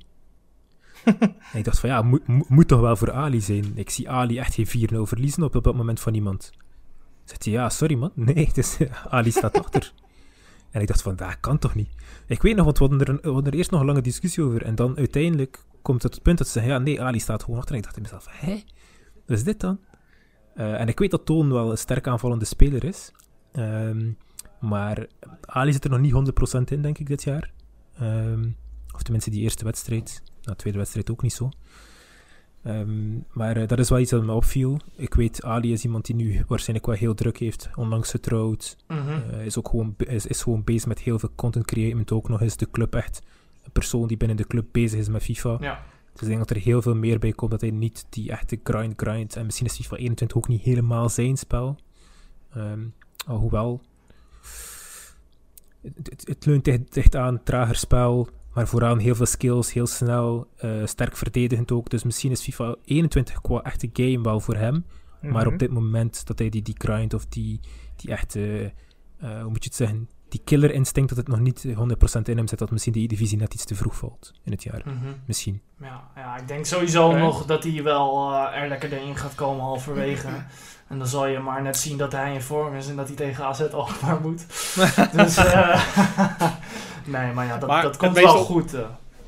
en 1.51 1.57
ik 1.57 1.63
dacht 1.63 1.79
van, 1.79 1.89
ja, 1.89 2.01
moet, 2.01 2.27
moet- 2.49 2.67
toch 2.67 2.79
wel 2.79 2.95
voor 2.95 3.11
Ali 3.11 3.41
zijn. 3.41 3.71
Ik 3.77 3.89
zie 3.89 4.09
Ali 4.09 4.37
echt 4.37 4.53
geen 4.53 4.89
4-0 4.93 4.95
verliezen 5.07 5.43
op, 5.43 5.55
op 5.55 5.63
dat 5.63 5.75
moment 5.75 5.99
van 5.99 6.13
iemand. 6.13 6.51
Zegt 7.23 7.43
hij, 7.43 7.53
ja, 7.53 7.69
sorry 7.69 7.95
man. 7.95 8.11
Nee, 8.25 8.45
het 8.47 8.57
is, 8.57 8.77
Ali 9.09 9.31
staat 9.31 9.57
achter. 9.59 9.91
En 10.71 10.81
ik 10.81 10.87
dacht 10.87 11.01
van, 11.01 11.15
dat 11.15 11.39
kan 11.39 11.57
toch 11.57 11.75
niet? 11.75 11.89
Ik 12.27 12.41
weet 12.41 12.55
nog, 12.55 12.65
want 12.65 12.77
we 12.77 12.85
hadden 12.85 13.07
er, 13.07 13.13
een- 13.13 13.19
we 13.21 13.29
hadden 13.31 13.51
er 13.51 13.57
eerst 13.57 13.71
nog 13.71 13.79
een 13.79 13.85
lange 13.85 14.01
discussie 14.01 14.43
over. 14.43 14.63
En 14.63 14.75
dan 14.75 14.97
uiteindelijk 14.97 15.63
komt 15.81 16.03
het 16.03 16.13
het 16.13 16.23
punt 16.23 16.37
dat 16.37 16.47
ze 16.47 16.53
zeggen, 16.53 16.71
ja, 16.71 16.79
nee, 16.79 17.01
Ali 17.01 17.19
staat 17.19 17.43
gewoon 17.43 17.59
achter. 17.59 17.71
En 17.73 17.77
ik 17.79 17.83
dacht 17.83 17.95
in 17.97 18.01
mezelf, 18.03 18.25
hé, 18.29 18.63
wat 19.25 19.37
is 19.37 19.43
dit 19.43 19.59
dan? 19.59 19.79
Eh, 20.55 20.79
en 20.79 20.87
ik 20.87 20.99
weet 20.99 21.11
dat 21.11 21.25
Toon 21.25 21.51
wel 21.51 21.71
een 21.71 21.77
sterk 21.77 22.07
aanvallende 22.07 22.45
speler 22.45 22.83
is. 22.83 23.11
Ehm, 23.51 24.11
maar 24.59 25.07
Ali 25.41 25.71
zit 25.71 25.83
er 25.83 25.89
nog 25.89 25.99
niet 25.99 26.11
100% 26.11 26.71
in, 26.71 26.81
denk 26.81 26.97
ik, 26.97 27.07
dit 27.07 27.23
jaar. 27.23 27.51
Ehm, 27.97 28.47
of 28.93 29.01
tenminste, 29.01 29.29
die 29.29 29.41
eerste 29.41 29.63
wedstrijd. 29.63 30.21
Nou, 30.25 30.41
de 30.41 30.55
tweede 30.55 30.77
wedstrijd 30.77 31.11
ook 31.11 31.21
niet 31.21 31.33
zo. 31.33 31.49
Ehm, 32.63 33.19
maar 33.31 33.57
eh, 33.57 33.67
dat 33.67 33.79
is 33.79 33.89
wel 33.89 33.99
iets 33.99 34.11
dat 34.11 34.23
me 34.23 34.31
opviel. 34.31 34.79
Ik 34.95 35.13
weet, 35.13 35.43
Ali 35.43 35.71
is 35.71 35.83
iemand 35.83 36.05
die 36.05 36.15
nu 36.15 36.43
waarschijnlijk 36.47 36.87
wel 36.87 36.95
heel 36.95 37.13
druk 37.13 37.37
heeft, 37.37 37.69
onlangs 37.75 38.09
getrouwd. 38.09 38.77
Mhm. 38.87 39.09
Eh, 39.31 39.45
is 39.45 39.57
ook 39.57 39.69
gewoon, 39.69 39.95
is, 39.97 40.25
is 40.25 40.41
gewoon 40.41 40.63
bezig 40.63 40.87
met 40.87 40.99
heel 40.99 41.19
veel 41.19 41.31
content 41.35 41.65
creëren. 41.65 42.11
Ook 42.11 42.29
nog 42.29 42.41
eens 42.41 42.57
de 42.57 42.71
club 42.71 42.95
echt 42.95 43.21
een 43.63 43.71
persoon 43.71 44.07
die 44.07 44.17
binnen 44.17 44.37
de 44.37 44.47
club 44.47 44.65
bezig 44.71 44.99
is 44.99 45.09
met 45.09 45.23
FIFA. 45.23 45.57
Ja. 45.59 45.83
Dus 46.11 46.21
ik 46.21 46.27
denk 46.27 46.47
dat 46.47 46.57
er 46.57 46.63
heel 46.63 46.81
veel 46.81 46.95
meer 46.95 47.19
bij 47.19 47.31
komt 47.31 47.51
dat 47.51 47.61
hij 47.61 47.71
niet 47.71 48.05
die 48.09 48.31
echte 48.31 48.59
grind 48.63 48.93
grind. 49.01 49.35
En 49.35 49.45
misschien 49.45 49.67
is 49.67 49.75
FIFA 49.75 49.95
21 49.95 50.37
ook 50.37 50.47
niet 50.47 50.61
helemaal 50.61 51.09
zijn 51.09 51.37
spel. 51.37 51.77
Ehm, 52.53 52.81
alhoewel. 53.27 53.81
Het, 55.81 56.09
het, 56.09 56.27
het 56.27 56.45
leunt 56.45 56.65
dicht, 56.65 56.93
dicht 56.93 57.15
aan, 57.15 57.43
trager 57.43 57.75
spel. 57.75 58.27
Maar 58.53 58.67
vooraan 58.67 58.97
heel 58.97 59.15
veel 59.15 59.25
skills, 59.25 59.73
heel 59.73 59.87
snel, 59.87 60.47
eh, 60.57 60.85
sterk 60.85 61.17
verdedigend 61.17 61.71
ook. 61.71 61.89
Dus 61.89 62.03
misschien 62.03 62.31
is 62.31 62.41
FIFA 62.41 62.75
21 62.85 63.41
qua 63.41 63.61
echte 63.61 63.89
game 63.93 64.21
wel 64.21 64.39
voor 64.39 64.55
hem. 64.55 64.85
Maar 65.21 65.43
Mhm. 65.45 65.53
op 65.53 65.59
dit 65.59 65.71
moment 65.71 66.27
dat 66.27 66.39
hij 66.39 66.49
die, 66.49 66.61
die 66.61 66.75
grind 66.77 67.13
of 67.13 67.25
die, 67.25 67.59
die 67.95 68.11
echte, 68.11 68.73
eh, 69.17 69.41
hoe 69.41 69.49
moet 69.49 69.63
je 69.63 69.69
het 69.69 69.75
zeggen, 69.75 70.09
die 70.29 70.41
killer 70.43 70.71
instinct 70.73 71.09
dat 71.09 71.17
het 71.17 71.27
nog 71.27 71.39
niet 71.39 71.65
100% 71.75 72.27
in 72.29 72.37
hem 72.37 72.47
zit, 72.47 72.59
dat 72.59 72.71
misschien 72.71 72.93
die 72.93 73.07
divisie 73.07 73.37
net 73.37 73.53
iets 73.53 73.65
te 73.65 73.75
vroeg 73.75 73.95
valt 73.95 74.33
in 74.43 74.51
het 74.51 74.63
jaar. 74.63 74.81
Mhm. 74.85 75.13
Misschien. 75.25 75.61
Ja, 75.81 76.11
ja, 76.15 76.37
ik 76.37 76.47
denk 76.47 76.65
sowieso 76.65 77.17
nog 77.17 77.45
dat 77.45 77.63
hij 77.63 77.83
wel 77.83 78.31
eh, 78.33 78.61
er 78.61 78.67
lekker 78.67 78.93
in 78.93 79.15
gaat 79.15 79.35
komen 79.35 79.63
halverwege. 79.63 80.27
En 80.89 80.97
dan 80.97 81.07
zal 81.07 81.27
je 81.27 81.39
maar 81.39 81.61
net 81.61 81.77
zien 81.77 81.97
dat 81.97 82.11
hij 82.11 82.33
in 82.33 82.41
vorm 82.41 82.75
is 82.75 82.87
en 82.89 82.95
dat 82.95 83.07
hij 83.07 83.15
tegen 83.15 83.43
AZ 83.45 83.61
ook 83.71 84.01
maar 84.01 84.19
moet. 84.21 84.45
dus 85.17 85.37
eh, 85.37 85.81
nee, 87.05 87.31
maar 87.33 87.45
ja, 87.45 87.57
dat, 87.57 87.69
Maar 87.69 87.83
dat 87.83 87.97
komt 87.97 88.19
wel 88.19 88.37
op- 88.37 88.45
goed. 88.45 88.73
eh. 88.73 88.79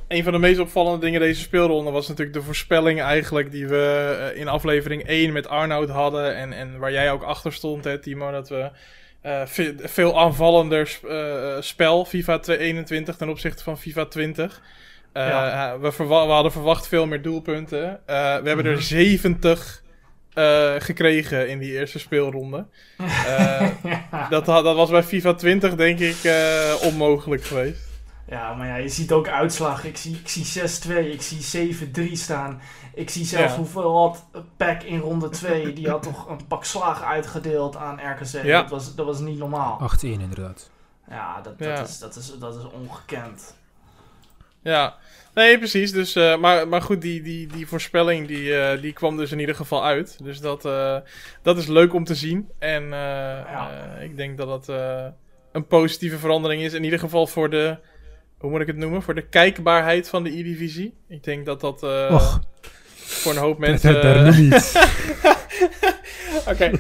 Een 0.07 0.23
van 0.23 0.31
de 0.33 0.39
meest 0.39 0.59
opvallende 0.59 1.05
dingen 1.05 1.19
deze 1.19 1.41
speelronde 1.41 1.91
was 1.91 2.07
natuurlijk 2.07 2.38
de 2.38 2.43
voorspelling 2.43 3.01
eigenlijk 3.01 3.51
die 3.51 3.67
we 3.67 4.17
eh, 4.33 4.39
in 4.41 4.47
aflevering 4.47 5.03
1 5.03 5.31
met 5.33 5.47
Arnoud 5.47 5.89
hadden. 5.89 6.35
En, 6.35 6.53
en 6.53 6.77
waar 6.77 6.91
jij 6.91 7.11
ook 7.11 7.23
achter 7.23 7.53
stond, 7.53 7.83
hè, 7.83 7.99
Timo, 7.99 8.31
dat 8.31 8.49
we 8.49 8.69
ve- 9.45 9.75
veel 9.83 10.19
aanvallender 10.19 10.88
sp- 10.88 11.07
spel, 11.59 12.05
FIFA 12.05 12.39
21 12.45 13.15
ten 13.15 13.29
opzichte 13.29 13.63
van 13.63 13.77
FIFA 13.77 14.05
20. 14.05 14.61
Eh, 15.13 15.27
Ja. 15.27 15.73
eh, 15.73 15.79
we, 15.81 16.05
we 16.07 16.13
hadden 16.13 16.51
verwacht 16.51 16.88
veel 16.88 17.05
meer 17.07 17.21
doelpunten. 17.21 17.99
We 18.05 18.13
hebben 18.13 18.57
Mhm. 18.57 18.67
er 18.67 18.81
70 18.81 19.80
eh, 20.33 20.73
gekregen 20.77 21.49
in 21.49 21.59
die 21.59 21.71
eerste 21.71 21.99
speelronde. 21.99 22.65
Eh, 23.27 23.67
ja. 23.83 24.27
dat, 24.29 24.45
dat 24.45 24.75
was 24.75 24.89
bij 24.89 25.03
FIFA 25.03 25.33
20 25.33 25.75
denk 25.75 25.99
ik 25.99 26.23
eh, 26.23 26.73
onmogelijk 26.83 27.43
geweest. 27.43 27.81
ja, 28.27 28.53
maar 28.53 28.67
ja, 28.67 28.75
je 28.75 28.89
ziet 28.89 29.11
ook 29.11 29.27
uitslag. 29.27 29.83
Ik 29.83 29.97
zie, 29.97 30.15
ik 30.15 30.27
zie 30.29 30.61
6-2, 30.61 31.11
ik 31.11 31.21
zie 31.21 31.75
7-3 32.09 32.11
staan. 32.11 32.61
Ik 32.93 33.09
zie 33.09 33.25
zelfs 33.25 33.51
Ja. 33.51 33.57
hoeveel 33.57 33.97
had 33.97 34.25
Pack 34.57 34.83
in 34.83 34.99
ronde 34.99 35.29
2. 35.29 35.73
Die 35.73 35.89
had 35.89 36.03
toch 36.03 36.29
een 36.29 36.47
pak 36.47 36.63
slagen 36.65 37.05
uitgedeeld 37.07 37.75
aan 37.75 37.99
RKC. 38.11 38.43
Ja. 38.43 38.61
Dat, 38.61 38.69
was, 38.69 38.95
dat 38.95 39.05
was 39.05 39.19
niet 39.19 39.37
normaal. 39.37 39.91
8-1 39.99 40.01
inderdaad. 40.01 40.69
Ja, 41.09 41.41
dat, 41.41 41.59
dat, 41.59 41.67
Ja. 41.67 41.81
Is, 41.83 41.99
dat, 41.99 42.15
is, 42.15 42.31
dat 42.39 42.55
is 42.55 42.63
ongekend. 42.63 43.55
Ja, 44.61 44.95
nee, 45.33 45.57
precies. 45.57 45.91
Dus, 45.91 46.15
eh, 46.15 46.37
maar, 46.37 46.67
maar 46.67 46.81
goed, 46.81 47.01
die, 47.01 47.21
die, 47.21 47.47
die 47.47 47.67
voorspelling 47.67 48.27
die, 48.27 48.55
eh, 48.55 48.81
die 48.81 48.93
kwam 48.93 49.17
dus 49.17 49.31
in 49.31 49.39
ieder 49.39 49.55
geval 49.55 49.85
uit. 49.85 50.17
Dus 50.23 50.39
dat, 50.39 50.65
eh, 50.65 50.97
dat 51.41 51.57
is 51.57 51.67
leuk 51.67 51.93
om 51.93 52.03
te 52.03 52.15
zien. 52.15 52.49
En 52.59 52.89
Ja. 52.89 53.97
ik 54.01 54.17
denk 54.17 54.37
dat 54.37 54.69
eh, 54.69 55.05
een 55.51 55.67
positieve 55.67 56.17
verandering 56.17 56.63
is. 56.63 56.73
In 56.73 56.83
ieder 56.83 56.99
geval 56.99 57.27
voor 57.27 57.49
de, 57.49 57.77
hoe 58.37 58.49
moet 58.49 58.61
ik 58.61 58.67
het 58.67 58.77
noemen? 58.77 59.01
Voor 59.01 59.15
de 59.15 59.27
kijkbaarheid 59.27 60.09
van 60.09 60.23
de 60.23 60.37
E-divisie. 60.37 60.93
Ik 61.07 61.23
denk 61.23 61.45
dat 61.45 61.61
dat 61.61 61.79
voor 62.95 63.31
een 63.31 63.37
hoop 63.37 63.57
mensen... 63.57 64.23
nu 64.23 64.41
niet. 64.41 64.89
Oké. 66.51 66.71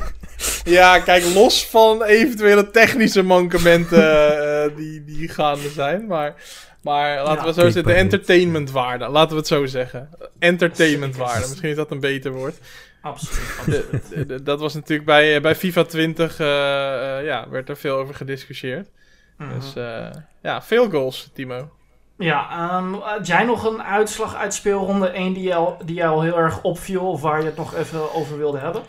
Ja, 0.77 0.99
kijk, 0.99 1.23
los 1.33 1.65
van 1.67 2.03
eventuele 2.03 2.71
technische 2.71 3.21
mankementen 3.23 4.31
eh, 4.69 4.75
die, 4.75 5.03
die 5.03 5.27
gaande 5.29 5.69
zijn. 5.69 6.07
Maar, 6.07 6.33
maar 6.81 7.15
laten 7.23 7.33
Ja. 7.33 7.43
we 7.45 7.47
zo 7.47 7.53
zeggen, 7.53 7.63
de 7.63 7.71
Klikbaarheid. 7.71 8.11
entertainmentwaarde. 8.13 9.07
Laten 9.07 9.29
we 9.31 9.35
het 9.37 9.47
zo 9.47 9.65
zeggen. 9.65 10.09
Entertainmentwaarde. 10.39 11.47
Misschien 11.47 11.69
is 11.69 11.75
dat 11.75 11.91
een 11.91 11.99
beter 11.99 12.31
woord. 12.31 12.55
Absoluut, 13.01 13.49
absoluut. 13.59 14.09
De- 14.09 14.25
de- 14.25 14.43
dat 14.43 14.59
was 14.59 14.73
natuurlijk 14.73 15.05
bij, 15.05 15.35
eh, 15.35 15.41
bij 15.41 15.55
FIFA 15.55 15.83
20, 15.83 16.39
eh, 16.39 17.17
eh, 17.17 17.25
ja, 17.25 17.49
werd 17.49 17.69
er 17.69 17.77
veel 17.77 17.95
over 17.95 18.15
gediscussieerd. 18.15 18.89
Mhm. 19.37 19.59
Dus 19.59 19.75
eh, 19.75 20.07
ja, 20.41 20.61
veel 20.61 20.89
goals, 20.89 21.29
Timo. 21.33 21.69
Ja, 22.17 22.49
ehm, 22.49 22.93
had 22.93 23.27
jij 23.27 23.43
nog 23.43 23.65
een 23.65 23.83
uitslag 23.83 24.35
uit 24.35 24.53
speelronde 24.53 25.07
1 25.07 25.33
die 25.33 25.43
jou, 25.43 25.73
die 25.85 25.95
jou 25.95 26.23
heel 26.25 26.37
erg 26.37 26.61
opviel 26.61 27.01
of 27.11 27.21
waar 27.21 27.39
je 27.39 27.45
het 27.45 27.55
nog 27.57 27.75
even 27.75 28.13
over 28.13 28.37
wilde 28.37 28.57
hebben? 28.57 28.81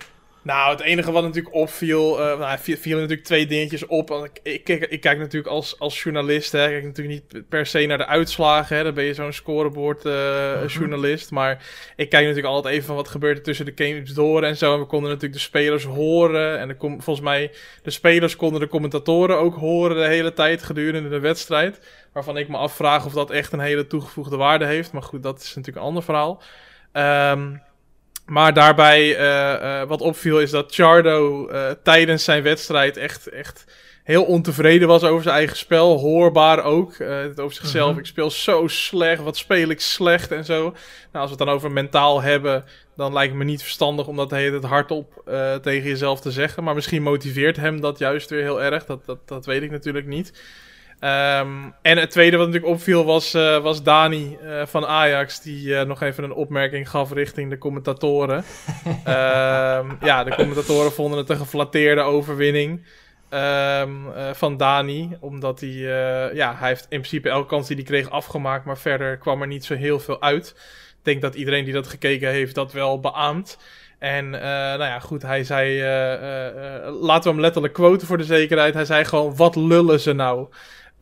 Nou, 0.43 0.71
het 0.71 0.81
enige 0.81 1.13
wat 1.13 1.23
natuurlijk 1.23 1.55
opviel, 1.55 2.21
eh 2.21 2.39
nou, 2.39 2.59
viel, 2.59 2.77
vielen 2.77 3.01
natuurlijk 3.01 3.27
twee 3.27 3.47
dingetjes 3.47 3.87
op. 3.87 4.09
Want 4.09 4.25
Ik, 4.25 4.41
ik, 4.43 4.65
kijk, 4.65 4.85
ik 4.85 5.01
kijk 5.01 5.19
natuurlijk 5.19 5.53
als, 5.53 5.79
als 5.79 6.03
journalist, 6.03 6.53
hè, 6.53 6.65
ik 6.65 6.71
kijk 6.71 6.85
natuurlijk 6.85 7.33
niet 7.33 7.49
per 7.49 7.67
se 7.67 7.87
naar 7.87 7.99
de 7.99 8.07
uitslagen. 8.07 8.77
Hè, 8.77 8.83
dan 8.83 8.95
ben 8.95 9.05
je 9.05 9.15
zo'n 9.15 9.33
scoreboard 9.33 10.05
eh, 10.05 10.13
Mhm. 10.57 10.67
journalist. 10.67 11.31
Maar 11.31 11.53
ik 11.97 12.09
kijk 12.09 12.23
natuurlijk 12.27 12.55
altijd 12.55 12.75
even 12.75 12.87
van 12.87 12.97
wat 12.97 13.09
gebeurt 13.09 13.37
er 13.37 13.43
tussen 13.43 13.67
de 13.67 13.85
games 13.85 14.15
door 14.15 14.43
en 14.43 14.57
zo. 14.57 14.75
En 14.75 14.81
we 14.81 14.87
konden 14.87 15.09
natuurlijk 15.09 15.35
de 15.41 15.45
spelers 15.47 15.85
horen. 15.85 16.59
En 16.59 16.77
volgens 16.79 17.21
mij, 17.21 17.51
de 17.83 17.91
spelers 17.91 18.37
konden 18.37 18.61
de 18.61 18.69
commentatoren 18.69 19.39
ook 19.39 19.55
horen 19.55 19.97
de 19.97 20.07
hele 20.07 20.33
tijd 20.33 20.63
gedurende 20.63 21.09
de 21.09 21.19
wedstrijd. 21.21 21.81
Waarvan 22.13 22.37
ik 22.37 22.49
me 22.49 22.57
afvraag 22.57 23.05
of 23.07 23.13
dat 23.13 23.31
echt 23.31 23.53
een 23.53 23.61
hele 23.61 23.87
toegevoegde 23.87 24.37
waarde 24.37 24.67
heeft. 24.67 24.93
Maar 24.93 25.03
goed, 25.03 25.23
dat 25.23 25.41
is 25.41 25.49
natuurlijk 25.55 25.77
een 25.77 25.89
ander 25.89 26.03
verhaal. 26.03 26.43
Ehm, 26.93 27.49
maar 28.27 28.55
daarbij, 28.55 29.17
eh, 29.17 29.81
eh, 29.81 29.89
wat 29.89 30.01
opviel, 30.01 30.41
is 30.41 30.51
dat 30.51 30.75
Chardo 30.75 31.49
eh, 31.49 31.71
tijdens 31.83 32.25
zijn 32.25 32.43
wedstrijd 32.43 32.97
echt, 32.97 33.29
echt 33.29 33.65
heel 34.05 34.25
ontevreden 34.25 34.89
was 34.89 35.03
over 35.03 35.23
zijn 35.23 35.35
eigen 35.35 35.57
spel. 35.57 35.99
Hoorbaar 35.99 36.65
ook. 36.65 36.99
het 36.99 37.41
over 37.41 37.57
zichzelf. 37.57 37.91
Mhm. 37.91 37.99
Ik 37.99 38.07
speel 38.07 38.31
zo 38.31 38.67
slecht. 38.69 39.23
Wat 39.23 39.37
speel 39.37 39.69
ik 39.69 39.81
slecht 39.81 40.33
en 40.33 40.45
zo. 40.45 40.63
Nou, 40.63 40.73
als 41.13 41.25
we 41.25 41.37
het 41.37 41.39
dan 41.39 41.49
over 41.49 41.71
mentaal 41.71 42.23
hebben, 42.23 42.65
dan 42.97 43.13
lijkt 43.13 43.31
het 43.31 43.39
me 43.39 43.45
niet 43.45 43.63
verstandig 43.63 44.07
om 44.07 44.17
dat 44.17 44.29
tijd 44.29 44.65
hardop 44.65 45.23
tegen 45.63 45.89
jezelf 45.89 46.21
te 46.21 46.31
zeggen. 46.31 46.65
Maar 46.65 46.75
misschien 46.75 47.03
motiveert 47.03 47.57
hem 47.57 47.81
dat 47.81 47.99
juist 47.99 48.31
weer 48.31 48.43
heel 48.43 48.63
erg. 48.63 48.85
Dat, 48.85 49.07
dat, 49.07 49.29
dat 49.29 49.47
weet 49.47 49.63
ik 49.63 49.71
natuurlijk 49.71 50.07
niet. 50.07 50.33
Ehm, 51.03 51.49
en 51.83 51.99
het 51.99 52.11
tweede 52.11 52.37
wat 52.37 52.47
natuurlijk 52.47 52.73
opviel 52.73 53.05
was, 53.05 53.35
eh, 53.35 53.59
was 53.59 53.83
Dani 53.83 54.37
eh, 54.37 54.67
van 54.67 54.87
Ajax, 54.87 55.41
die 55.41 55.77
eh, 55.77 55.87
nog 55.87 56.03
even 56.03 56.25
een 56.25 56.33
opmerking 56.33 56.91
gaf 56.91 57.13
richting 57.13 57.51
de 57.51 57.59
commentatoren. 57.59 58.45
Ehm, 59.05 59.91
ja, 60.01 60.25
de 60.25 60.35
commentatoren 60.35 60.93
vonden 60.93 61.19
het 61.19 61.29
een 61.29 61.37
geflatteerde 61.37 62.01
overwinning 62.01 62.87
ehm, 63.29 63.91
eh, 64.15 64.31
van 64.33 64.57
Dani, 64.57 65.17
omdat 65.21 65.61
hij, 65.61 65.71
ja, 66.35 66.55
hij 66.57 66.69
heeft 66.69 66.87
in 66.89 66.99
principe 66.99 67.29
elke 67.29 67.49
kans 67.49 67.67
die 67.67 67.77
hij 67.77 67.85
kreeg 67.85 68.11
afgemaakt, 68.11 68.65
maar 68.65 68.79
verder 68.79 69.17
kwam 69.17 69.41
er 69.41 69.47
niet 69.47 69.65
zo 69.65 69.75
heel 69.75 70.01
veel 70.01 70.23
uit. 70.23 70.55
Ik 70.99 71.05
denk 71.05 71.23
dat 71.23 71.35
iedereen 71.35 71.65
die 71.65 71.75
dat 71.75 71.87
gekeken 71.87 72.31
heeft 72.31 72.55
dat 72.55 72.73
wel 72.73 73.01
beaamt. 73.01 73.59
En 73.99 74.31
nou 74.31 74.85
ja, 74.85 74.99
goed, 74.99 75.23
hij 75.23 75.45
zei, 75.45 75.81
laten 77.01 77.23
we 77.23 77.31
hem 77.31 77.41
letterlijk 77.41 77.75
quoten 77.75 78.07
voor 78.07 78.19
de 78.19 78.25
zekerheid. 78.25 78.75
Hij 78.75 78.85
zei 78.85 79.05
gewoon, 79.05 79.37
wat 79.37 79.57
lullen 79.57 80.01
ze 80.01 80.13
nou? 80.13 80.49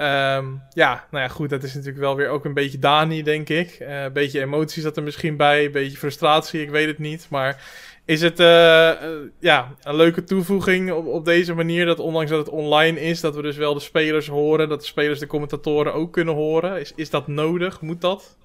Ehm, 0.00 0.46
ja, 0.70 1.04
nou 1.10 1.24
ja, 1.24 1.28
goed, 1.28 1.50
dat 1.50 1.62
is 1.62 1.74
natuurlijk 1.74 2.00
wel 2.00 2.16
weer 2.16 2.28
ook 2.28 2.44
een 2.44 2.54
beetje 2.54 2.78
Dani, 2.78 3.22
denk 3.22 3.48
ik. 3.48 3.70
Eh, 3.70 4.02
een 4.02 4.12
beetje 4.12 4.40
emotie 4.40 4.82
zat 4.82 4.96
er 4.96 5.02
misschien 5.02 5.36
bij, 5.36 5.64
een 5.64 5.72
beetje 5.72 5.96
frustratie, 5.98 6.62
ik 6.62 6.70
weet 6.70 6.86
het 6.86 6.98
niet. 6.98 7.26
Maar 7.30 7.62
is 8.04 8.22
het 8.22 8.40
eh, 8.40 8.90
eh, 8.90 8.96
ja, 9.40 9.74
een 9.82 9.94
leuke 9.96 10.24
toevoeging 10.24 10.92
op, 10.92 11.06
op 11.06 11.24
deze 11.24 11.54
manier, 11.54 11.86
dat 11.86 11.98
ondanks 11.98 12.30
dat 12.30 12.38
het 12.38 12.48
online 12.48 13.00
is, 13.00 13.20
dat 13.20 13.34
we 13.34 13.42
dus 13.42 13.56
wel 13.56 13.74
de 13.74 13.80
spelers 13.80 14.26
horen, 14.28 14.68
dat 14.68 14.80
de 14.80 14.86
spelers 14.86 15.18
de 15.18 15.26
commentatoren 15.26 15.94
ook 15.94 16.12
kunnen 16.12 16.34
horen? 16.34 16.80
Is, 16.80 16.92
is 16.96 17.10
dat 17.10 17.26
nodig? 17.26 17.80
Moet 17.80 18.00
dat? 18.00 18.36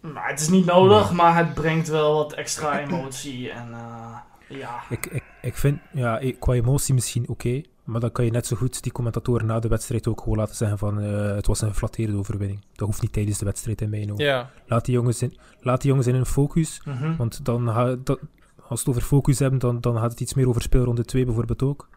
Nou, 0.00 0.26
het 0.26 0.40
is 0.40 0.48
niet 0.48 0.64
nodig, 0.66 1.12
maar 1.12 1.36
het 1.36 1.54
brengt 1.54 1.88
wel 1.88 2.14
wat 2.14 2.32
extra 2.32 2.80
emotie 2.80 3.50
en 3.50 3.68
eh, 3.72 4.58
ja. 4.58 4.82
Ik, 4.90 5.06
ik, 5.06 5.22
ik 5.42 5.56
vind, 5.56 5.78
ja, 5.92 6.18
ik- 6.18 6.40
qua 6.40 6.52
emotie 6.52 6.94
misschien 6.94 7.28
oké. 7.28 7.62
Maar 7.84 8.00
dan 8.00 8.12
kan 8.12 8.24
je 8.24 8.30
net 8.30 8.46
zo 8.46 8.56
goed 8.56 8.82
die 8.82 8.92
commentatoren 8.92 9.46
na 9.46 9.58
de 9.60 9.68
wedstrijd 9.68 10.08
ook 10.08 10.20
gewoon 10.20 10.38
laten 10.38 10.56
zeggen 10.56 10.78
van 10.78 11.00
eh, 11.00 11.34
het 11.34 11.46
was 11.46 11.60
een 11.60 11.68
geflatteerde 11.68 12.16
overwinning. 12.16 12.60
Dat 12.74 12.86
hoeft 12.86 13.02
niet 13.02 13.12
tijdens 13.12 13.38
de 13.38 13.44
wedstrijd 13.44 13.80
in 13.80 13.90
mijn 13.90 14.12
ogen. 14.12 14.24
Ja, 14.24 14.50
Laat, 14.66 14.84
die 14.84 14.94
jongens 14.94 15.22
in, 15.22 15.36
laat 15.60 15.80
die 15.80 15.88
jongens 15.90 16.08
in 16.08 16.14
hun 16.14 16.26
focus. 16.26 16.80
Mhm. 16.84 17.16
Want 17.16 17.44
dan 17.44 17.68
ga, 17.68 17.96
dat, 18.04 18.18
als 18.56 18.68
we 18.68 18.74
het 18.74 18.88
over 18.88 19.02
focus 19.02 19.38
hebben, 19.38 19.58
dan, 19.58 19.80
dan 19.80 19.98
gaat 19.98 20.10
het 20.10 20.20
iets 20.20 20.34
meer 20.34 20.48
over 20.48 20.62
speelronde 20.62 21.04
2 21.04 21.24
bijvoorbeeld 21.24 21.62
ook. 21.62 21.88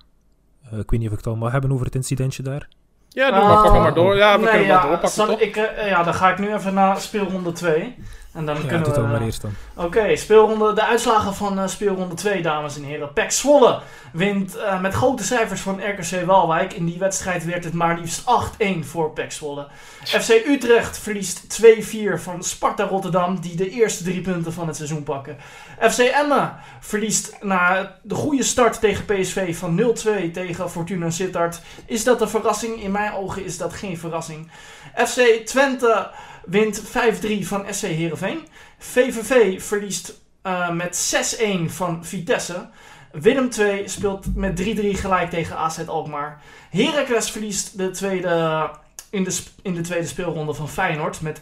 Eh, 0.71 0.79
ik 0.79 0.89
weet 0.89 0.99
niet 0.99 1.09
of 1.09 1.17
ik 1.17 1.23
het 1.23 1.27
al 1.27 1.35
mag 1.35 1.51
hebben 1.51 1.71
over 1.71 1.85
het 1.85 1.95
incidentje 1.95 2.43
daar. 2.43 2.67
ja 3.09 3.31
doe 3.31 3.39
maar, 3.39 3.63
pak 3.63 3.73
Ah, 3.73 3.81
maar 3.81 3.93
door. 3.93 4.15
Ja, 4.15 4.35
we 4.35 4.41
nee, 4.41 4.49
kunnen 4.49 4.67
ja, 4.67 4.87
maar 4.87 5.01
doorpakken, 5.01 5.47
ik, 5.47 5.55
eh, 5.55 5.87
ja, 5.87 6.03
dan 6.03 6.13
ga 6.13 6.31
ik 6.31 6.39
nu 6.39 6.53
even 6.53 6.73
naar 6.73 7.01
speelronde 7.01 7.51
2. 7.51 7.95
En 8.35 8.45
dan 8.45 8.55
Ja, 8.55 8.61
kunnen 8.61 8.83
doe 8.83 8.93
we... 8.93 8.99
dan 8.99 9.11
maar 9.11 9.21
eerst 9.21 9.41
dan. 9.41 9.53
Oké, 9.73 10.15
speelronde, 10.15 10.73
de 10.73 10.85
uitslagen 10.85 11.33
van 11.35 11.59
eh, 11.59 11.67
speelronde 11.67 12.15
2, 12.15 12.41
dames 12.41 12.75
en 12.75 12.83
heren. 12.83 13.13
PEC 13.13 13.31
Zwolle 13.31 13.79
wint 14.13 14.55
eh, 14.55 14.81
met 14.81 14.93
grote 14.93 15.23
cijfers 15.23 15.61
van 15.61 15.81
RKC 15.89 16.25
Waalwijk. 16.25 16.73
In 16.73 16.85
die 16.85 16.97
wedstrijd 16.99 17.45
werd 17.45 17.63
het 17.63 17.73
maar 17.73 17.99
liefst 17.99 18.21
8-1 18.21 18.79
voor 18.81 19.11
PEC 19.11 19.31
Zwolle. 19.31 19.67
FC 20.03 20.29
Utrecht 20.29 20.97
verliest 20.97 21.61
2-4 21.61 21.65
van 22.15 22.43
Sparta 22.43 22.83
Rotterdam, 22.83 23.39
die 23.39 23.55
de 23.55 23.69
eerste 23.69 24.03
drie 24.03 24.21
punten 24.21 24.53
van 24.53 24.67
het 24.67 24.75
seizoen 24.75 25.03
pakken. 25.03 25.37
FC 25.79 25.99
Emmen 25.99 26.55
verliest 26.79 27.37
na 27.41 27.95
de 28.01 28.15
goede 28.15 28.43
start 28.43 28.79
tegen 28.79 29.05
PSV 29.05 29.57
van 29.57 29.95
0-2 30.27 30.31
tegen 30.31 30.69
Fortuna 30.69 31.09
Sittard. 31.09 31.61
Is 31.85 32.03
dat 32.03 32.21
een 32.21 32.29
verrassing? 32.29 32.83
In 32.83 32.91
mijn 32.91 33.13
ogen 33.13 33.45
is 33.45 33.57
dat 33.57 33.73
geen 33.73 33.97
verrassing. 33.97 34.51
FC 34.95 35.21
Twente 35.45 36.09
wint 36.45 36.81
5-3 36.81 36.85
van 37.41 37.65
SC 37.69 37.81
Heerenveen. 37.81 38.47
VVV 38.77 39.63
verliest 39.63 40.21
eh, 40.41 40.69
met 40.69 41.15
6-1 41.39 41.65
van 41.65 42.05
Vitesse. 42.05 42.67
Willem 43.11 43.49
2 43.49 43.87
speelt 43.87 44.35
met 44.35 44.61
3-3 44.61 44.63
gelijk 44.91 45.29
tegen 45.29 45.57
AZ 45.57 45.79
Alkmaar. 45.87 46.41
Heracles 46.69 47.31
verliest 47.31 47.77
de 47.77 47.91
tweede, 47.91 48.69
in, 49.09 49.23
de, 49.23 49.37
in 49.61 49.73
de 49.73 49.81
tweede 49.81 50.07
speelronde 50.07 50.53
van 50.53 50.69
Feyenoord 50.69 51.21
met 51.21 51.39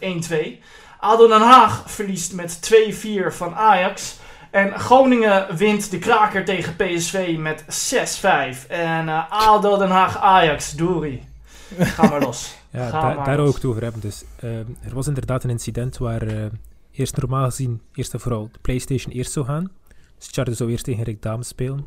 ADO 0.98 1.28
Den 1.28 1.40
Haag 1.40 1.82
verliest 1.86 2.32
met 2.32 2.74
2-4 2.74 3.06
van 3.26 3.54
Ajax. 3.54 4.16
En 4.50 4.78
Groningen 4.78 5.56
wint 5.56 5.90
de 5.90 5.98
kraker 5.98 6.44
tegen 6.44 6.76
PSV 6.76 7.34
met 7.38 7.64
6-5. 7.64 8.66
En 8.68 9.08
eh 9.08 9.30
ADO 9.30 9.78
Den 9.78 9.90
Haag 9.90 10.18
Ajax, 10.18 10.72
Doeri. 10.72 11.33
Ga 11.78 12.08
maar 12.08 12.20
los. 12.20 12.54
Ja, 12.70 12.90
daar, 13.24 13.36
wou 13.36 13.48
ik 13.48 13.54
het 13.54 13.64
over 13.64 13.82
hebben. 13.82 14.00
Dus, 14.00 14.24
ehm, 14.36 14.64
er 14.82 14.94
was 14.94 15.06
inderdaad 15.06 15.44
een 15.44 15.50
incident 15.50 15.98
waar 15.98 16.22
eh, 16.22 16.46
eerst 16.90 17.16
normaal 17.16 17.44
gezien, 17.44 17.80
eerst 17.92 18.12
en 18.12 18.20
vooral, 18.20 18.48
de 18.52 18.58
PlayStation 18.62 19.12
eerst 19.12 19.32
zou 19.32 19.46
gaan. 19.46 19.70
Dus 20.18 20.28
Charlie 20.30 20.54
zou 20.54 20.70
eerst 20.70 20.84
tegen 20.84 21.04
Rick 21.04 21.22
Dames 21.22 21.48
spelen. 21.48 21.84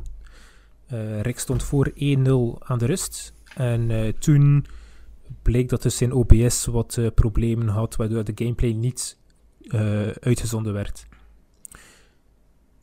Eh, 0.88 1.22
Rick 1.22 1.40
stond 1.40 1.64
voor 1.64 1.92
1-0 1.96 2.60
aan 2.60 2.78
de 2.78 2.86
rust. 2.86 3.34
En 3.56 3.92
eh, 3.92 4.14
toen 4.20 4.66
bleek 5.42 5.70
dat 5.70 5.82
dus 5.82 5.98
zijn 5.98 6.14
OBS 6.14 6.66
wat 6.66 7.00
problemen 7.14 7.68
had, 7.68 7.96
waardoor 7.96 8.24
de 8.24 8.32
gameplay 8.36 8.72
niet 8.72 9.18
uitgezonden 10.20 10.74
werd. 10.74 11.08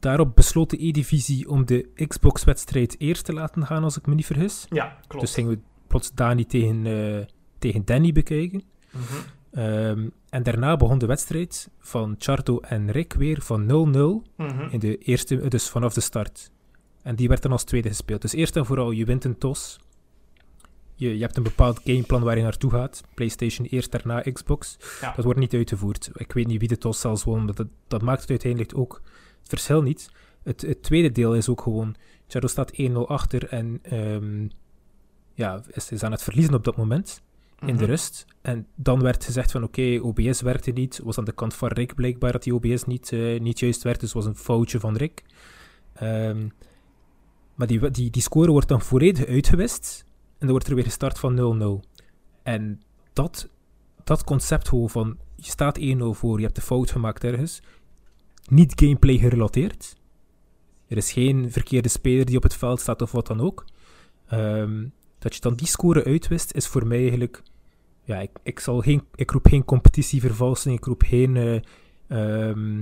Daarop 0.01 0.37
besloot 0.37 0.71
de 0.71 0.87
E-divisie 0.87 1.49
om 1.49 1.67
de 1.67 1.89
Xbox-wedstrijd 2.09 2.95
eerst 2.99 3.25
te 3.25 3.33
laten 3.33 3.67
gaan, 3.67 3.85
als 3.85 3.97
ik 3.99 4.07
me 4.07 4.15
niet 4.15 4.27
vergis. 4.27 4.67
Ja, 4.69 4.99
klopt. 5.07 5.25
Dus 5.25 5.35
gingen 5.35 5.51
we 5.51 5.59
plots 5.95 6.15
Dani 6.15 6.47
tegen, 6.47 6.87
eh, 6.87 7.27
tegen 7.59 7.85
Danny 7.85 8.13
bekijken. 8.13 8.63
Mhm. 8.91 9.03
Ehm, 9.51 10.09
en 10.29 10.43
daarna 10.43 10.77
begon 10.77 10.99
de 10.99 11.07
wedstrijd 11.07 11.71
van 11.79 12.15
Charto 12.19 12.59
en 12.61 12.91
Rick 12.91 13.13
weer 13.13 13.43
van 13.43 13.67
0-0 13.67 14.23
Mhm. 14.37 14.69
in 14.71 14.79
de 14.79 14.99
eerste, 14.99 15.49
dus 15.49 15.69
vanaf 15.69 15.95
de 15.95 16.01
start. 16.01 16.51
En 17.03 17.15
die 17.17 17.29
werd 17.29 17.43
dan 17.43 17.53
als 17.53 17.65
tweede 17.65 17.89
gespeeld. 17.89 18.23
Dus 18.23 18.33
eerst 18.33 18.57
en 18.57 18.67
vooral, 18.67 18.91
je 18.91 19.05
wint 19.05 19.25
een 19.25 19.39
TOS. 19.39 19.79
Je, 20.95 21.15
je 21.15 21.21
hebt 21.21 21.37
een 21.37 21.43
bepaald 21.43 21.81
gameplan 21.85 22.23
waar 22.23 22.37
je 22.37 22.43
naartoe 22.43 22.71
gaat. 22.71 23.03
PlayStation 23.15 23.67
eerst, 23.67 23.91
daarna 23.91 24.21
Xbox. 24.21 24.77
Ja. 25.01 25.13
Dat 25.17 25.25
wordt 25.25 25.39
niet 25.39 25.55
uitgevoerd. 25.55 26.11
Ik 26.15 26.33
weet 26.33 26.47
niet 26.47 26.59
wie 26.59 26.69
de 26.69 26.79
TOS 26.79 27.01
zelfs 27.01 27.25
won, 27.25 27.45
maar 27.45 27.55
dat, 27.55 27.67
dat 27.89 28.03
maakt 28.03 28.21
het 28.21 28.31
uiteindelijk 28.31 28.79
ook 28.79 29.01
het 29.41 29.49
verschil 29.49 29.83
niet. 29.83 30.11
Het, 30.43 30.61
het 30.61 30.83
tweede 30.83 31.13
deel 31.13 31.35
is 31.35 31.49
ook 31.49 31.61
gewoon, 31.61 31.95
Charto 32.29 32.47
staat 32.49 32.73
1-0 32.81 33.07
achter 33.07 33.49
en 33.49 33.79
ehm, 33.83 34.47
ja, 35.35 35.63
is, 35.71 35.91
is 35.91 36.03
aan 36.03 36.13
het 36.13 36.23
verliezen 36.23 36.55
op 36.55 36.65
dat 36.65 36.77
moment 36.77 37.23
in 37.61 37.67
de 37.67 37.73
Mhm. 37.83 37.85
rust. 37.85 38.27
En 38.43 38.67
dan 38.75 39.03
werd 39.03 39.25
gezegd 39.25 39.51
van 39.51 39.63
oké, 39.63 39.99
OBS 40.03 40.41
werkte 40.41 40.71
niet. 40.71 41.01
Was 41.05 41.19
aan 41.19 41.25
de 41.25 41.33
kant 41.33 41.55
van 41.55 41.69
Rick 41.69 41.95
blijkbaar 41.95 42.33
dat 42.33 42.43
die 42.43 42.55
OBS 42.55 42.85
niet, 42.85 43.13
eh, 43.13 43.41
niet 43.41 43.59
juist 43.61 43.83
werkte. 43.83 44.05
Dus 44.05 44.13
was 44.15 44.25
een 44.27 44.37
foutje 44.37 44.81
van 44.81 44.97
Rick. 44.97 45.25
Ehm, 45.95 46.49
maar 47.55 47.67
die, 47.67 47.91
die, 47.91 48.11
die 48.11 48.23
score 48.23 48.51
wordt 48.51 48.69
dan 48.69 48.81
volledig 48.81 49.27
uitgewist. 49.27 50.05
En 50.31 50.35
dan 50.39 50.51
wordt 50.51 50.67
er 50.69 50.75
weer 50.75 50.85
gestart 50.85 51.19
van 51.19 51.35
0-0. 51.35 51.83
En 52.43 52.83
dat, 53.13 53.49
dat 54.05 54.25
concept 54.25 54.69
gewoon 54.69 54.91
van 54.91 55.19
je 55.37 55.51
staat 55.51 55.79
1-0 55.79 56.15
voor, 56.15 56.37
je 56.39 56.45
hebt 56.45 56.57
de 56.57 56.63
fout 56.63 56.91
gemaakt 56.91 57.25
ergens. 57.25 57.63
Niet 58.51 58.73
gameplay 58.77 59.19
gerelateerd. 59.19 59.97
Er 60.89 60.97
is 60.97 61.13
geen 61.13 61.53
verkeerde 61.53 61.89
speler 61.89 62.25
die 62.25 62.37
op 62.37 62.43
het 62.43 62.55
veld 62.55 62.81
staat 62.81 63.03
of 63.03 63.13
wat 63.13 63.27
dan 63.27 63.41
ook. 63.41 63.65
Ehm, 64.27 64.85
dat 65.25 65.35
je 65.35 65.41
dan 65.41 65.55
die 65.55 65.67
score 65.67 66.05
uitwist, 66.05 66.53
is 66.53 66.67
voor 66.67 66.87
mij 66.87 66.99
eigenlijk. 67.01 67.43
Ja, 68.05 68.21
ik, 68.21 68.31
ik, 68.43 68.61
zal 68.61 68.81
geen, 68.81 69.03
ik 69.15 69.31
roep 69.31 69.47
geen 69.47 69.65
competitievervalsing, 69.65 70.79
ik 70.79 70.85
roep 70.85 71.03
geen. 71.03 71.37
eh, 71.37 71.61
ehm, 72.09 72.79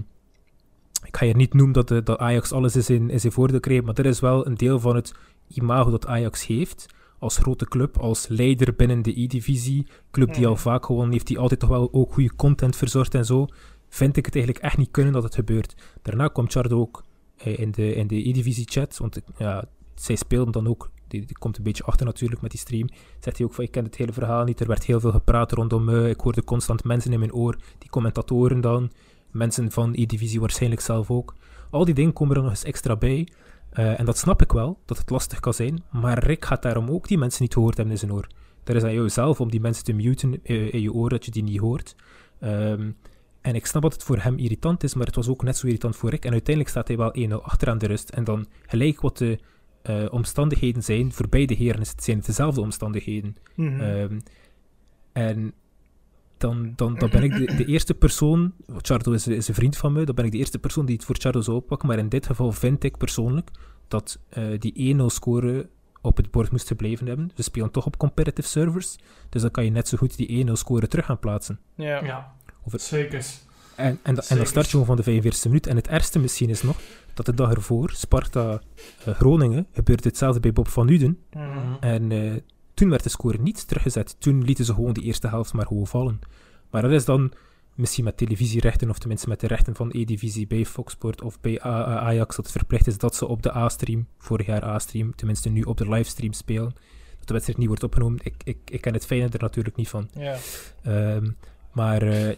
ik 1.05 1.17
ga 1.17 1.25
hier 1.25 1.37
niet 1.37 1.55
noemen 1.55 1.73
dat, 1.75 1.89
de, 1.89 2.03
dat 2.03 2.19
Ajax 2.19 2.53
alles 2.53 2.77
is 2.77 2.91
in, 2.91 3.11
is 3.11 3.25
in 3.25 3.33
voordeel 3.33 3.61
krijgt, 3.61 3.85
maar 3.85 3.95
dat 3.95 4.05
is 4.05 4.21
wel 4.21 4.47
een 4.47 4.55
deel 4.55 4.81
van 4.81 4.97
het 4.97 5.13
imago 5.49 5.91
dat 5.91 6.07
Ajax 6.07 6.47
heeft. 6.47 6.87
Als 7.19 7.37
grote 7.39 7.65
club, 7.65 7.99
als 7.99 8.29
leider 8.29 8.75
binnen 8.75 9.03
de 9.03 9.21
E-divisie. 9.21 9.87
Club 10.11 10.35
die 10.35 10.47
al 10.47 10.53
Mhm. 10.53 10.61
vaak 10.63 10.85
gewonnen 10.87 11.13
heeft, 11.13 11.27
die 11.27 11.39
altijd 11.39 11.61
toch 11.61 11.69
wel 11.69 11.89
ook 11.93 12.13
goede 12.13 12.35
content 12.37 12.77
verzorgt 12.77 13.15
en 13.15 13.25
zo. 13.25 13.47
Vind 13.89 14.17
ik 14.17 14.25
het 14.27 14.35
eigenlijk 14.35 14.65
echt 14.65 14.77
niet 14.77 14.91
kunnen 14.91 15.13
dat 15.13 15.23
het 15.23 15.35
gebeurt. 15.35 15.75
Daarna 16.03 16.29
kwam 16.29 16.51
Chardo 16.51 16.81
ook 16.81 17.05
eh, 17.37 17.59
in 17.59 17.71
de, 17.71 17.95
in 17.95 18.07
de 18.07 18.29
E-divisie 18.29 18.67
chat, 18.71 18.97
want 18.99 19.21
ja, 19.39 19.65
zij 19.95 20.17
speelden 20.17 20.53
dan 20.53 20.67
ook. 20.69 20.91
Die, 21.13 21.27
die 21.27 21.39
komt 21.39 21.57
een 21.57 21.63
beetje 21.63 21.85
achter 21.85 22.07
natuurlijk 22.07 22.43
met 22.43 22.51
die 22.51 22.61
stream. 22.61 22.89
Zegt 23.21 23.37
hij 23.37 23.47
ook 23.47 23.55
van, 23.55 23.65
ik 23.65 23.71
ken 23.71 23.85
het 23.85 23.97
hele 23.97 24.13
verhaal 24.13 24.45
niet. 24.45 24.61
Er 24.61 24.67
werd 24.67 24.85
heel 24.85 25.01
veel 25.01 25.11
gepraat 25.11 25.53
rondom 25.53 25.85
me. 25.85 26.09
Ik 26.09 26.21
hoorde 26.21 26.45
constant 26.45 26.85
mensen 26.85 27.13
in 27.13 27.19
mijn 27.19 27.33
oor. 27.33 27.57
Die 27.79 27.91
commentatoren 27.91 28.61
dan. 28.61 28.91
Mensen 29.31 29.71
van 29.71 29.93
E-divisie 29.95 30.41
waarschijnlijk 30.41 30.83
zelf 30.83 31.11
ook. 31.11 31.35
Al 31.71 31.85
die 31.85 31.95
dingen 31.95 32.13
komen 32.13 32.37
er 32.37 32.43
nog 32.43 32.51
eens 32.51 32.65
extra 32.65 32.97
bij. 32.97 33.29
Eh, 33.71 34.01
en 34.01 34.05
dat 34.05 34.19
snap 34.19 34.43
ik 34.43 34.53
wel, 34.53 34.79
dat 34.85 34.99
het 34.99 35.11
lastig 35.11 35.41
kan 35.41 35.55
zijn. 35.55 35.83
Maar 35.91 36.25
Rick 36.25 36.45
gaat 36.45 36.63
daarom 36.63 36.91
ook 36.91 37.09
die 37.09 37.19
mensen 37.19 37.43
niet 37.43 37.53
gehoord 37.53 37.77
hebben 37.77 37.95
in 37.95 38.01
zijn 38.01 38.13
oor. 38.13 38.27
Dat 38.65 38.77
is 38.77 38.83
aan 38.83 38.95
jou 38.95 39.09
zelf 39.09 39.41
om 39.41 39.51
die 39.51 39.61
mensen 39.61 39.85
te 39.85 39.93
muten 39.93 40.41
eh, 40.43 40.73
in 40.73 40.81
je 40.81 40.93
oor, 40.93 41.09
dat 41.09 41.25
je 41.25 41.31
die 41.31 41.43
niet 41.43 41.59
hoort. 41.59 41.97
Ehm, 42.41 42.91
en 43.41 43.55
ik 43.55 43.67
snap 43.67 43.83
dat 43.83 43.93
het 43.93 44.03
voor 44.03 44.19
hem 44.19 44.39
irritant 44.39 44.83
is, 44.83 44.95
maar 44.95 45.07
het 45.07 45.15
was 45.15 45.29
ook 45.29 45.43
net 45.43 45.57
zo 45.57 45.67
irritant 45.67 45.97
voor 45.97 46.11
Rick. 46.11 46.25
En 46.25 46.33
uiteindelijk 46.33 46.75
staat 46.75 46.89
hij 46.89 46.97
wel 46.97 47.13
1-0 47.13 47.43
achter 47.43 47.69
aan 47.69 47.79
de 47.79 47.87
rust. 47.87 48.09
En 48.09 48.25
dan 48.25 48.47
gelijk 48.67 49.01
wat 49.01 49.19
de 49.19 49.39
eh, 49.83 50.05
omstandigheden 50.11 50.83
zijn, 50.83 51.13
voor 51.13 51.29
beide 51.29 51.55
heren 51.55 51.81
is 51.81 51.89
het, 51.91 52.05
zijn 52.05 52.17
het 52.17 52.27
dezelfde 52.27 52.61
omstandigheden. 52.61 53.37
Mhm. 53.55 53.81
Ehm, 53.81 54.19
en 55.13 55.53
dan, 56.39 56.73
dan, 56.77 56.95
dan 56.95 57.11
ben 57.11 57.23
ik 57.23 57.33
de, 57.37 57.55
de 57.57 57.65
eerste 57.65 57.95
persoon, 57.95 58.53
Chardo 58.81 59.13
is, 59.13 59.27
is 59.27 59.49
een 59.49 59.55
vriend 59.55 59.77
van 59.77 59.93
me, 59.93 60.05
dan 60.05 60.15
ben 60.15 60.25
ik 60.25 60.31
de 60.33 60.39
eerste 60.39 60.59
persoon 60.59 60.87
die 60.87 60.95
het 60.97 61.05
voor 61.05 61.17
Chardo 61.19 61.41
zou 61.41 61.57
oppakken. 61.57 61.89
Maar 61.89 61.99
in 61.99 62.09
dit 62.09 62.27
geval 62.27 62.53
vind 62.53 62.85
ik 62.85 62.97
persoonlijk 62.97 63.51
dat 63.89 64.19
eh, 64.29 64.45
die 64.59 64.97
1-0 64.97 65.05
score 65.07 65.69
op 66.01 66.17
het 66.17 66.31
bord 66.31 66.51
moest 66.51 66.67
gebleven 66.67 67.07
hebben. 67.07 67.31
We 67.35 67.43
spelen 67.43 67.71
toch 67.71 67.87
op 67.87 67.97
competitive 67.97 68.49
servers, 68.49 68.97
dus 69.29 69.43
dan 69.43 69.51
kan 69.51 69.65
je 69.65 69.71
net 69.71 69.89
zo 69.89 69.97
goed 69.97 70.17
die 70.17 70.47
1-0 70.47 70.53
score 70.53 70.87
terug 70.89 71.05
gaan 71.07 71.19
plaatsen. 71.19 71.59
ja. 71.75 72.05
Ja, 72.05 72.35
Of 72.63 72.73
het- 72.73 72.83
zeker. 72.83 73.25
En, 73.77 73.99
en, 74.03 74.15
da- 74.15 74.23
en 74.29 74.37
dan 74.37 74.47
start 74.47 74.65
je 74.65 74.71
gewoon 74.71 74.87
van 74.87 74.97
de 74.97 75.23
45e 75.23 75.43
minuut. 75.47 75.67
En 75.67 75.77
het 75.77 75.89
ergste 75.89 76.19
misschien 76.19 76.49
is 76.51 76.63
nog 76.63 76.77
dat 77.15 77.27
de 77.27 77.35
dag 77.35 77.53
ervoor, 77.53 77.91
Sparta 77.91 78.61
eh, 79.05 79.15
Groningen, 79.15 79.67
gebeurde 79.73 80.09
hetzelfde 80.09 80.41
bij 80.41 80.53
Bob 80.53 80.69
van 80.69 80.89
Uden. 80.89 81.19
Mhm. 81.33 81.75
En 81.81 82.13
eh, 82.13 82.33
toen 82.75 82.91
werd 82.91 83.03
de 83.03 83.09
score 83.09 83.39
niet 83.39 83.69
teruggezet. 83.69 84.17
Toen 84.19 84.45
lieten 84.45 84.65
ze 84.65 84.75
gewoon 84.75 84.93
die 84.93 85.03
eerste 85.05 85.29
helft 85.29 85.53
maar 85.53 85.67
gewoon 85.67 85.87
vallen. 85.87 86.21
Maar 86.71 86.83
dat 86.83 86.91
is 86.91 87.05
dan 87.05 87.33
misschien 87.75 88.05
met 88.05 88.17
televisierechten, 88.17 88.91
of 88.91 88.99
tenminste 88.99 89.29
met 89.29 89.41
de 89.41 89.47
rechten 89.47 89.75
van 89.75 89.91
E-divisie 89.93 90.47
bij 90.47 90.65
Fox 90.67 90.93
Sport 90.93 91.23
of 91.23 91.41
bij 91.41 91.65
A- 91.65 91.69
A- 91.69 91.99
Ajax, 91.99 92.37
dat 92.37 92.45
het 92.45 92.55
verplicht 92.57 92.87
is 92.87 92.99
dat 92.99 93.17
ze 93.17 93.27
op 93.27 93.43
de 93.43 93.57
A-stream, 93.57 94.07
vorig 94.19 94.47
jaar 94.47 94.65
A-stream, 94.65 95.15
tenminste 95.15 95.49
nu 95.49 95.63
op 95.63 95.77
de 95.77 95.89
livestream 95.89 96.33
spelen. 96.33 96.75
Dat 97.19 97.27
de 97.27 97.33
wedstrijd 97.33 97.59
niet 97.59 97.69
wordt 97.69 97.83
opgenomen. 97.83 98.19
Ik, 98.23 98.35
ik, 98.45 98.57
ik 98.65 98.81
ken 98.81 98.93
het 98.93 99.07
fijne 99.07 99.29
er 99.29 99.41
natuurlijk 99.41 99.77
niet 99.77 99.89
van. 99.89 100.09
Ja. 100.19 100.37
Ehm, 100.83 101.31
maar 101.73 102.03
eh, 102.03 102.37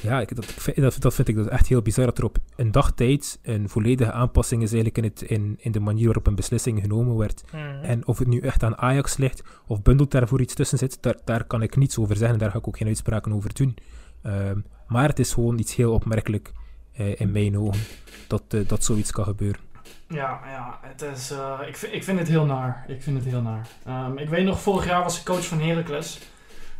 ja, 0.00 0.20
ik, 0.20 0.34
dat, 0.34 0.44
ik 0.44 0.60
vind- 0.60 0.76
dat, 0.76 0.96
dat 1.00 1.14
vind 1.14 1.28
ik 1.28 1.34
dus 1.34 1.48
echt 1.48 1.66
heel 1.66 1.82
bizar 1.82 2.04
dat 2.06 2.18
er 2.18 2.24
op 2.24 2.36
een 2.56 2.72
dag 2.72 2.92
tijd 2.92 3.38
een 3.42 3.68
volledige 3.68 4.12
aanpassing 4.12 4.62
is 4.62 4.72
eigenlijk 4.72 4.98
in, 5.04 5.04
het, 5.12 5.22
in, 5.22 5.56
in 5.60 5.72
de 5.72 5.80
manier 5.80 6.04
waarop 6.04 6.26
een 6.26 6.34
beslissing 6.34 6.80
genomen 6.80 7.16
werd. 7.16 7.42
Mhm. 7.52 7.84
En 7.84 8.06
of 8.06 8.18
het 8.18 8.28
nu 8.28 8.40
echt 8.40 8.62
aan 8.62 8.76
Ajax 8.78 9.16
ligt 9.16 9.42
of 9.66 9.82
bundelt 9.82 10.10
daarvoor 10.10 10.40
iets 10.40 10.54
tussen 10.54 10.78
zit, 10.78 10.98
daar, 11.02 11.16
daar 11.24 11.44
kan 11.44 11.62
ik 11.62 11.76
niets 11.76 11.98
over 11.98 12.16
zeggen. 12.16 12.38
Daar 12.38 12.50
ga 12.50 12.58
ik 12.58 12.68
ook 12.68 12.76
geen 12.76 12.88
uitspraken 12.88 13.32
over 13.32 13.54
doen. 13.54 13.76
Ehm, 14.22 14.58
maar 14.86 15.08
het 15.08 15.18
is 15.18 15.32
gewoon 15.32 15.58
iets 15.58 15.74
heel 15.74 15.92
opmerkelijk 15.92 16.52
eh, 16.92 17.20
in 17.20 17.32
mijn 17.32 17.58
ogen 17.58 17.80
dat, 18.28 18.42
eh, 18.48 18.60
dat 18.68 18.84
zoiets 18.84 19.10
kan 19.12 19.24
gebeuren. 19.24 19.60
Ja, 20.08 20.40
ja 20.44 20.78
het 20.82 21.02
is, 21.02 21.30
eh, 21.30 21.60
ik, 21.68 21.76
vind, 21.76 21.92
ik 21.92 22.04
vind 22.04 22.18
het 22.18 22.28
heel 22.28 22.44
naar. 22.44 22.84
Ik 22.88 23.02
vind 23.02 23.16
het 23.16 23.26
heel 23.26 23.42
naar. 23.42 23.68
Ehm, 23.84 24.18
ik 24.18 24.28
weet 24.28 24.44
nog, 24.44 24.60
vorig 24.60 24.84
jaar 24.86 25.02
was 25.02 25.18
ik 25.18 25.24
coach 25.24 25.46
van 25.46 25.60
Heracles. 25.60 26.20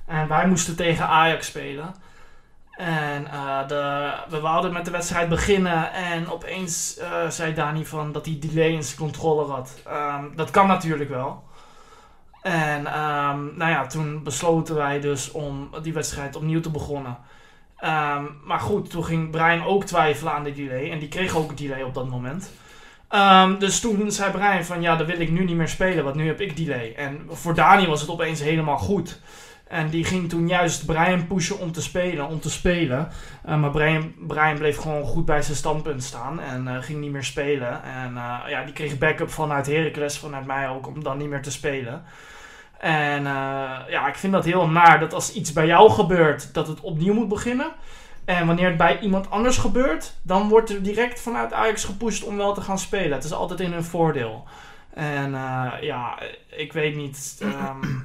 En 0.07 0.28
wij 0.28 0.47
moesten 0.47 0.77
tegen 0.77 1.07
Ajax 1.07 1.47
spelen. 1.47 1.95
En 2.77 3.27
eh, 3.31 3.69
de, 3.69 4.12
we 4.28 4.41
wouden 4.41 4.73
met 4.73 4.85
de 4.85 4.91
wedstrijd 4.91 5.28
beginnen. 5.28 5.93
En 5.93 6.31
opeens 6.31 6.97
eh, 6.97 7.28
zei 7.28 7.55
Dani 7.55 7.87
van 7.87 8.12
dat 8.12 8.27
hij 8.27 8.39
delay 8.41 8.70
in 8.70 8.83
zijn 8.83 8.99
controller 8.99 9.47
had. 9.47 9.81
Ehm, 9.87 10.24
dat 10.35 10.51
kan 10.51 10.66
natuurlijk 10.66 11.11
wel. 11.11 11.45
En 12.43 12.87
ehm, 12.87 13.57
nou 13.57 13.70
ja, 13.70 13.87
toen 13.87 14.23
besloten 14.23 14.74
wij 14.74 15.01
dus 15.01 15.31
om 15.31 15.70
die 15.83 15.93
wedstrijd 15.93 16.37
opnieuw 16.37 16.61
te 16.61 16.70
begonnen. 16.70 17.19
Ehm, 17.77 18.24
maar 18.45 18.61
goed, 18.61 18.91
toen 18.91 19.05
ging 19.05 19.31
Brian 19.31 19.65
ook 19.65 19.85
twijfelen 19.85 20.33
aan 20.33 20.45
de 20.45 20.53
delay. 20.53 20.91
En 20.91 20.99
die 20.99 21.09
kreeg 21.09 21.37
ook 21.37 21.57
delay 21.57 21.83
op 21.83 21.95
dat 21.95 22.09
moment. 22.09 22.53
Dus 23.59 23.81
toen 23.81 24.11
zei 24.11 24.31
Brian 24.31 24.65
van 24.65 24.83
ja, 24.83 24.97
dan 24.97 25.07
wil 25.07 25.20
ik 25.20 25.31
nu 25.31 25.45
niet 25.45 25.57
meer 25.57 25.69
spelen, 25.69 26.05
want 26.05 26.16
nu 26.16 26.27
heb 26.27 26.41
ik 26.41 26.57
delay. 26.57 26.95
En 26.97 27.28
voor 27.31 27.55
Dani 27.55 27.87
was 27.87 28.01
het 28.01 28.11
opeens 28.11 28.41
helemaal 28.41 28.78
goed. 28.78 29.20
En 29.68 29.88
die 29.88 30.05
ging 30.05 30.28
toen 30.28 30.48
juist 30.48 30.86
Brian 30.86 31.26
pushen 31.26 31.59
om 31.59 31.72
te 31.72 31.82
spelen, 31.82 32.28
om 32.28 32.40
te 32.40 32.51
spelen. 32.51 33.09
Uh, 33.48 33.60
maar 33.60 33.70
Brian, 33.70 34.14
Brian 34.26 34.59
bleef 34.59 34.76
gewoon 34.76 35.05
goed 35.05 35.24
bij 35.24 35.43
zijn 35.43 35.56
standpunt 35.56 36.02
staan 36.02 36.40
en 36.40 36.66
uh, 36.66 36.76
ging 36.80 37.01
niet 37.01 37.10
meer 37.10 37.24
spelen. 37.24 37.82
En 37.82 38.12
uh, 38.14 38.38
ja, 38.48 38.64
die 38.64 38.72
kreeg 38.72 38.98
backup 38.98 39.30
vanuit 39.30 39.66
Heracles, 39.66 40.18
vanuit 40.18 40.47
mij 40.47 40.68
ook, 40.68 40.86
om 40.86 41.02
dan 41.02 41.18
niet 41.18 41.28
meer 41.28 41.43
te 41.43 41.51
spelen. 41.51 42.02
En 42.78 43.22
ja, 43.88 44.09
ik 44.09 44.14
vind 44.14 44.32
dat 44.32 44.44
heel 44.44 44.68
naar 44.68 45.01
dat 45.01 45.14
als 45.14 45.32
iets 45.32 45.52
bij 45.52 45.66
jou 45.66 45.90
gebeurt, 45.90 46.55
dat 46.55 46.68
het 46.68 46.80
opnieuw 46.80 47.14
moet 47.14 47.28
beginnen. 47.28 47.72
En 48.24 48.47
wanneer 48.47 48.68
het 48.68 48.76
bij 48.76 48.98
iemand 49.01 49.30
anders 49.30 49.59
gebeurt, 49.59 50.14
dan 50.22 50.48
wordt 50.48 50.70
er 50.70 50.82
direct 50.82 51.20
vanuit 51.20 51.52
Ajax 51.52 51.84
gepusht 51.84 52.24
om 52.24 52.36
wel 52.36 52.55
te 52.55 52.60
gaan 52.60 52.78
spelen. 52.78 53.12
Het 53.12 53.24
is 53.24 53.32
altijd 53.32 53.60
in 53.60 53.72
hun 53.72 53.84
voordeel. 53.84 54.44
En 54.94 55.30
ja, 55.80 56.18
ik 56.51 56.72
weet 56.72 56.97
niet. 56.97 57.43
Um, 57.43 57.80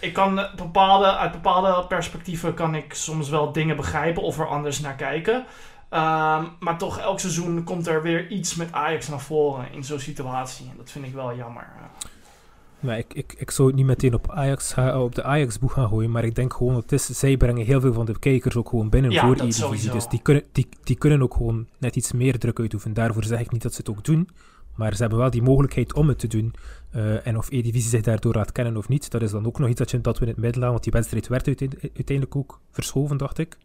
ik 0.00 0.12
kan 0.12 0.46
bepaalde, 0.56 1.16
uit 1.16 1.32
bepaalde 1.32 1.86
perspectieven 1.86 2.54
kan 2.54 2.74
ik 2.74 2.94
soms 2.94 3.28
wel 3.28 3.52
dingen 3.52 3.76
begrijpen 3.76 4.22
of 4.22 4.38
er 4.38 4.46
anders 4.46 4.80
naar 4.80 4.94
kijken. 4.94 5.34
Um, 5.90 6.48
maar 6.60 6.78
toch, 6.78 6.98
elk 6.98 7.20
seizoen 7.20 7.64
komt 7.64 7.86
er 7.86 8.02
weer 8.02 8.28
iets 8.28 8.54
met 8.54 8.72
Ajax 8.72 9.08
naar 9.08 9.20
voren 9.20 9.72
in 9.72 9.84
zo'n 9.84 9.98
situatie. 9.98 10.66
En 10.70 10.76
dat 10.76 10.90
vind 10.90 11.04
ik 11.04 11.12
wel 11.12 11.36
jammer. 11.36 11.66
Maar 12.80 12.98
ik, 12.98 13.14
ik, 13.14 13.34
ik 13.38 13.50
zou 13.50 13.68
het 13.68 13.76
niet 13.76 13.86
meteen 13.86 14.14
op, 14.14 14.30
Ajax, 14.30 14.74
op 14.94 15.14
de 15.14 15.22
Ajax-boeg 15.22 15.72
gaan 15.72 15.88
gooien, 15.88 16.10
maar 16.10 16.24
ik 16.24 16.34
denk 16.34 16.52
gewoon, 16.52 16.74
het 16.74 16.92
is, 16.92 17.06
zij 17.06 17.36
brengen 17.36 17.64
heel 17.64 17.80
veel 17.80 17.92
van 17.92 18.06
de 18.06 18.18
kijkers 18.18 18.56
ook 18.56 18.68
gewoon 18.68 18.88
binnen 18.88 19.10
ja, 19.10 19.26
voor 19.26 19.36
die 19.36 19.44
divisie. 19.44 19.90
Dus 19.90 20.08
die 20.08 20.22
kunnen, 20.22 20.42
die, 20.52 20.68
die 20.82 20.96
kunnen 20.96 21.22
ook 21.22 21.34
gewoon 21.34 21.66
net 21.78 21.96
iets 21.96 22.12
meer 22.12 22.38
druk 22.38 22.58
uitoefenen. 22.58 22.94
Daarvoor 22.94 23.24
zeg 23.24 23.40
ik 23.40 23.52
niet 23.52 23.62
dat 23.62 23.72
ze 23.72 23.78
het 23.78 23.90
ook 23.90 24.04
doen, 24.04 24.28
maar 24.78 24.94
ze 24.94 25.00
hebben 25.00 25.18
wel 25.18 25.30
die 25.30 25.42
mogelijkheid 25.42 25.94
om 25.94 26.08
het 26.08 26.18
te 26.18 26.26
doen. 26.26 26.54
Uh, 26.96 27.26
en 27.26 27.36
of 27.36 27.50
E-divisie 27.50 27.90
zich 27.90 28.00
daardoor 28.00 28.34
laat 28.34 28.52
kennen 28.52 28.76
of 28.76 28.88
niet, 28.88 29.10
dat 29.10 29.22
is 29.22 29.30
dan 29.30 29.46
ook 29.46 29.58
nog 29.58 29.68
iets 29.68 29.78
dat, 29.78 29.90
je, 29.90 30.00
dat 30.00 30.18
we 30.18 30.24
in 30.24 30.30
het 30.30 30.40
midden 30.40 30.60
laten. 30.60 30.72
Want 30.72 30.84
die 30.84 30.92
wedstrijd 30.92 31.28
werd 31.28 31.46
uiteindelijk 31.46 32.36
ook 32.36 32.60
verschoven, 32.70 33.16
dacht 33.16 33.38
ik. 33.38 33.56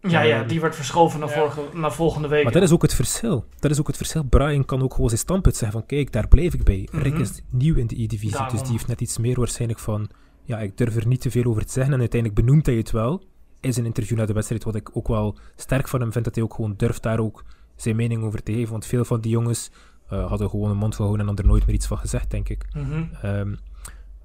Ja, 0.00 0.20
ja, 0.20 0.44
die 0.44 0.60
werd 0.60 0.74
verschoven 0.74 1.20
naar, 1.20 1.28
ja. 1.28 1.34
vorige, 1.34 1.60
naar 1.74 1.92
volgende 1.92 2.28
week. 2.28 2.42
Maar 2.44 2.52
dat 2.52 2.62
is 2.62 2.72
ook 2.72 2.82
het 2.82 2.94
verschil. 2.94 3.44
Dat 3.58 3.70
is 3.70 3.80
ook 3.80 3.86
het 3.86 3.96
verschil. 3.96 4.22
Brian 4.24 4.64
kan 4.64 4.82
ook 4.82 4.94
gewoon 4.94 5.08
zijn 5.08 5.20
standpunt 5.20 5.56
zeggen 5.56 5.78
van 5.78 5.86
kijk, 5.86 6.12
daar 6.12 6.28
blijf 6.28 6.54
ik 6.54 6.64
bij. 6.64 6.78
Mm 6.78 6.86
-hmm. 6.90 7.02
Rick 7.02 7.18
is 7.18 7.42
nieuw 7.50 7.76
in 7.76 7.86
de 7.86 8.02
E-divisie, 8.02 8.46
dus 8.50 8.62
die 8.62 8.72
heeft 8.72 8.86
net 8.86 9.00
iets 9.00 9.18
meer 9.18 9.38
waarschijnlijk 9.38 9.80
van 9.80 10.10
ja, 10.42 10.58
ik 10.58 10.76
durf 10.76 10.96
er 10.96 11.06
niet 11.06 11.20
te 11.20 11.30
veel 11.30 11.44
over 11.44 11.66
te 11.66 11.72
zeggen. 11.72 11.92
En 11.92 12.00
uiteindelijk 12.00 12.40
benoemt 12.40 12.66
hij 12.66 12.74
het 12.74 12.90
wel. 12.90 13.22
Is 13.60 13.76
een 13.76 13.86
interview 13.86 14.18
na 14.18 14.26
de 14.26 14.32
wedstrijd, 14.32 14.64
wat 14.64 14.74
ik 14.74 14.96
ook 14.96 15.08
wel 15.08 15.38
sterk 15.56 15.88
van 15.88 16.00
hem 16.00 16.12
vind, 16.12 16.24
dat 16.24 16.34
hij 16.34 16.44
ook 16.44 16.54
gewoon 16.54 16.74
durft 16.76 17.02
daar 17.02 17.18
ook 17.18 17.44
zijn 17.76 17.96
mening 17.96 18.22
over 18.22 18.42
te 18.42 18.52
geven. 18.52 18.70
Want 18.70 18.86
veel 18.86 19.04
van 19.04 19.20
die 19.20 19.30
jongens 19.30 19.70
uh, 20.12 20.26
hadden 20.28 20.50
gewoon 20.50 20.70
een 20.70 20.76
mond 20.76 20.94
gehouden 20.94 21.20
en 21.20 21.26
hadden 21.26 21.44
er 21.44 21.50
nooit 21.50 21.66
meer 21.66 21.74
iets 21.74 21.86
van 21.86 21.98
gezegd, 21.98 22.30
denk 22.30 22.48
ik. 22.48 22.66
Mm 22.74 22.84
-hmm. 22.84 23.10
um, 23.24 23.58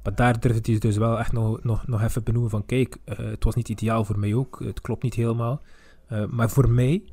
maar 0.04 0.16
daar 0.16 0.40
durfde 0.40 0.72
hij 0.72 0.80
dus 0.80 0.98
wel 0.98 1.20
echt 1.20 1.32
nog, 1.32 1.64
nog, 1.64 1.88
nog 1.88 2.02
even 2.02 2.24
benoemen 2.24 2.50
van 2.50 2.66
kijk, 2.66 2.98
uh, 3.06 3.18
het 3.18 3.44
was 3.44 3.56
niet 3.56 3.70
ideaal 3.70 4.06
voor 4.06 4.20
mij 4.20 4.34
ook, 4.34 4.60
het 4.64 4.82
klopt 4.82 5.04
niet 5.04 5.14
helemaal. 5.14 5.62
Uh, 6.12 6.26
maar 6.26 6.50
voor 6.50 6.70
mij, 6.70 7.04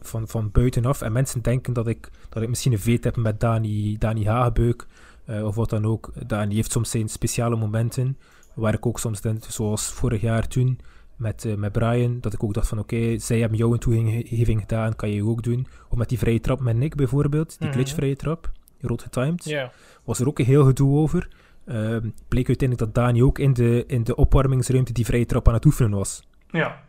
van, 0.00 0.28
van 0.28 0.50
buitenaf, 0.50 1.00
en 1.00 1.12
mensen 1.12 1.42
denken 1.42 1.72
dat 1.72 1.86
ik, 1.86 2.10
dat 2.28 2.42
ik 2.42 2.48
misschien 2.48 2.72
een 2.72 2.78
veet 2.78 3.04
heb 3.04 3.16
met 3.16 3.40
Dani, 3.40 3.98
Dani 3.98 4.26
Hagebeuk, 4.26 4.86
of 5.42 5.54
wat 5.54 5.70
dan 5.70 5.86
ook. 5.86 6.12
Dani 6.26 6.54
heeft 6.54 6.72
soms 6.72 6.90
zijn 6.90 7.08
speciale 7.08 7.56
momenten, 7.56 8.18
waar 8.54 8.74
ik 8.74 8.86
ook 8.86 8.98
soms 8.98 9.20
denk, 9.20 9.44
zoals 9.44 9.86
vorig 9.86 10.20
jaar 10.20 10.48
toen, 10.48 10.78
met, 11.20 11.44
uh, 11.44 11.54
met 11.54 11.72
Brian, 11.72 12.18
dat 12.20 12.32
ik 12.32 12.44
ook 12.44 12.54
dacht 12.54 12.68
van 12.68 12.78
oké, 12.78 12.94
okay, 12.94 13.18
zij 13.18 13.38
hebben 13.38 13.58
jou 13.58 13.72
een 13.72 13.78
toegeving 13.78 14.60
gedaan, 14.60 14.96
kan 14.96 15.10
je 15.10 15.24
ook 15.24 15.42
doen. 15.42 15.66
Of 15.88 15.98
met 15.98 16.08
die 16.08 16.18
vrije 16.18 16.40
trap 16.40 16.60
met 16.60 16.76
Nick 16.76 16.94
bijvoorbeeld, 16.94 17.58
die 17.58 17.68
Mhm. 17.68 17.76
glitchvrije 17.76 18.16
trap, 18.16 18.50
rood 18.80 19.02
getimed, 19.02 19.68
was 20.04 20.20
er 20.20 20.26
ook 20.26 20.38
een 20.38 20.44
heel 20.44 20.64
gedoe 20.64 20.98
over. 20.98 21.28
Ehm, 21.66 22.08
bleek 22.28 22.46
uiteindelijk 22.48 22.78
dat 22.78 23.04
Dani 23.04 23.22
ook 23.22 23.38
in 23.38 23.52
de, 23.52 23.84
in 23.86 24.04
de 24.04 24.14
opwarmingsruimte 24.16 24.92
die 24.92 25.04
vrije 25.04 25.26
trap 25.26 25.48
aan 25.48 25.54
het 25.54 25.64
oefenen 25.64 25.90
was. 25.90 26.26
Ja. 26.50 26.80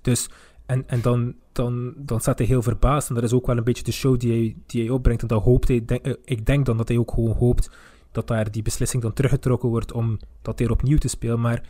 Dus, 0.00 0.30
en, 0.66 0.84
en 0.88 1.00
dan, 1.00 1.34
dan, 1.52 1.94
dan 1.96 2.20
staat 2.20 2.38
hij 2.38 2.46
heel 2.46 2.62
verbaasd. 2.62 3.08
En 3.08 3.14
dat 3.14 3.24
is 3.24 3.32
ook 3.32 3.46
wel 3.46 3.56
een 3.56 3.64
beetje 3.64 3.82
de 3.84 3.92
show 3.92 4.18
die 4.18 4.30
hij, 4.32 4.56
die 4.66 4.82
hij 4.82 4.90
opbrengt. 4.90 5.22
En 5.22 5.28
dan 5.28 5.40
hoopt 5.42 5.68
hij, 5.68 5.84
denk, 5.84 6.04
eh, 6.06 6.12
ik 6.24 6.46
denk 6.46 6.66
dan 6.66 6.76
dat 6.76 6.88
hij 6.88 6.96
ook 6.98 7.10
gewoon 7.10 7.36
hoopt 7.36 7.70
dat 8.12 8.26
daar 8.26 8.50
die 8.50 8.62
beslissing 8.62 9.02
dan 9.02 9.12
teruggetrokken 9.12 9.68
wordt 9.68 9.92
om 9.92 10.18
dat 10.42 10.58
weer 10.58 10.70
opnieuw 10.70 10.98
te 10.98 11.08
spelen. 11.08 11.40
Maar 11.40 11.62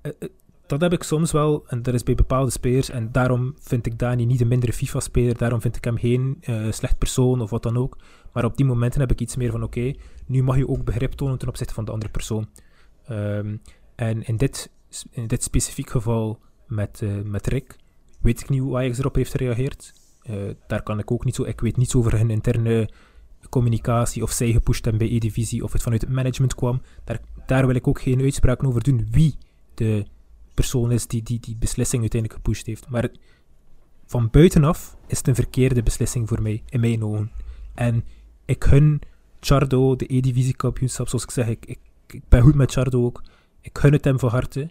eh, 0.00 0.12
eh, 0.18 0.28
dat 0.68 0.80
heb 0.80 0.92
ik 0.92 1.02
soms 1.02 1.32
wel, 1.32 1.64
en 1.66 1.82
dat 1.82 1.94
is 1.94 2.02
bij 2.02 2.14
bepaalde 2.14 2.50
spelers. 2.50 2.90
En 2.90 3.12
daarom 3.12 3.54
vind 3.60 3.86
ik 3.86 3.98
Dani 3.98 4.26
niet 4.26 4.40
een 4.40 4.48
mindere 4.48 4.72
FIFA-speler. 4.72 5.38
Daarom 5.38 5.60
vind 5.60 5.76
ik 5.76 5.84
hem 5.84 5.98
geen 5.98 6.38
eh, 6.40 6.70
slecht 6.70 6.98
persoon 6.98 7.40
of 7.40 7.50
wat 7.50 7.62
dan 7.62 7.76
ook. 7.76 7.96
Maar 8.32 8.44
op 8.44 8.56
die 8.56 8.66
momenten 8.66 9.00
heb 9.00 9.10
ik 9.10 9.20
iets 9.20 9.36
meer 9.36 9.50
van: 9.50 9.62
oké, 9.62 9.94
nu 10.26 10.42
mag 10.42 10.56
je 10.56 10.68
ook 10.68 10.84
begrip 10.84 11.12
tonen 11.12 11.38
ten 11.38 11.48
opzichte 11.48 11.74
van 11.74 11.84
de 11.84 11.90
andere 11.90 12.10
persoon. 12.10 12.48
Ehm, 13.06 13.56
en 13.94 14.22
in 14.22 14.36
dit, 14.36 14.70
in 15.10 15.26
dit 15.26 15.42
specifiek 15.42 15.90
geval 15.90 16.40
met, 16.66 17.02
eh, 17.02 17.08
met 17.24 17.46
Rick, 17.46 17.76
weet 18.20 18.40
ik 18.40 18.48
niet 18.48 18.60
hoe 18.60 18.76
Ajax 18.76 18.98
erop 18.98 19.14
heeft 19.14 19.30
gereageerd. 19.30 19.92
Eh, 20.22 20.36
daar 20.66 20.82
kan 20.82 20.98
ik 20.98 21.10
ook 21.10 21.24
niet 21.24 21.34
zo. 21.34 21.44
Ik 21.44 21.60
weet 21.60 21.76
niets 21.76 21.94
over 21.94 22.18
hun 22.18 22.30
interne 22.30 22.90
communicatie, 23.48 24.22
of 24.22 24.30
zij 24.30 24.52
gepusht 24.52 24.84
hebben 24.84 25.08
bij 25.08 25.16
E-divisie, 25.16 25.64
of 25.64 25.72
het 25.72 25.82
vanuit 25.82 26.00
het 26.00 26.10
management 26.10 26.54
kwam. 26.54 26.82
Daar, 27.04 27.20
daar 27.46 27.66
wil 27.66 27.74
ik 27.74 27.88
ook 27.88 28.00
geen 28.00 28.20
uitspraken 28.20 28.68
over 28.68 28.82
doen 28.82 29.08
wie 29.10 29.34
de 29.74 30.06
persoon 30.60 30.92
is 30.92 31.06
die 31.06 31.22
die, 31.22 31.40
die 31.40 31.56
beslissing 31.56 32.00
uiteindelijk 32.00 32.42
gepusht 32.42 32.66
heeft. 32.66 32.88
Maar 32.88 33.08
van 34.06 34.28
buitenaf 34.30 34.96
is 35.06 35.18
het 35.18 35.28
een 35.28 35.34
verkeerde 35.34 35.82
beslissing 35.82 36.28
voor 36.28 36.42
mij, 36.42 36.62
in 36.68 36.80
mijn 36.80 37.04
ogen. 37.04 37.30
En 37.74 38.04
ik 38.44 38.64
gun 38.64 39.00
Chardo 39.40 39.96
de 39.96 40.14
E-divisie 40.14 40.56
kampioenschap, 40.56 41.08
zoals 41.08 41.24
ik 41.24 41.30
zeg, 41.30 41.48
ik, 41.48 41.78
ik, 42.06 42.22
ben 42.28 42.42
goed 42.42 42.54
met 42.54 42.72
Chardo 42.72 43.04
ook. 43.04 43.22
Ik 43.60 43.78
gun 43.78 43.92
het 43.92 44.04
hem 44.04 44.18
van 44.18 44.30
harte. 44.30 44.70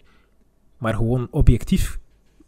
Maar 0.78 0.94
gewoon 0.94 1.28
objectief, 1.30 1.98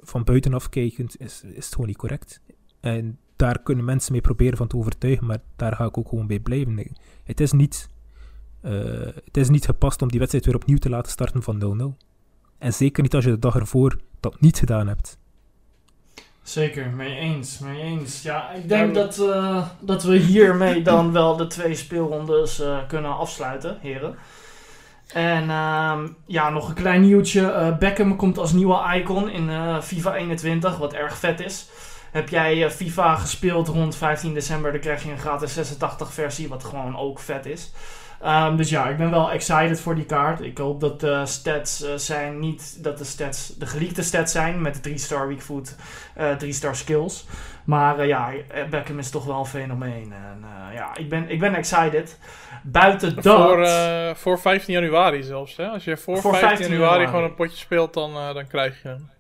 van 0.01 0.25
buitenaf 0.25 0.69
kijkend, 0.69 1.21
is, 1.21 1.43
is 1.43 1.65
het 1.65 1.75
gewoon 1.75 1.87
niet 1.87 1.97
correct. 1.97 2.41
En 2.81 3.19
daar 3.37 3.63
kunnen 3.63 3.85
mensen 3.85 4.13
mee 4.13 4.21
proberen 4.21 4.57
van 4.57 4.67
te 4.67 4.77
overtuigen, 4.77 5.27
maar 5.27 5.43
daar 5.57 5.75
ga 5.75 5.85
ik 5.85 5.99
ook 5.99 6.09
gewoon 6.09 6.27
bij 6.27 6.41
blijven. 6.41 6.97
Het 7.25 7.41
is 7.41 7.53
niet, 7.53 7.89
uh, 8.63 8.73
het 9.25 9.37
is 9.37 9.49
niet 9.49 9.65
gepast 9.65 10.03
om 10.03 10.09
die 10.09 10.19
wedstrijd 10.19 10.47
weer 10.47 10.55
opnieuw 10.55 10.79
te 10.79 10.91
laten 10.91 11.13
starten 11.13 11.43
van 11.43 11.95
0-0. 11.99 12.10
En 12.61 12.73
zeker 12.73 13.03
niet 13.03 13.15
als 13.15 13.25
je 13.25 13.31
de 13.31 13.39
dag 13.39 13.55
ervoor 13.55 13.97
dat 14.21 14.41
niet 14.41 14.59
gedaan 14.59 14.87
hebt. 14.87 15.19
Zeker, 16.43 16.91
mee 16.91 17.17
eens, 17.17 17.59
mee 17.59 17.83
eens. 17.83 18.23
Ja, 18.23 18.51
ik 18.51 18.69
denk 18.69 18.95
ja, 18.95 19.03
dat, 19.03 19.19
uh, 19.19 19.67
dat 19.81 20.03
we 20.03 20.17
hiermee 20.17 20.83
dan 20.83 21.13
wel 21.13 21.37
de 21.37 21.47
twee 21.47 21.75
speelrondes 21.75 22.61
uh, 22.61 22.79
kunnen 22.89 23.17
afsluiten, 23.17 23.79
heren. 23.81 24.17
En 25.13 25.45
uh, 25.45 25.99
ja, 26.27 26.51
nog 26.51 26.69
een 26.69 26.75
klein 26.75 27.01
nieuwtje. 27.01 27.41
Uh, 27.41 27.79
Beckham 27.79 28.17
komt 28.17 28.39
als 28.39 28.53
nieuwe 28.53 28.95
icon 28.95 29.31
in 29.31 29.49
uh, 29.49 29.81
FIFA 29.81 30.15
21, 30.15 30.79
wat 30.79 30.93
erg 30.93 31.17
vet 31.17 31.41
is. 31.41 31.69
Heb 32.11 32.29
jij 32.29 32.71
FIFA 32.71 33.17
gespeeld 33.17 33.69
rond 33.69 33.97
15 33.97 34.35
december, 34.35 34.73
dan 34.73 34.81
krijg 34.81 35.03
je 35.03 35.11
een 35.11 35.19
gratis 35.19 35.53
86 35.55 36.13
versie, 36.13 36.49
wat 36.49 36.65
gewoon 36.65 36.97
ook 36.97 37.19
vet 37.19 37.47
is. 37.47 37.73
Um, 38.25 38.57
dus 38.57 38.71
ja, 38.71 38.89
ik 38.89 38.97
ben 38.97 39.11
wel 39.11 39.31
excited 39.31 39.81
voor 39.81 39.95
die 39.95 40.05
kaart. 40.05 40.41
Ik 40.41 40.59
hoop 40.59 40.81
dat 40.81 41.01
de 41.01 41.23
stats 41.27 41.85
uh, 41.85 41.95
zijn 41.95 42.39
niet 42.39 42.83
dat 42.83 42.99
de 42.99 43.05
stats 43.05 43.57
de 43.59 43.67
geleakte 43.67 44.03
stats 44.03 44.33
zijn 44.33 44.63
met 44.63 44.85
de 44.85 44.91
3-star 44.91 45.29
weakfoot, 45.29 45.75
3-star 46.17 46.71
uh, 46.71 46.77
skills. 46.77 47.27
Maar 47.65 48.01
uh, 48.01 48.07
ja, 48.07 48.33
Beckham 48.71 48.99
is 48.99 49.11
toch 49.11 49.25
wel 49.25 49.39
een 49.39 49.47
fenomeen. 49.47 50.13
En 50.13 50.45
uh, 50.45 50.75
ja, 50.75 50.97
ik 50.97 51.09
ben, 51.09 51.31
ik 51.31 51.41
ben 51.41 51.55
excited. 51.55 52.19
Buiten 52.63 53.23
dat... 53.23 53.25
Voor, 53.25 54.17
voor 54.17 54.41
15 54.41 54.75
januari 54.75 55.23
zelfs, 55.23 55.57
hè? 55.57 55.67
Als 55.69 55.85
je 55.85 55.97
voor, 55.97 56.19
voor 56.19 56.31
15, 56.37 56.49
15 56.49 56.69
januari, 56.69 56.93
januari 56.93 57.11
gewoon 57.11 57.31
een 57.31 57.37
potje 57.37 57.57
speelt, 57.57 57.95
dan, 57.95 58.15
dan 58.35 58.47
krijg 58.47 58.83
je 58.83 58.89
hem. 58.89 59.11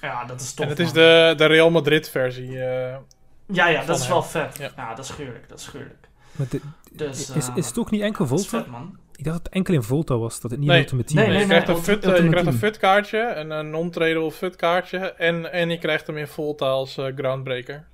Ja, 0.00 0.24
dat 0.24 0.40
is 0.40 0.54
tof. 0.54 0.64
En 0.64 0.70
het 0.70 0.80
is 0.80 0.92
de, 0.92 1.34
de 1.36 1.46
Real 1.46 1.70
Madrid 1.70 2.10
versie. 2.10 2.50
ja, 2.50 2.98
ja, 3.46 3.84
dat 3.84 3.96
is 3.96 4.02
hem. 4.02 4.12
wel 4.12 4.22
vet. 4.22 4.58
Ja. 4.58 4.70
ja, 4.76 4.94
dat 4.94 5.04
is 5.04 5.10
gruwelijk, 5.10 5.48
dat 5.48 5.58
is 5.58 5.66
gruwelijk. 5.66 6.08
Maar 6.32 6.46
de, 6.50 6.60
dus, 6.96 7.30
is, 7.30 7.50
is 7.54 7.66
het 7.66 7.78
ook 7.78 7.90
niet 7.90 8.00
enkel 8.00 8.26
Volta? 8.26 8.48
Vet, 8.48 8.66
man. 8.66 8.98
Ik 9.16 9.24
dacht 9.24 9.36
dat 9.36 9.46
het 9.46 9.54
enkel 9.54 9.74
in 9.74 9.82
Volta 9.82 10.18
was, 10.18 10.40
dat 10.40 10.50
het 10.50 10.60
niet 10.60 10.68
nee. 10.68 10.80
Ultimate 10.80 11.06
Team 11.06 11.18
nee, 11.18 11.26
was. 11.26 11.36
Nee, 11.36 11.46
nee, 11.46 11.56
je 11.56 11.62
krijgt 11.62 11.78
een, 11.78 11.84
fut, 11.84 12.06
uh, 12.06 12.24
je 12.24 12.28
krijgt 12.28 12.46
een 12.46 12.58
FUT 12.58 12.76
kaartje, 12.76 13.34
een, 13.34 13.50
een 13.50 13.70
non-tradable 13.70 14.30
FUT 14.30 14.56
kaartje 14.56 14.98
en, 14.98 15.52
en 15.52 15.70
je 15.70 15.78
krijgt 15.78 16.06
hem 16.06 16.16
in 16.16 16.26
Volta 16.26 16.66
als 16.66 16.98
uh, 16.98 17.06
Groundbreaker. 17.16 17.86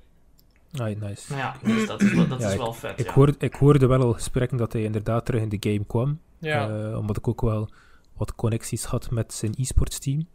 Ah, 0.72 1.00
nice. 1.00 1.34
Ja, 1.34 1.56
dus 1.62 1.86
dat 1.86 2.02
is, 2.02 2.28
dat 2.28 2.40
ja, 2.40 2.48
is 2.48 2.56
wel 2.56 2.68
ik, 2.68 2.74
vet. 2.74 3.00
Ik, 3.00 3.06
ja. 3.06 3.12
hoorde, 3.12 3.34
ik 3.38 3.54
hoorde 3.54 3.86
wel 3.86 4.02
al 4.02 4.12
gesprekken 4.12 4.56
dat 4.56 4.72
hij 4.72 4.82
inderdaad 4.82 5.24
terug 5.24 5.42
in 5.42 5.48
de 5.48 5.70
game 5.70 5.84
kwam. 5.86 6.20
Ja. 6.38 6.68
Uh, 6.68 6.98
omdat 6.98 7.16
ik 7.16 7.28
ook 7.28 7.40
wel 7.40 7.70
wat 8.16 8.34
connecties 8.34 8.84
had 8.84 9.10
met 9.10 9.32
zijn 9.32 9.54
e-sports 9.56 9.98
team. 9.98 10.28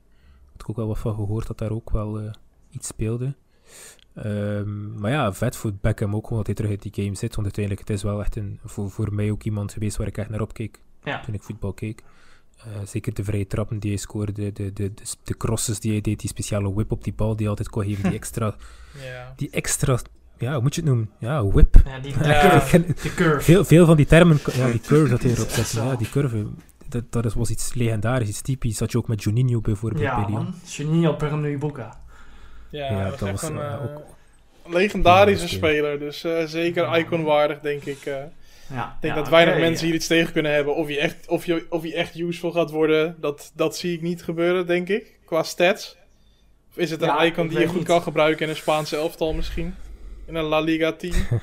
Had 0.52 0.62
ik 0.62 0.70
ook 0.70 0.76
wel 0.76 0.88
wat 0.88 1.00
van 1.00 1.16
gehoord 1.16 1.48
dat 1.48 1.58
daar 1.58 1.72
ook 1.72 1.90
wel 1.90 2.22
uh, 2.22 2.32
iets 2.70 2.88
speelde. 2.88 3.36
Um, 4.26 5.00
maar 5.00 5.12
ja, 5.12 5.34
vet 5.34 5.56
voor 5.56 5.72
Beckham 5.82 6.16
ook 6.16 6.24
gewoon 6.24 6.38
dat 6.38 6.46
hij 6.46 6.56
terug 6.56 6.72
in 6.72 6.92
die 6.92 7.04
game 7.04 7.16
zit. 7.16 7.32
Want 7.36 7.44
uiteindelijk 7.44 7.88
het 7.88 7.98
is 7.98 8.04
wel 8.04 8.20
echt 8.22 8.36
een, 8.36 8.60
voor, 8.66 8.90
voor 8.92 9.14
mij 9.14 9.32
ook 9.32 9.44
iemand 9.44 9.74
geweest 9.74 9.98
waar 9.98 10.08
ik 10.08 10.18
echt 10.18 10.30
naar 10.30 10.42
opkeek 10.42 10.80
ja. 11.04 11.20
toen 11.20 11.34
ik 11.34 11.44
voetbal 11.44 11.74
keek. 11.74 12.04
Eh, 12.58 12.66
zeker 12.86 13.14
de 13.14 13.24
vrije 13.24 13.48
trappen 13.48 13.80
die 13.80 13.90
hij 13.92 14.00
scoorde, 14.00 14.32
de, 14.32 14.52
de, 14.54 14.74
de, 14.74 14.94
de 15.24 15.38
crosses 15.38 15.80
die 15.80 15.92
hij 15.92 16.02
deed, 16.02 16.20
die 16.20 16.30
speciale 16.30 16.74
whip 16.74 16.92
op 16.92 17.04
die 17.04 17.14
bal 17.14 17.30
die 17.32 17.40
hij 17.40 17.48
altijd 17.50 17.70
kon 17.70 17.84
geven, 17.84 18.04
die 18.04 18.14
extra, 18.20 18.56
Ja. 19.04 19.34
die 19.36 19.50
extra, 19.50 20.00
ja, 20.38 20.54
hoe 20.54 20.62
moet 20.62 20.76
je 20.76 20.82
het 20.82 20.90
noemen? 20.90 21.10
Ja, 21.20 21.46
whip. 21.46 21.76
Ja, 21.86 22.00
die, 22.00 22.12
Ja. 22.24 22.42
de, 22.42 22.50
curve, 22.50 22.70
ken- 22.70 22.96
de 23.02 23.14
curve. 23.16 23.42
veel, 23.42 23.64
veel 23.66 23.86
van 23.86 23.96
die 23.98 24.06
termen, 24.06 24.40
ja, 24.54 24.72
die 24.72 24.82
curve 24.90 25.10
dat 25.10 25.22
hij 25.22 25.32
erop 25.32 25.50
zet, 25.50 25.72
ja, 25.72 25.96
die 25.96 26.10
curve, 26.10 26.46
dat, 26.90 27.12
dat 27.12 27.34
was 27.34 27.50
iets 27.50 27.74
legendarisch, 27.74 28.30
iets 28.30 28.42
typisch. 28.42 28.78
Dat 28.78 28.92
je 28.92 28.98
ook 28.98 29.08
met 29.08 29.24
Juninho 29.24 29.62
bijvoorbeeld 29.62 30.04
Ja, 30.04 30.16
bij 30.16 30.30
Lyon. 30.30 30.54
Juninho 30.66 31.14
Pernambuco. 31.14 31.90
Ja, 32.78 32.92
Ja, 32.92 33.10
dat, 33.10 33.20
dat 33.20 33.22
is 33.22 33.34
echt 33.34 33.42
was, 33.42 33.50
een 33.50 33.60
eh, 33.60 33.74
eh, 33.74 33.82
ook- 33.84 34.02
legendarische 34.74 35.48
speler. 35.48 36.00
Dus 36.00 36.24
eh, 36.24 36.44
zeker 36.46 36.98
iconwaardig, 36.98 37.60
denk 37.60 37.84
ik. 37.84 38.06
eh. 38.06 38.14
Ja, 38.68 38.86
Ik 38.86 39.02
denk 39.02 39.14
ja, 39.16 39.20
dat 39.20 39.30
weinig 39.30 39.58
mensen 39.58 39.86
hier 39.86 39.96
iets 39.96 40.08
tegen 40.08 40.34
kunnen 40.34 40.54
hebben. 40.54 40.76
Of 40.76 40.88
hij 40.88 41.00
echt, 41.00 41.28
of 41.28 41.46
je, 41.46 41.66
of 41.70 41.82
hij 41.82 41.94
echt 41.94 42.16
useful 42.20 42.52
gaat 42.52 42.72
worden, 42.72 43.16
dat, 43.20 43.52
dat 43.56 43.78
zie 43.78 43.94
ik 43.94 44.02
niet 44.02 44.24
gebeuren, 44.24 44.68
denk 44.68 44.90
ik. 44.90 45.20
Qua 45.26 45.44
stats. 45.44 45.98
Of 46.70 46.78
is 46.78 46.92
het 46.92 47.02
een 47.02 47.08
Ja, 47.08 47.24
icon 47.24 47.48
die 47.48 47.60
je 47.60 47.66
goed 47.68 47.76
niet. 47.76 47.86
kan 47.86 48.02
gebruiken 48.02 48.44
in 48.46 48.50
een 48.50 48.56
Spaanse 48.58 48.96
elftal 48.96 49.34
misschien? 49.34 49.76
In 50.26 50.36
een 50.36 50.44
La 50.44 50.60
Liga 50.60 50.92
team? 50.92 51.14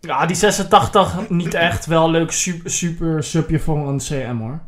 Ja, 0.00 0.26
die 0.26 0.36
86 0.36 1.28
niet 1.28 1.54
echt. 1.54 1.86
Wel 1.86 2.04
een 2.04 2.10
leuk 2.10 2.30
super, 2.30 2.70
super 2.70 3.22
subje 3.24 3.58
voor 3.58 3.88
een 3.88 3.98
CM 3.98 4.36
hoor. 4.36 4.60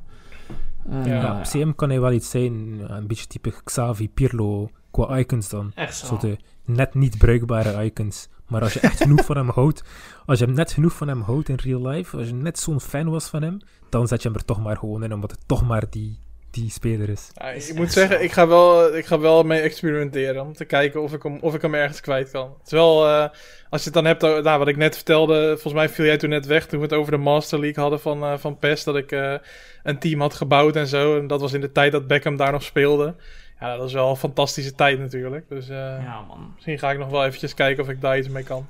En, 0.91 1.05
Ja, 1.05 1.15
Ja, 1.15 1.37
op 1.39 1.43
CM 1.43 1.73
kan 1.75 1.89
hij 1.91 2.01
wel 2.01 2.13
iets 2.13 2.31
zijn, 2.31 2.81
een 2.87 3.07
beetje 3.07 3.27
type 3.27 3.53
Xavi, 3.65 4.09
Pirlo, 4.09 4.71
qua 4.91 5.19
icons 5.19 5.49
dan. 5.49 5.73
Echt 5.75 5.97
zo. 5.97 6.07
Zo 6.07 6.17
de 6.19 6.37
net 6.65 6.95
niet 6.95 7.19
bruikbare 7.19 7.85
icons. 7.85 8.29
Maar 8.49 8.63
als 8.63 8.73
je 8.73 8.81
echt 8.81 9.03
genoeg 9.03 9.25
van 9.25 9.37
hem 9.37 9.49
houdt, 9.49 9.83
als 10.27 10.39
je 10.39 10.45
hem 10.45 10.55
net 10.55 10.73
genoeg 10.73 10.93
van 10.93 11.09
hem 11.09 11.21
houdt 11.21 11.49
in 11.49 11.59
real 11.63 11.87
life, 11.89 12.17
als 12.17 12.27
je 12.27 12.35
net 12.35 12.59
zo'n 12.59 12.81
fan 12.81 13.11
was 13.11 13.27
van 13.29 13.43
hem, 13.43 13.59
dan 13.89 14.09
zet 14.09 14.23
je 14.23 14.29
hem 14.29 14.37
er 14.37 14.45
toch 14.45 14.61
maar 14.63 14.77
gewoon 14.77 15.05
in, 15.05 15.13
omdat 15.15 15.31
het 15.31 15.41
toch 15.47 15.67
maar 15.67 15.85
die, 15.91 16.19
die 16.51 16.71
speler 16.71 17.09
is. 17.09 17.31
Ja, 17.35 17.51
Is 17.51 17.69
ik 17.71 17.77
moet 17.77 17.93
zeggen, 17.93 18.17
zo. 18.19 18.23
ik 18.25 18.33
ga, 18.33 18.47
wel, 18.47 18.97
ik 18.97 19.07
ga 19.07 19.19
wel 19.19 19.43
mee 19.43 19.61
experimenteren. 19.61 20.43
Om 20.43 20.53
te 20.53 20.65
kijken 20.65 21.03
of 21.03 21.13
ik 21.13 21.23
hem, 21.23 21.39
of 21.41 21.55
ik 21.55 21.63
hem 21.63 21.75
ergens 21.75 22.01
kwijt 22.01 22.31
kan. 22.31 22.55
Wel, 22.69 23.07
eh, 23.07 23.29
als 23.71 23.81
je 23.81 23.85
het 23.85 23.95
dan 23.95 24.05
hebt, 24.05 24.25
over- 24.25 24.43
nou, 24.43 24.59
wat 24.59 24.69
ik 24.69 24.77
net 24.77 24.95
vertelde. 24.97 25.49
Volgens 25.51 25.73
mij 25.75 25.89
viel 25.89 26.05
jij 26.05 26.17
toen 26.17 26.31
net 26.31 26.47
weg 26.47 26.67
toen 26.67 26.79
we 26.79 26.85
het 26.85 26.95
over 26.95 27.13
de 27.13 27.19
Master 27.19 27.61
League 27.61 27.83
hadden 27.83 28.01
van, 28.01 28.23
eh, 28.23 28.39
van 28.39 28.59
PES. 28.59 28.85
Dat 28.85 28.97
ik 28.97 29.13
eh, 29.13 29.35
een 29.83 29.99
team 29.99 30.21
had 30.21 30.35
gebouwd 30.35 30.77
en 30.77 30.87
zo. 30.87 31.19
En 31.19 31.27
dat 31.27 31.41
was 31.41 31.53
in 31.53 31.61
de 31.61 31.73
tijd 31.73 31.93
dat 31.93 32.07
Beckham 32.07 32.37
daar 32.37 32.53
nog 32.53 32.63
speelde. 32.63 33.15
Ja, 33.61 33.77
dat 33.77 33.87
is 33.87 33.93
wel 33.93 34.11
een 34.11 34.17
fantastische 34.17 34.75
tijd 34.75 34.99
natuurlijk. 34.99 35.49
Dus 35.49 35.69
eh, 35.69 35.77
Ja, 36.03 36.21
man. 36.29 36.53
misschien 36.55 36.79
ga 36.79 36.91
ik 36.91 36.99
nog 36.99 37.09
wel 37.11 37.25
eventjes 37.25 37.55
kijken 37.55 37.83
of 37.83 37.89
ik 37.89 38.01
daar 38.01 38.19
iets 38.19 38.29
mee 38.29 38.43
kan. 38.43 38.67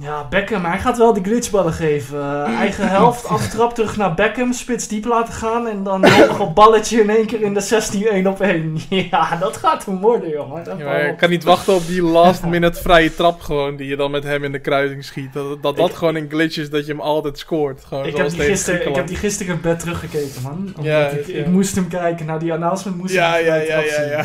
Ja, 0.00 0.26
Beckham, 0.30 0.64
hij 0.64 0.78
gaat 0.78 0.98
wel 0.98 1.12
die 1.12 1.24
glitchballen 1.24 1.72
geven. 1.72 2.18
Eh, 2.18 2.58
eigen 2.60 2.88
helft, 2.88 3.26
aftrap 3.26 3.74
terug 3.74 3.96
naar 3.96 4.14
Beckham, 4.14 4.52
spits 4.52 4.88
diep 4.88 5.04
laten 5.04 5.34
gaan 5.34 5.68
en 5.68 5.82
dan 5.82 6.00
nog 6.28 6.38
een 6.38 6.52
balletje 6.54 7.00
in 7.00 7.10
één 7.10 7.26
keer 7.26 7.42
in 7.42 7.54
de 7.54 7.60
16 7.60 8.06
1 8.06 8.26
op 8.26 8.40
1. 8.40 8.76
Ja, 9.10 9.36
dat 9.36 9.56
gaat 9.56 9.84
hem 9.84 10.00
worden, 10.00 10.30
jongen. 10.30 10.64
Dat 10.64 10.78
Ja, 10.78 10.94
ik 10.94 11.16
kan 11.16 11.30
niet 11.30 11.44
wachten 11.44 11.74
op 11.74 11.86
die 11.86 12.02
last 12.02 12.44
minute 12.44 12.80
vrije 12.82 13.14
trap 13.14 13.40
gewoon. 13.40 13.76
Die 13.76 13.88
je 13.88 13.96
dan 13.96 14.10
met 14.10 14.24
hem 14.24 14.44
in 14.44 14.52
de 14.52 14.58
kruising 14.58 15.04
schiet. 15.04 15.32
Dat 15.32 15.62
dat, 15.62 15.76
dat 15.76 15.88
Ik- 15.88 15.94
gewoon 15.94 16.14
een 16.14 16.28
glitch 16.30 16.56
is 16.56 16.70
dat 16.70 16.86
je 16.86 16.92
hem 16.92 17.00
altijd 17.00 17.38
scoort. 17.38 17.84
Gewoon 17.84 18.06
ik, 18.06 18.16
heb 18.16 18.28
die 18.30 18.40
gisteren, 18.40 18.88
ik 18.88 18.94
heb 18.94 19.06
die 19.06 19.16
gisteren 19.16 19.54
in 19.54 19.60
bed 19.60 19.80
teruggekeken, 19.80 20.42
man. 20.42 20.74
Ja, 20.80 21.08
ik, 21.08 21.26
ja. 21.26 21.38
ik 21.38 21.46
moest 21.46 21.74
hem 21.74 21.88
kijken, 21.88 22.26
naar 22.26 22.38
die 22.38 22.52
announcement 22.52 22.96
moest 22.96 23.14
Ja, 23.14 23.36
ik 23.36 23.46
ja, 23.46 23.54
ja, 23.54 23.80
ja, 23.80 24.02
ja. 24.02 24.24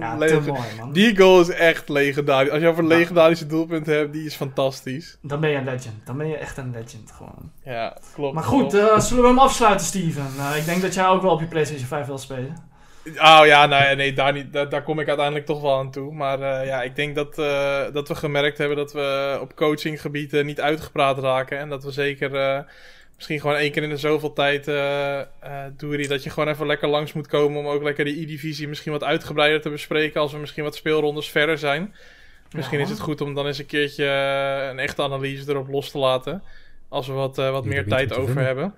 Ja, 0.00 0.16
te 0.26 0.40
mooi, 0.46 0.60
man. 0.80 0.92
Die 0.92 1.16
goal 1.16 1.40
is 1.40 1.48
echt 1.48 1.88
legendarisch. 1.88 2.50
Als 2.50 2.60
je 2.60 2.68
over 2.68 2.84
legendarische 2.86 3.46
doelpunten 3.46 3.94
hebt, 3.96 4.12
die 4.12 4.24
is 4.26 4.34
fantastisch. 4.34 5.13
Dan 5.20 5.40
ben 5.40 5.50
je 5.50 5.56
een 5.56 5.64
legend. 5.64 6.06
Dan 6.06 6.16
ben 6.16 6.28
je 6.28 6.36
echt 6.36 6.56
een 6.56 6.70
legend, 6.70 7.12
gewoon. 7.12 7.52
Ja, 7.64 7.96
klopt. 8.14 8.34
Maar 8.34 8.44
goed, 8.44 8.74
eh, 8.74 9.00
zullen 9.00 9.22
we 9.22 9.28
hem 9.28 9.38
afsluiten, 9.38 9.86
Steven? 9.86 10.26
Eh, 10.38 10.56
ik 10.56 10.64
denk 10.64 10.82
dat 10.82 10.94
jij 10.94 11.06
ook 11.06 11.22
wel 11.22 11.30
op 11.30 11.40
je 11.40 11.46
PlayStation 11.46 11.86
5 11.86 12.06
wil 12.06 12.18
spelen. 12.18 12.72
Oh 13.06 13.40
ja, 13.44 13.66
nee, 13.66 13.96
nee 13.96 14.12
daar, 14.12 14.32
niet, 14.32 14.52
daar, 14.52 14.68
daar 14.68 14.82
kom 14.82 15.00
ik 15.00 15.08
uiteindelijk 15.08 15.46
toch 15.46 15.60
wel 15.60 15.78
aan 15.78 15.90
toe. 15.90 16.14
Maar 16.14 16.40
eh, 16.40 16.66
ja, 16.66 16.82
ik 16.82 16.96
denk 16.96 17.14
dat, 17.14 17.34
dat 17.94 18.08
we 18.08 18.14
gemerkt 18.14 18.58
hebben 18.58 18.76
dat 18.76 18.92
we 18.92 19.38
op 19.40 19.56
coachinggebieden 19.56 20.46
niet 20.46 20.60
uitgepraat 20.60 21.18
raken. 21.18 21.58
En 21.58 21.68
dat 21.68 21.84
we 21.84 21.90
zeker 21.90 22.64
misschien 23.16 23.40
gewoon 23.40 23.56
één 23.56 23.72
keer 23.72 23.82
in 23.82 23.88
de 23.88 23.96
zoveel 23.96 24.32
tijd 24.32 24.64
doen 25.76 25.96
die 25.96 26.08
dat 26.08 26.22
je 26.22 26.30
gewoon 26.30 26.48
even 26.48 26.66
lekker 26.66 26.88
langs 26.88 27.12
moet 27.12 27.26
komen 27.26 27.58
om 27.58 27.66
ook 27.66 27.82
lekker 27.82 28.04
die 28.04 28.22
E-divisie 28.22 28.68
misschien 28.68 28.92
wat 28.92 29.04
uitgebreider 29.04 29.60
te 29.60 29.70
bespreken 29.70 30.20
als 30.20 30.32
we 30.32 30.38
misschien 30.38 30.64
wat 30.64 30.74
speelrondes 30.74 31.30
verder 31.30 31.58
zijn. 31.58 31.94
Misschien 32.54 32.78
Ja, 32.78 32.84
is 32.84 32.90
het 32.90 33.00
goed 33.00 33.20
om 33.20 33.34
dan 33.34 33.46
eens 33.46 33.58
een 33.58 33.66
keertje 33.66 34.04
eh, 34.06 34.68
een 34.68 34.78
echte 34.78 35.02
analyse 35.02 35.50
erop 35.50 35.68
los 35.68 35.90
te 35.90 35.98
laten. 35.98 36.42
Als 36.88 37.06
we 37.06 37.12
wat, 37.12 37.38
eh, 37.38 37.50
wat 37.50 37.64
meer 37.64 37.86
tijd 37.88 38.12
over 38.12 38.24
vinden. 38.26 38.44
hebben. 38.44 38.74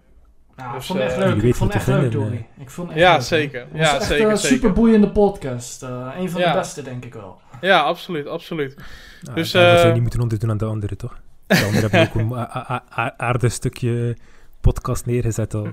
Nou, 0.56 0.72
Dus, 0.74 0.80
ik 0.80 0.86
vond 0.86 0.98
het 0.98 1.08
echt 1.08 1.18
eh, 1.20 1.26
leuk. 1.28 1.42
Ik 1.42 1.54
vond 1.54 1.72
het 1.72 1.82
echt 1.82 1.98
leuk, 2.00 2.12
Dory. 2.12 2.46
Ik 2.58 2.70
vond 2.70 2.88
het 2.88 2.96
echt 2.96 3.06
Ja, 3.06 3.12
leuk, 3.12 3.22
zeker. 3.22 3.60
Het 3.60 3.68
Ja, 3.72 3.94
echt 3.94 4.02
zeker, 4.04 4.30
een 4.30 4.38
super 4.38 4.72
boeiende 4.72 5.08
podcast. 5.10 5.82
Eh, 5.82 6.08
een 6.18 6.30
van 6.30 6.40
Ja. 6.40 6.52
de 6.52 6.58
beste, 6.58 6.82
denk 6.82 7.04
ik 7.04 7.14
wel. 7.14 7.40
Ja, 7.60 7.80
absoluut, 7.80 8.26
absoluut. 8.26 8.74
Nou, 8.76 9.34
Dus, 9.36 9.50
dus, 9.50 9.50
zou 9.50 9.86
je 9.86 9.92
niet 9.92 10.02
moeten 10.02 10.20
onderdoen 10.20 10.50
aan 10.50 10.56
de 10.56 10.64
anderen, 10.64 10.96
toch? 10.96 11.18
De 11.46 11.64
anderen 11.64 11.90
hebben 12.00 12.00
ook 12.00 12.14
een 12.36 13.12
aardig 13.16 13.52
stukje 13.52 14.16
podcast 14.60 15.06
neergezet 15.06 15.54
al. 15.54 15.64
Ja, 15.64 15.70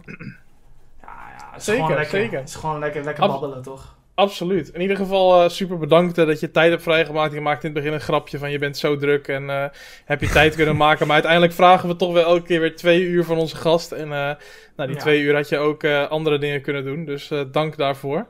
ja, 1.02 1.50
het 1.52 1.60
is 1.60 1.64
Zeker, 1.64 1.82
gewoon 1.82 1.98
lekker. 1.98 2.20
zeker. 2.20 2.40
Het 2.40 2.50
is 2.50 2.56
gewoon 2.56 2.80
lekker, 2.80 3.04
lekker 3.04 3.24
Ab- 3.24 3.30
babbelen, 3.30 3.62
toch? 3.62 3.96
Absoluut. 4.16 4.70
In 4.70 4.82
ieder 4.82 4.98
geval 4.98 5.44
eh, 5.44 5.50
super 5.50 5.78
bedankt 5.78 6.18
eh, 6.18 6.26
dat 6.28 6.40
je 6.40 6.52
tijd 6.52 6.70
hebt 6.70 6.84
vrijgemaakt. 6.84 7.34
Je 7.34 7.42
maakte 7.42 7.68
in 7.68 7.74
het 7.74 7.82
begin 7.84 7.98
een 7.98 8.04
grapje 8.06 8.38
van 8.38 8.52
je 8.52 8.60
bent 8.60 8.78
zo 8.78 8.98
druk 8.98 9.28
en 9.28 9.50
eh, 9.50 9.66
heb 10.06 10.22
je 10.22 10.30
tijd 10.30 10.56
kunnen 10.56 10.76
maken. 10.76 11.06
Maar 11.06 11.14
uiteindelijk 11.14 11.54
vragen 11.54 11.90
we 11.90 11.96
toch 11.96 12.14
wel 12.14 12.24
elke 12.26 12.42
keer 12.44 12.60
weer 12.60 12.76
twee 12.76 13.02
uur 13.02 13.24
van 13.24 13.38
onze 13.38 13.56
gast. 13.56 13.92
En 13.92 14.04
eh, 14.04 14.32
nou, 14.76 14.88
die 14.90 14.94
Ja. 14.96 14.96
twee 15.02 15.22
uur 15.22 15.36
had 15.36 15.50
je 15.50 15.58
ook 15.58 15.84
eh, 15.84 16.08
andere 16.10 16.38
dingen 16.38 16.62
kunnen 16.62 16.84
doen. 16.84 17.06
Dus 17.06 17.32
eh, 17.32 17.42
dank 17.52 17.78
daarvoor. 17.78 18.28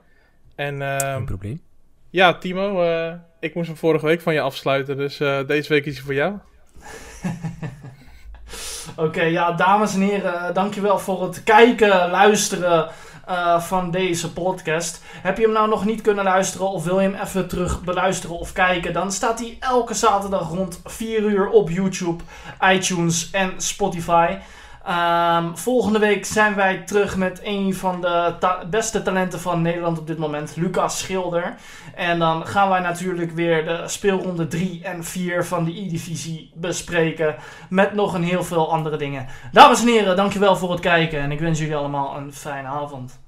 En 0.55 0.81
eh, 0.81 0.97
Geen 1.14 1.26
probleem. 1.26 1.61
ja, 2.10 2.34
Timo, 2.38 2.81
eh, 2.84 3.14
ik 3.39 3.55
moest 3.55 3.68
hem 3.68 3.77
vorige 3.77 4.05
week 4.05 4.22
van 4.22 4.34
je 4.34 4.41
afsluiten. 4.41 4.97
Dus 4.97 5.19
eh, 5.19 5.39
deze 5.47 5.69
week 5.73 5.85
is 5.85 5.95
hij 5.95 6.03
voor 6.03 6.14
jou. 6.14 6.34
Oké, 8.95 9.22
ja, 9.23 9.51
dames 9.51 9.93
en 9.93 10.01
heren, 10.01 10.53
dankjewel 10.53 10.99
voor 10.99 11.23
het 11.23 11.43
kijken, 11.43 12.10
luisteren 12.10 12.88
eh, 13.26 13.62
van 13.62 13.91
deze 13.91 14.34
podcast. 14.34 15.02
Heb 15.06 15.38
je 15.38 15.44
hem 15.44 15.52
nou 15.52 15.70
nog 15.70 15.86
niet 15.86 16.02
kunnen 16.02 16.24
luisteren 16.24 16.70
of 16.70 16.84
wil 16.84 17.00
je 17.00 17.10
hem 17.10 17.22
even 17.22 17.48
terug 17.48 17.82
beluisteren 17.82 18.40
of 18.40 18.52
kijken, 18.52 18.94
dan 18.94 19.12
staat 19.12 19.40
hij 19.40 19.58
elke 19.60 19.94
zaterdag 19.94 20.50
rond 20.50 20.82
4 20.84 21.24
uur 21.24 21.50
op 21.50 21.70
YouTube, 21.70 22.24
iTunes 22.62 23.32
en 23.32 23.54
Spotify. 23.58 24.38
Ehm, 24.84 25.53
volgende 25.55 25.99
week 25.99 26.26
zijn 26.26 26.55
wij 26.55 26.77
terug 26.77 27.18
met 27.18 27.39
een 27.43 27.76
van 27.76 28.01
de 28.01 28.34
beste 28.69 29.01
talenten 29.01 29.39
van 29.39 29.61
Nederland 29.61 29.99
op 29.99 30.07
dit 30.07 30.18
moment, 30.18 30.55
Lucas 30.55 30.99
Schilder. 30.99 31.55
En 31.95 32.19
dan 32.19 32.47
gaan 32.47 32.69
wij 32.69 32.80
natuurlijk 32.80 33.31
weer 33.31 33.65
de 33.65 33.84
speelronde 33.85 34.47
3 34.47 34.84
en 34.84 35.03
4 35.03 35.45
van 35.45 35.64
de 35.64 35.72
E-divisie 35.72 36.51
bespreken. 36.55 37.35
Met 37.69 37.93
nog 37.93 38.14
een 38.14 38.23
heel 38.23 38.43
veel 38.43 38.72
andere 38.72 38.97
dingen. 38.97 39.27
Dames 39.51 39.81
en 39.81 39.88
heren, 39.88 40.15
dankjewel 40.15 40.55
voor 40.55 40.72
het 40.72 40.80
kijken. 40.80 41.19
En 41.19 41.31
ik 41.31 41.39
wens 41.39 41.60
jullie 41.60 41.76
allemaal 41.76 42.18
een 42.18 42.34
fijne 42.34 42.68
avond. 42.68 43.19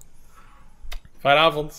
Fijne 1.19 1.39
avond. 1.39 1.75